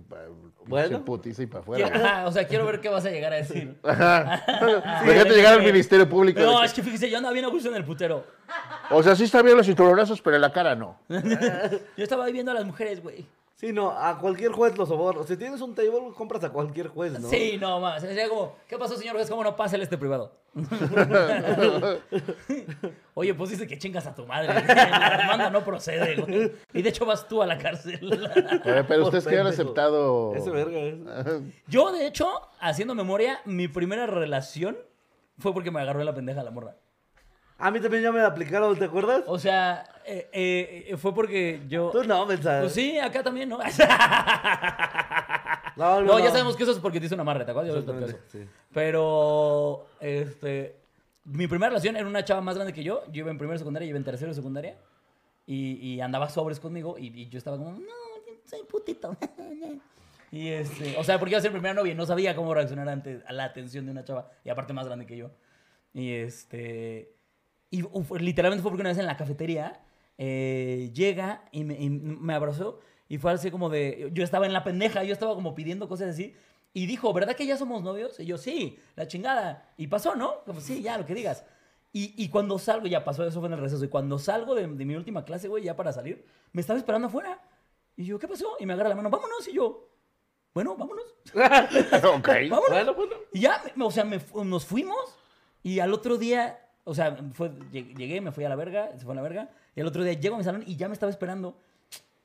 Bueno. 0.66 0.88
pinche 0.88 1.04
putiza 1.04 1.42
y 1.42 1.46
para 1.46 1.60
afuera. 1.60 1.86
ajá, 1.86 2.26
o 2.26 2.32
sea, 2.32 2.46
quiero 2.46 2.64
ver 2.66 2.80
qué 2.80 2.88
vas 2.88 3.04
a 3.04 3.10
llegar 3.10 3.32
a 3.32 3.36
decir. 3.36 3.76
Imagínate 3.84 5.30
llegar 5.34 5.54
al 5.54 5.62
Ministerio 5.62 6.08
Público. 6.08 6.40
No, 6.40 6.60
que- 6.60 6.66
es 6.66 6.72
que 6.72 6.82
fíjese, 6.82 7.10
yo 7.10 7.16
andaba 7.18 7.32
bien 7.32 7.44
a 7.44 7.48
gusto 7.48 7.68
en 7.68 7.76
el 7.76 7.84
putero. 7.84 8.24
O 8.90 9.02
sea, 9.02 9.14
sí 9.14 9.24
está 9.24 9.42
bien 9.42 9.56
los 9.56 9.66
cinturonazos, 9.66 10.20
pero 10.22 10.36
en 10.36 10.42
la 10.42 10.52
cara 10.52 10.74
no. 10.74 10.98
Yo 11.08 12.02
estaba 12.04 12.24
ahí 12.24 12.32
viendo 12.32 12.50
a 12.50 12.54
las 12.54 12.64
mujeres, 12.64 13.02
güey. 13.02 13.26
Sí, 13.60 13.74
no, 13.74 13.90
a 13.90 14.18
cualquier 14.18 14.52
juez 14.52 14.78
lo 14.78 14.86
soborno. 14.86 15.22
Si 15.24 15.36
tienes 15.36 15.60
un 15.60 15.74
table, 15.74 16.14
compras 16.16 16.42
a 16.44 16.48
cualquier 16.48 16.88
juez, 16.88 17.20
¿no? 17.20 17.28
Sí, 17.28 17.58
no 17.60 17.78
más. 17.78 18.00
Sería 18.00 18.26
como, 18.26 18.56
¿qué 18.66 18.78
pasó, 18.78 18.96
señor 18.96 19.16
juez? 19.16 19.28
¿Cómo 19.28 19.44
no 19.44 19.54
pásale 19.54 19.84
este 19.84 19.98
privado? 19.98 20.32
Oye, 23.12 23.34
pues 23.34 23.50
dice 23.50 23.66
que 23.66 23.76
chingas 23.76 24.06
a 24.06 24.14
tu 24.14 24.24
madre. 24.26 24.48
La 24.66 25.18
demanda 25.18 25.50
no 25.50 25.62
procede, 25.62 26.16
güey. 26.16 26.52
Y 26.72 26.80
de 26.80 26.88
hecho 26.88 27.04
vas 27.04 27.28
tú 27.28 27.42
a 27.42 27.46
la 27.46 27.58
cárcel. 27.58 28.00
Pero 28.64 28.86
Por 28.86 29.00
ustedes 29.00 29.26
que 29.26 29.38
han 29.38 29.46
aceptado. 29.48 30.34
Ese 30.34 30.48
verga 30.48 30.78
es. 30.78 30.94
Yo, 31.68 31.92
de 31.92 32.06
hecho, 32.06 32.30
haciendo 32.60 32.94
memoria, 32.94 33.42
mi 33.44 33.68
primera 33.68 34.06
relación 34.06 34.78
fue 35.36 35.52
porque 35.52 35.70
me 35.70 35.82
agarró 35.82 36.02
la 36.02 36.14
pendeja 36.14 36.42
la 36.42 36.50
morra. 36.50 36.76
A 37.60 37.70
mí 37.70 37.78
también 37.80 38.02
ya 38.02 38.10
me 38.10 38.20
la 38.20 38.28
aplicaron, 38.28 38.78
¿te 38.78 38.86
acuerdas? 38.86 39.22
O 39.26 39.38
sea, 39.38 39.84
eh, 40.06 40.28
eh, 40.32 40.96
fue 40.96 41.14
porque 41.14 41.60
yo... 41.68 41.90
Tú 41.90 42.02
no, 42.04 42.24
mensaje. 42.26 42.60
Pues 42.62 42.72
sí, 42.72 42.98
acá 42.98 43.22
también, 43.22 43.48
¿no? 43.48 43.58
No, 45.76 46.00
No, 46.02 46.18
ya 46.18 46.30
sabemos 46.30 46.56
que 46.56 46.64
eso 46.64 46.72
es 46.72 46.78
porque 46.78 47.00
te 47.00 47.06
hizo 47.06 47.14
una 47.14 47.22
amarre, 47.22 47.44
¿te 47.44 47.52
acuerdas? 47.52 47.76
Exactamente, 47.76 48.10
eso. 48.10 48.18
sí. 48.28 48.40
Pero, 48.72 49.86
este, 50.00 50.76
mi 51.24 51.46
primera 51.46 51.70
relación 51.70 51.96
era 51.96 52.06
una 52.06 52.24
chava 52.24 52.40
más 52.40 52.56
grande 52.56 52.72
que 52.72 52.82
yo. 52.82 53.02
Yo 53.12 53.20
iba 53.20 53.30
en 53.30 53.38
primero 53.38 53.54
de 53.54 53.58
secundaria, 53.58 53.86
yo 53.86 53.90
iba 53.90 53.98
en 53.98 54.04
tercero 54.04 54.30
de 54.30 54.34
secundaria. 54.34 54.76
Y, 55.46 55.76
y 55.76 56.00
andaba 56.00 56.28
sobres 56.28 56.60
conmigo 56.60 56.96
y, 56.98 57.06
y 57.06 57.28
yo 57.28 57.38
estaba 57.38 57.56
como, 57.56 57.72
no, 57.72 57.86
soy 58.44 58.62
putito. 58.64 59.16
y 60.32 60.48
este, 60.48 60.96
o 60.98 61.04
sea, 61.04 61.18
porque 61.18 61.32
iba 61.32 61.38
a 61.38 61.42
ser 61.42 61.52
primera 61.52 61.74
novia 61.74 61.92
y 61.92 61.96
no 61.96 62.06
sabía 62.06 62.36
cómo 62.36 62.52
reaccionar 62.54 62.88
ante 62.88 63.22
a 63.26 63.32
la 63.32 63.44
atención 63.44 63.86
de 63.86 63.92
una 63.92 64.04
chava. 64.04 64.30
Y 64.44 64.50
aparte 64.50 64.72
más 64.72 64.86
grande 64.86 65.06
que 65.06 65.16
yo. 65.16 65.30
Y 65.94 66.12
este, 66.12 67.14
y 67.70 67.82
uf, 67.82 68.10
literalmente 68.20 68.62
fue 68.62 68.70
porque 68.70 68.82
una 68.82 68.90
vez 68.90 68.98
en 68.98 69.06
la 69.06 69.16
cafetería 69.16 69.80
eh, 70.18 70.90
llega 70.94 71.44
y 71.52 71.64
me, 71.64 71.80
y 71.80 71.88
me 71.90 72.34
abrazó 72.34 72.80
y 73.08 73.18
fue 73.18 73.32
así 73.32 73.50
como 73.50 73.68
de, 73.68 74.10
yo 74.12 74.22
estaba 74.22 74.46
en 74.46 74.52
la 74.52 74.62
pendeja, 74.62 75.02
yo 75.02 75.12
estaba 75.12 75.34
como 75.34 75.54
pidiendo 75.54 75.88
cosas 75.88 76.10
así. 76.10 76.34
Y 76.72 76.86
dijo, 76.86 77.12
¿verdad 77.12 77.34
que 77.34 77.44
ya 77.44 77.56
somos 77.56 77.82
novios? 77.82 78.20
Y 78.20 78.26
yo, 78.26 78.38
sí, 78.38 78.78
la 78.94 79.08
chingada. 79.08 79.72
Y 79.76 79.88
pasó, 79.88 80.14
¿no? 80.14 80.44
Como, 80.44 80.60
sí, 80.60 80.80
ya, 80.80 80.96
lo 80.96 81.04
que 81.04 81.14
digas. 81.14 81.44
Y, 81.92 82.14
y 82.16 82.28
cuando 82.28 82.56
salgo, 82.60 82.86
ya 82.86 83.02
pasó, 83.02 83.26
eso 83.26 83.40
fue 83.40 83.48
en 83.48 83.54
el 83.54 83.60
receso. 83.60 83.84
Y 83.84 83.88
cuando 83.88 84.16
salgo 84.20 84.54
de, 84.54 84.68
de 84.68 84.84
mi 84.84 84.94
última 84.94 85.24
clase, 85.24 85.48
güey, 85.48 85.64
ya 85.64 85.74
para 85.74 85.92
salir, 85.92 86.24
me 86.52 86.60
estaba 86.60 86.78
esperando 86.78 87.08
afuera. 87.08 87.40
Y 87.96 88.04
yo, 88.04 88.20
¿qué 88.20 88.28
pasó? 88.28 88.56
Y 88.60 88.66
me 88.66 88.74
agarra 88.74 88.90
la 88.90 88.94
mano, 88.94 89.10
vámonos. 89.10 89.48
Y 89.48 89.54
yo, 89.54 89.90
bueno, 90.54 90.76
vámonos. 90.76 91.04
ok. 91.34 92.28
Vámonos. 92.48 92.68
Bueno, 92.68 92.94
bueno. 92.94 93.14
Y 93.32 93.40
ya, 93.40 93.60
o 93.80 93.90
sea, 93.90 94.04
me 94.04 94.20
nos 94.44 94.64
fuimos 94.64 95.18
y 95.64 95.80
al 95.80 95.92
otro 95.92 96.16
día, 96.16 96.60
o 96.84 96.94
sea, 96.94 97.16
fue, 97.34 97.50
lleg- 97.72 97.94
llegué, 97.96 98.20
me 98.20 98.32
fui 98.32 98.44
a 98.44 98.48
la 98.48 98.56
verga, 98.56 98.90
se 98.98 99.04
fue 99.04 99.12
a 99.12 99.16
la 99.16 99.22
verga, 99.22 99.50
y 99.74 99.80
al 99.80 99.86
otro 99.86 100.02
día 100.04 100.12
llego 100.14 100.34
a 100.34 100.38
mi 100.38 100.44
salón 100.44 100.64
y 100.66 100.76
ya 100.76 100.88
me 100.88 100.94
estaba 100.94 101.10
esperando. 101.10 101.56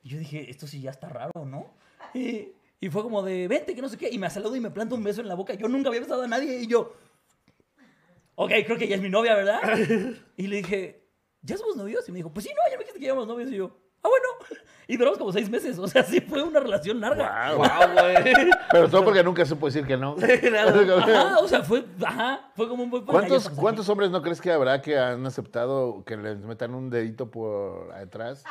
Y 0.02 0.10
yo 0.10 0.18
dije, 0.18 0.50
esto 0.50 0.66
sí 0.66 0.80
ya 0.80 0.90
está 0.90 1.08
raro, 1.08 1.32
¿no? 1.44 1.74
Y, 2.14 2.52
y 2.80 2.88
fue 2.90 3.02
como 3.02 3.22
de, 3.22 3.48
vente, 3.48 3.74
que 3.74 3.82
no 3.82 3.88
sé 3.88 3.96
qué, 3.98 4.08
y 4.10 4.18
me 4.18 4.30
saludo 4.30 4.56
y 4.56 4.60
me 4.60 4.70
planta 4.70 4.94
un 4.94 5.02
beso 5.04 5.20
en 5.20 5.28
la 5.28 5.34
boca. 5.34 5.54
Yo 5.54 5.68
nunca 5.68 5.88
había 5.88 6.00
besado 6.00 6.22
a 6.22 6.28
nadie 6.28 6.60
y 6.60 6.66
yo, 6.66 6.94
ok, 8.36 8.50
creo 8.64 8.78
que 8.78 8.88
ya 8.88 8.96
es 8.96 9.02
mi 9.02 9.08
novia, 9.08 9.34
¿verdad? 9.34 9.60
Y 10.36 10.46
le 10.46 10.56
dije, 10.56 11.02
¿ya 11.42 11.56
somos 11.56 11.76
novios? 11.76 12.08
Y 12.08 12.12
me 12.12 12.18
dijo, 12.18 12.32
pues 12.32 12.44
sí, 12.46 12.52
no, 12.54 12.70
ya 12.70 12.76
me 12.76 12.84
dijiste 12.84 12.98
que 13.00 13.06
ya 13.06 13.12
éramos 13.12 13.26
novios. 13.28 13.50
Y 13.50 13.56
yo, 13.56 13.76
ah, 14.02 14.08
bueno. 14.08 14.28
Y 14.88 14.96
duramos 14.96 15.18
como 15.18 15.32
seis 15.32 15.50
meses, 15.50 15.78
o 15.78 15.88
sea, 15.88 16.04
sí 16.04 16.20
fue 16.20 16.42
una 16.42 16.60
relación 16.60 17.00
larga. 17.00 17.54
Wow. 17.54 17.58
Wow, 17.58 17.92
güey. 17.92 18.34
Pero 18.70 18.88
todo 18.88 19.04
porque 19.04 19.24
nunca 19.24 19.44
se 19.44 19.56
puede 19.56 19.74
decir 19.74 19.86
que 19.86 19.96
no. 19.96 20.16
Ajá, 20.98 21.38
o 21.40 21.48
sea, 21.48 21.62
fue, 21.62 21.84
ajá, 22.04 22.50
fue 22.54 22.68
como 22.68 22.84
un 22.84 22.90
buen 22.90 23.04
¿Cuántos, 23.04 23.48
¿Cuántos 23.48 23.88
hombres 23.88 24.10
no 24.10 24.22
crees 24.22 24.40
que 24.40 24.52
habrá 24.52 24.80
que 24.82 24.96
han 24.96 25.26
aceptado 25.26 26.04
que 26.04 26.16
les 26.16 26.38
metan 26.38 26.74
un 26.74 26.88
dedito 26.88 27.30
por 27.30 27.92
atrás? 27.92 28.44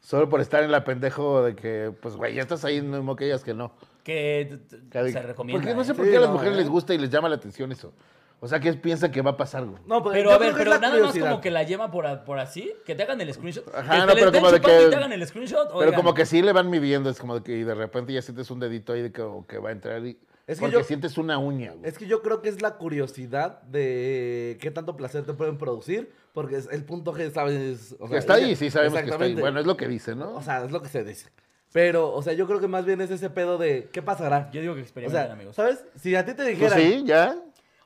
Solo 0.00 0.28
por 0.28 0.40
estar 0.40 0.62
en 0.62 0.70
la 0.70 0.84
pendejo 0.84 1.42
de 1.42 1.56
que, 1.56 1.92
pues, 2.00 2.16
güey, 2.16 2.34
ya 2.34 2.42
estás 2.42 2.64
ahí, 2.64 2.80
no 2.80 2.98
mismo 2.98 3.16
que 3.16 3.26
ellas 3.26 3.42
que 3.42 3.54
no. 3.54 3.72
que 4.04 4.58
se 4.90 5.22
recomienda. 5.22 5.62
Porque 5.62 5.74
no 5.74 5.84
sé 5.84 5.92
¿eh? 5.92 5.94
por 5.94 6.04
Sí, 6.04 6.10
qué 6.10 6.16
a 6.18 6.20
las 6.20 6.28
no, 6.28 6.34
mujeres 6.34 6.54
eh. 6.54 6.60
les 6.60 6.68
gusta 6.68 6.94
y 6.94 6.98
les 6.98 7.10
llama 7.10 7.28
la 7.28 7.36
atención 7.36 7.72
eso. 7.72 7.92
O 8.40 8.46
sea, 8.46 8.60
que 8.60 8.72
piensan 8.74 9.10
que 9.10 9.20
va 9.20 9.32
a 9.32 9.36
pasar, 9.36 9.64
güey. 9.66 9.82
No, 9.86 10.02
pues, 10.02 10.14
Pero 10.16 10.30
a 10.30 10.38
ver, 10.38 10.54
pero 10.56 10.78
nada 10.78 10.96
más 11.00 11.18
como 11.18 11.40
que 11.40 11.50
la 11.50 11.64
lleva 11.64 11.90
por, 11.90 12.06
a- 12.06 12.24
por 12.24 12.38
así, 12.38 12.72
que 12.86 12.94
te 12.94 13.02
hagan 13.02 13.20
el 13.20 13.34
screenshot. 13.34 13.66
Ajá, 13.74 13.94
que 13.94 13.98
no, 14.00 14.06
te 14.06 14.14
le 14.14 14.14
pero 14.14 14.26
estén 14.26 14.40
como 14.42 14.52
de 14.52 14.58
chupando 14.58 14.78
que- 14.80 14.86
y 14.86 14.90
te 14.90 14.96
hagan 14.96 15.12
el 15.12 15.26
screenshot. 15.26 15.66
Pero 15.68 15.78
oigan. 15.78 15.94
como 15.94 16.14
que 16.14 16.24
sí 16.26 16.40
le 16.42 16.52
van 16.52 16.70
midiendo, 16.70 17.10
es 17.10 17.18
como 17.18 17.34
de 17.34 17.42
que 17.42 17.56
y 17.58 17.64
de 17.64 17.74
repente 17.74 18.12
ya 18.12 18.22
sientes 18.22 18.50
un 18.50 18.60
dedito 18.60 18.92
ahí 18.92 19.02
de 19.02 19.10
que, 19.12 19.22
o 19.22 19.44
que 19.46 19.58
va 19.58 19.70
a 19.70 19.72
entrar 19.72 20.04
y... 20.06 20.18
Es 20.46 20.58
que 20.58 20.62
porque 20.62 20.76
yo- 20.78 20.84
sientes 20.84 21.18
una 21.18 21.36
uña, 21.38 21.72
güey. 21.72 21.88
Es 21.90 21.98
que 21.98 22.06
yo 22.06 22.22
creo 22.22 22.40
que 22.40 22.48
es 22.48 22.62
la 22.62 22.76
curiosidad 22.76 23.60
de 23.64 24.56
qué 24.60 24.70
tanto 24.70 24.96
placer 24.96 25.24
te 25.26 25.34
pueden 25.34 25.58
producir, 25.58 26.10
porque 26.32 26.56
es 26.56 26.68
el 26.70 26.84
punto 26.84 27.12
G, 27.12 27.30
¿sabes? 27.32 27.96
O 27.98 28.08
sea, 28.08 28.18
está 28.18 28.34
ahí, 28.34 28.44
ella- 28.50 28.56
sí 28.56 28.70
sabemos 28.70 29.00
que 29.00 29.04
está 29.10 29.16
ahí. 29.16 29.32
Exactamente. 29.32 29.40
Bueno, 29.42 29.60
es 29.60 29.66
lo 29.66 29.76
que 29.76 29.88
dice, 29.88 30.14
¿no? 30.14 30.34
O 30.36 30.42
sea, 30.42 30.64
es 30.64 30.70
lo 30.70 30.80
que 30.80 30.88
se 30.88 31.04
dice. 31.04 31.28
Pero, 31.72 32.12
o 32.14 32.22
sea, 32.22 32.32
yo 32.32 32.46
creo 32.46 32.60
que 32.60 32.68
más 32.68 32.86
bien 32.86 33.00
es 33.02 33.10
ese 33.10 33.28
pedo 33.28 33.58
de 33.58 33.90
¿qué 33.92 34.00
pasará? 34.00 34.50
Yo 34.52 34.62
digo 34.62 34.72
que 34.74 34.80
O 34.80 34.84
experimenten, 34.84 35.24
sea, 35.26 35.32
amigos. 35.34 35.54
¿sabes? 35.54 35.84
Si 35.96 36.14
a 36.16 36.24
ti 36.24 36.30
te 36.32 36.44
Pues 36.44 36.48
dijeran... 36.58 36.78
sí, 36.80 37.02
ya. 37.04 37.36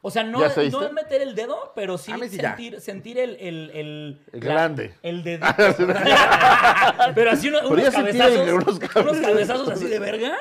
O 0.04 0.10
sea, 0.10 0.24
no, 0.24 0.40
no 0.40 0.92
meter 0.92 1.22
el 1.22 1.36
dedo, 1.36 1.72
pero 1.76 1.96
sí, 1.96 2.10
A 2.10 2.16
mí 2.18 2.28
sí 2.28 2.36
ya. 2.36 2.56
sentir, 2.56 2.80
sentir 2.80 3.18
el, 3.18 3.36
el, 3.38 3.70
el, 3.70 4.20
El 4.32 4.40
la- 4.40 4.52
grande. 4.52 4.94
El 5.00 5.22
dedito. 5.24 5.46
pero 7.14 7.30
así 7.30 7.48
uno- 7.48 7.60
unos 7.68 7.90
cabezazos. 7.90 8.38
unos 8.48 8.52
unos, 8.66 8.78
cabezazos. 8.80 9.20
cabezazos 9.26 9.68
así 9.70 9.84
de 9.86 9.98
verga. 9.98 10.38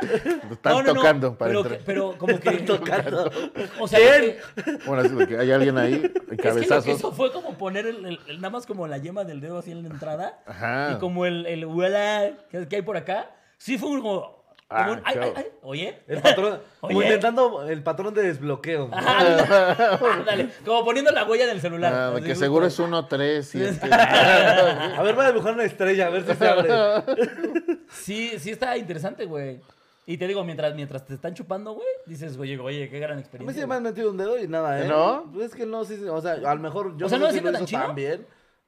están 0.52 0.84
tocando 0.86 1.38
para 1.38 1.50
pero, 1.50 1.60
entrar. 1.62 1.78
que- 1.80 1.86
pero 1.86 2.18
como 2.18 2.40
que. 2.40 2.52
Tocando. 2.72 3.32
O 3.80 3.88
sea, 3.88 4.00
¿Quién? 4.00 4.36
que- 4.56 4.78
Bueno, 4.88 5.04
así 5.04 5.28
que 5.28 5.38
hay 5.38 5.52
alguien 5.52 5.78
ahí, 5.78 5.94
Es 6.04 6.12
que 6.12 6.20
lo 6.22 6.28
que 6.30 6.38
cabezazos. 6.38 6.88
hizo 6.98 7.12
fue 7.12 7.32
como 7.32 7.58
poner 7.58 7.86
el, 7.86 8.06
el- 8.06 8.20
el- 8.28 8.38
nada 8.38 8.50
más 8.50 8.66
como 8.66 8.88
la 8.88 8.98
yema 8.98 9.24
del 9.26 9.42
dedo 9.42 9.60
así 9.60 9.72
en 9.72 9.84
la 9.84 9.90
entrada. 9.90 10.40
Ajá. 10.46 10.94
Y 10.96 11.00
como 11.00 11.26
el, 11.26 11.46
el 11.46 11.66
huela 11.66 12.32
que, 12.50 12.68
hay 12.76 12.82
por 12.82 12.98
acá. 12.98 13.30
Sí 13.58 13.78
fue 13.78 13.90
un 13.90 14.02
como 14.72 14.82
Ah, 14.84 14.92
un- 14.94 15.02
ay, 15.04 15.14
qué- 15.14 15.20
ay, 15.22 15.34
ay, 15.36 15.46
oye. 15.62 16.00
El 16.08 16.22
patrón, 16.22 16.60
como 16.82 17.02
intentando 17.02 17.68
el 17.68 17.84
patrón 17.84 18.14
de 18.14 18.24
desbloqueo. 18.24 18.88
Dale, 20.26 20.50
como 20.66 20.84
poniendo 20.86 21.12
la 21.12 21.26
huella 21.26 21.46
del 21.48 21.62
celular. 21.62 21.94
Ah, 21.94 22.20
que 22.24 22.36
seguro 22.36 22.66
es 22.66 22.80
1, 22.80 23.06
3, 23.08 23.48
7. 23.48 23.90
A 23.94 25.02
ver, 25.04 25.16
voy 25.16 25.26
a 25.26 25.32
dibujar 25.32 25.54
una 25.54 25.64
estrella, 25.64 26.08
a 26.08 26.10
ver 26.10 26.26
si 26.26 26.34
se 26.34 26.48
abre. 26.48 26.70
Sí, 27.92 28.32
sí 28.40 28.52
está 28.52 28.78
interesante, 28.78 29.26
güey. 29.26 29.60
Y 30.06 30.18
te 30.18 30.26
digo, 30.28 30.44
mientras, 30.46 30.74
mientras 30.76 31.06
te 31.06 31.14
están 31.14 31.34
chupando, 31.34 31.74
güey, 31.74 31.86
dices, 32.06 32.38
oye, 32.38 32.58
oye, 32.58 32.90
qué 32.90 33.00
gran 33.00 33.12
A 33.12 33.16
mí 33.16 33.22
experiencia. 33.22 33.62
sí 33.64 33.68
me 33.68 33.76
han 33.76 33.84
metido 33.84 34.10
un 34.10 34.18
dedo 34.18 34.38
y 34.40 34.48
nada, 34.48 34.82
¿eh? 34.84 34.88
¿No? 34.88 35.30
Pues 35.34 35.48
es 35.48 35.56
que 35.56 35.66
no, 35.66 35.84
sí, 35.84 35.98
sí, 35.98 36.06
o 36.08 36.20
sea, 36.22 36.34
a 36.34 36.56
lo 36.56 36.62
mejor 36.62 36.98
yo 36.98 37.06
O 37.06 37.10
sea, 37.10 37.18
no, 37.20 37.26
¿no 37.26 37.32
sé 37.32 37.40
se 37.40 37.44
si 37.68 37.76
lo 37.76 37.82
tan 37.82 37.94
bien, 37.96 38.26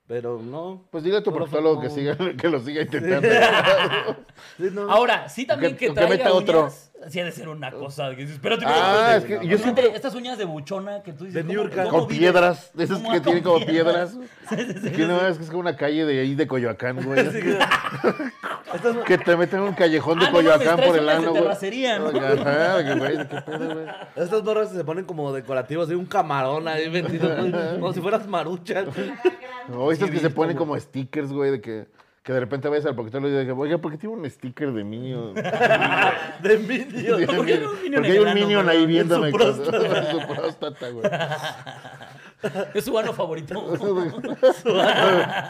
pero 0.07 0.39
no. 0.39 0.85
Pues 0.91 1.03
dile 1.03 1.17
a 1.17 1.23
tu 1.23 1.33
proctólogo 1.33 1.81
que, 1.81 1.89
siga, 1.89 2.17
que 2.17 2.47
lo 2.49 2.59
siga 2.59 2.81
intentando. 2.81 3.27
Sí, 4.57 4.69
no. 4.71 4.91
Ahora, 4.91 5.29
sí 5.29 5.45
también 5.45 5.73
Que- 5.73 5.79
que, 5.79 5.87
que 5.87 5.93
traiga 5.93 6.15
meta 6.15 6.33
otro. 6.33 6.69
Uñas, 7.03 7.13
sí 7.13 7.19
ha 7.19 7.25
de 7.25 7.31
ser 7.31 7.49
una 7.49 7.71
cosa. 7.71 8.09
Que 8.11 8.17
dices, 8.17 8.33
espérate, 8.35 8.65
Ah, 8.67 9.15
es 9.17 9.23
que 9.23 9.29
yo 9.29 9.35
Imagínate 9.41 9.63
siempre- 9.63 9.95
Estas 9.95 10.15
uñas 10.15 10.37
de 10.37 10.45
buchona 10.45 11.03
que 11.03 11.13
tú 11.13 11.25
dices. 11.25 11.35
De 11.35 11.41
¿cómo- 11.41 11.53
Niurka. 11.53 11.83
cómo 11.85 11.99
Con 11.99 12.07
piedras, 12.07 12.71
de 12.73 12.83
esas 12.85 12.97
¿Cómo 12.97 13.11
que 13.11 13.19
tienen 13.21 13.43
como 13.43 13.65
piedras? 13.65 14.15
Que 14.49 14.55
no 15.07 15.27
es 15.27 15.37
que 15.37 15.43
es 15.43 15.49
como 15.49 15.59
una 15.61 15.75
calle 15.75 16.05
de 16.05 16.19
ahí 16.21 16.35
de 16.35 16.47
Coyoacán, 16.47 17.03
güey. 17.03 17.23
Que 19.05 19.17
te 19.19 19.37
meten 19.37 19.59
en 19.59 19.65
un 19.67 19.73
callejón 19.75 20.17
de 20.19 20.25
Ah, 20.25 20.31
Coyoacán 20.31 20.77
por 20.77 20.97
el 20.97 21.05
de 21.05 21.11
ano, 21.11 21.29
güey. 21.29 21.41
terracería, 21.43 21.99
¿no? 21.99 22.07
Ajá, 22.07 22.77
de 22.77 22.83
que, 22.85 22.95
güey, 22.99 23.17
¿qué 23.27 23.41
pedo, 23.41 23.73
güey? 23.75 23.85
Estas 24.15 24.43
morras 24.43 24.71
se 24.71 24.83
ponen 24.83 25.05
como 25.05 25.31
decorativos, 25.31 25.89
hay 25.89 25.95
un 25.95 26.07
camarón 26.07 26.67
ahí 26.67 26.89
vendido, 26.89 27.29
como 27.79 27.93
si 27.93 28.01
fueras 28.01 28.25
marucha. 28.27 28.83
O 29.71 29.91
estas 29.91 30.09
que 30.09 30.17
se 30.19 30.29
ponen 30.31 30.57
como 30.57 30.79
stickers, 30.79 31.31
güey, 31.31 31.51
de 31.51 31.61
que, 31.61 31.85
que 32.23 32.31
de 32.31 32.39
repente 32.39 32.69
ves 32.69 32.85
al 32.85 32.95
proctólogo 32.95 33.33
y 33.33 33.37
dices, 33.37 33.53
oiga, 33.55 33.77
¿por 33.79 33.91
qué 33.91 33.97
tiene 33.97 34.15
un 34.15 34.29
sticker 34.29 34.71
de 34.71 34.83
niño? 34.85 35.33
De 36.41 36.57
Minion. 36.57 37.25
¿Por 37.25 37.45
qué 37.45 37.65
un 37.65 37.81
Minion 37.81 37.93
Porque 37.95 38.11
hay 38.11 38.19
un 38.19 38.33
minion 38.33 38.69
ahí 38.69 38.77
En 38.77 38.83
su 38.83 38.87
viéndome. 38.87 39.31
próstata. 39.31 40.11
Su 40.11 40.27
próstata, 40.27 40.89
güey. 40.89 41.05
Es 42.73 42.83
su 42.83 42.97
ano 42.97 43.13
favorito. 43.13 43.53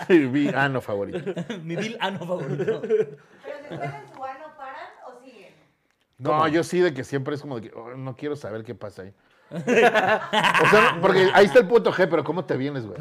Mi 0.10 0.48
ano 0.50 0.80
favorito. 0.80 1.34
Mi 1.64 1.76
vil 1.76 1.98
ano 2.00 2.20
favorito. 2.20 2.82
Pero 2.82 3.58
si 3.68 3.74
están 3.74 3.96
en 3.96 4.14
su 4.14 4.24
ano, 4.24 4.46
¿paran 4.56 4.90
o 5.08 5.20
siguen? 5.24 5.54
No, 6.20 6.48
yo 6.50 6.64
sí 6.64 6.80
de 6.82 6.94
que 6.94 7.04
siempre 7.04 7.34
es 7.34 7.42
como 7.42 7.60
de 7.60 7.70
que 7.70 7.76
oh, 7.76 7.96
no 7.96 8.16
quiero 8.16 8.36
saber 8.36 8.64
qué 8.64 8.76
pasa 8.76 9.02
ahí. 9.04 9.14
o 10.64 10.70
sea, 10.70 10.98
porque 11.02 11.30
ahí 11.34 11.46
está 11.46 11.60
el 11.60 11.68
punto 11.68 11.92
G, 11.92 12.08
pero 12.10 12.24
¿cómo 12.24 12.46
te 12.46 12.58
vienes, 12.58 12.86
güey? 12.86 12.98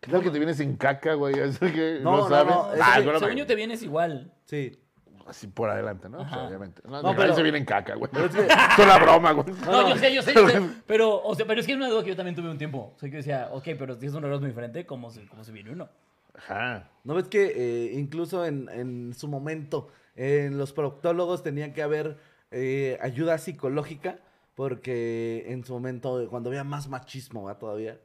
¿Qué 0.00 0.10
tal 0.10 0.22
que 0.22 0.30
te 0.30 0.38
vienes 0.38 0.56
sin 0.58 0.76
caca, 0.76 1.14
güey? 1.14 1.34
Que 1.60 2.00
No, 2.02 2.12
no, 2.12 2.16
no, 2.22 2.28
sabes. 2.28 2.54
no, 2.54 2.74
es 2.74 2.80
Ah, 2.82 3.00
bueno, 3.02 3.18
Según 3.18 3.34
no, 3.34 3.38
yo 3.38 3.46
te 3.46 3.54
vienes 3.54 3.82
igual. 3.82 4.32
Sí. 4.44 4.78
Así 5.26 5.46
por 5.46 5.70
adelante, 5.70 6.08
¿no? 6.10 6.18
Obviamente. 6.18 6.82
No, 6.84 7.00
No, 7.00 7.12
no, 7.12 7.16
pero- 7.16 7.34
se 7.34 7.42
viene 7.42 7.56
en 7.56 7.64
caca, 7.64 7.94
güey. 7.94 8.10
Es 8.14 8.34
que- 8.34 8.46
Es 8.46 8.78
una 8.78 8.98
broma, 8.98 9.32
güey. 9.32 9.46
No, 9.64 9.88
yo 9.88 9.96
sé, 9.96 10.14
yo 10.14 10.20
sé, 10.22 10.34
yo 10.34 10.46
sé. 10.48 10.60
Pero, 10.86 11.22
o 11.22 11.34
sea, 11.34 11.46
pero 11.46 11.60
es 11.60 11.66
que 11.66 11.72
es 11.72 11.78
una 11.78 11.88
duda 11.88 12.02
que 12.02 12.10
yo 12.10 12.16
también 12.16 12.36
tuve 12.36 12.50
un 12.50 12.58
tiempo. 12.58 12.92
O 12.94 12.98
sea, 12.98 13.08
que 13.10 13.16
decía, 13.16 13.48
ok, 13.52 13.64
pero 13.78 13.94
si 13.98 14.04
es 14.06 14.12
un 14.12 14.22
orgasmo 14.24 14.46
diferente, 14.46 14.84
¿cómo 14.84 15.10
se, 15.10 15.26
cómo 15.26 15.42
se 15.42 15.52
viene 15.52 15.70
uno? 15.70 15.88
Ajá. 16.36 16.90
¿No 17.04 17.14
ves 17.14 17.28
que 17.28 17.52
eh, 17.56 17.92
incluso 17.94 18.44
en, 18.44 18.68
en 18.68 19.14
su 19.14 19.26
momento 19.28 19.88
en 20.16 20.58
los 20.58 20.72
proctólogos 20.74 21.42
tenían 21.42 21.72
que 21.72 21.82
haber 21.82 22.18
eh, 22.50 22.98
ayuda 23.00 23.38
psicológica? 23.38 24.18
Porque 24.54 25.44
en 25.48 25.64
su 25.64 25.72
momento, 25.72 26.26
cuando 26.30 26.50
había 26.50 26.64
más 26.64 26.88
machismo 26.88 27.44
¿va? 27.44 27.58
todavía, 27.58 28.00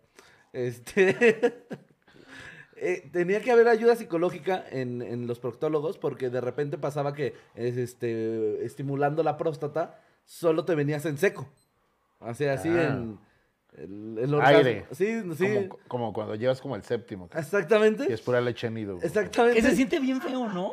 este, 0.51 1.65
eh, 2.75 3.09
tenía 3.11 3.41
que 3.41 3.51
haber 3.51 3.67
ayuda 3.67 3.95
psicológica 3.95 4.63
en, 4.71 5.01
en 5.01 5.27
los 5.27 5.39
proctólogos 5.39 5.97
porque 5.97 6.29
de 6.29 6.41
repente 6.41 6.77
pasaba 6.77 7.13
que 7.13 7.33
es, 7.55 7.77
este, 7.77 8.65
estimulando 8.65 9.21
la 9.21 9.37
próstata 9.37 9.99
solo 10.25 10.65
te 10.65 10.75
venías 10.75 11.05
en 11.05 11.17
seco. 11.17 11.47
O 12.19 12.33
sea, 12.33 12.53
así 12.53 12.69
Ah. 12.69 12.93
en 12.93 13.19
el. 13.77 14.39
Aire. 14.41 14.85
Sí, 14.91 15.21
sí. 15.37 15.67
Como, 15.67 15.79
como 15.87 16.13
cuando 16.13 16.35
llevas 16.35 16.59
como 16.59 16.75
el 16.75 16.83
séptimo. 16.83 17.29
Exactamente. 17.33 18.11
es 18.11 18.21
pura 18.21 18.41
leche 18.41 18.69
nido. 18.69 18.95
güey. 18.95 19.05
Exactamente. 19.07 19.61
Que 19.61 19.67
se 19.69 19.75
siente 19.75 19.99
bien 19.99 20.21
feo, 20.21 20.49
¿no? 20.49 20.71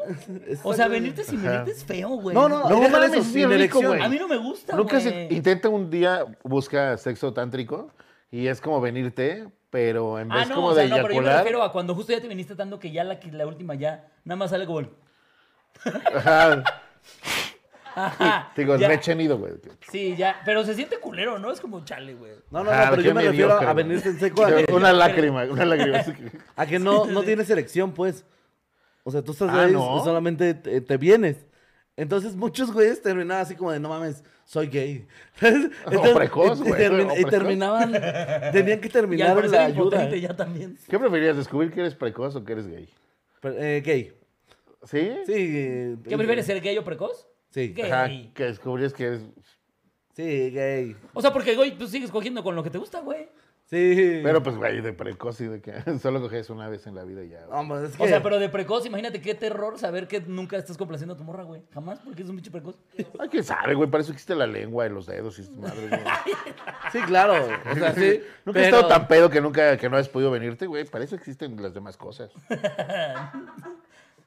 O 0.64 0.74
sea, 0.74 0.88
venirte 0.88 1.22
sin 1.24 1.42
venirte 1.42 1.70
es 1.72 1.84
feo, 1.84 2.08
güey. 2.10 2.34
No, 2.34 2.48
no, 2.48 2.68
No 2.68 2.80
no, 2.88 3.02
eso, 3.04 3.14
es 3.14 3.24
sin 3.24 3.34
bien 3.34 3.48
rico, 3.50 3.54
erección. 3.78 3.86
güey. 3.86 4.02
A 4.02 4.08
mí 4.08 4.18
no 4.18 4.26
me 4.28 4.36
gusta, 4.38 4.74
Nunca 4.76 4.98
güey. 4.98 5.28
se 5.28 5.34
intenta 5.34 5.68
un 5.68 5.90
día, 5.90 6.24
busca 6.42 6.96
sexo 6.96 7.32
tántrico 7.32 7.90
y 8.30 8.46
es 8.48 8.60
como 8.60 8.80
venirte, 8.80 9.46
pero 9.70 10.18
en 10.18 10.28
vez 10.28 10.38
Ah, 10.42 10.46
no, 10.48 10.54
como 10.56 10.66
o 10.68 10.74
sea, 10.74 10.82
de 10.84 10.88
no, 10.88 10.96
pero 10.96 11.14
yo 11.14 11.22
me 11.22 11.36
refiero 11.36 11.62
a 11.62 11.70
cuando 11.72 11.94
justo 11.94 12.12
ya 12.12 12.20
te 12.20 12.28
viniste 12.28 12.56
tanto 12.56 12.78
que 12.78 12.90
ya 12.90 13.04
la, 13.04 13.18
la 13.32 13.46
última 13.46 13.74
ya 13.74 14.08
nada 14.24 14.36
más 14.36 14.50
sale 14.50 14.66
como 14.66 14.80
el... 14.80 14.88
Ajá, 16.14 16.64
Ajá, 17.98 18.52
digo, 18.56 18.76
ya. 18.76 18.88
leche 18.88 19.14
nido, 19.14 19.38
güey. 19.38 19.54
Sí, 19.90 20.14
ya, 20.16 20.40
pero 20.44 20.62
se 20.64 20.74
siente 20.74 20.98
culero, 21.00 21.38
¿no? 21.38 21.50
Es 21.50 21.60
como 21.60 21.84
chale, 21.84 22.14
güey. 22.14 22.32
No, 22.50 22.62
no, 22.62 22.70
Ah, 22.70 22.84
no, 22.84 22.90
pero 22.90 23.02
qué 23.02 23.08
yo 23.08 23.14
me 23.14 23.22
refiero 23.22 23.48
mediocre, 23.48 23.66
a 23.68 23.72
güey. 23.72 23.84
venirte 23.84 24.08
en 24.10 24.18
seco 24.20 24.44
a 24.44 24.54
que, 24.54 24.72
Una 24.72 24.92
lágrima, 24.92 25.44
una 25.44 25.64
lágrima. 25.64 25.98
así 25.98 26.12
que- 26.14 26.30
a 26.54 26.66
que 26.66 26.78
no, 26.78 27.06
no 27.06 27.22
tienes 27.22 27.48
elección, 27.50 27.92
pues. 27.92 28.24
O 29.02 29.10
sea, 29.10 29.22
tú 29.22 29.32
estás 29.32 29.48
Ah, 29.50 29.62
ahí 29.64 29.72
¿no? 29.72 29.98
y 29.98 30.04
solamente 30.04 30.52
te, 30.54 30.80
te 30.80 30.96
vienes. 30.96 31.46
Entonces 31.96 32.36
muchos 32.36 32.72
güeyes 32.72 33.00
terminaban 33.00 33.42
así 33.42 33.54
como 33.56 33.72
de, 33.72 33.80
no 33.80 33.88
mames, 33.88 34.22
soy 34.44 34.66
gay. 34.66 35.06
Entonces, 35.40 35.70
precoz, 36.14 36.58
y- 36.58 36.62
y 36.64 36.68
güey, 36.68 36.82
termin- 36.82 37.08
o 37.08 37.12
y 37.12 37.14
precoz. 37.14 37.30
terminaban, 37.30 37.92
tenían 38.52 38.80
que 38.80 38.86
Y 38.88 38.90
al 38.90 38.92
terminar 38.92 39.34
parecer 39.34 39.58
la 39.58 39.64
ayuda. 39.64 39.78
impotente 39.84 40.20
ya 40.20 40.36
también. 40.36 40.76
¿Qué 40.88 40.98
preferías, 40.98 41.36
descubrir 41.38 41.72
que 41.72 41.80
eres 41.80 41.94
precoz 41.94 42.36
o 42.36 42.44
que 42.44 42.52
eres 42.52 42.66
gay? 42.68 42.88
Pero, 43.40 43.54
eh, 43.58 43.80
gay. 43.82 44.12
¿Sí? 44.84 45.10
Sí. 45.24 45.32
eh, 45.34 45.96
¿Qué 46.06 46.16
prefieres, 46.18 46.44
ser 46.44 46.60
gay 46.60 46.76
o 46.76 46.84
precoz? 46.84 47.26
Sí. 47.56 47.72
Gay. 47.72 47.90
Ajá, 47.90 48.10
que 48.34 48.44
descubrías 48.44 48.92
que 48.92 49.04
eres... 49.06 49.22
Sí, 50.14 50.50
gay. 50.50 50.94
O 51.14 51.22
sea, 51.22 51.32
porque, 51.32 51.56
güey, 51.56 51.78
tú 51.78 51.86
sigues 51.86 52.10
cogiendo 52.10 52.44
con 52.44 52.54
lo 52.54 52.62
que 52.62 52.68
te 52.68 52.76
gusta, 52.76 53.00
güey. 53.00 53.30
Sí. 53.64 54.20
Pero 54.22 54.42
pues, 54.42 54.56
güey, 54.56 54.82
de 54.82 54.92
precoz 54.92 55.40
y 55.40 55.46
de 55.46 55.62
que 55.62 55.72
solo 56.02 56.20
coges 56.20 56.50
una 56.50 56.68
vez 56.68 56.86
en 56.86 56.94
la 56.94 57.04
vida 57.04 57.24
y 57.24 57.30
ya. 57.30 57.46
güey. 57.46 57.58
Hombre, 57.58 57.86
es 57.86 57.96
que... 57.96 58.02
O 58.02 58.06
sea, 58.06 58.22
pero 58.22 58.38
de 58.38 58.50
precoz, 58.50 58.84
imagínate 58.84 59.22
qué 59.22 59.34
terror 59.34 59.78
saber 59.78 60.06
que 60.06 60.20
nunca 60.20 60.58
estás 60.58 60.76
complaciendo 60.76 61.14
a 61.14 61.16
tu 61.16 61.24
morra, 61.24 61.44
güey. 61.44 61.62
Jamás, 61.72 61.98
porque 62.00 62.22
es 62.24 62.28
un 62.28 62.36
bicho 62.36 62.52
precoz. 62.52 62.76
Ay, 63.18 63.28
quién 63.30 63.42
sabe, 63.42 63.72
güey, 63.74 63.90
para 63.90 64.02
eso 64.02 64.12
existe 64.12 64.34
la 64.34 64.46
lengua 64.46 64.84
y 64.84 64.90
los 64.90 65.06
dedos 65.06 65.38
y 65.38 65.44
sus 65.44 65.56
madres, 65.56 65.88
güey. 65.88 66.02
Sí, 66.92 67.00
claro. 67.06 67.34
O 67.72 67.74
sea, 67.74 67.94
sí. 67.94 68.20
Nunca 68.44 68.60
he 68.60 68.64
pero- 68.64 68.76
estado 68.76 68.88
tan 68.88 69.08
pedo 69.08 69.30
que 69.30 69.40
nunca 69.40 69.78
que 69.78 69.88
no 69.88 69.96
has 69.96 70.10
podido 70.10 70.30
venirte, 70.30 70.66
güey. 70.66 70.84
Para 70.84 71.04
eso 71.04 71.16
existen 71.16 71.60
las 71.62 71.72
demás 71.72 71.96
cosas. 71.96 72.30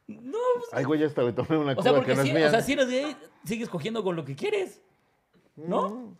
No, 0.10 0.38
pues, 0.56 0.68
Ay, 0.72 0.84
güey, 0.86 1.00
ya 1.00 1.08
hasta 1.08 1.22
le 1.22 1.34
tomé 1.34 1.58
una 1.58 1.74
o 1.74 1.82
sea, 1.84 1.92
cuba 1.92 2.04
que 2.04 2.16
no 2.16 2.22
es 2.22 2.28
si, 2.28 2.34
mía. 2.34 2.48
o 2.48 2.50
sea, 2.50 2.62
si 2.62 2.74
eres 2.74 2.90
gay, 2.90 3.16
sigues 3.46 3.70
cogiendo 3.70 4.04
con 4.04 4.16
lo 4.16 4.26
que 4.26 4.36
quieres. 4.36 4.82
¿No? 5.56 6.18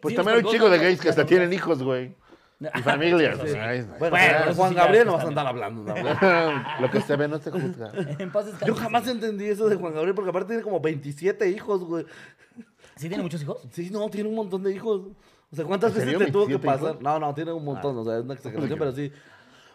pues 0.00 0.12
sí, 0.12 0.16
también 0.16 0.38
hay 0.38 0.44
un 0.44 0.50
chico 0.50 0.70
de 0.70 0.78
gays 0.78 1.00
que 1.00 1.10
hasta 1.10 1.26
tienen 1.26 1.52
hijos, 1.52 1.82
güey. 1.82 2.14
Y 2.74 2.82
familias. 2.82 3.38
Sí. 3.42 3.56
Ay, 3.56 3.86
Bueno, 3.98 4.10
Bueno, 4.10 4.34
pero 4.40 4.54
Juan 4.54 4.74
Gabriel 4.74 5.06
no 5.06 5.12
vas 5.14 5.24
a 5.24 5.28
andar 5.28 5.46
hablando. 5.46 5.82
¿no? 5.82 5.94
Lo 6.80 6.90
que 6.90 7.00
se 7.00 7.16
ve 7.16 7.26
no 7.26 7.38
se 7.38 7.50
juzga. 7.50 7.90
En 8.18 8.30
paz 8.30 8.46
descanse. 8.46 8.66
Yo 8.66 8.74
jamás 8.74 9.08
entendí 9.08 9.46
eso 9.46 9.66
de 9.68 9.76
Juan 9.76 9.94
Gabriel 9.94 10.14
porque 10.14 10.28
aparte 10.28 10.48
tiene 10.48 10.62
como 10.62 10.78
27 10.78 11.48
hijos, 11.48 11.82
güey. 11.84 12.04
¿Sí 12.96 13.08
tiene 13.08 13.22
muchos 13.22 13.40
hijos? 13.40 13.66
Sí, 13.70 13.88
no, 13.90 14.10
tiene 14.10 14.28
un 14.28 14.34
montón 14.34 14.62
de 14.62 14.74
hijos. 14.74 15.02
O 15.50 15.56
sea, 15.56 15.64
¿cuántas 15.64 15.96
¿En 15.96 16.04
veces 16.04 16.18
te 16.18 16.32
tuvo 16.32 16.46
que 16.46 16.58
27 16.58 16.66
pasar? 16.66 16.90
hijos? 16.90 17.02
No, 17.02 17.18
no, 17.18 17.34
tiene 17.34 17.52
un 17.52 17.64
montón, 17.64 17.96
o 17.96 18.04
sea, 18.04 18.18
es 18.18 18.24
una 18.24 18.34
exageración, 18.34 18.78
pero 18.78 18.92
sí. 18.92 19.10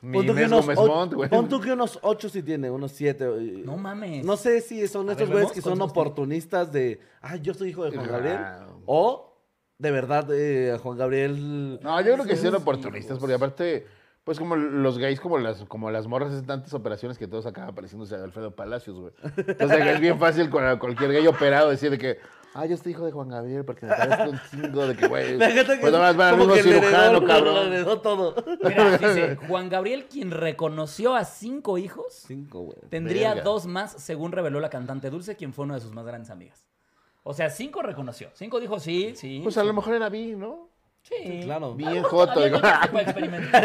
Pon 0.01 0.25
tú 0.25 0.35
que 0.35 0.45
unos 0.45 0.61
Gómez 0.61 0.77
o- 0.77 0.87
Montt, 0.87 1.13
güey. 1.13 1.29
pon 1.29 1.49
tú 1.49 1.59
que 1.61 1.71
unos 1.71 1.99
8 2.01 2.29
sí 2.29 2.43
tiene, 2.43 2.69
unos 2.69 2.91
7. 2.91 3.25
No 3.65 3.77
mames. 3.77 4.23
No 4.25 4.37
sé 4.37 4.61
si 4.61 4.87
son 4.87 5.09
A 5.09 5.13
estos 5.13 5.27
ver, 5.29 5.37
güeyes 5.37 5.51
que 5.51 5.61
son 5.61 5.71
cuántos 5.77 5.93
tiene. 5.93 6.07
oportunistas 6.07 6.71
de, 6.71 6.99
ah, 7.21 7.35
yo 7.37 7.53
soy 7.53 7.69
hijo 7.69 7.83
de 7.85 7.91
Juan 7.95 8.07
Gabriel. 8.07 8.37
Ah. 8.39 8.67
O 8.85 9.31
de 9.77 9.91
verdad 9.91 10.27
eh, 10.31 10.77
Juan 10.81 10.97
Gabriel. 10.97 11.79
No, 11.81 11.99
yo 12.01 12.13
creo 12.13 12.25
que 12.25 12.35
sí 12.35 12.45
son 12.45 12.55
oportunistas, 12.55 13.17
porque 13.19 13.33
aparte, 13.35 13.85
pues 14.23 14.39
como 14.39 14.55
los 14.55 14.97
gays, 14.97 15.19
como 15.19 15.37
las, 15.37 15.63
como 15.65 15.91
las 15.91 16.07
morras, 16.07 16.31
hacen 16.31 16.45
tantas 16.45 16.73
operaciones 16.73 17.17
que 17.17 17.27
todos 17.27 17.45
acaban 17.45 17.75
pareciéndose 17.75 18.15
a 18.15 18.23
Alfredo 18.23 18.55
Palacios, 18.55 18.97
güey. 18.99 19.13
Entonces 19.37 19.85
es 19.87 19.99
bien 19.99 20.17
fácil 20.19 20.49
con 20.49 20.77
cualquier 20.79 21.11
gay 21.11 21.27
operado 21.27 21.69
decir 21.69 21.89
de 21.91 21.97
que, 21.97 22.19
ah, 22.56 22.66
yo 22.66 22.76
soy 22.78 22.93
hijo 22.93 23.06
de 23.06 23.12
Juan 23.12 23.30
Gabriel, 23.30 23.64
porque 23.66 23.86
me 23.86 23.91
parezco 23.95 24.30
un 24.32 24.39
chingo 24.49 24.88
de 24.88 24.95
que, 24.95 25.08
güey, 25.08 25.38
pues 25.38 25.51
mismo 26.38 26.56
heredó- 26.56 26.64
cirujano, 26.64 27.20
le 27.20 27.28
cabrón. 27.28 27.68
heredó 27.68 28.01
todo. 28.01 28.34
Mira, 28.64 28.97
dice, 28.97 29.36
Juan 29.47 29.70
Gabriel, 29.70 30.06
quien 30.10 30.32
reconoció 30.32 31.16
a 31.16 31.24
cinco 31.26 31.78
hijos, 31.78 32.06
Cinco, 32.26 32.62
güey. 32.62 32.78
tendría 32.89 33.30
Verga. 33.36 33.43
dos 33.43 33.66
más, 33.68 33.91
según 33.93 34.32
reveló 34.32 34.60
la 34.60 34.70
cantante 34.70 35.10
Dulce, 35.12 35.36
quien 35.36 35.53
fue 35.53 35.66
una 35.66 35.76
de 35.76 35.82
sus 35.82 35.91
más 35.91 36.06
grandes 36.06 36.32
amigas. 36.32 36.66
O 37.24 37.34
sea, 37.34 37.49
cinco 37.49 37.82
reconoció. 37.82 38.30
Cinco 38.34 38.60
dijo 38.60 38.80
sí, 38.80 39.14
sí. 39.16 39.41
Pues 39.43 39.58
a 39.58 39.64
lo 39.64 39.74
mejor 39.74 39.95
era 39.95 40.10
bi, 40.10 40.36
¿no? 40.36 40.70
Sí. 41.08 41.41
claro. 41.43 41.74
Bien 41.74 42.03
joto, 42.03 42.43
digo. 42.43 42.60
A 42.64 42.89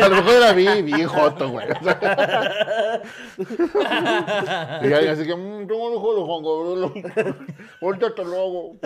lo 0.09 0.17
mejor 0.17 0.35
era 0.35 0.53
bi, 0.53 0.83
bien 0.83 1.07
joto, 1.09 1.49
güey. 1.51 1.67
O 1.71 1.75
y 4.87 4.93
alguien 4.93 5.13
así 5.13 5.27
que, 5.27 5.35
mmm, 5.35 5.67
tengo 5.67 5.87
un 5.89 5.95
hijo 5.95 6.15
de 6.17 6.23
Juan 6.23 6.43
Gabriel. 6.45 7.35
Ahorita 7.83 8.15
te 8.15 8.25
lo 8.25 8.37
hago. 8.37 8.77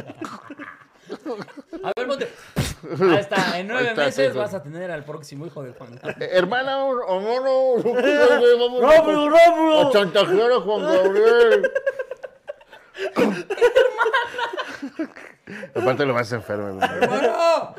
A 1.84 1.92
ver, 1.96 2.06
ponte. 2.06 2.28
Ahí 3.00 3.16
está, 3.18 3.58
en 3.58 3.66
nueve 3.68 3.82
Ahí 3.82 3.88
está, 3.90 4.04
meses 4.04 4.34
vas 4.34 4.54
a 4.54 4.62
tener 4.62 4.90
al 4.90 5.04
próximo 5.04 5.46
hijo 5.46 5.62
de 5.62 5.72
Juan 5.72 5.96
Gabriel. 5.96 6.22
Eh, 6.22 6.28
Hermana, 6.32 6.78
hermano, 6.88 7.74
vamos 8.58 8.82
a- 8.82 8.86
¡Rápido, 8.96 9.28
rápido! 9.30 9.88
a 9.88 9.90
chantajear 9.90 10.52
a 10.52 10.60
Juan 10.60 10.82
Gabriel. 10.82 11.70
Aparte 15.74 16.06
lo 16.06 16.14
más 16.14 16.30
enfermo. 16.32 16.74
güey. 16.74 16.88
¡Hermano! 16.90 17.74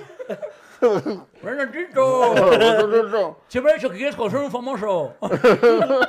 ¡Renatito! 1.42 3.36
Siempre 3.48 3.72
he 3.72 3.76
dicho 3.76 3.90
que 3.90 3.98
quieres 3.98 4.16
conocer 4.16 4.40
un 4.40 4.52
famoso. 4.52 5.16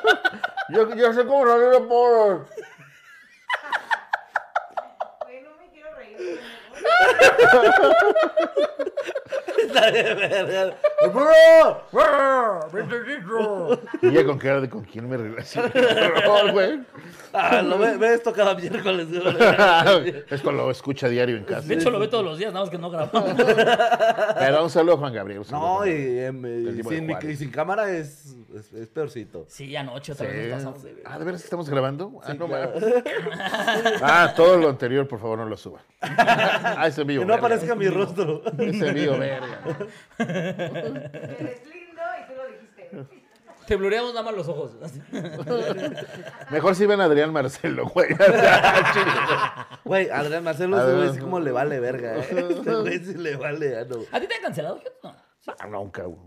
Yo, 0.69 0.93
yo 0.97 1.13
sé 1.13 1.25
cómo 1.25 1.47
salir 1.47 1.69
de 1.69 1.81
pobre. 1.83 2.41
Güey, 5.23 5.43
no 5.43 5.51
me 5.57 5.71
quiero 5.71 5.91
reír. 9.83 10.75
¡Renatito! 12.73 13.81
Y 14.03 14.11
ya 14.13 14.25
con 14.25 14.39
cara 14.39 14.61
de 14.61 14.69
con 14.69 14.85
quién 14.85 15.09
me 15.09 15.17
relaciono. 15.17 15.69
Güey. 16.53 16.81
Ah, 17.33 17.61
lo 17.63 17.79
ve, 17.79 17.97
ve 17.97 18.15
esto 18.15 18.33
cada 18.33 18.55
miércoles. 18.55 19.09
güey. 19.11 20.25
Esto 20.31 20.53
lo 20.53 20.71
escucha 20.71 21.09
diario 21.09 21.37
en 21.37 21.45
casa. 21.45 21.67
De 21.67 21.75
hecho, 21.75 21.91
lo 21.91 21.99
ve 21.99 22.09
todos 22.09 22.25
los 22.25 22.39
días, 22.39 22.53
nada 22.53 22.65
más 22.65 22.71
que 22.71 22.79
no 22.79 22.89
grabamos. 22.91 23.35
Pero 24.39 24.63
un 24.65 24.71
saludo 24.71 24.95
a 24.95 24.99
Juan 24.99 25.13
Gabriel. 25.13 25.41
un 25.41 25.45
saludo 25.45 25.65
a 25.67 25.69
No, 25.69 25.77
Juan 25.79 25.89
y, 25.89 25.93
Gabriel. 25.93 26.25
em, 26.25 26.47
y 26.47 26.73
de 26.73 26.83
sin, 26.85 27.07
mic- 27.07 27.13
Juárez. 27.17 27.31
y 27.31 27.37
sin 27.37 27.51
cámara 27.51 27.91
es, 27.91 28.37
es, 28.55 28.73
es 28.73 28.89
peorcito. 28.89 29.45
Sí, 29.49 29.75
anoche 29.77 30.13
otra 30.13 30.27
vez 30.29 30.49
nos 30.49 30.57
pasamos 30.59 30.83
de. 30.83 31.03
Ah, 31.05 31.19
¿de 31.19 31.25
veras 31.25 31.45
estamos 31.45 31.69
grabando? 31.69 32.13
Ah, 32.25 32.33
no 32.35 32.47
claro. 32.47 32.73
mames. 32.75 34.03
Ah, 34.03 34.33
todo 34.37 34.57
lo 34.57 34.69
anterior, 34.71 35.07
por 35.09 35.21
favor, 35.21 35.39
no 35.39 35.45
lo 35.47 35.57
suban. 35.57 35.83
Ah, 36.77 36.87
ese 36.89 37.05
mío. 37.05 37.21
Que 37.21 37.27
no 37.27 37.35
aparezca 37.35 37.75
mi 37.75 37.89
rostro. 37.89 38.43
Ese 38.59 38.93
mío, 38.93 39.19
verga. 39.19 39.61
Eres 40.19 41.63
lindo 41.67 42.03
y 42.21 42.27
tú 42.27 42.33
lo 42.37 42.47
dijiste. 42.49 43.17
Te 43.67 43.75
blureamos 43.75 44.13
nada 44.15 44.25
más 44.25 44.35
los 44.37 44.47
ojos. 44.49 44.73
Mejor 46.51 46.75
si 46.77 46.87
ven 46.87 47.01
a 47.01 47.05
Adrián 47.05 47.33
Marcelo, 47.33 47.87
güey. 47.89 48.09
Güey, 49.85 50.09
Adrián 50.11 50.43
Marcelo, 50.45 50.79
ese 50.85 50.97
güey 50.97 51.13
sí 51.15 51.19
como 51.21 51.39
le 51.41 51.53
vale 51.53 51.79
verga, 51.81 52.17
¿eh? 52.17 52.27
Ese 52.61 52.75
güey 52.75 52.99
sí 52.99 53.15
le 53.15 53.37
vale, 53.37 53.79
ah, 53.79 53.85
no. 53.89 53.97
¿A 54.13 54.21
ti 54.21 54.27
te 54.27 54.35
han 54.35 54.43
cancelado? 54.43 54.81
No. 55.03 55.15
Ah, 55.61 55.67
nunca, 55.69 56.03
güey. 56.05 56.19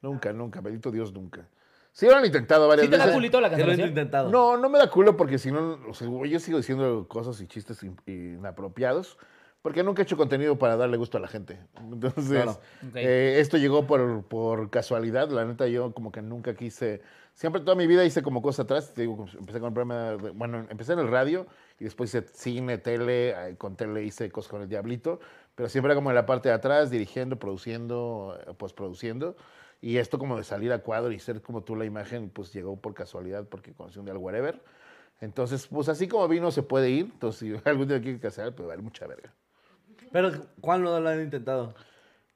Nunca, 0.00 0.32
nunca. 0.32 0.60
Bendito 0.60 0.90
Dios, 0.92 1.12
nunca. 1.12 1.46
Sí 1.92 2.06
lo 2.06 2.14
han 2.16 2.24
intentado 2.24 2.68
varias 2.68 2.84
¿Sí 2.86 2.90
te 2.90 2.96
da 2.98 3.04
veces. 3.06 3.16
culito 3.16 3.40
la 3.40 3.50
Que 3.50 3.56
lo 3.56 3.62
he 3.62 3.66
cancelación? 3.66 3.88
intentado. 3.88 4.30
No, 4.30 4.56
no 4.56 4.68
me 4.68 4.78
da 4.78 4.88
culo 4.90 5.16
porque 5.16 5.38
si 5.38 5.50
no, 5.50 5.80
o 5.88 5.94
sea, 5.94 6.06
güey, 6.06 6.30
yo 6.30 6.38
sigo 6.38 6.58
diciendo 6.58 7.06
cosas 7.08 7.40
y 7.40 7.48
chistes 7.48 7.82
in- 7.82 7.96
inapropiados 8.06 9.18
porque 9.62 9.82
nunca 9.82 10.02
he 10.02 10.04
hecho 10.04 10.16
contenido 10.16 10.58
para 10.58 10.76
darle 10.76 10.96
gusto 10.96 11.18
a 11.18 11.20
la 11.20 11.28
gente. 11.28 11.58
Entonces, 11.92 12.30
Claro. 12.30 12.52
Ok. 12.52 12.96
eh, 12.96 13.36
esto 13.40 13.56
llegó 13.58 13.86
por, 13.86 14.24
por 14.24 14.70
casualidad. 14.70 15.28
La 15.30 15.44
neta, 15.44 15.66
yo 15.68 15.92
como 15.92 16.10
que 16.12 16.22
nunca 16.22 16.54
quise. 16.54 17.02
Siempre 17.34 17.60
toda 17.62 17.74
mi 17.74 17.86
vida 17.86 18.04
hice 18.04 18.22
como 18.22 18.42
cosas 18.42 18.64
atrás. 18.64 18.92
Te 18.94 19.02
digo, 19.02 19.26
empecé 19.38 19.60
con 19.60 19.68
el 19.68 19.74
programa. 19.74 20.10
de- 20.22 20.30
bueno, 20.30 20.66
empecé 20.70 20.92
en 20.94 20.98
el 21.00 21.08
radio 21.08 21.46
y 21.78 21.84
después 21.84 22.14
hice 22.14 22.26
cine, 22.32 22.78
tele. 22.78 23.30
eh, 23.30 23.56
Con 23.56 23.76
tele 23.76 24.02
hice 24.04 24.30
cosas 24.30 24.50
con 24.50 24.62
el 24.62 24.68
Diablito. 24.68 25.20
Pero 25.54 25.68
siempre 25.68 25.88
era 25.92 25.94
como 25.96 26.10
en 26.10 26.14
la 26.16 26.26
parte 26.26 26.48
de 26.48 26.54
atrás, 26.54 26.90
dirigiendo, 26.90 27.38
produciendo, 27.38 28.38
eh, 28.46 28.54
postproduciendo. 28.56 29.36
Y 29.82 29.96
esto 29.98 30.18
como 30.18 30.36
de 30.36 30.44
salir 30.44 30.72
a 30.72 30.78
cuadro 30.80 31.10
y 31.12 31.18
ser 31.18 31.40
como 31.42 31.62
tú 31.62 31.76
la 31.76 31.84
imagen, 31.86 32.28
pues 32.30 32.52
llegó 32.52 32.76
por 32.80 32.92
casualidad 32.94 33.46
porque 33.48 33.72
conocí 33.72 33.98
un 33.98 34.04
día 34.06 34.12
al 34.12 34.18
whatever. 34.18 34.62
Entonces, 35.20 35.66
pues 35.66 35.88
así 35.90 36.08
como 36.08 36.26
vino 36.28 36.50
se 36.50 36.62
puede 36.62 36.90
ir. 36.90 37.06
Entonces, 37.12 37.38
si 37.40 37.54
algún 37.68 37.88
día 37.88 38.00
quiere 38.00 38.18
casar, 38.18 38.54
pues 38.54 38.68
vale 38.68 38.82
mucha 38.82 39.06
verga. 39.06 39.32
Pero, 40.12 40.32
¿cuál 40.60 40.82
no 40.82 40.98
lo 41.00 41.08
han 41.08 41.20
intentado? 41.22 41.74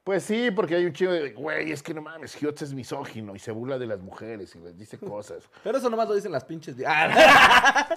Pues 0.03 0.23
sí, 0.23 0.51
porque 0.51 0.75
hay 0.75 0.85
un 0.85 0.93
chico 0.93 1.11
de, 1.11 1.31
güey, 1.33 1.71
es 1.71 1.81
que 1.81 1.93
no 1.93 2.01
mames, 2.01 2.35
Giotz 2.35 2.61
es 2.61 2.73
misógino 2.73 3.35
y 3.35 3.39
se 3.39 3.51
burla 3.51 3.79
de 3.79 3.87
las 3.87 3.99
mujeres 3.99 4.55
y 4.55 4.59
les 4.59 4.77
dice 4.77 4.97
cosas. 4.99 5.49
Pero 5.63 5.77
eso 5.79 5.89
nomás 5.89 6.07
lo 6.07 6.13
dicen 6.15 6.31
las 6.31 6.45
pinches. 6.45 6.75
Ah, 6.85 7.87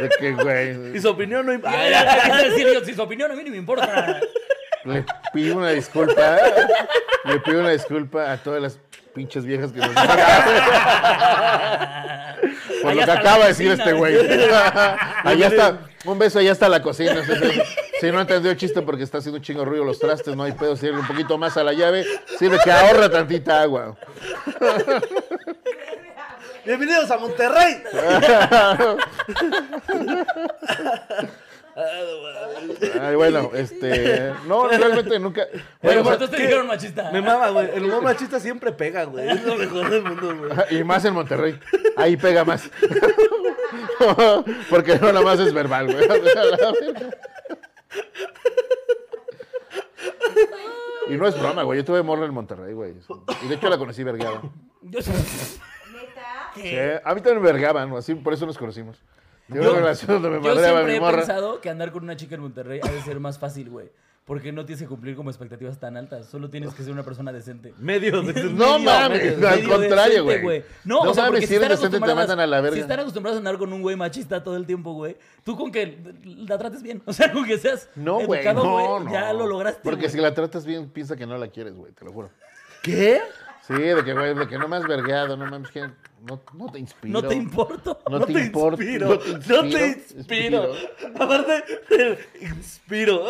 De 0.00 0.08
que, 0.18 0.32
güey, 0.32 0.96
y 0.96 1.00
su 1.00 1.10
opinión 1.10 1.44
no 1.44 1.52
Ay, 1.52 1.56
importa. 1.56 1.78
ay, 1.78 2.30
¿qué 2.44 2.50
decir 2.50 2.66
yo? 2.72 2.84
Si 2.84 2.94
su 2.94 3.02
opinión 3.02 3.30
a 3.30 3.34
mí 3.34 3.44
ni 3.44 3.50
me 3.50 3.56
importa. 3.58 4.20
le 4.84 5.04
pido 5.32 5.58
una 5.58 5.70
disculpa, 5.70 6.38
le 7.24 7.38
pido 7.40 7.60
una 7.60 7.70
disculpa 7.70 8.32
a 8.32 8.38
todas 8.42 8.62
las 8.62 8.78
pinches 9.12 9.44
viejas 9.44 9.72
que 9.72 9.78
nos 9.78 9.90
Por 12.82 12.92
Allá 12.92 13.00
lo 13.00 13.04
que 13.04 13.12
acaba 13.12 13.42
de 13.42 13.48
decir 13.48 13.70
este 13.70 13.92
güey. 13.92 14.16
Allá 15.24 15.48
está, 15.48 15.78
un 16.04 16.18
beso, 16.18 16.38
allá 16.38 16.52
está 16.52 16.68
la 16.68 16.80
cocina. 16.80 17.16
Si 18.00 18.10
no 18.10 18.20
entendió 18.20 18.50
el 18.50 18.56
chiste 18.56 18.80
porque 18.80 19.02
está 19.02 19.18
haciendo 19.18 19.36
un 19.36 19.42
chingo 19.42 19.66
ruido 19.66 19.84
los 19.84 19.98
trastes, 19.98 20.34
no 20.34 20.44
hay 20.44 20.52
pedo, 20.52 20.76
sirve 20.76 20.98
un 20.98 21.06
poquito 21.06 21.36
más 21.36 21.58
a 21.58 21.64
la 21.64 21.74
llave, 21.74 22.06
sirve 22.38 22.58
que 22.64 22.72
ahorra 22.72 23.10
tantita 23.10 23.60
agua. 23.60 23.96
Bienvenidos 26.64 27.10
a 27.10 27.18
Monterrey. 27.18 27.82
Ay, 33.00 33.14
bueno, 33.16 33.50
este. 33.54 34.32
No, 34.46 34.68
realmente 34.68 35.18
nunca. 35.18 35.46
Pero 35.80 36.02
Bueno, 36.02 36.18
por 36.18 36.28
te 36.30 36.36
dijeron 36.36 36.66
machista. 36.66 37.10
Me 37.10 37.20
mama, 37.22 37.48
güey. 37.50 37.70
El 37.74 37.84
humor 37.84 38.02
machista 38.02 38.38
siempre 38.40 38.72
pega, 38.72 39.04
güey. 39.04 39.28
Es 39.28 39.44
lo 39.44 39.56
mejor 39.56 39.90
del 39.90 40.02
mundo, 40.02 40.36
güey. 40.36 40.80
y 40.80 40.84
más 40.84 41.04
en 41.04 41.14
Monterrey. 41.14 41.58
Ahí 41.96 42.16
pega 42.16 42.44
más. 42.44 42.68
Porque 44.70 44.96
no 44.98 45.06
nada 45.12 45.22
más 45.22 45.38
es 45.40 45.52
verbal, 45.52 45.86
güey. 45.92 46.08
Y 51.08 51.14
no 51.16 51.26
es 51.26 51.38
broma, 51.38 51.62
güey. 51.64 51.78
Yo 51.78 51.84
tuve 51.84 52.02
morra 52.02 52.24
en 52.26 52.32
Monterrey, 52.32 52.72
güey. 52.72 52.94
Y 53.42 53.48
de 53.48 53.54
hecho 53.56 53.68
la 53.68 53.78
conocí 53.78 54.04
vergada. 54.04 54.40
Yo- 54.82 55.00
Neta. 55.00 56.50
Sí, 56.54 56.76
a 57.04 57.14
mí 57.14 57.20
también 57.20 57.42
me 57.42 57.52
vergaban, 57.52 57.92
así 57.96 58.14
por 58.14 58.32
eso 58.32 58.46
nos 58.46 58.56
conocimos. 58.56 58.96
Yo- 59.54 59.62
donde 59.64 60.30
me 60.30 60.42
Yo 60.42 60.54
siempre 60.56 60.84
mi 60.84 60.94
he 60.94 61.00
morra. 61.00 61.18
pensado 61.18 61.60
que 61.60 61.70
andar 61.70 61.90
con 61.92 62.02
una 62.04 62.16
chica 62.16 62.34
en 62.34 62.40
Monterrey 62.42 62.80
ha 62.82 62.90
de 62.90 63.02
ser 63.02 63.20
más 63.20 63.38
fácil, 63.38 63.70
güey. 63.70 63.90
Porque 64.26 64.52
no 64.52 64.64
tienes 64.64 64.82
que 64.82 64.86
cumplir 64.88 65.16
como 65.16 65.30
expectativas 65.30 65.80
tan 65.80 65.96
altas. 65.96 66.26
Solo 66.26 66.50
tienes 66.50 66.72
que 66.74 66.84
ser 66.84 66.92
una 66.92 67.02
persona 67.02 67.32
decente. 67.32 67.74
Medio 67.78 68.22
de 68.22 68.44
No 68.44 68.78
Medio- 68.78 68.78
mames, 68.78 69.22
medio 69.24 69.48
al 69.48 69.54
decente, 69.56 69.68
contrario, 69.74 70.22
güey. 70.24 70.64
No, 70.84 71.04
No 71.04 71.10
o 71.10 71.14
sea, 71.14 71.24
mames, 71.24 71.48
si 71.48 71.54
eres 71.56 71.68
decente, 71.70 71.98
te 71.98 72.14
mandan 72.14 72.38
a 72.38 72.46
la 72.46 72.60
verga. 72.60 72.76
Si 72.76 72.80
están 72.82 73.00
acostumbrados 73.00 73.36
a 73.36 73.38
andar 73.38 73.58
con 73.58 73.72
un 73.72 73.82
güey 73.82 73.96
machista 73.96 74.40
todo 74.44 74.56
el 74.56 74.66
tiempo, 74.66 74.92
güey, 74.92 75.16
tú 75.42 75.56
con 75.56 75.72
que 75.72 75.98
la 76.24 76.58
trates 76.58 76.82
bien. 76.82 77.02
O 77.06 77.12
sea, 77.12 77.32
con 77.32 77.44
que 77.44 77.58
seas 77.58 77.88
No, 77.96 78.20
güey, 78.24 78.40
educado, 78.40 78.70
güey, 78.70 79.04
no. 79.06 79.12
ya 79.12 79.32
lo 79.32 79.46
lograste. 79.48 79.80
Porque 79.82 80.08
si 80.08 80.18
la 80.18 80.32
tratas 80.32 80.64
bien, 80.64 80.90
piensa 80.90 81.16
que 81.16 81.26
no 81.26 81.36
la 81.36 81.48
quieres, 81.48 81.74
güey, 81.74 81.90
te 81.92 82.04
lo 82.04 82.12
juro. 82.12 82.30
¿Qué? 82.84 83.20
Sí, 83.66 83.72
de 83.74 84.04
que, 84.04 84.12
güey, 84.12 84.34
de 84.34 84.46
que 84.46 84.58
no 84.58 84.68
me 84.68 84.76
has 84.76 84.86
vergueado, 84.86 85.36
no 85.36 85.46
mames, 85.46 85.70
que 85.70 85.90
no, 86.22 86.40
no 86.54 86.70
te 86.72 86.78
inspiro. 86.78 87.20
No 87.22 87.28
te 87.28 87.34
importo. 87.34 87.98
No, 88.10 88.20
te, 88.26 88.32
inspiro, 88.32 89.08
No 89.08 89.18
te 89.18 89.28
inspiro. 89.30 89.62
No 89.62 89.68
te 89.70 89.86
inspiro. 90.16 90.72
Aparte, 91.18 91.64
inspiro. 92.40 93.24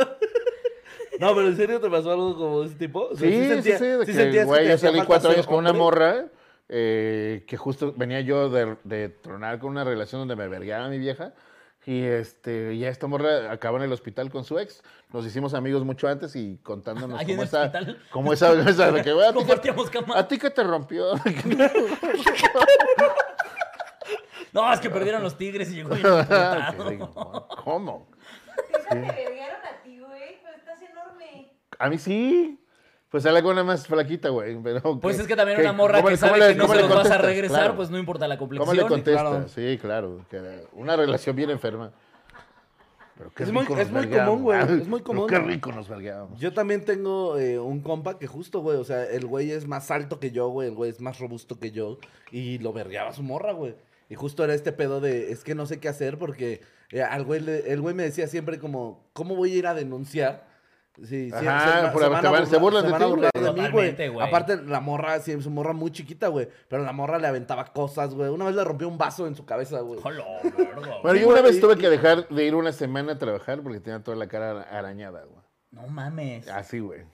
No, 1.18 1.34
pero 1.34 1.48
en 1.48 1.56
serio 1.56 1.80
te 1.80 1.90
pasó 1.90 2.12
algo 2.12 2.36
como 2.36 2.60
de 2.62 2.66
ese 2.68 2.76
tipo. 2.76 3.08
O 3.10 3.16
sea, 3.16 3.28
Sí, 3.28 3.34
sí, 3.42 3.48
sentía- 3.48 3.78
sí, 3.78 3.84
de 3.84 4.06
sí 4.06 4.12
que, 4.32 4.44
güey, 4.44 4.68
yo 4.68 4.78
salí 4.78 5.00
cuatro 5.02 5.30
años 5.30 5.46
con 5.46 5.58
una 5.58 5.72
morra 5.72 6.26
eh, 6.68 7.44
que 7.46 7.56
justo 7.56 7.92
venía 7.96 8.20
yo 8.20 8.48
de, 8.48 8.76
de 8.84 9.08
tronar 9.08 9.58
con 9.58 9.70
una 9.70 9.84
relación 9.84 10.20
donde 10.20 10.36
me 10.36 10.48
vergaba 10.48 10.88
mi 10.88 10.98
vieja. 10.98 11.34
Y 11.86 12.02
este, 12.04 12.76
ya 12.76 12.88
esta 12.88 13.06
morra 13.06 13.50
acabó 13.50 13.78
en 13.78 13.84
el 13.84 13.92
hospital 13.92 14.30
con 14.30 14.44
su 14.44 14.58
ex. 14.58 14.82
Nos 15.12 15.24
hicimos 15.26 15.54
amigos 15.54 15.84
mucho 15.84 16.08
antes 16.08 16.36
y 16.36 16.58
contándonos 16.62 17.18
¿Ahí 17.18 17.24
en 17.24 17.30
cómo 17.36 17.42
el 17.42 17.48
esa, 17.48 17.72
como 18.10 18.32
esa, 18.32 18.52
esa 18.70 18.92
de 18.92 19.02
que, 19.02 19.10
¿a 19.10 19.14
ti 19.14 19.22
qué- 19.28 19.32
Compartíamos 19.34 19.90
cama. 19.90 20.18
¿A 20.18 20.28
ti 20.28 20.38
qué 20.38 20.50
te 20.50 20.62
rompió? 20.62 21.12
No, 24.52 24.72
es 24.72 24.80
que 24.80 24.90
perdieron 24.90 25.22
los 25.22 25.36
tigres 25.38 25.70
y 25.70 25.76
llegó 25.76 25.90
bien 25.94 26.02
Que 26.02 26.98
¿Cómo? 27.62 28.08
Esa 28.76 28.88
te 28.88 28.94
vergaron 29.00 29.64
a 29.64 29.82
ti, 29.82 29.98
güey. 30.00 30.40
Pero 30.42 30.56
estás 30.56 30.82
enorme. 30.82 31.52
A 31.78 31.88
mí 31.88 31.98
sí. 31.98 32.59
Pues 33.10 33.24
sale 33.24 33.42
con 33.42 33.52
una 33.52 33.64
más 33.64 33.86
flaquita, 33.86 34.28
güey. 34.28 34.56
Pero 34.62 35.00
Pues 35.00 35.16
que- 35.16 35.22
es 35.22 35.28
que 35.28 35.36
también 35.36 35.56
que- 35.58 35.64
una 35.64 35.72
morra 35.72 35.98
¿cómo 35.98 36.08
que 36.10 36.16
sabe 36.16 36.38
le- 36.38 36.48
que 36.48 36.54
no 36.54 36.68
se 36.68 36.76
le 36.76 36.82
los 36.82 36.94
vas 36.94 37.10
a 37.10 37.18
regresar, 37.18 37.58
Claro. 37.58 37.76
pues 37.76 37.90
no 37.90 37.98
importa 37.98 38.28
la 38.28 38.38
¿Cómo 38.38 38.52
le 38.52 38.58
complexión. 38.58 38.88
contestas? 38.88 39.22
claro. 39.22 39.48
Sí, 39.48 39.78
claro. 39.78 40.26
que 40.30 40.66
una 40.74 40.96
relación 40.96 41.34
bien 41.36 41.50
enferma. 41.50 41.92
Pero 43.18 43.32
qué 43.34 43.42
Es 43.42 43.52
muy- 43.52 43.66
es 43.78 43.90
muy 43.90 44.06
común, 44.08 44.42
güey, 44.42 44.58
es 44.60 44.88
muy 44.88 45.00
Pero 45.00 45.04
común. 45.04 45.26
Qué 45.26 45.38
rico 45.38 45.72
nos 45.72 45.88
vergueábamos. 45.88 46.40
Yo 46.40 46.54
también 46.54 46.84
tengo 46.86 47.36
eh, 47.38 47.58
un 47.58 47.80
compa 47.82 48.18
que 48.18 48.26
justo, 48.26 48.60
güey, 48.60 48.78
o 48.78 48.84
sea, 48.84 49.04
el 49.04 49.26
güey 49.26 49.50
es 49.50 49.66
más 49.66 49.90
alto 49.90 50.18
que 50.18 50.30
yo, 50.30 50.48
güey, 50.48 50.68
el 50.68 50.74
güey 50.74 50.90
es 50.90 51.00
más 51.02 51.18
robusto 51.18 51.58
que 51.58 51.70
yo 51.70 51.98
y 52.30 52.58
lo 52.58 52.72
vergueaba 52.72 53.12
su 53.12 53.22
morra, 53.22 53.52
güey. 53.52 53.74
Y 54.08 54.14
justo 54.14 54.42
era 54.42 54.54
este 54.54 54.72
pedo 54.72 55.00
de, 55.00 55.32
es 55.32 55.44
que 55.44 55.54
no 55.54 55.66
sé 55.66 55.78
qué 55.80 55.88
hacer 55.88 56.16
porque 56.16 56.62
eh, 56.92 57.02
al 57.02 57.24
güey, 57.24 57.42
el 57.66 57.80
güey 57.82 57.94
me 57.94 58.04
decía 58.04 58.26
siempre 58.26 58.58
como, 58.58 59.04
¿cómo 59.12 59.36
voy 59.36 59.52
a 59.52 59.56
ir 59.56 59.66
a 59.66 59.74
denunciar? 59.74 60.48
Sí, 61.02 61.30
sí, 61.30 61.32
Ajá, 61.46 61.92
por- 61.92 62.02
te 62.02 62.08
van- 62.28 62.46
se 62.46 62.58
burlan 62.58 62.84
de 62.84 62.90
van 62.92 63.02
a 63.02 63.04
ti, 63.06 63.10
burlar 63.10 63.30
güey. 63.32 63.92
de 63.94 64.08
mí, 64.08 64.08
güey. 64.14 64.26
Aparte, 64.28 64.56
la 64.62 64.80
morra, 64.80 65.18
sí, 65.20 65.40
su 65.40 65.50
morra 65.50 65.72
muy 65.72 65.90
chiquita, 65.90 66.28
güey, 66.28 66.48
pero 66.68 66.82
la 66.84 66.92
morra 66.92 67.18
le 67.18 67.26
aventaba 67.26 67.64
cosas, 67.72 68.14
güey. 68.14 68.28
Una 68.28 68.44
vez 68.44 68.54
le 68.54 68.64
rompió 68.64 68.86
un 68.86 68.98
vaso 68.98 69.26
en 69.26 69.34
su 69.34 69.44
cabeza, 69.46 69.80
güey. 69.80 69.98
Bueno, 71.02 71.14
yo 71.18 71.28
una 71.28 71.40
vez 71.42 71.60
tuve 71.60 71.76
que 71.76 71.88
dejar 71.88 72.28
de 72.28 72.44
ir 72.44 72.54
una 72.54 72.72
semana 72.72 73.12
a 73.12 73.18
trabajar 73.18 73.60
porque 73.62 73.80
tenía 73.80 74.02
toda 74.02 74.16
la 74.16 74.28
cara 74.28 74.62
arañada, 74.62 75.24
güey. 75.24 75.40
No 75.70 75.86
mames. 75.86 76.48
Así, 76.48 76.80
güey. 76.80 77.04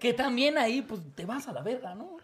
Que 0.00 0.12
también 0.12 0.58
ahí, 0.58 0.82
pues, 0.82 1.00
te 1.14 1.24
vas 1.24 1.48
a 1.48 1.52
la 1.52 1.62
verga, 1.62 1.94
¿no? 1.94 2.15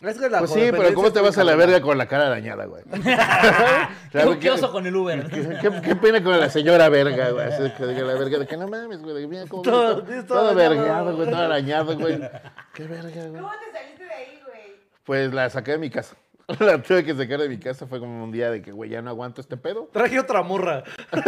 Es 0.00 0.18
que 0.18 0.28
la 0.28 0.40
Pues 0.40 0.50
sí, 0.50 0.60
pero 0.70 0.92
¿cómo 0.92 1.10
te 1.10 1.20
vas 1.22 1.38
a 1.38 1.44
la 1.44 1.54
verga 1.56 1.80
con 1.80 1.96
la 1.96 2.06
cara 2.06 2.26
arañada, 2.26 2.66
güey? 2.66 2.82
Claro, 4.10 4.32
¿Qué, 4.32 4.38
qué 4.40 4.50
oso 4.50 4.70
con 4.70 4.86
el 4.86 4.94
Uber? 4.94 5.26
¿Qué, 5.28 5.58
qué, 5.60 5.80
qué 5.82 5.96
pena 5.96 6.22
con 6.22 6.38
la 6.38 6.48
señora 6.50 6.88
verga, 6.88 7.30
güey. 7.30 7.46
Así 7.46 7.70
que 7.76 7.84
la 8.02 8.14
verga 8.14 8.38
de 8.38 8.46
que 8.46 8.56
no 8.56 8.68
mames, 8.68 9.00
güey. 9.02 9.26
Mira 9.26 9.44
cómo 9.48 9.62
Todo- 9.62 10.02
todo, 10.02 10.24
todo, 10.24 10.54
vergueado, 10.54 11.16
güey. 11.16 11.30
Todo 11.30 11.40
arañado, 11.40 11.98
güey. 11.98 12.18
Qué 12.74 12.84
verga, 12.84 13.08
güey. 13.26 13.40
¿Cómo 13.42 13.50
te 13.52 13.78
saliste 13.78 14.04
de 14.04 14.12
ahí, 14.12 14.40
güey? 14.46 14.76
Pues 15.04 15.32
la 15.32 15.48
saqué 15.50 15.72
de 15.72 15.78
mi 15.78 15.90
casa. 15.90 16.14
La 16.60 16.80
tuve 16.80 17.04
que 17.04 17.12
sacar 17.14 17.40
de 17.40 17.48
mi 17.48 17.58
casa. 17.58 17.86
Fue 17.88 17.98
como 17.98 18.22
un 18.22 18.30
día 18.30 18.50
de 18.50 18.62
que, 18.62 18.70
güey, 18.70 18.90
ya 18.90 19.02
no 19.02 19.10
aguanto 19.10 19.40
este 19.40 19.56
pedo. 19.56 19.88
Traje 19.92 20.18
otra 20.20 20.42
morra. 20.42 20.84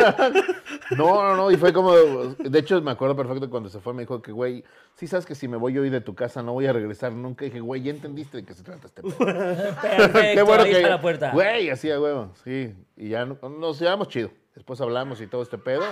No, 0.96 1.22
no, 1.22 1.36
no. 1.36 1.50
Y 1.50 1.56
fue 1.56 1.72
como. 1.72 1.92
De 1.94 2.58
hecho, 2.58 2.80
me 2.80 2.90
acuerdo 2.90 3.14
perfecto 3.14 3.50
cuando 3.50 3.68
se 3.68 3.78
fue. 3.80 3.92
Me 3.92 4.02
dijo 4.02 4.22
que, 4.22 4.32
güey, 4.32 4.64
sí 4.94 5.06
sabes 5.06 5.26
que 5.26 5.34
si 5.34 5.48
me 5.48 5.56
voy 5.58 5.76
hoy 5.76 5.90
de 5.90 6.00
tu 6.00 6.14
casa 6.14 6.42
no 6.42 6.52
voy 6.54 6.66
a 6.66 6.72
regresar 6.72 7.12
nunca. 7.12 7.44
Y 7.44 7.48
dije, 7.48 7.60
güey, 7.60 7.82
ya 7.82 7.90
entendiste 7.90 8.38
de 8.38 8.44
qué 8.44 8.54
se 8.54 8.62
trata 8.62 8.86
este 8.86 9.02
pedo. 9.02 9.16
Perfecto, 9.18 10.52
ahí 10.54 10.70
está 10.72 10.88
la 10.88 11.00
puerta. 11.00 11.30
Güey, 11.32 11.68
así 11.70 11.90
a 11.90 12.00
huevo, 12.00 12.32
sí. 12.44 12.74
Y 12.96 13.10
ya 13.10 13.26
no- 13.26 13.36
nos 13.48 13.78
llevamos 13.80 14.08
chido. 14.08 14.30
Después 14.54 14.80
hablamos 14.80 15.20
y 15.20 15.26
todo 15.26 15.42
este 15.42 15.58
pedo. 15.58 15.82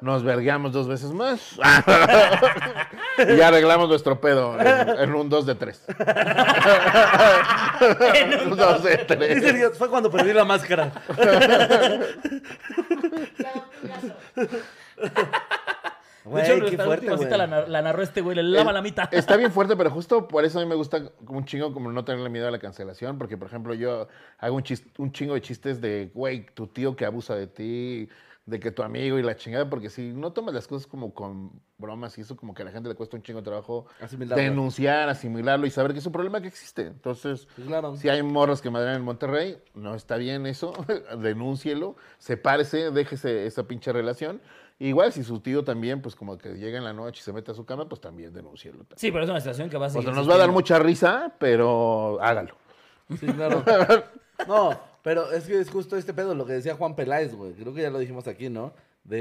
Nos 0.00 0.22
vergueamos 0.22 0.72
dos 0.72 0.88
veces 0.88 1.12
más. 1.12 1.58
y 3.18 3.40
arreglamos 3.40 3.88
nuestro 3.88 4.20
pedo 4.20 4.58
en, 4.58 4.88
en 4.98 5.14
un 5.14 5.28
2 5.28 5.46
de 5.46 5.54
3. 5.54 5.84
un 8.46 8.50
2 8.56 8.82
de 8.82 8.90
Dice 8.90 9.04
3. 9.06 9.54
Dios, 9.54 9.78
fue 9.78 9.88
cuando 9.90 10.10
perdí 10.10 10.32
la 10.32 10.44
máscara. 10.44 10.90
Picazo. 13.82 14.14
De 14.96 16.42
hecho, 16.42 16.58
Güey, 16.58 16.70
qué 16.70 16.78
fuerte, 16.78 17.06
cita 17.18 17.36
güey. 17.36 17.48
la, 17.48 17.66
la 17.66 17.82
narró 17.82 18.02
este 18.02 18.20
güey, 18.20 18.36
le 18.36 18.42
lava 18.42 18.72
la 18.72 18.82
mitad. 18.82 19.08
Está 19.12 19.36
bien 19.36 19.50
fuerte, 19.50 19.74
pero 19.74 19.90
justo 19.90 20.28
por 20.28 20.44
eso 20.44 20.58
a 20.58 20.62
mí 20.62 20.68
me 20.68 20.74
gusta 20.74 21.02
como 21.24 21.38
un 21.38 21.44
chingo 21.46 21.72
como 21.72 21.90
no 21.90 22.04
tenerle 22.04 22.28
miedo 22.28 22.46
a 22.46 22.50
la 22.50 22.58
cancelación, 22.58 23.16
porque 23.18 23.38
por 23.38 23.48
ejemplo 23.48 23.72
yo 23.74 24.06
hago 24.38 24.56
un, 24.56 24.62
chis- 24.62 24.84
un 24.98 25.12
chingo 25.12 25.34
de 25.34 25.40
chistes 25.40 25.80
de, 25.80 26.10
güey, 26.14 26.44
tu 26.54 26.66
tío 26.66 26.94
que 26.94 27.06
abusa 27.06 27.34
de 27.34 27.46
ti, 27.46 28.08
de 28.50 28.60
que 28.60 28.70
tu 28.72 28.82
amigo 28.82 29.18
y 29.18 29.22
la 29.22 29.36
chingada, 29.36 29.70
porque 29.70 29.88
si 29.88 30.12
no 30.12 30.32
tomas 30.32 30.52
las 30.52 30.66
cosas 30.66 30.86
como 30.86 31.14
con 31.14 31.52
bromas 31.78 32.18
y 32.18 32.22
eso 32.22 32.36
como 32.36 32.52
que 32.52 32.62
a 32.62 32.64
la 32.66 32.72
gente 32.72 32.88
le 32.88 32.94
cuesta 32.94 33.16
un 33.16 33.22
chingo 33.22 33.38
de 33.40 33.44
trabajo 33.44 33.86
Asimilarlo. 34.00 34.42
denunciar, 34.42 35.08
asimilarlo 35.08 35.66
y 35.66 35.70
saber 35.70 35.92
que 35.92 36.00
es 36.00 36.06
un 36.06 36.12
problema 36.12 36.40
que 36.42 36.48
existe. 36.48 36.82
Entonces, 36.82 37.46
Sí, 37.56 37.62
claro. 37.62 37.96
si 37.96 38.08
hay 38.08 38.22
morros 38.22 38.60
que 38.60 38.68
madrean 38.70 38.96
en 38.96 39.02
Monterrey, 39.02 39.56
no 39.74 39.94
está 39.94 40.16
bien 40.16 40.46
eso, 40.46 40.72
denúncielo, 41.18 41.96
sepárese, 42.18 42.90
déjese 42.90 43.46
esa 43.46 43.62
pinche 43.64 43.92
relación. 43.92 44.40
Igual 44.78 45.12
si 45.12 45.22
su 45.24 45.40
tío 45.40 45.62
también, 45.62 46.00
pues 46.02 46.16
como 46.16 46.38
que 46.38 46.54
llega 46.54 46.78
en 46.78 46.84
la 46.84 46.92
noche 46.94 47.20
y 47.20 47.22
se 47.22 47.32
mete 47.32 47.50
a 47.50 47.54
su 47.54 47.64
cama, 47.66 47.88
pues 47.88 48.00
también 48.00 48.32
denúncielo. 48.32 48.84
Sí, 48.96 49.12
pero 49.12 49.24
es 49.24 49.30
una 49.30 49.40
situación 49.40 49.68
que 49.68 49.76
va 49.76 49.86
a 49.86 49.88
O 49.88 49.92
seguir. 49.92 50.06
sea, 50.08 50.14
nos 50.14 50.28
va 50.28 50.34
a 50.34 50.38
dar 50.38 50.50
mucha 50.50 50.78
risa, 50.78 51.34
pero 51.38 52.18
hágalo. 52.20 52.56
Sí, 53.18 53.26
claro. 53.26 53.62
No, 54.48 54.70
pero 55.02 55.32
es 55.32 55.44
que 55.44 55.58
es 55.58 55.70
justo 55.70 55.96
este 55.96 56.12
pedo, 56.14 56.34
lo 56.34 56.46
que 56.46 56.52
decía 56.52 56.74
Juan 56.76 56.94
Peláez, 56.96 57.34
güey. 57.34 57.52
Creo 57.54 57.72
que 57.74 57.82
ya 57.82 57.90
lo 57.90 57.98
dijimos 57.98 58.28
aquí, 58.28 58.48
¿no? 58.48 58.72
De. 59.04 59.16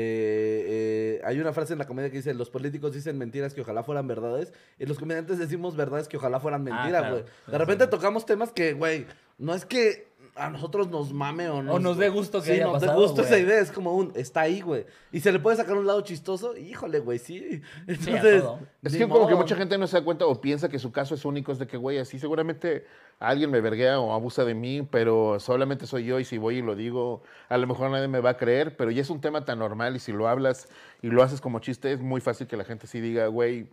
eh, 0.68 1.22
hay 1.24 1.40
una 1.40 1.54
frase 1.54 1.74
en 1.74 1.80
la 1.80 1.88
comedia 1.88 2.10
que 2.10 2.18
dice: 2.18 2.34
Los 2.34 2.50
políticos 2.50 2.94
dicen 2.94 3.18
mentiras 3.18 3.54
que 3.54 3.62
ojalá 3.62 3.84
fueran 3.84 4.08
verdades. 4.08 4.54
Y 4.78 4.86
los 4.86 5.00
comediantes 5.00 5.40
decimos 5.40 5.76
verdades 5.78 6.08
que 6.08 6.18
ojalá 6.18 6.40
fueran 6.40 6.68
Ah, 6.68 6.76
mentiras, 6.84 7.12
güey. 7.12 7.24
De 7.48 7.58
repente 7.58 7.88
tocamos 7.88 8.26
temas 8.26 8.52
que, 8.52 8.74
güey, 8.74 9.06
no 9.38 9.54
es 9.56 9.66
que 9.66 10.09
a 10.36 10.50
nosotros 10.50 10.90
nos 10.90 11.14
mame 11.14 11.50
o, 11.50 11.62
nos, 11.62 11.82
nos 11.82 11.98
dé 11.98 12.10
gusto 12.10 12.40
que 12.40 12.48
sí, 12.48 12.52
haya 12.54 12.66
nos 12.66 12.82
dé 12.82 12.88
pasado, 12.88 13.02
gusto 13.02 13.22
esa 13.22 13.38
idea. 13.38 13.60
Es 13.60 13.72
como 13.72 13.94
un. 13.94 14.12
Está 14.16 14.42
ahí, 14.42 14.62
güey. 14.62 14.86
Y 15.12 15.20
se 15.20 15.32
le 15.32 15.40
puede 15.40 15.58
sacar 15.58 15.78
un 15.78 15.86
lado 15.86 16.02
chistoso. 16.02 16.56
Híjole, 16.58 17.00
güey, 17.00 17.20
sí. 17.20 17.62
Entonces. 17.88 18.44
Es 18.84 18.96
que 18.96 19.08
como 19.08 19.28
que 19.28 19.36
mucha 19.36 19.56
gente 19.56 19.78
no 19.78 19.88
se 19.88 19.98
da 19.98 20.04
cuenta 20.04 20.26
o 20.26 20.40
piensa 20.40 20.70
que 20.70 20.80
su 20.80 20.92
caso 20.92 21.16
es 21.16 21.26
único, 21.26 21.52
es 21.52 21.60
de 21.60 21.68
que, 21.68 21.78
güey, 21.78 21.98
así 21.98 22.20
seguramente 22.20 22.86
alguien 23.20 23.52
me 23.52 23.62
verguea 23.62 24.00
o 24.00 24.14
abusa 24.14 24.46
de 24.46 24.54
mí, 24.54 24.88
pero 24.90 25.40
solamente 25.40 25.86
soy 25.86 26.06
yo 26.06 26.20
y 26.20 26.26
si 26.26 26.38
voy 26.38 26.58
y 26.58 26.62
lo 26.62 26.76
digo, 26.76 27.22
a 27.50 27.58
lo 27.58 27.68
mejor 27.68 27.92
nadie 27.92 28.08
me 28.08 28.22
va 28.22 28.32
a 28.32 28.38
creer, 28.38 28.78
pero 28.78 28.92
ya 28.92 29.02
es 29.02 29.10
un 29.10 29.20
tema 29.20 29.44
tan 29.44 29.60
normal 29.60 29.96
y 29.96 30.00
si 30.00 30.14
lo 30.14 30.28
hablas 30.28 30.70
y 31.02 31.08
lo 31.08 31.22
haces 31.22 31.42
como 31.42 31.60
chiste, 31.60 31.92
es 31.92 32.00
muy 32.00 32.22
fácil 32.22 32.48
que 32.48 32.56
la 32.56 32.64
gente 32.64 32.88
sí 32.88 33.02
diga, 33.02 33.28
güey, 33.28 33.68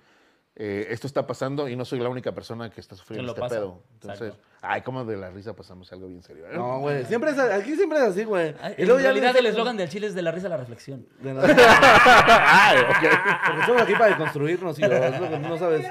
eh, 0.56 0.88
esto 0.90 1.06
está 1.06 1.26
pasando 1.26 1.68
y 1.68 1.76
no 1.76 1.84
soy 1.84 2.00
la 2.00 2.08
única 2.08 2.32
persona 2.34 2.70
que 2.70 2.80
está 2.80 2.96
sufriendo 2.96 3.32
este 3.32 3.40
pasa. 3.40 3.56
pedo. 3.56 3.82
Entonces, 3.94 4.28
Exacto. 4.28 4.45
Ay, 4.62 4.82
como 4.82 5.04
de 5.04 5.16
la 5.16 5.30
risa 5.30 5.54
pasamos 5.54 5.92
algo 5.92 6.08
bien 6.08 6.22
serio. 6.22 6.46
¿eh? 6.46 6.54
No, 6.54 6.80
güey. 6.80 7.04
Siempre 7.04 7.30
es, 7.30 7.38
aquí 7.38 7.74
siempre 7.76 7.98
es 7.98 8.04
así, 8.04 8.24
güey. 8.24 8.54
Y 8.76 8.82
En 8.82 8.86
luego 8.88 9.00
ya 9.00 9.08
realidad 9.12 9.36
el 9.36 9.46
eslogan 9.46 9.76
del 9.76 9.88
chile 9.88 10.06
es 10.08 10.14
de 10.14 10.22
la 10.22 10.30
risa 10.32 10.46
a 10.46 10.50
la 10.50 10.56
reflexión. 10.56 11.06
De 11.20 11.34
la- 11.34 11.42
Ay, 11.46 12.78
ok. 12.78 13.18
Porque 13.46 13.60
estamos 13.60 13.82
aquí 13.82 13.92
para 13.92 14.06
deconstruirnos, 14.08 14.78
y 14.78 14.82
es 14.82 15.20
lo 15.20 15.28
que 15.30 15.36
tú 15.36 15.48
no 15.48 15.58
sabes. 15.58 15.86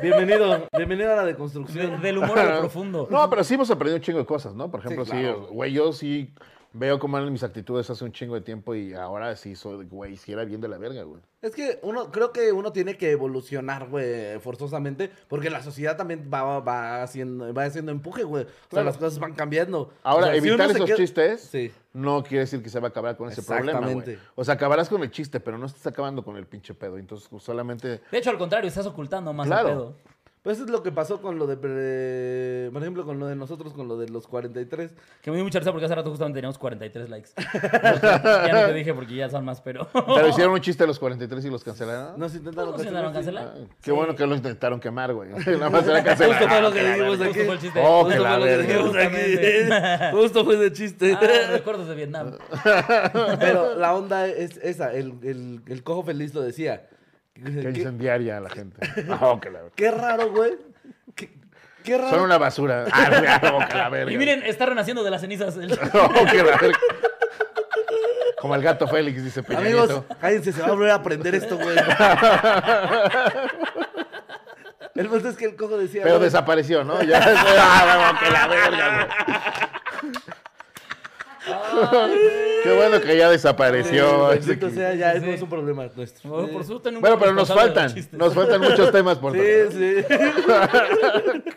Bienvenido, 0.00 0.66
bienvenido 0.76 1.12
a 1.12 1.16
la 1.16 1.24
deconstrucción. 1.24 2.00
Del 2.00 2.18
humor 2.18 2.38
a 2.38 2.54
lo 2.54 2.60
profundo. 2.60 3.08
No, 3.10 3.28
pero 3.30 3.44
sí 3.44 3.54
hemos 3.54 3.70
aprendido 3.70 3.96
un 3.96 4.02
chingo 4.02 4.18
de 4.18 4.26
cosas, 4.26 4.54
¿no? 4.54 4.70
Por 4.70 4.80
ejemplo, 4.80 5.04
sí, 5.04 5.10
claro. 5.12 5.48
güey, 5.50 5.72
yo 5.72 5.92
sí 5.92 6.32
veo 6.74 6.98
cómo 6.98 7.18
eran 7.18 7.32
mis 7.32 7.42
actitudes 7.42 7.88
hace 7.90 8.04
un 8.04 8.12
chingo 8.12 8.34
de 8.34 8.40
tiempo 8.40 8.74
y 8.74 8.94
ahora 8.94 9.34
sí 9.36 9.54
soy, 9.56 9.84
güey, 9.86 10.16
si 10.16 10.32
era 10.32 10.44
bien 10.44 10.60
de 10.60 10.68
la 10.68 10.78
verga, 10.78 11.02
güey. 11.02 11.20
Es 11.42 11.54
que 11.54 11.80
uno, 11.82 12.10
creo 12.12 12.32
que 12.32 12.52
uno 12.52 12.72
tiene 12.72 12.96
que 12.96 13.10
evolucionar, 13.10 13.88
güey, 13.88 14.38
forzosamente, 14.38 15.10
porque 15.28 15.50
la 15.50 15.62
sociedad 15.62 15.96
también 15.96 16.30
va, 16.32 16.60
va 16.60 17.02
haciendo, 17.02 17.52
va 17.52 17.64
haciendo 17.64 17.90
empuje, 17.92 18.22
güey. 18.22 18.44
O 18.44 18.46
sea, 18.46 18.56
Claro. 18.70 18.86
las 18.86 18.96
cosas 18.96 19.18
van 19.18 19.34
cambiando. 19.34 19.92
Ahora, 20.02 20.28
O 20.28 20.30
sea, 20.32 20.40
si 20.40 20.48
evitar 20.48 20.70
esos 20.70 20.86
queda- 20.86 20.96
chistes 20.96 21.40
Sí. 21.40 21.72
no 21.92 22.22
quiere 22.22 22.40
decir 22.40 22.62
que 22.62 22.68
se 22.70 22.78
va 22.80 22.88
a 22.88 22.90
acabar 22.90 23.16
con 23.16 23.28
ese 23.30 23.42
problema, 23.42 23.80
güey. 23.80 23.90
Exactamente. 23.92 24.28
O 24.36 24.44
sea, 24.44 24.54
acabarás 24.54 24.88
con 24.88 25.02
el 25.02 25.10
chiste, 25.10 25.40
pero 25.40 25.58
no 25.58 25.66
estás 25.66 25.86
acabando 25.88 26.24
con 26.24 26.36
el 26.36 26.46
pinche 26.46 26.74
pedo. 26.74 26.96
Entonces, 26.98 27.28
solamente... 27.40 28.00
De 28.10 28.18
hecho, 28.18 28.30
al 28.30 28.38
contrario, 28.38 28.68
estás 28.68 28.86
ocultando 28.86 29.32
más 29.32 29.46
Claro. 29.48 29.68
el 29.68 29.74
pedo. 29.74 29.94
Pues 30.42 30.56
eso 30.56 30.64
es 30.66 30.72
lo 30.72 30.82
que 30.82 30.90
pasó 30.90 31.22
con 31.22 31.38
lo 31.38 31.46
de, 31.46 31.56
por 31.56 32.82
ejemplo, 32.82 33.04
con 33.04 33.20
lo 33.20 33.26
de 33.28 33.36
nosotros, 33.36 33.72
con 33.72 33.86
lo 33.86 33.96
de 33.96 34.08
los 34.08 34.26
43. 34.26 34.90
Que 35.22 35.30
me 35.30 35.36
dio 35.36 35.44
mucha 35.44 35.60
risa 35.60 35.70
porque 35.70 35.84
hace 35.86 35.94
rato 35.94 36.10
justamente 36.10 36.38
teníamos 36.38 36.58
43 36.58 37.08
likes. 37.10 37.30
ya 37.62 38.52
no 38.52 38.66
te 38.66 38.72
dije 38.74 38.92
porque 38.92 39.14
ya 39.14 39.28
son 39.30 39.44
más, 39.44 39.60
pero... 39.60 39.86
Pero 39.92 40.26
hicieron 40.28 40.52
un 40.54 40.60
chiste 40.60 40.82
a 40.82 40.86
los 40.88 40.98
43 40.98 41.44
y 41.44 41.48
los 41.50 41.62
cancelaron. 41.62 42.18
Nos 42.18 42.34
intentaron 42.34 42.72
¿Cómo 42.72 42.82
se 42.82 42.88
intentaron 42.88 43.12
cancelar, 43.12 43.44
cancelar? 43.44 43.68
Ah, 43.70 43.76
qué 43.82 43.92
bueno 43.92 44.16
que 44.16 44.26
lo 44.26 44.34
intentaron 44.34 44.80
quemar, 44.80 45.14
güey. 45.14 45.28
Nada 45.46 45.70
más 45.70 45.86
era 45.86 46.02
cancelar. 46.02 46.36
Justo 46.36 46.48
fue 46.48 46.60
lo 46.60 46.68
Ah, 46.68 46.72
que 46.72 46.84
dijimos 46.88 47.20
aquí. 47.20 47.28
Justo 47.28 47.44
fue 47.44 47.54
el 47.54 47.60
chiste. 47.60 47.80
Oh, 47.84 48.04
Justo 48.04 48.08
que 48.18 48.22
la 48.24 48.28
fue 48.30 48.38
lo 48.38 48.44
que 48.44 48.50
verga. 48.50 48.62
dijimos 48.66 48.86
Justamente. 48.88 49.74
aquí. 49.74 50.16
Justo 50.16 50.44
fue 50.44 50.56
de 50.56 50.72
chiste. 50.72 51.12
Ah, 51.14 51.50
recuerdos 51.52 51.88
de 51.88 51.94
Vietnam. 51.94 52.32
Pero 53.38 53.76
la 53.76 53.94
onda 53.94 54.26
es 54.26 54.56
esa, 54.56 54.92
el, 54.92 55.14
el, 55.22 55.60
el 55.68 55.82
cojo 55.84 56.02
feliz 56.02 56.34
lo 56.34 56.42
decía. 56.42 56.88
Que 57.34 57.42
Qué, 57.42 57.68
incendiaria 57.70 58.36
a 58.36 58.40
la 58.40 58.50
gente. 58.50 58.78
Oh, 59.20 59.40
que 59.40 59.50
la 59.50 59.60
verga. 59.62 59.74
qué 59.76 59.90
raro, 59.90 60.30
güey. 60.30 60.52
Qué, 61.14 61.30
qué 61.82 61.96
raro. 61.98 62.10
Son 62.10 62.20
una 62.20 62.38
basura. 62.38 62.84
Ah, 62.92 63.40
oh, 63.54 63.68
que 63.68 63.76
la 63.76 63.88
verga. 63.88 64.12
Y 64.12 64.16
miren, 64.18 64.42
está 64.44 64.66
renaciendo 64.66 65.02
de 65.02 65.10
las 65.10 65.20
cenizas. 65.20 65.56
el- 65.56 65.72
Oh, 65.94 66.24
que 66.30 66.36
la 66.38 66.56
verga. 66.56 66.78
Como 68.40 68.54
el 68.56 68.62
gato 68.62 68.88
Félix, 68.88 69.22
dice 69.22 69.42
Peña 69.44 69.60
Amigos, 69.60 69.88
Nieto. 69.88 70.06
cállense, 70.20 70.52
se 70.52 70.60
va 70.62 70.66
a 70.66 70.70
volver 70.72 70.90
a 70.90 70.94
aprender 70.96 71.32
esto, 71.36 71.56
güey. 71.56 71.76
El 74.96 75.08
punto 75.08 75.28
es 75.28 75.36
que 75.36 75.44
el 75.46 75.56
cojo 75.56 75.78
decía. 75.78 76.02
Pero 76.02 76.16
güey, 76.16 76.24
desapareció, 76.24 76.82
¿no? 76.84 77.00
Ya. 77.02 77.20
Ah, 77.24 78.12
no, 78.12 78.18
que 78.18 78.30
la 78.32 78.46
verga, 78.48 79.08
güey. 80.02 80.12
Qué 82.62 82.72
bueno 82.76 83.00
que 83.00 83.16
ya 83.16 83.28
desapareció. 83.30 84.28
bendito 84.28 84.70
sea, 84.70 84.94
ya, 84.94 85.14
Sí. 85.14 85.20
no 85.20 85.26
es 85.32 85.42
un 85.42 85.48
problema 85.48 85.88
nuestro. 85.94 86.30
Bueno, 86.30 86.48
por 86.48 86.64
suerte 86.64 86.90
nunca 86.92 87.00
Bueno, 87.08 87.18
pero 87.18 87.32
nos 87.34 87.48
faltan. 87.48 87.92
Nos 88.12 88.34
faltan 88.34 88.60
muchos 88.60 88.90
temas 88.92 89.18
por 89.18 89.32
tocar. 89.32 89.46
Sí, 89.72 90.02
sí. 90.02 90.04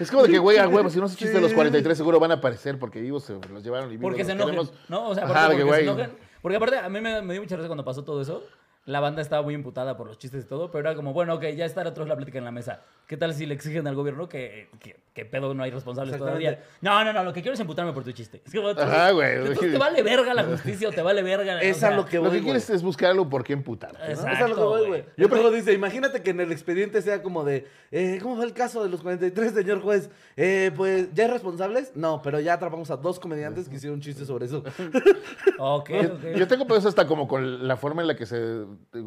Es 0.00 0.10
como 0.12 0.22
de 0.22 0.30
que, 0.30 0.38
güey, 0.38 0.58
a 0.58 0.68
huevo, 0.68 0.88
si 0.90 1.00
no 1.00 1.08
se 1.08 1.16
chiste 1.16 1.40
los 1.40 1.52
43 1.52 1.96
seguro 1.96 2.20
van 2.20 2.30
a 2.30 2.34
aparecer 2.34 2.78
porque 2.78 3.00
vivos 3.00 3.24
se 3.24 3.32
los 3.52 3.64
llevaron 3.64 3.88
y 3.88 3.96
vivos 3.96 4.02
Porque 4.10 4.24
se 4.24 4.30
enojen. 4.32 4.54
queremos. 4.54 4.72
¿No? 4.88 5.08
O 5.08 5.14
sea, 5.14 5.24
Ajá, 5.24 5.48
de 5.48 5.56
que, 5.56 5.64
porque 5.64 5.84
se. 5.84 6.08
Porque 6.40 6.56
aparte, 6.56 6.78
a 6.78 6.88
mí 6.88 7.00
me, 7.00 7.20
me 7.20 7.32
dio 7.34 7.42
mucha 7.42 7.56
risa 7.56 7.66
cuando 7.66 7.84
pasó 7.84 8.04
todo 8.04 8.22
eso. 8.22 8.44
La 8.88 9.00
banda 9.00 9.20
estaba 9.20 9.42
muy 9.42 9.52
imputada 9.52 9.98
por 9.98 10.06
los 10.06 10.16
chistes 10.16 10.44
y 10.44 10.48
todo, 10.48 10.70
pero 10.70 10.88
era 10.88 10.96
como, 10.96 11.12
bueno, 11.12 11.34
ok, 11.34 11.44
ya 11.54 11.66
está 11.66 11.82
otra 11.86 12.04
vez 12.04 12.08
la 12.08 12.16
plática 12.16 12.38
en 12.38 12.44
la 12.44 12.50
mesa. 12.50 12.80
¿Qué 13.06 13.18
tal 13.18 13.34
si 13.34 13.44
le 13.44 13.52
exigen 13.54 13.86
al 13.86 13.94
gobierno 13.94 14.28
que, 14.28 14.68
que, 14.80 14.96
que 15.12 15.24
pedo 15.26 15.52
no 15.52 15.62
hay 15.62 15.70
responsables 15.70 16.16
todavía? 16.16 16.62
No, 16.80 17.04
no, 17.04 17.12
no, 17.12 17.22
lo 17.22 17.34
que 17.34 17.42
quiero 17.42 17.52
es 17.52 17.60
imputarme 17.60 17.92
por 17.92 18.02
tu 18.02 18.12
chiste. 18.12 18.40
Es 18.46 18.50
que, 18.50 18.58
Ajá, 18.58 19.10
güey. 19.10 19.36
Entonces, 19.36 19.72
¿te 19.72 19.78
vale 19.78 20.02
verga 20.02 20.32
la 20.32 20.44
justicia 20.44 20.88
o 20.88 20.92
te 20.92 21.02
vale 21.02 21.22
verga? 21.22 21.60
Es 21.60 21.76
o 21.76 21.80
sea, 21.80 21.88
a 21.90 21.96
lo 21.96 22.06
que 22.06 22.16
Lo 22.16 22.22
voy, 22.22 22.30
que 22.30 22.36
güey. 22.38 22.44
quieres 22.44 22.70
es 22.70 22.82
buscar 22.82 23.10
algo 23.10 23.28
por 23.28 23.44
qué 23.44 23.52
emputar. 23.52 23.92
¿no? 23.92 24.04
Exacto, 24.06 24.32
Es 24.32 24.40
a 24.40 24.48
lo 24.48 24.54
que 24.54 24.60
voy, 24.62 24.86
güey. 24.86 25.04
Yo 25.18 25.28
luego 25.28 25.50
dice, 25.50 25.74
imagínate 25.74 26.22
que 26.22 26.30
en 26.30 26.40
el 26.40 26.50
expediente 26.52 27.02
sea 27.02 27.22
como 27.22 27.44
de, 27.44 27.66
eh, 27.90 28.18
¿cómo 28.22 28.36
fue 28.36 28.46
el 28.46 28.54
caso 28.54 28.82
de 28.82 28.88
los 28.88 29.02
43, 29.02 29.52
señor 29.52 29.80
juez? 29.82 30.08
Eh, 30.36 30.70
pues, 30.76 31.12
¿ya 31.12 31.24
hay 31.24 31.30
responsables? 31.30 31.92
No, 31.94 32.22
pero 32.22 32.40
ya 32.40 32.54
atrapamos 32.54 32.90
a 32.90 32.96
dos 32.96 33.18
comediantes 33.20 33.68
que 33.68 33.76
hicieron 33.76 34.00
chistes 34.00 34.26
sobre 34.26 34.46
eso. 34.46 34.64
Ok, 35.60 35.90
ok. 35.90 36.36
Yo 36.36 36.46
tengo 36.46 36.66
pedos 36.66 36.86
hasta 36.86 37.06
como 37.06 37.26
con 37.26 37.66
la 37.66 37.76
forma 37.76 38.02
en 38.02 38.08
la 38.08 38.14
que 38.16 38.26
se, 38.26 38.64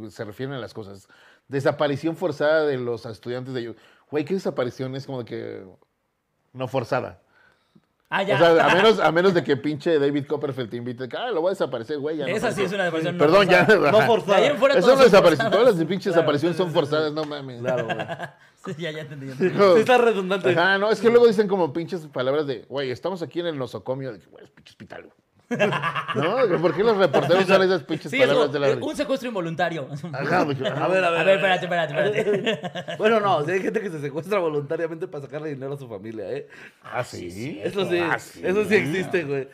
se 0.09 0.25
refieren 0.25 0.55
a 0.55 0.59
las 0.59 0.73
cosas. 0.73 1.07
Desaparición 1.47 2.15
forzada 2.15 2.65
de 2.65 2.77
los 2.77 3.05
estudiantes 3.05 3.53
de... 3.53 3.75
Güey, 4.09 4.25
¿qué 4.25 4.33
desaparición? 4.33 4.95
Es 4.95 5.05
como 5.05 5.19
de 5.19 5.25
que... 5.25 5.63
No 6.53 6.67
forzada. 6.67 7.21
Ah, 8.13 8.23
ya. 8.23 8.35
O 8.35 8.37
sea, 8.39 8.65
a 8.65 8.75
menos, 8.75 8.99
a 9.03 9.11
menos 9.13 9.33
de 9.33 9.41
que 9.41 9.55
pinche 9.55 9.97
David 9.97 10.25
Copperfield 10.27 10.69
te 10.69 10.75
invite. 10.75 11.07
que, 11.07 11.15
Ah, 11.15 11.31
lo 11.31 11.39
voy 11.39 11.49
a 11.49 11.51
desaparecer, 11.51 11.97
güey. 11.97 12.17
ya 12.17 12.27
no 12.27 12.35
Esa 12.35 12.51
sí 12.51 12.61
pasó". 12.63 12.65
es 12.67 12.73
una 12.73 12.83
desaparición 12.83 13.17
no 13.17 13.23
Perdón, 13.23 13.47
ya. 13.47 13.63
No 13.91 14.01
forzada. 14.01 14.37
De 14.37 14.43
ahí 14.45 14.51
en 14.51 14.57
fuera 14.57 14.75
Eso 14.75 14.87
todas 14.87 14.97
no 15.51 15.63
las 15.63 15.75
pinches 15.75 16.11
Claro, 16.11 16.15
desapariciones 16.17 16.57
sí, 16.57 16.61
son 16.61 16.67
sí, 16.69 16.73
forzadas, 16.73 17.13
no 17.13 17.23
mames. 17.23 17.61
Claro, 17.61 17.85
güey. 17.85 17.97
Sí, 18.63 18.75
ya, 18.77 18.91
ya 18.91 19.01
entendí. 19.01 19.25
ya 19.27 19.31
entendí. 19.31 19.55
Sí 19.57 19.79
está 19.79 19.97
redundante. 19.97 20.51
Ajá, 20.51 20.77
no, 20.77 20.91
es 20.91 20.99
que 21.01 21.09
luego 21.09 21.25
dicen 21.25 21.47
como 21.47 21.73
pinches 21.73 22.05
palabras 22.07 22.45
de, 22.45 22.65
güey, 22.69 22.91
estamos 22.91 23.23
aquí 23.23 23.39
en 23.39 23.47
el 23.47 23.57
nosocomio, 23.57 24.13
de 24.13 24.19
que, 24.19 24.27
güey, 24.27 24.43
es 24.43 24.51
pinche 24.51 24.69
hospital. 24.71 25.03
güey". 25.03 25.13
¿No? 26.15 26.59
¿Por 26.61 26.75
qué 26.75 26.83
los 26.83 26.97
reporteros 26.97 27.43
usan 27.43 27.61
esas 27.63 27.83
pinches 27.83 28.09
Sí, 28.11 28.17
es 28.17 28.27
palabras 28.27 28.47
como, 28.47 28.53
de 28.53 28.59
la 28.59 28.69
eh, 28.69 28.79
un 28.81 28.95
secuestro 28.95 29.27
involuntario. 29.27 29.87
Ajá, 30.13 30.45
que, 30.47 30.67
A 30.67 30.87
ver, 30.87 31.03
a 31.03 31.09
ver. 31.09 31.19
A 31.19 31.23
ver, 31.23 31.35
espérate, 31.37 31.65
espérate, 31.65 32.19
espérate. 32.19 32.95
Bueno, 32.97 33.19
no, 33.19 33.43
si 33.45 33.51
hay 33.51 33.61
gente 33.61 33.81
que 33.81 33.89
se 33.89 33.99
secuestra 34.01 34.39
voluntariamente 34.39 35.07
para 35.07 35.23
sacarle 35.25 35.49
dinero 35.49 35.73
a 35.73 35.77
su 35.77 35.87
familia, 35.87 36.31
¿eh? 36.31 36.47
Ah, 36.83 37.03
sí. 37.03 37.59
Eso 37.63 37.85
sí, 37.85 37.99
Ah, 37.99 38.17
sí. 38.19 38.41
eso 38.43 38.65
sí 38.65 38.75
existe, 38.75 39.23
güey. 39.23 39.47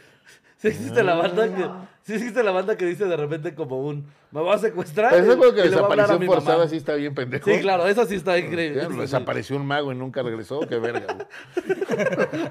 Sí 0.58 0.70
existe 0.70 1.04
la 1.04 1.14
banda 1.14 1.48
que, 1.54 1.66
sí 2.02 2.14
existe 2.16 2.42
la 2.42 2.50
banda 2.50 2.76
que 2.76 2.86
dice 2.86 3.06
de 3.06 3.16
repente 3.16 3.54
como 3.54 3.80
un, 3.80 4.08
me 4.32 4.42
va 4.42 4.56
a 4.56 4.58
secuestrar. 4.58 5.12
Pero 5.12 5.24
eso 5.24 5.34
es 5.34 5.38
como 5.38 5.54
que 5.54 5.62
desaparición 5.70 6.20
mi 6.20 6.26
mamá". 6.26 6.42
forzada 6.42 6.68
sí 6.68 6.78
está 6.78 6.96
bien 6.96 7.14
pendejo. 7.14 7.46
Sí, 7.48 7.60
claro, 7.60 7.86
eso 7.88 8.04
sí 8.08 8.16
está 8.16 8.40
increíble. 8.40 8.88
Sí. 8.90 8.98
Desapareció 8.98 9.56
un 9.56 9.68
mago 9.68 9.92
y 9.92 9.96
nunca 9.96 10.24
regresó, 10.24 10.62
qué 10.62 10.80
verga. 10.80 11.28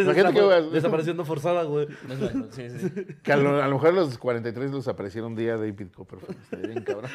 Imagínate 0.00 0.22
la 0.22 0.32
que, 0.32 0.40
güey, 0.42 0.70
Desaparición 0.70 1.16
no 1.16 1.24
forzada, 1.24 1.62
güey. 1.64 1.86
No 2.08 2.48
sí, 2.50 2.68
sí. 2.70 2.90
Que 3.22 3.32
a 3.32 3.36
lo, 3.36 3.62
a 3.62 3.66
lo 3.66 3.74
mejor 3.74 3.94
los 3.94 4.16
43 4.18 4.70
los 4.70 4.88
aparecieron 4.88 5.32
un 5.32 5.36
día 5.36 5.56
David 5.56 5.88
Copperfield. 5.94 6.38
Estaría 6.42 6.66
bien 6.68 6.82
cabrón. 6.84 7.10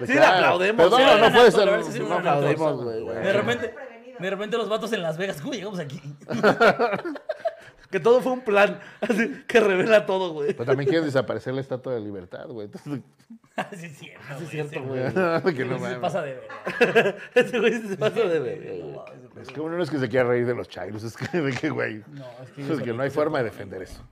De 0.00 0.06
Sí, 0.06 0.14
le 0.14 0.24
aplaudemos, 0.24 0.82
Perdón, 0.82 1.00
sí, 1.00 1.06
no, 1.06 1.18
la 1.18 1.32
puede 1.32 1.50
ser. 1.50 1.84
sí, 1.84 2.00
No 2.00 2.14
aplaudimos, 2.14 2.82
güey. 2.84 3.00
güey. 3.02 3.16
De 3.22 3.32
repente, 3.32 3.74
de 4.18 4.30
repente 4.30 4.56
los 4.56 4.68
vatos 4.68 4.92
en 4.92 5.02
Las 5.02 5.16
Vegas, 5.18 5.40
¿cómo 5.40 5.52
llegamos 5.54 5.78
aquí? 5.78 6.00
Que 7.92 8.00
todo 8.00 8.20
fue 8.22 8.32
un 8.32 8.40
plan 8.40 8.80
así, 9.00 9.44
que 9.46 9.60
revela 9.60 10.04
todo, 10.06 10.32
güey. 10.32 10.54
Pero 10.54 10.64
también 10.64 10.88
quieren 10.88 11.04
desaparecer 11.04 11.54
la 11.54 11.60
estatua 11.60 11.94
de 11.94 12.00
libertad, 12.00 12.46
güey. 12.48 12.66
Entonces, 12.66 13.02
sí, 13.78 13.86
es 13.86 13.98
cierto. 13.98 14.38
Sí, 14.38 14.44
es 14.58 14.70
cierto, 14.70 14.82
güey. 14.82 15.54
que 15.54 15.64
no 15.64 15.78
se 15.78 15.96
pasa 15.96 16.22
de 16.22 16.34
ver. 16.34 17.16
Ese 17.34 17.60
güey 17.60 17.80
se 17.82 17.96
pasa 17.96 18.20
de 18.20 18.40
ver. 18.40 18.84
Es 19.40 19.48
que 19.48 19.60
uno 19.60 19.76
no 19.76 19.82
es 19.82 19.90
que 19.90 19.98
se 19.98 20.08
quiera 20.08 20.28
reír 20.28 20.46
de 20.46 20.54
los 20.54 20.68
chairos, 20.68 21.02
es 21.04 21.16
que, 21.16 21.38
de 21.38 21.52
que, 21.52 21.70
güey. 21.70 22.02
No, 22.08 22.24
es 22.42 22.50
que, 22.52 22.72
Es 22.72 22.80
que 22.80 22.92
no 22.92 23.02
hay 23.02 23.10
forma 23.10 23.38
de 23.38 23.44
defender 23.44 23.82
eso. 23.82 24.02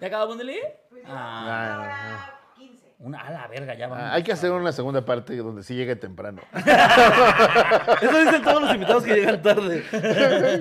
¿Ya 0.00 0.06
acabamos 0.06 0.38
de 0.38 0.44
leer? 0.44 0.80
Ah, 1.06 1.42
una 1.44 1.80
hora 1.80 2.40
15. 2.56 2.94
una 3.00 3.20
a 3.20 3.30
la 3.32 3.48
verga, 3.48 3.74
ya 3.74 3.88
vamos. 3.88 4.04
Ah, 4.04 4.14
hay 4.14 4.22
que 4.22 4.30
hacer 4.32 4.52
una 4.52 4.70
segunda 4.70 5.04
parte 5.04 5.36
donde 5.36 5.64
sí 5.64 5.74
llegue 5.74 5.96
temprano. 5.96 6.40
Eso 6.54 8.18
dicen 8.20 8.42
todos 8.42 8.62
los 8.62 8.72
invitados 8.74 9.02
que 9.02 9.14
llegan 9.14 9.42
tarde. 9.42 9.82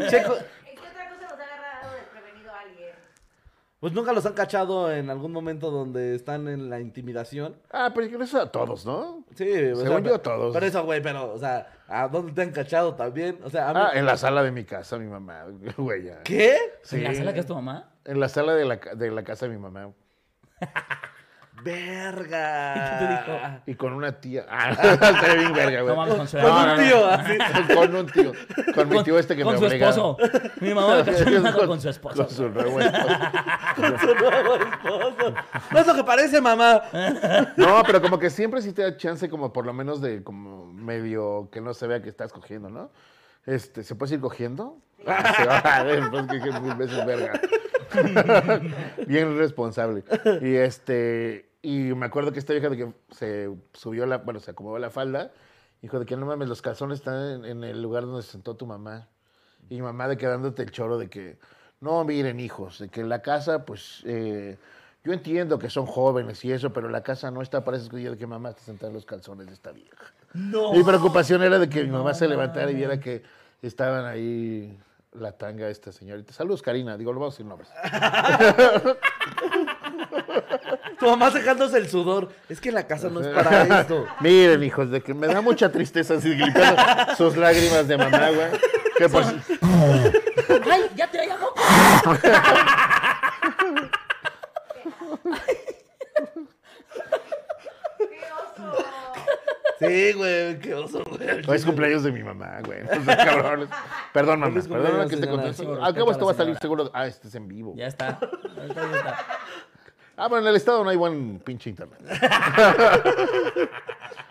Checo, 0.09 0.37
¿En 0.65 0.75
qué 0.75 0.87
otra 0.89 1.09
cosa 1.09 1.21
nos 1.21 1.39
ha 1.39 1.43
agarrado 1.43 1.93
desprevenido 1.95 2.51
alguien? 2.51 2.95
Pues 3.83 3.91
nunca 3.91 4.13
los 4.13 4.25
han 4.25 4.31
cachado 4.31 4.89
en 4.93 5.09
algún 5.09 5.33
momento 5.33 5.69
donde 5.69 6.15
están 6.15 6.47
en 6.47 6.69
la 6.69 6.79
intimidación. 6.79 7.57
Ah, 7.69 7.91
pero 7.93 8.23
eso 8.23 8.39
a 8.39 8.49
todos, 8.49 8.85
¿no? 8.85 9.25
Sí, 9.35 9.43
o 9.43 9.75
Según 9.75 10.03
sea, 10.05 10.11
yo, 10.13 10.19
todos. 10.21 10.53
Pero 10.53 10.65
eso, 10.65 10.85
güey, 10.85 11.01
pero, 11.03 11.33
o 11.33 11.37
sea, 11.37 11.67
¿a 11.89 12.07
dónde 12.07 12.31
te 12.31 12.43
han 12.43 12.51
cachado 12.51 12.95
también? 12.95 13.39
O 13.43 13.49
sea, 13.49 13.69
a 13.69 13.73
mí- 13.73 13.79
Ah, 13.83 13.91
en 13.93 14.05
la 14.05 14.15
sala 14.15 14.41
de 14.41 14.51
mi 14.51 14.63
casa, 14.63 14.97
mi 14.97 15.07
mamá, 15.07 15.47
güey. 15.77 16.05
ya. 16.05 16.23
¿Qué? 16.23 16.55
Sí. 16.81 16.95
¿En 16.95 17.03
la 17.03 17.13
sala 17.13 17.33
que 17.33 17.41
es 17.41 17.45
tu 17.45 17.55
mamá? 17.55 17.91
En 18.05 18.21
la 18.21 18.29
sala 18.29 18.55
de 18.55 18.63
la, 18.63 18.79
ca- 18.79 18.95
de 18.95 19.11
la 19.11 19.25
casa 19.25 19.47
de 19.47 19.51
mi 19.51 19.57
mamá. 19.57 19.91
Verga. 21.63 22.73
¿Y 22.75 22.79
qué 22.79 23.05
te 23.05 23.11
dijo? 23.13 23.61
Y 23.67 23.75
con 23.75 23.93
una 23.93 24.19
tía. 24.19 24.45
Ah, 24.49 24.71
está 24.71 25.33
bien 25.33 25.53
verga, 25.53 25.81
güey. 25.81 25.95
No 25.95 26.17
con 26.17 26.27
su 26.27 26.37
Con 26.37 26.69
un 26.69 26.77
tío, 26.77 27.07
así. 27.07 27.37
Con 27.75 27.95
un 27.95 28.05
tío. 28.07 28.31
Con 28.75 28.89
mi 28.89 29.03
tío 29.03 29.19
este 29.19 29.35
que 29.35 29.43
con 29.43 29.53
me 29.53 29.59
su 29.59 29.65
obliga. 29.65 29.89
esposo. 29.89 30.17
Mi 30.61 30.73
mamá 30.73 30.97
me 30.97 31.03
cachó 31.11 31.27
andando 31.27 31.67
con 31.67 31.81
su 31.81 31.89
esposo. 31.89 32.15
Con 32.25 32.29
su 32.29 32.49
nuevo 32.49 32.79
esposo. 32.79 33.07
Su 33.99 34.15
nuevo 34.15 34.55
esposo. 34.55 35.33
No 35.71 35.79
es 35.79 35.87
lo 35.87 35.95
que 35.95 36.03
parece, 36.03 36.41
mamá. 36.41 36.81
No, 37.57 37.83
pero 37.85 38.01
como 38.01 38.19
que 38.19 38.29
siempre 38.29 38.61
sí 38.61 38.73
te 38.73 38.83
da 38.83 38.95
chance 38.97 39.29
como 39.29 39.51
por 39.53 39.65
lo 39.65 39.73
menos 39.73 40.01
de 40.01 40.23
como 40.23 40.65
medio 40.73 41.49
que 41.51 41.61
no 41.61 41.73
se 41.73 41.87
vea 41.87 42.01
que 42.01 42.09
estás 42.09 42.31
cogiendo, 42.33 42.69
¿no? 42.69 42.91
Este, 43.45 43.83
¿se 43.83 43.95
puede 43.95 44.15
ir 44.15 44.21
cogiendo? 44.21 44.77
Ah, 45.05 45.33
se 45.35 45.45
va 45.45 45.57
a 45.59 45.83
ver, 45.83 46.09
pues 46.09 46.27
que 46.27 46.39
que 46.39 46.59
mil 46.59 46.75
veces 46.75 47.05
verga. 47.05 47.39
Bien 49.07 49.37
responsable. 49.37 50.03
Y 50.41 50.55
este, 50.55 51.49
Y 51.63 51.95
me 51.95 52.05
acuerdo 52.05 52.31
que 52.31 52.39
esta 52.39 52.53
vieja 52.53 52.69
de 52.69 52.77
que 52.77 52.93
se 53.11 53.49
subió 53.73 54.05
la, 54.05 54.17
bueno, 54.17 54.39
se 54.39 54.51
acomodó 54.51 54.77
la 54.77 54.89
falda, 54.89 55.31
dijo 55.81 55.97
de 55.97 56.05
que 56.05 56.17
no 56.17 56.25
mames, 56.25 56.49
los 56.49 56.61
calzones 56.61 56.99
están 56.99 57.43
en, 57.43 57.45
en 57.45 57.63
el 57.63 57.81
lugar 57.81 58.03
donde 58.03 58.21
se 58.21 58.31
sentó 58.31 58.55
tu 58.55 58.67
mamá. 58.67 59.07
Y 59.69 59.75
mi 59.75 59.81
mamá 59.81 60.09
de 60.09 60.17
que 60.17 60.27
dándote 60.27 60.61
el 60.61 60.71
choro 60.71 60.97
de 60.97 61.09
que, 61.09 61.37
no, 61.79 62.03
miren 62.03 62.41
hijos, 62.41 62.79
de 62.79 62.89
que 62.89 63.03
la 63.03 63.21
casa, 63.21 63.65
pues, 63.65 64.03
eh, 64.05 64.57
yo 65.05 65.13
entiendo 65.13 65.57
que 65.57 65.69
son 65.69 65.85
jóvenes 65.85 66.43
y 66.45 66.51
eso, 66.51 66.71
pero 66.71 66.89
la 66.89 67.01
casa 67.01 67.31
no 67.31 67.41
está 67.41 67.63
para 67.63 67.77
eso. 67.77 67.89
De 67.89 68.17
que 68.17 68.27
mamá 68.27 68.49
está 68.49 68.61
sentada 68.61 68.89
en 68.89 68.95
los 68.95 69.05
calzones 69.05 69.47
de 69.47 69.53
esta 69.53 69.71
vieja. 69.71 70.13
No. 70.33 70.73
Mi 70.73 70.83
preocupación 70.83 71.43
era 71.43 71.59
de 71.59 71.69
que 71.69 71.83
mi 71.83 71.89
mamá 71.89 72.13
se 72.13 72.27
levantara 72.27 72.71
y 72.71 72.75
viera 72.75 72.99
que 72.99 73.23
estaban 73.61 74.05
ahí 74.05 74.77
la 75.11 75.33
tanga 75.33 75.65
de 75.65 75.71
esta 75.71 75.91
señorita. 75.91 76.33
Saludos, 76.33 76.61
Karina. 76.61 76.97
Digo, 76.97 77.11
lo 77.11 77.19
vamos 77.19 77.35
a 77.35 77.37
decir 77.37 77.45
nombres. 77.45 77.69
Tu 81.03 81.09
mamá 81.09 81.31
secándose 81.31 81.77
el 81.77 81.89
sudor. 81.89 82.29
Es 82.47 82.61
que 82.61 82.71
la 82.71 82.87
casa 82.87 83.09
no 83.09 83.19
es 83.19 83.27
para 83.27 83.81
esto. 83.81 84.07
Miren, 84.21 84.63
hijos, 84.63 84.89
de 84.89 85.01
que 85.01 85.13
me 85.13 85.27
da 85.27 85.41
mucha 85.41 85.69
tristeza 85.69 86.13
así 86.13 86.33
limpiando 86.33 86.81
sus 87.17 87.35
lágrimas 87.35 87.89
de 87.89 87.97
mamá, 87.97 88.29
güey. 88.29 88.51
Que 88.97 89.09
pues, 89.09 89.27
¡Ay, 90.71 90.89
ya 90.95 91.11
te! 91.11 91.19
¡Qué 91.19 91.33
oso! 98.31 98.85
Sí, 99.79 100.13
güey, 100.13 100.59
qué 100.59 100.73
oso, 100.75 101.03
güey. 101.03 101.29
hoy 101.45 101.55
es 101.57 101.65
cumpleaños 101.65 102.03
de 102.03 102.13
mi 102.13 102.23
mamá, 102.23 102.61
güey. 102.63 102.87
Seas 102.87 103.25
cabrones. 103.25 103.67
Perdón, 104.13 104.39
mamá. 104.39 104.61
Perdón 104.61 105.09
que 105.09 105.17
te 105.17 105.27
contesto. 105.27 105.83
Al 105.83 105.93
cabo 105.93 106.11
esto 106.11 106.25
va 106.25 106.31
a 106.31 106.35
salir 106.35 106.57
seguro. 106.59 106.89
Ah, 106.93 107.07
este 107.07 107.27
es 107.27 107.35
en 107.35 107.49
vivo. 107.49 107.73
Ya 107.75 107.87
está. 107.87 108.19
Ya 108.55 108.65
está, 108.65 108.89
ya 108.89 108.97
está. 108.97 109.25
Ah, 110.15 110.27
bueno, 110.27 110.43
en 110.43 110.49
el 110.49 110.55
estado 110.57 110.83
no 110.83 110.89
hay 110.91 110.97
buen 110.97 111.39
pinche 111.39 111.71
internet. 111.71 111.99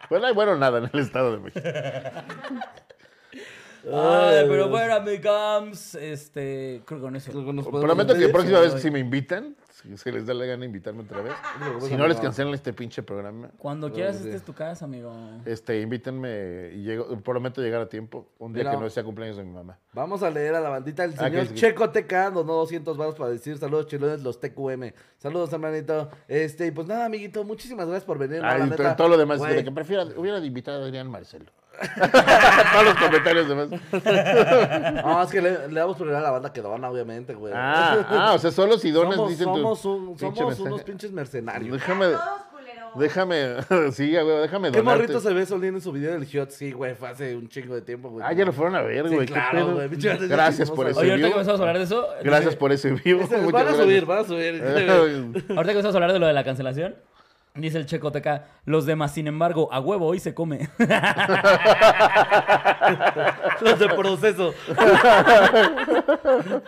pues 0.08 0.20
no 0.20 0.26
hay 0.26 0.34
bueno 0.34 0.56
nada 0.56 0.78
en 0.78 0.90
el 0.92 1.00
estado 1.00 1.32
de 1.32 1.38
México. 1.38 1.68
Ay, 3.84 4.44
pero 4.48 4.68
bueno, 4.68 4.94
amigams, 4.94 5.94
este, 5.96 6.82
creo 6.84 6.98
que 7.00 7.02
con 7.04 7.16
eso. 7.16 7.32
Nos 7.32 7.64
podemos 7.66 7.84
Prometo 7.84 8.14
que 8.14 8.20
despedir. 8.20 8.32
próxima 8.32 8.60
vez 8.60 8.80
si 8.82 8.90
me 8.90 9.00
invitan, 9.00 9.56
si 9.70 9.96
se 9.96 10.12
les 10.12 10.24
da 10.26 10.34
la 10.34 10.44
gana 10.44 10.64
invitarme 10.64 11.02
otra 11.02 11.20
vez, 11.22 11.32
si 11.88 11.96
no 11.96 12.06
les 12.06 12.20
cancelan 12.20 12.54
este 12.54 12.72
pinche 12.72 13.02
programa, 13.02 13.50
Cuando 13.58 13.92
quieras, 13.92 14.16
sí. 14.18 14.24
esta 14.26 14.36
es 14.36 14.44
tu 14.44 14.52
casa, 14.54 14.84
amigo. 14.84 15.12
este, 15.44 15.80
invítenme 15.80 16.70
y 16.74 16.82
llego, 16.84 17.08
prometo 17.20 17.60
llegar 17.60 17.80
a 17.82 17.88
tiempo, 17.88 18.28
un 18.38 18.52
día 18.52 18.62
Mira. 18.62 18.76
que 18.76 18.80
no 18.84 18.88
sea 18.90 19.02
cumpleaños 19.02 19.36
de 19.36 19.44
mi 19.44 19.52
mamá. 19.52 19.78
Vamos 19.92 20.22
a 20.22 20.30
leer 20.30 20.54
a 20.54 20.60
la 20.60 20.68
bandita. 20.68 21.02
El 21.04 21.14
Ah, 21.18 21.24
señor 21.28 21.48
que- 21.48 21.54
Checo 21.54 21.90
TK 21.90 22.30
donó 22.32 22.52
200 22.54 22.96
baros 22.96 23.16
para 23.16 23.30
decir 23.30 23.58
saludos 23.58 23.88
chilones, 23.88 24.22
los 24.22 24.38
TQM. 24.38 24.94
Saludos, 25.18 25.52
hermanito. 25.52 26.08
Este, 26.28 26.68
y 26.68 26.70
pues 26.70 26.86
nada, 26.86 27.06
amiguito, 27.06 27.42
muchísimas 27.42 27.86
gracias 27.86 28.04
por 28.04 28.18
venir. 28.18 28.40
Ah, 28.44 28.58
la 28.58 28.66
y 28.66 28.70
neta, 28.70 28.90
to- 28.90 28.96
todo 28.96 29.08
lo 29.08 29.16
demás, 29.18 29.40
que 29.42 29.72
prefiera, 29.72 30.04
hubiera 30.16 30.38
invitado 30.38 30.82
a 30.84 30.86
Adrián 30.86 31.10
Marcelo. 31.10 31.46
Todos 32.72 32.84
los 32.84 32.94
comentarios 32.96 33.48
demás. 33.48 33.68
No, 35.04 35.22
es 35.22 35.30
que 35.30 35.40
le, 35.40 35.68
le 35.68 35.80
damos 35.80 35.96
prioridad 35.96 36.20
a 36.20 36.22
la 36.24 36.30
banda 36.30 36.52
que 36.52 36.60
dona, 36.62 36.88
obviamente, 36.90 37.34
güey. 37.34 37.52
Ah, 37.56 38.06
ah, 38.08 38.32
o 38.34 38.38
sea, 38.38 38.50
solo 38.50 38.78
si 38.78 38.90
donas 38.90 39.16
somos 39.16 39.30
dicen 39.30 39.46
tu 39.46 39.54
somos, 39.54 39.84
un- 39.84 40.06
pinche 40.16 40.36
somos 40.36 40.48
mensaje. 40.48 40.62
unos 40.68 40.82
pinches 40.82 41.12
mercenarios. 41.12 41.72
Déjame, 41.72 42.06
déjame, 42.96 43.56
sí, 43.92 44.10
güey, 44.12 44.26
déjame 44.42 44.70
¿Qué 44.70 44.78
donarte. 44.78 44.82
morrito 45.02 45.20
se 45.20 45.32
ve 45.32 45.46
Solín 45.46 45.74
en 45.74 45.80
su 45.80 45.92
video 45.92 46.12
del 46.12 46.26
Hot? 46.38 46.50
Sí, 46.50 46.72
güey, 46.72 46.94
fue 46.94 47.08
hace 47.08 47.36
un 47.36 47.48
chingo 47.48 47.74
de 47.74 47.82
tiempo, 47.82 48.10
güey. 48.10 48.24
Ah, 48.26 48.32
ya 48.32 48.44
lo 48.44 48.52
fueron 48.52 48.76
a 48.76 48.82
ver, 48.82 49.08
güey, 49.08 49.26
claro, 49.26 49.74
güey, 49.74 49.88
Gracias 50.28 50.70
por 50.70 50.88
ese 50.88 51.00
Oye, 51.00 51.10
ahorita 51.10 51.28
que 51.28 51.32
empezamos 51.34 51.60
a 51.60 51.62
hablar 51.62 51.78
de 51.78 51.84
eso. 51.84 52.06
Gracias 52.22 52.44
dice- 52.50 52.56
por 52.58 52.72
ese 52.72 52.90
vivo. 52.92 53.22
Este, 53.22 53.36
van 53.50 53.68
a 53.68 53.74
subir, 53.74 54.06
van 54.06 54.18
a 54.18 54.24
subir. 54.24 54.62
Ahorita 54.62 55.42
que 55.48 55.70
empezamos 55.70 55.94
a 55.94 55.98
hablar 55.98 56.12
de 56.12 56.18
lo 56.18 56.26
de 56.26 56.32
la 56.32 56.44
cancelación. 56.44 56.94
Dice 57.54 57.76
el 57.78 57.84
Checo 57.86 58.10
TK, 58.10 58.26
los 58.64 58.86
demás, 58.86 59.12
sin 59.12 59.26
embargo, 59.26 59.68
a 59.72 59.78
huevo 59.80 60.06
hoy 60.06 60.18
se 60.18 60.32
come. 60.34 60.70
Los 63.60 63.78
de 63.78 63.88
proceso. 63.90 64.54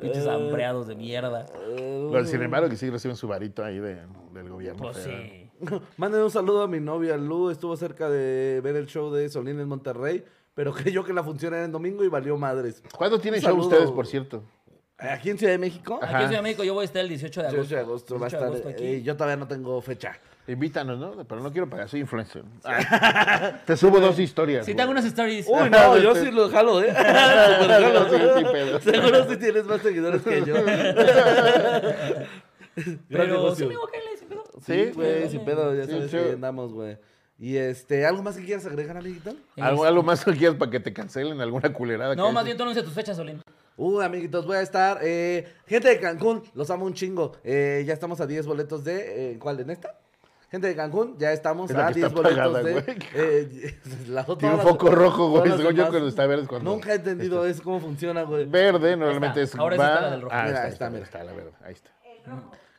Pinches 0.00 0.26
hambreados 0.26 0.86
de 0.88 0.94
mierda. 0.96 1.46
Pero, 1.76 2.24
sin 2.26 2.42
embargo, 2.42 2.68
que 2.68 2.76
sí 2.76 2.90
reciben 2.90 3.16
su 3.16 3.28
varito 3.28 3.64
ahí 3.64 3.78
de- 3.78 4.02
del 4.34 4.48
gobierno. 4.48 4.82
Pues 4.82 4.98
federal. 4.98 5.22
sí. 5.30 5.50
Manden 5.96 6.22
un 6.22 6.30
saludo 6.30 6.62
a 6.62 6.68
mi 6.68 6.80
novia 6.80 7.16
Lu. 7.16 7.50
Estuvo 7.50 7.76
cerca 7.76 8.10
de 8.10 8.60
ver 8.62 8.76
el 8.76 8.86
show 8.86 9.10
de 9.12 9.28
Solín 9.28 9.60
en 9.60 9.68
Monterrey, 9.68 10.24
pero 10.54 10.72
creyó 10.74 11.04
que 11.04 11.12
la 11.12 11.22
función 11.22 11.54
era 11.54 11.64
en 11.64 11.72
domingo 11.72 12.02
y 12.04 12.08
valió 12.08 12.36
madres. 12.36 12.82
¿Cuándo 12.96 13.18
tienen 13.20 13.40
show 13.40 13.50
saludo. 13.52 13.68
ustedes, 13.68 13.90
por 13.90 14.06
cierto? 14.06 14.42
Aquí 15.10 15.30
en 15.30 15.38
Ciudad 15.38 15.52
de 15.52 15.58
México, 15.58 15.98
Ajá. 16.02 16.06
Aquí 16.16 16.22
en 16.24 16.28
Ciudad 16.28 16.38
de 16.38 16.42
México 16.42 16.64
yo 16.64 16.74
voy 16.74 16.82
a 16.82 16.84
estar 16.84 17.02
el 17.02 17.08
18 17.08 17.40
de 17.42 17.46
agosto. 17.48 17.62
18 17.62 17.74
de 17.74 17.80
agosto 17.80 18.18
va 18.18 18.26
a 18.26 18.28
18 18.30 18.44
de 18.50 18.56
estar. 18.56 18.68
agosto 18.68 18.68
aquí. 18.68 18.84
eh, 18.96 19.02
yo 19.02 19.14
todavía 19.16 19.36
no 19.36 19.48
tengo 19.48 19.80
fecha. 19.80 20.18
Invítanos, 20.48 20.98
¿no? 20.98 21.24
Pero 21.24 21.40
no 21.40 21.52
quiero 21.52 21.70
pagar, 21.70 21.88
soy 21.88 22.00
influencer. 22.00 22.42
Te 23.64 23.76
subo 23.76 24.00
dos 24.00 24.18
historias. 24.18 24.66
Si 24.66 24.74
te 24.74 24.82
hago 24.82 24.90
unas 24.90 25.04
stories. 25.04 25.46
Uy, 25.48 25.70
no, 25.70 25.96
yo 25.98 26.14
sí 26.16 26.30
lo 26.32 26.48
jalo, 26.50 26.82
¿eh? 26.82 26.88
Súper 26.92 27.68
jalo, 27.68 28.08
Sí, 28.10 28.44
pedo. 28.52 28.80
Seguro 28.80 29.28
sí 29.30 29.36
tienes 29.36 29.64
más 29.66 29.80
seguidores 29.82 30.22
que 30.22 30.44
yo. 30.44 30.54
Pero 33.08 33.54
sí, 33.54 33.64
amigo, 33.64 33.82
¿qué 33.92 33.98
le 33.98 34.10
dice? 34.12 34.26
Pero- 34.28 34.44
Sí, 34.64 34.84
Sí, 34.86 34.90
güey, 34.94 35.12
dale. 35.14 35.28
sin 35.30 35.44
pedo, 35.44 35.74
ya 35.74 35.84
Sí, 35.84 35.90
sabes 35.90 36.10
chido. 36.10 36.24
que 36.24 36.32
andamos, 36.32 36.72
güey. 36.72 36.96
Y 37.38 37.56
este, 37.56 38.06
¿algo 38.06 38.22
más 38.22 38.36
que 38.36 38.44
quieras 38.44 38.64
agregar, 38.66 38.96
amiguito? 38.96 39.34
¿Algo, 39.60 39.84
algo 39.84 40.02
más 40.02 40.24
que 40.24 40.32
quieras 40.32 40.56
para 40.56 40.70
que 40.70 40.78
te 40.80 40.92
cancelen 40.92 41.40
alguna 41.40 41.72
culerada? 41.72 42.14
No, 42.14 42.26
que 42.28 42.32
más 42.32 42.36
hayas 42.42 42.44
bien 42.46 42.56
tú 42.56 42.62
anuncia 42.62 42.84
tus 42.84 42.92
fechas, 42.94 43.16
Solín. 43.16 43.40
Uh, 43.82 44.00
amiguitos, 44.00 44.46
voy 44.46 44.56
a 44.56 44.60
estar. 44.62 44.98
eh, 45.02 45.46
gente 45.66 45.88
de 45.88 45.98
Cancún, 45.98 46.42
los 46.54 46.70
amo 46.70 46.84
un 46.86 46.94
chingo. 46.94 47.32
Eh, 47.42 47.82
ya 47.86 47.92
estamos 47.94 48.20
a 48.20 48.26
10 48.26 48.46
boletos 48.46 48.84
de. 48.84 49.32
eh, 49.32 49.38
¿Cuál? 49.40 49.58
¿En 49.60 49.70
esta? 49.70 49.98
Gente 50.50 50.68
de 50.68 50.76
Cancún, 50.76 51.16
ya 51.18 51.32
estamos 51.32 51.70
Es 51.70 51.76
a 51.76 51.88
que 51.88 51.94
10 51.94 52.06
está 52.08 52.16
boletos 52.20 52.38
pagada, 52.38 52.62
de. 52.62 52.96
eh, 53.14 53.78
la 54.08 54.24
Tiene 54.24 54.54
un 54.54 54.60
foco 54.60 54.86
las- 54.86 54.94
rojo, 54.94 55.30
güey. 55.30 55.44
Según 55.44 55.62
yo 55.64 55.68
demás. 55.72 55.88
cuando 55.90 56.08
está 56.08 56.26
verde 56.26 56.42
es 56.42 56.48
cuando... 56.48 56.70
Nunca 56.70 56.92
he 56.92 56.96
entendido 56.96 57.44
eso, 57.46 57.62
cómo 57.64 57.80
funciona, 57.80 58.22
güey. 58.22 58.44
Verde 58.44 58.96
normalmente 58.96 59.42
está. 59.42 59.56
es 59.56 59.60
Ahora 59.60 59.74
esa 59.76 59.82
va... 59.84 59.88
está 59.94 60.00
la 60.02 60.10
del 60.12 60.20
rojo. 60.22 60.34
Ah, 60.36 60.44
Mira, 60.46 60.62
ahí 60.62 60.68
está, 60.70 60.86
está, 60.86 60.90
mira. 60.90 61.04
está 61.04 61.24
la 61.24 61.32
verde. 61.32 61.50
Ahí 61.64 61.72
está. 61.72 61.90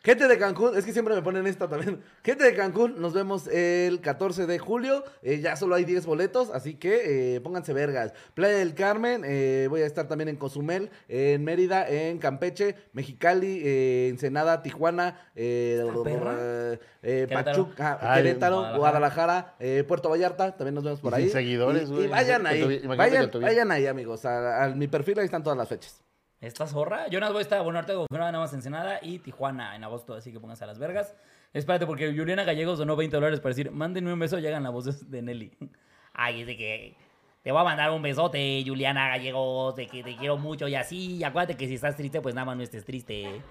Gente 0.06 0.28
de 0.28 0.38
Cancún, 0.38 0.78
es 0.78 0.84
que 0.84 0.92
siempre 0.92 1.16
me 1.16 1.22
ponen 1.22 1.48
esta 1.48 1.70
también. 1.70 2.02
Gente 2.26 2.44
de 2.44 2.54
Cancún, 2.54 3.00
nos 3.00 3.14
vemos 3.14 3.48
el 3.48 4.02
14 4.02 4.46
de 4.48 4.60
julio. 4.60 5.02
eh, 5.22 5.40
ya 5.40 5.56
solo 5.56 5.76
hay 5.76 5.86
10 5.86 6.06
boletos, 6.06 6.50
así 6.50 6.76
que 6.76 7.36
eh, 7.36 7.40
pónganse 7.42 7.72
vergas. 7.72 8.12
Playa 8.34 8.58
del 8.58 8.74
Carmen, 8.76 9.22
eh, 9.26 9.68
voy 9.70 9.82
a 9.82 9.86
estar 9.86 10.10
también 10.10 10.28
en 10.28 10.36
Cozumel, 10.36 10.90
en 11.08 11.42
Mérida, 11.46 11.88
en 11.88 12.18
Campeche, 12.18 12.76
Mexicali, 12.92 13.62
eh, 13.64 14.08
Ensenada, 14.10 14.62
Tijuana, 14.62 15.22
eh, 15.36 15.82
eh, 16.06 16.80
eh, 17.02 17.26
Querétaro. 17.30 17.46
Pachuca, 17.68 17.98
Ay, 18.02 18.24
Querétaro, 18.24 18.56
Guadalajara. 18.58 18.78
Guadalajara, 18.78 19.56
eh, 19.60 19.84
Puerto 19.88 20.10
Vallarta, 20.10 20.58
también 20.58 20.76
nos 20.76 20.84
vemos 20.84 21.00
por 21.00 21.14
Y 21.14 21.16
ahí. 21.16 21.30
seguidores, 21.30 21.84
Y- 21.90 21.94
güey. 21.94 22.06
Y, 22.06 22.08
vayan 22.10 22.46
ahí, 22.46 22.82
vayan, 22.86 23.32
vayan 23.42 23.72
ahí, 23.72 23.88
amigos. 23.88 24.26
A, 24.26 24.66
a 24.66 24.70
mi 24.70 24.90
perfil 24.90 25.18
ahí 25.20 25.26
están 25.26 25.44
todas 25.44 25.58
las 25.58 25.70
fechas. 25.70 26.02
¿Esta 26.44 26.68
zorra? 26.68 27.06
Voy 27.10 27.38
a 27.38 27.42
estar, 27.42 27.64
bueno, 27.64 27.80
ahorita 27.80 27.94
confirmada 27.94 28.32
nada 28.34 28.44
más 28.44 28.54
Ensenada 28.54 29.00
y 29.02 29.20
Tijuana 29.20 29.76
en 29.78 29.84
agosto, 29.86 30.14
así 30.14 30.32
que 30.34 30.40
pónganse 30.42 30.66
a 30.66 30.68
las 30.68 30.78
vergas. 30.78 31.16
Espérate, 31.54 31.86
porque 31.86 32.14
Juliana 32.14 32.44
Gallegos 32.44 32.78
donó 32.80 32.98
20 32.98 33.16
dólares 33.16 33.40
para 33.40 33.52
decir, 33.52 33.72
mándenme 33.72 34.12
un 34.12 34.20
beso 34.20 34.38
y 34.40 34.46
hagan 34.48 34.64
la 34.64 34.70
voz 34.70 34.86
de- 34.86 35.06
de 35.08 35.22
Nelly. 35.22 35.52
Ay, 36.14 36.42
es 36.42 36.48
de 36.48 36.58
que 36.58 36.98
te 37.44 37.52
voy 37.52 37.60
a 37.60 37.66
mandar 37.66 37.92
un 37.92 38.02
besote, 38.02 38.64
Juliana 38.66 39.10
Gallegos, 39.10 39.76
de 39.76 39.88
que 39.88 40.02
te 40.02 40.16
quiero 40.16 40.38
mucho 40.38 40.70
y 40.70 40.76
así. 40.76 41.18
Y 41.18 41.24
acuérdate 41.26 41.58
que 41.58 41.68
si 41.68 41.74
estás 41.74 41.98
triste, 41.98 42.22
pues 42.22 42.34
nada 42.34 42.46
más 42.46 42.56
no 42.56 42.64
estés 42.64 42.86
triste. 42.86 43.42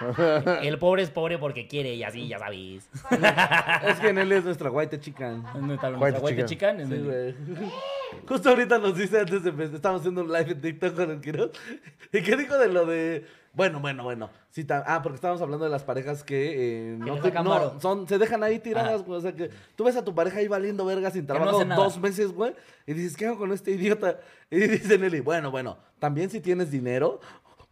El 0.62 0.78
pobre 0.80 1.04
es 1.04 1.10
pobre 1.10 1.38
porque 1.38 1.68
quiere 1.68 1.94
y 1.94 2.02
así, 2.02 2.26
ya 2.26 2.40
sabes. 2.40 2.90
es 3.88 4.00
que 4.00 4.12
Nelly 4.12 4.34
es 4.34 4.44
nuestra 4.44 4.68
white 4.68 4.98
chica. 4.98 5.40
Es 5.54 5.62
nuestra 5.62 5.90
White 5.90 6.18
white 6.18 6.42
es 6.42 6.50
Sí. 6.88 7.34
Justo 8.26 8.50
ahorita 8.50 8.78
nos 8.78 8.96
dice 8.96 9.20
antes 9.20 9.44
de 9.44 9.50
empezar, 9.50 9.76
estamos 9.76 10.00
haciendo 10.00 10.22
un 10.22 10.32
live 10.32 10.50
en 10.50 10.60
TikTok 10.60 10.96
con 10.96 11.10
el 11.12 11.20
Quiroz. 11.20 11.52
¿Y 12.12 12.22
qué 12.22 12.36
dijo 12.36 12.58
de 12.58 12.68
lo 12.68 12.84
de.? 12.84 13.26
Bueno, 13.56 13.80
bueno, 13.80 14.04
bueno. 14.04 14.28
Sí, 14.50 14.64
ta- 14.64 14.84
ah, 14.86 15.00
porque 15.02 15.16
estábamos 15.16 15.40
hablando 15.40 15.64
de 15.64 15.70
las 15.70 15.82
parejas 15.82 16.22
que, 16.22 16.92
eh, 16.92 16.96
no, 16.98 17.14
les 17.14 17.22
te- 17.22 17.28
sacan 17.30 17.44
no, 17.44 17.50
varo. 17.50 17.80
son, 17.80 18.06
se 18.06 18.18
dejan 18.18 18.44
ahí 18.44 18.58
tiradas, 18.58 18.94
Ajá. 18.96 19.02
güey. 19.04 19.18
O 19.18 19.22
sea 19.22 19.32
que 19.32 19.50
tú 19.74 19.84
ves 19.84 19.96
a 19.96 20.04
tu 20.04 20.14
pareja 20.14 20.38
ahí 20.40 20.46
valiendo 20.46 20.84
verga 20.84 21.10
sin 21.10 21.22
no 21.22 21.26
trabajo 21.34 21.56
hace 21.56 21.64
nada. 21.66 21.82
dos 21.82 21.98
meses, 21.98 22.32
güey. 22.32 22.52
Y 22.86 22.92
dices, 22.92 23.16
¿qué 23.16 23.26
hago 23.26 23.38
con 23.38 23.52
este 23.52 23.70
idiota? 23.70 24.18
Y 24.50 24.58
dice 24.60 24.98
Nelly, 24.98 25.20
bueno, 25.20 25.50
bueno, 25.50 25.78
también 25.98 26.28
si 26.30 26.40
tienes 26.40 26.70
dinero, 26.70 27.18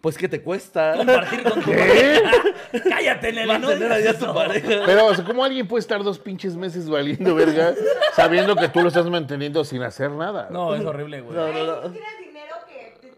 pues 0.00 0.16
¿qué 0.18 0.28
te 0.28 0.42
cuesta? 0.42 0.94
Compartir 0.96 1.42
con 1.42 1.62
tu 1.62 1.70
pareja. 1.70 2.30
Cállate, 2.88 3.32
Nelly. 3.32 3.46
no 3.46 3.52
Mantener 3.68 3.78
digas 3.78 3.92
allá 3.98 4.10
a 4.10 4.18
tu 4.18 4.24
eso. 4.24 4.34
pareja. 4.34 4.82
Pero, 4.86 5.06
o 5.06 5.14
sea, 5.14 5.24
¿cómo 5.24 5.44
alguien 5.44 5.68
puede 5.68 5.80
estar 5.80 6.02
dos 6.02 6.18
pinches 6.18 6.56
meses 6.56 6.88
valiendo 6.90 7.34
verga 7.34 7.74
sabiendo 8.14 8.56
que 8.56 8.68
tú 8.68 8.80
lo 8.80 8.88
estás 8.88 9.06
manteniendo 9.10 9.62
sin 9.64 9.82
hacer 9.82 10.10
nada? 10.10 10.48
No, 10.50 10.74
es 10.74 10.84
horrible, 10.84 11.20
güey. 11.20 11.36
No, 11.36 11.52
no, 11.52 11.64
no. 11.66 11.80
tú 11.82 11.88
dinero 11.90 12.54
que 12.66 12.98
te 13.00 13.08
puedes 13.08 13.12
aportar. 13.12 13.13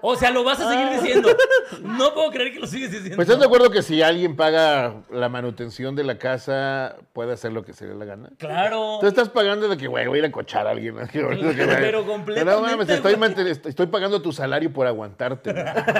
O 0.00 0.16
sea, 0.16 0.30
lo 0.30 0.42
vas 0.44 0.58
a 0.60 0.68
Ah. 0.68 0.72
seguir 0.72 1.00
diciendo. 1.00 1.28
No 1.82 2.12
puedo 2.12 2.30
creer 2.30 2.52
que 2.52 2.58
lo 2.60 2.66
sigues 2.66 2.90
diciendo. 2.90 3.16
Pues 3.16 3.26
estás 3.28 3.40
de 3.40 3.46
acuerdo 3.46 3.70
que 3.70 3.82
si 3.82 4.02
alguien 4.02 4.36
paga 4.36 4.96
la 5.10 5.28
manutención 5.28 5.94
de 5.96 6.04
la 6.04 6.18
casa, 6.18 6.96
puede 7.12 7.32
hacer 7.32 7.52
lo 7.52 7.64
que 7.64 7.72
se 7.72 7.84
le 7.86 7.92
dé 7.92 7.98
la 7.98 8.04
gana. 8.04 8.30
Claro. 8.38 8.98
Tú 9.00 9.06
estás 9.06 9.28
pagando 9.30 9.68
de 9.68 9.76
que, 9.76 9.86
güey, 9.86 10.06
voy 10.06 10.18
a 10.18 10.20
ir 10.20 10.24
a 10.26 10.32
cochar 10.32 10.66
a 10.66 10.70
alguien. 10.70 10.96
Pero 11.12 12.04
completamente, 12.06 12.44
No 12.44 12.60
mames, 12.66 12.88
estoy, 12.88 13.14
güey. 13.14 13.30
manten- 13.30 13.46
estoy- 13.46 13.70
estoy 13.70 13.86
pagando 13.86 14.20
tu 14.20 14.32
salario 14.32 14.72
por 14.72 14.86
aguantarte. 14.86 15.52
¿no? 15.54 15.62
Con 15.62 15.72
un 15.72 15.82
chingo 15.84 15.94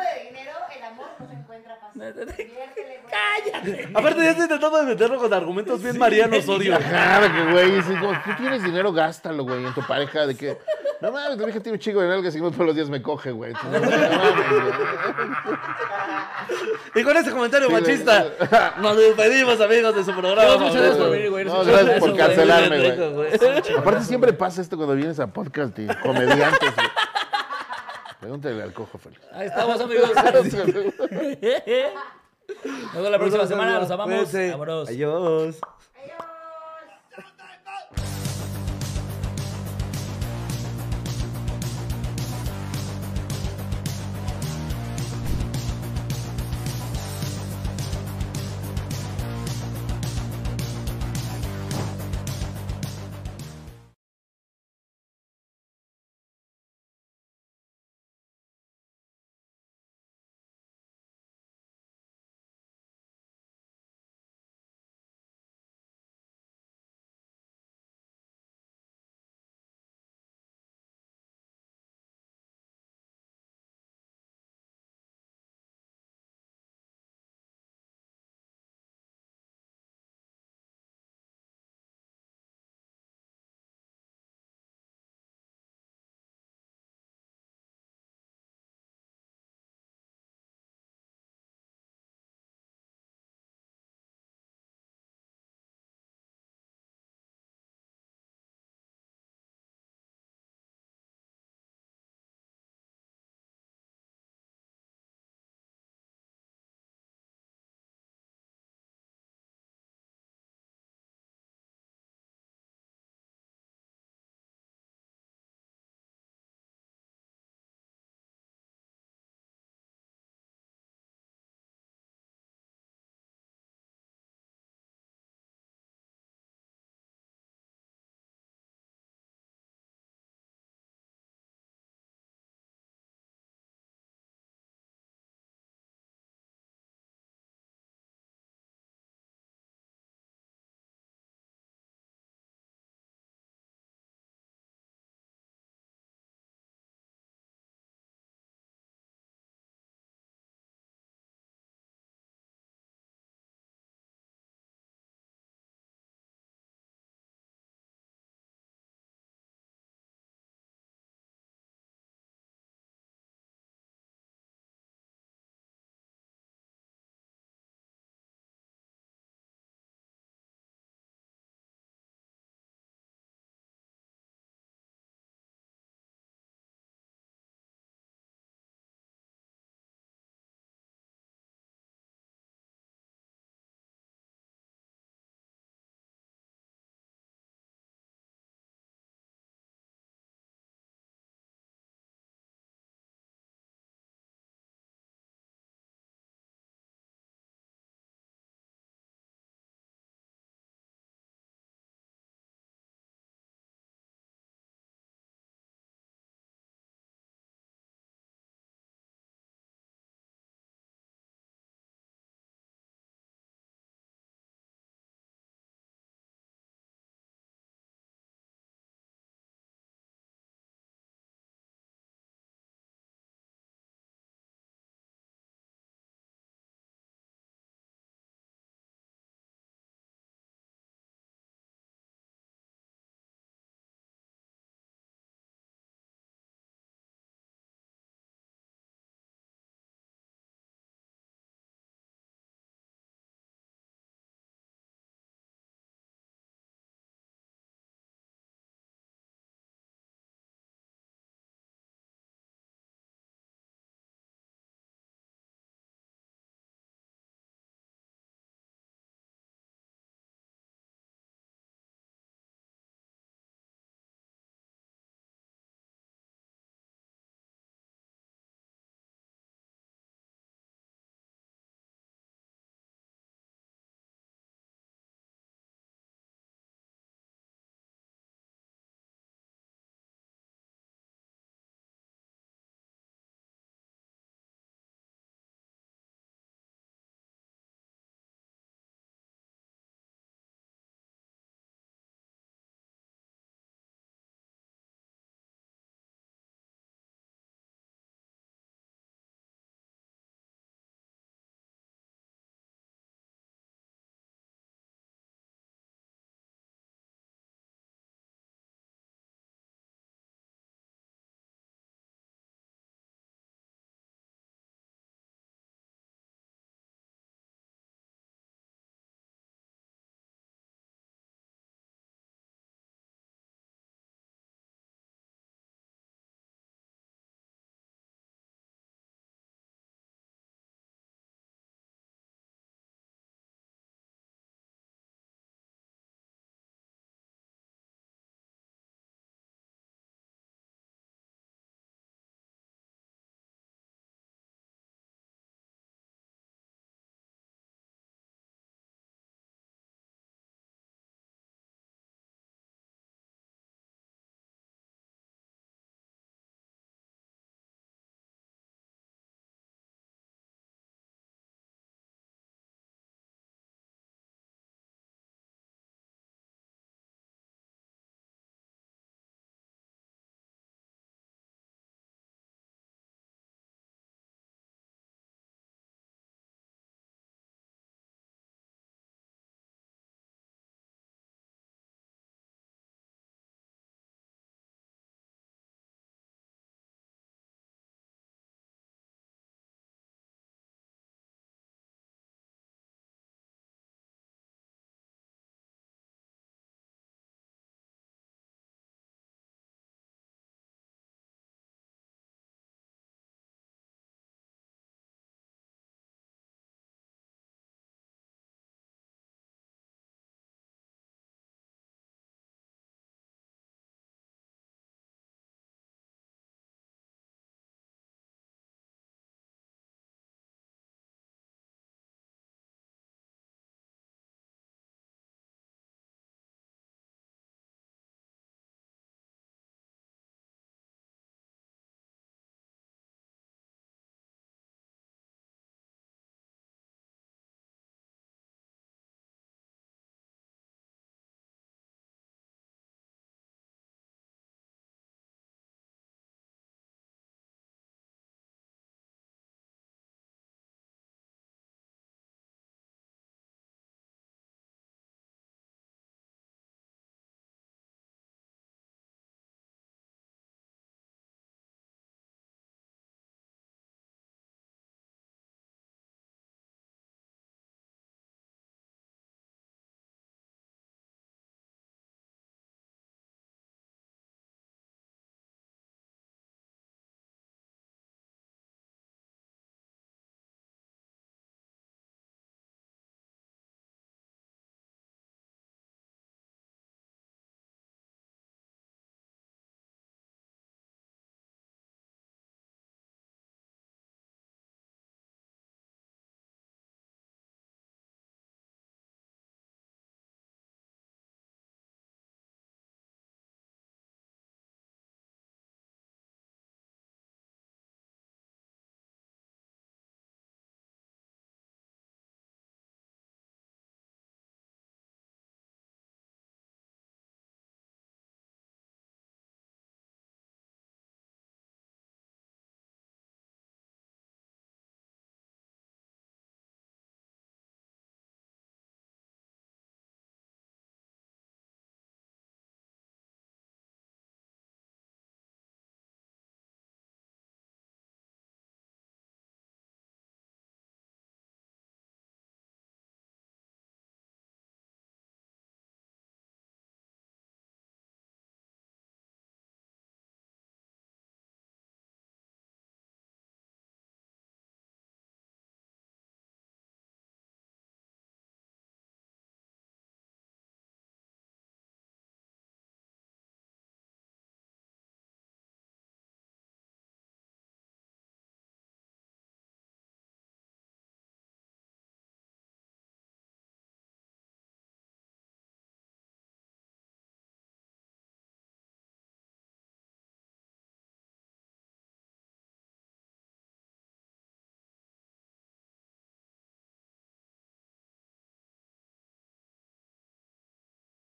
de 0.00 0.28
dinero, 0.28 0.52
el 0.76 0.84
amor 0.84 1.06
no 1.18 1.26
se 1.28 1.34
encuentra 1.34 1.76
fácil. 1.76 1.83
Diviértele, 1.83 1.83
güey. 1.83 1.83
Cállate. 1.96 3.88
Aparte, 3.94 4.22
ya 4.22 4.30
estoy 4.30 4.48
tratando 4.48 4.78
de 4.78 4.84
meterlo 4.86 5.18
con 5.18 5.32
argumentos 5.32 5.80
bien 5.82 5.96
Mariano 5.98 6.36
Osorio. 6.38 6.76
Claro 6.78 7.32
que, 7.32 7.52
güey, 7.52 7.82
tú 7.82 8.30
tienes 8.38 8.64
dinero, 8.64 8.92
gástalo, 8.92 9.44
güey, 9.44 9.64
en 9.64 9.74
tu 9.74 9.82
pareja, 9.86 10.26
de 10.26 10.34
que, 10.34 10.58
no 11.00 11.12
mames, 11.12 11.38
mi 11.38 11.44
vieja 11.44 11.60
tiene 11.60 11.76
un 11.76 11.80
chico 11.80 12.00
de 12.00 12.08
nalgas 12.08 12.34
y 12.34 12.40
no 12.40 12.50
todos 12.50 12.66
los 12.66 12.74
días 12.74 12.90
me 12.90 13.00
coge, 13.00 13.30
güey. 13.30 13.52
Entonces, 13.52 13.80
no 13.80 13.88
mames, 13.90 14.50
güey. 14.50 14.72
Y 16.96 17.02
con 17.02 17.16
ese 17.16 17.30
comentario 17.30 17.68
Sí, 17.68 17.72
machista, 17.72 18.26
nos 18.80 18.96
despedimos, 18.96 19.60
amigos, 19.60 19.94
de 19.94 20.04
su 20.04 20.12
programa. 20.12 20.56
Muchas 20.56 20.74
gracias 20.74 20.96
por 20.96 21.10
venir, 21.10 21.30
güey. 21.30 21.44
No, 21.44 21.54
Muchas 21.54 21.72
gracias 21.72 22.00
por 22.00 22.16
cancelarme, 22.16 22.94
güey. 23.14 23.32
Aparte 23.78 24.04
siempre 24.04 24.32
pasa 24.32 24.60
esto 24.62 24.76
cuando 24.76 24.94
vienes 24.96 25.20
a 25.20 25.26
podcast 25.28 25.78
y 25.78 25.86
comediantes, 26.02 26.74
güey. 26.74 26.88
Pregúntale 28.24 28.62
al 28.62 28.72
cojo, 28.72 28.96
Félix. 28.96 29.20
Ahí 29.32 29.48
estamos, 29.48 29.78
amigos. 29.82 30.08
Nos 32.64 32.94
vemos 32.94 33.10
la 33.10 33.18
próxima 33.18 33.46
semana. 33.46 33.80
Los 33.80 33.90
amamos. 33.90 34.32
Vámonos. 34.32 34.88
Adiós. 34.88 35.60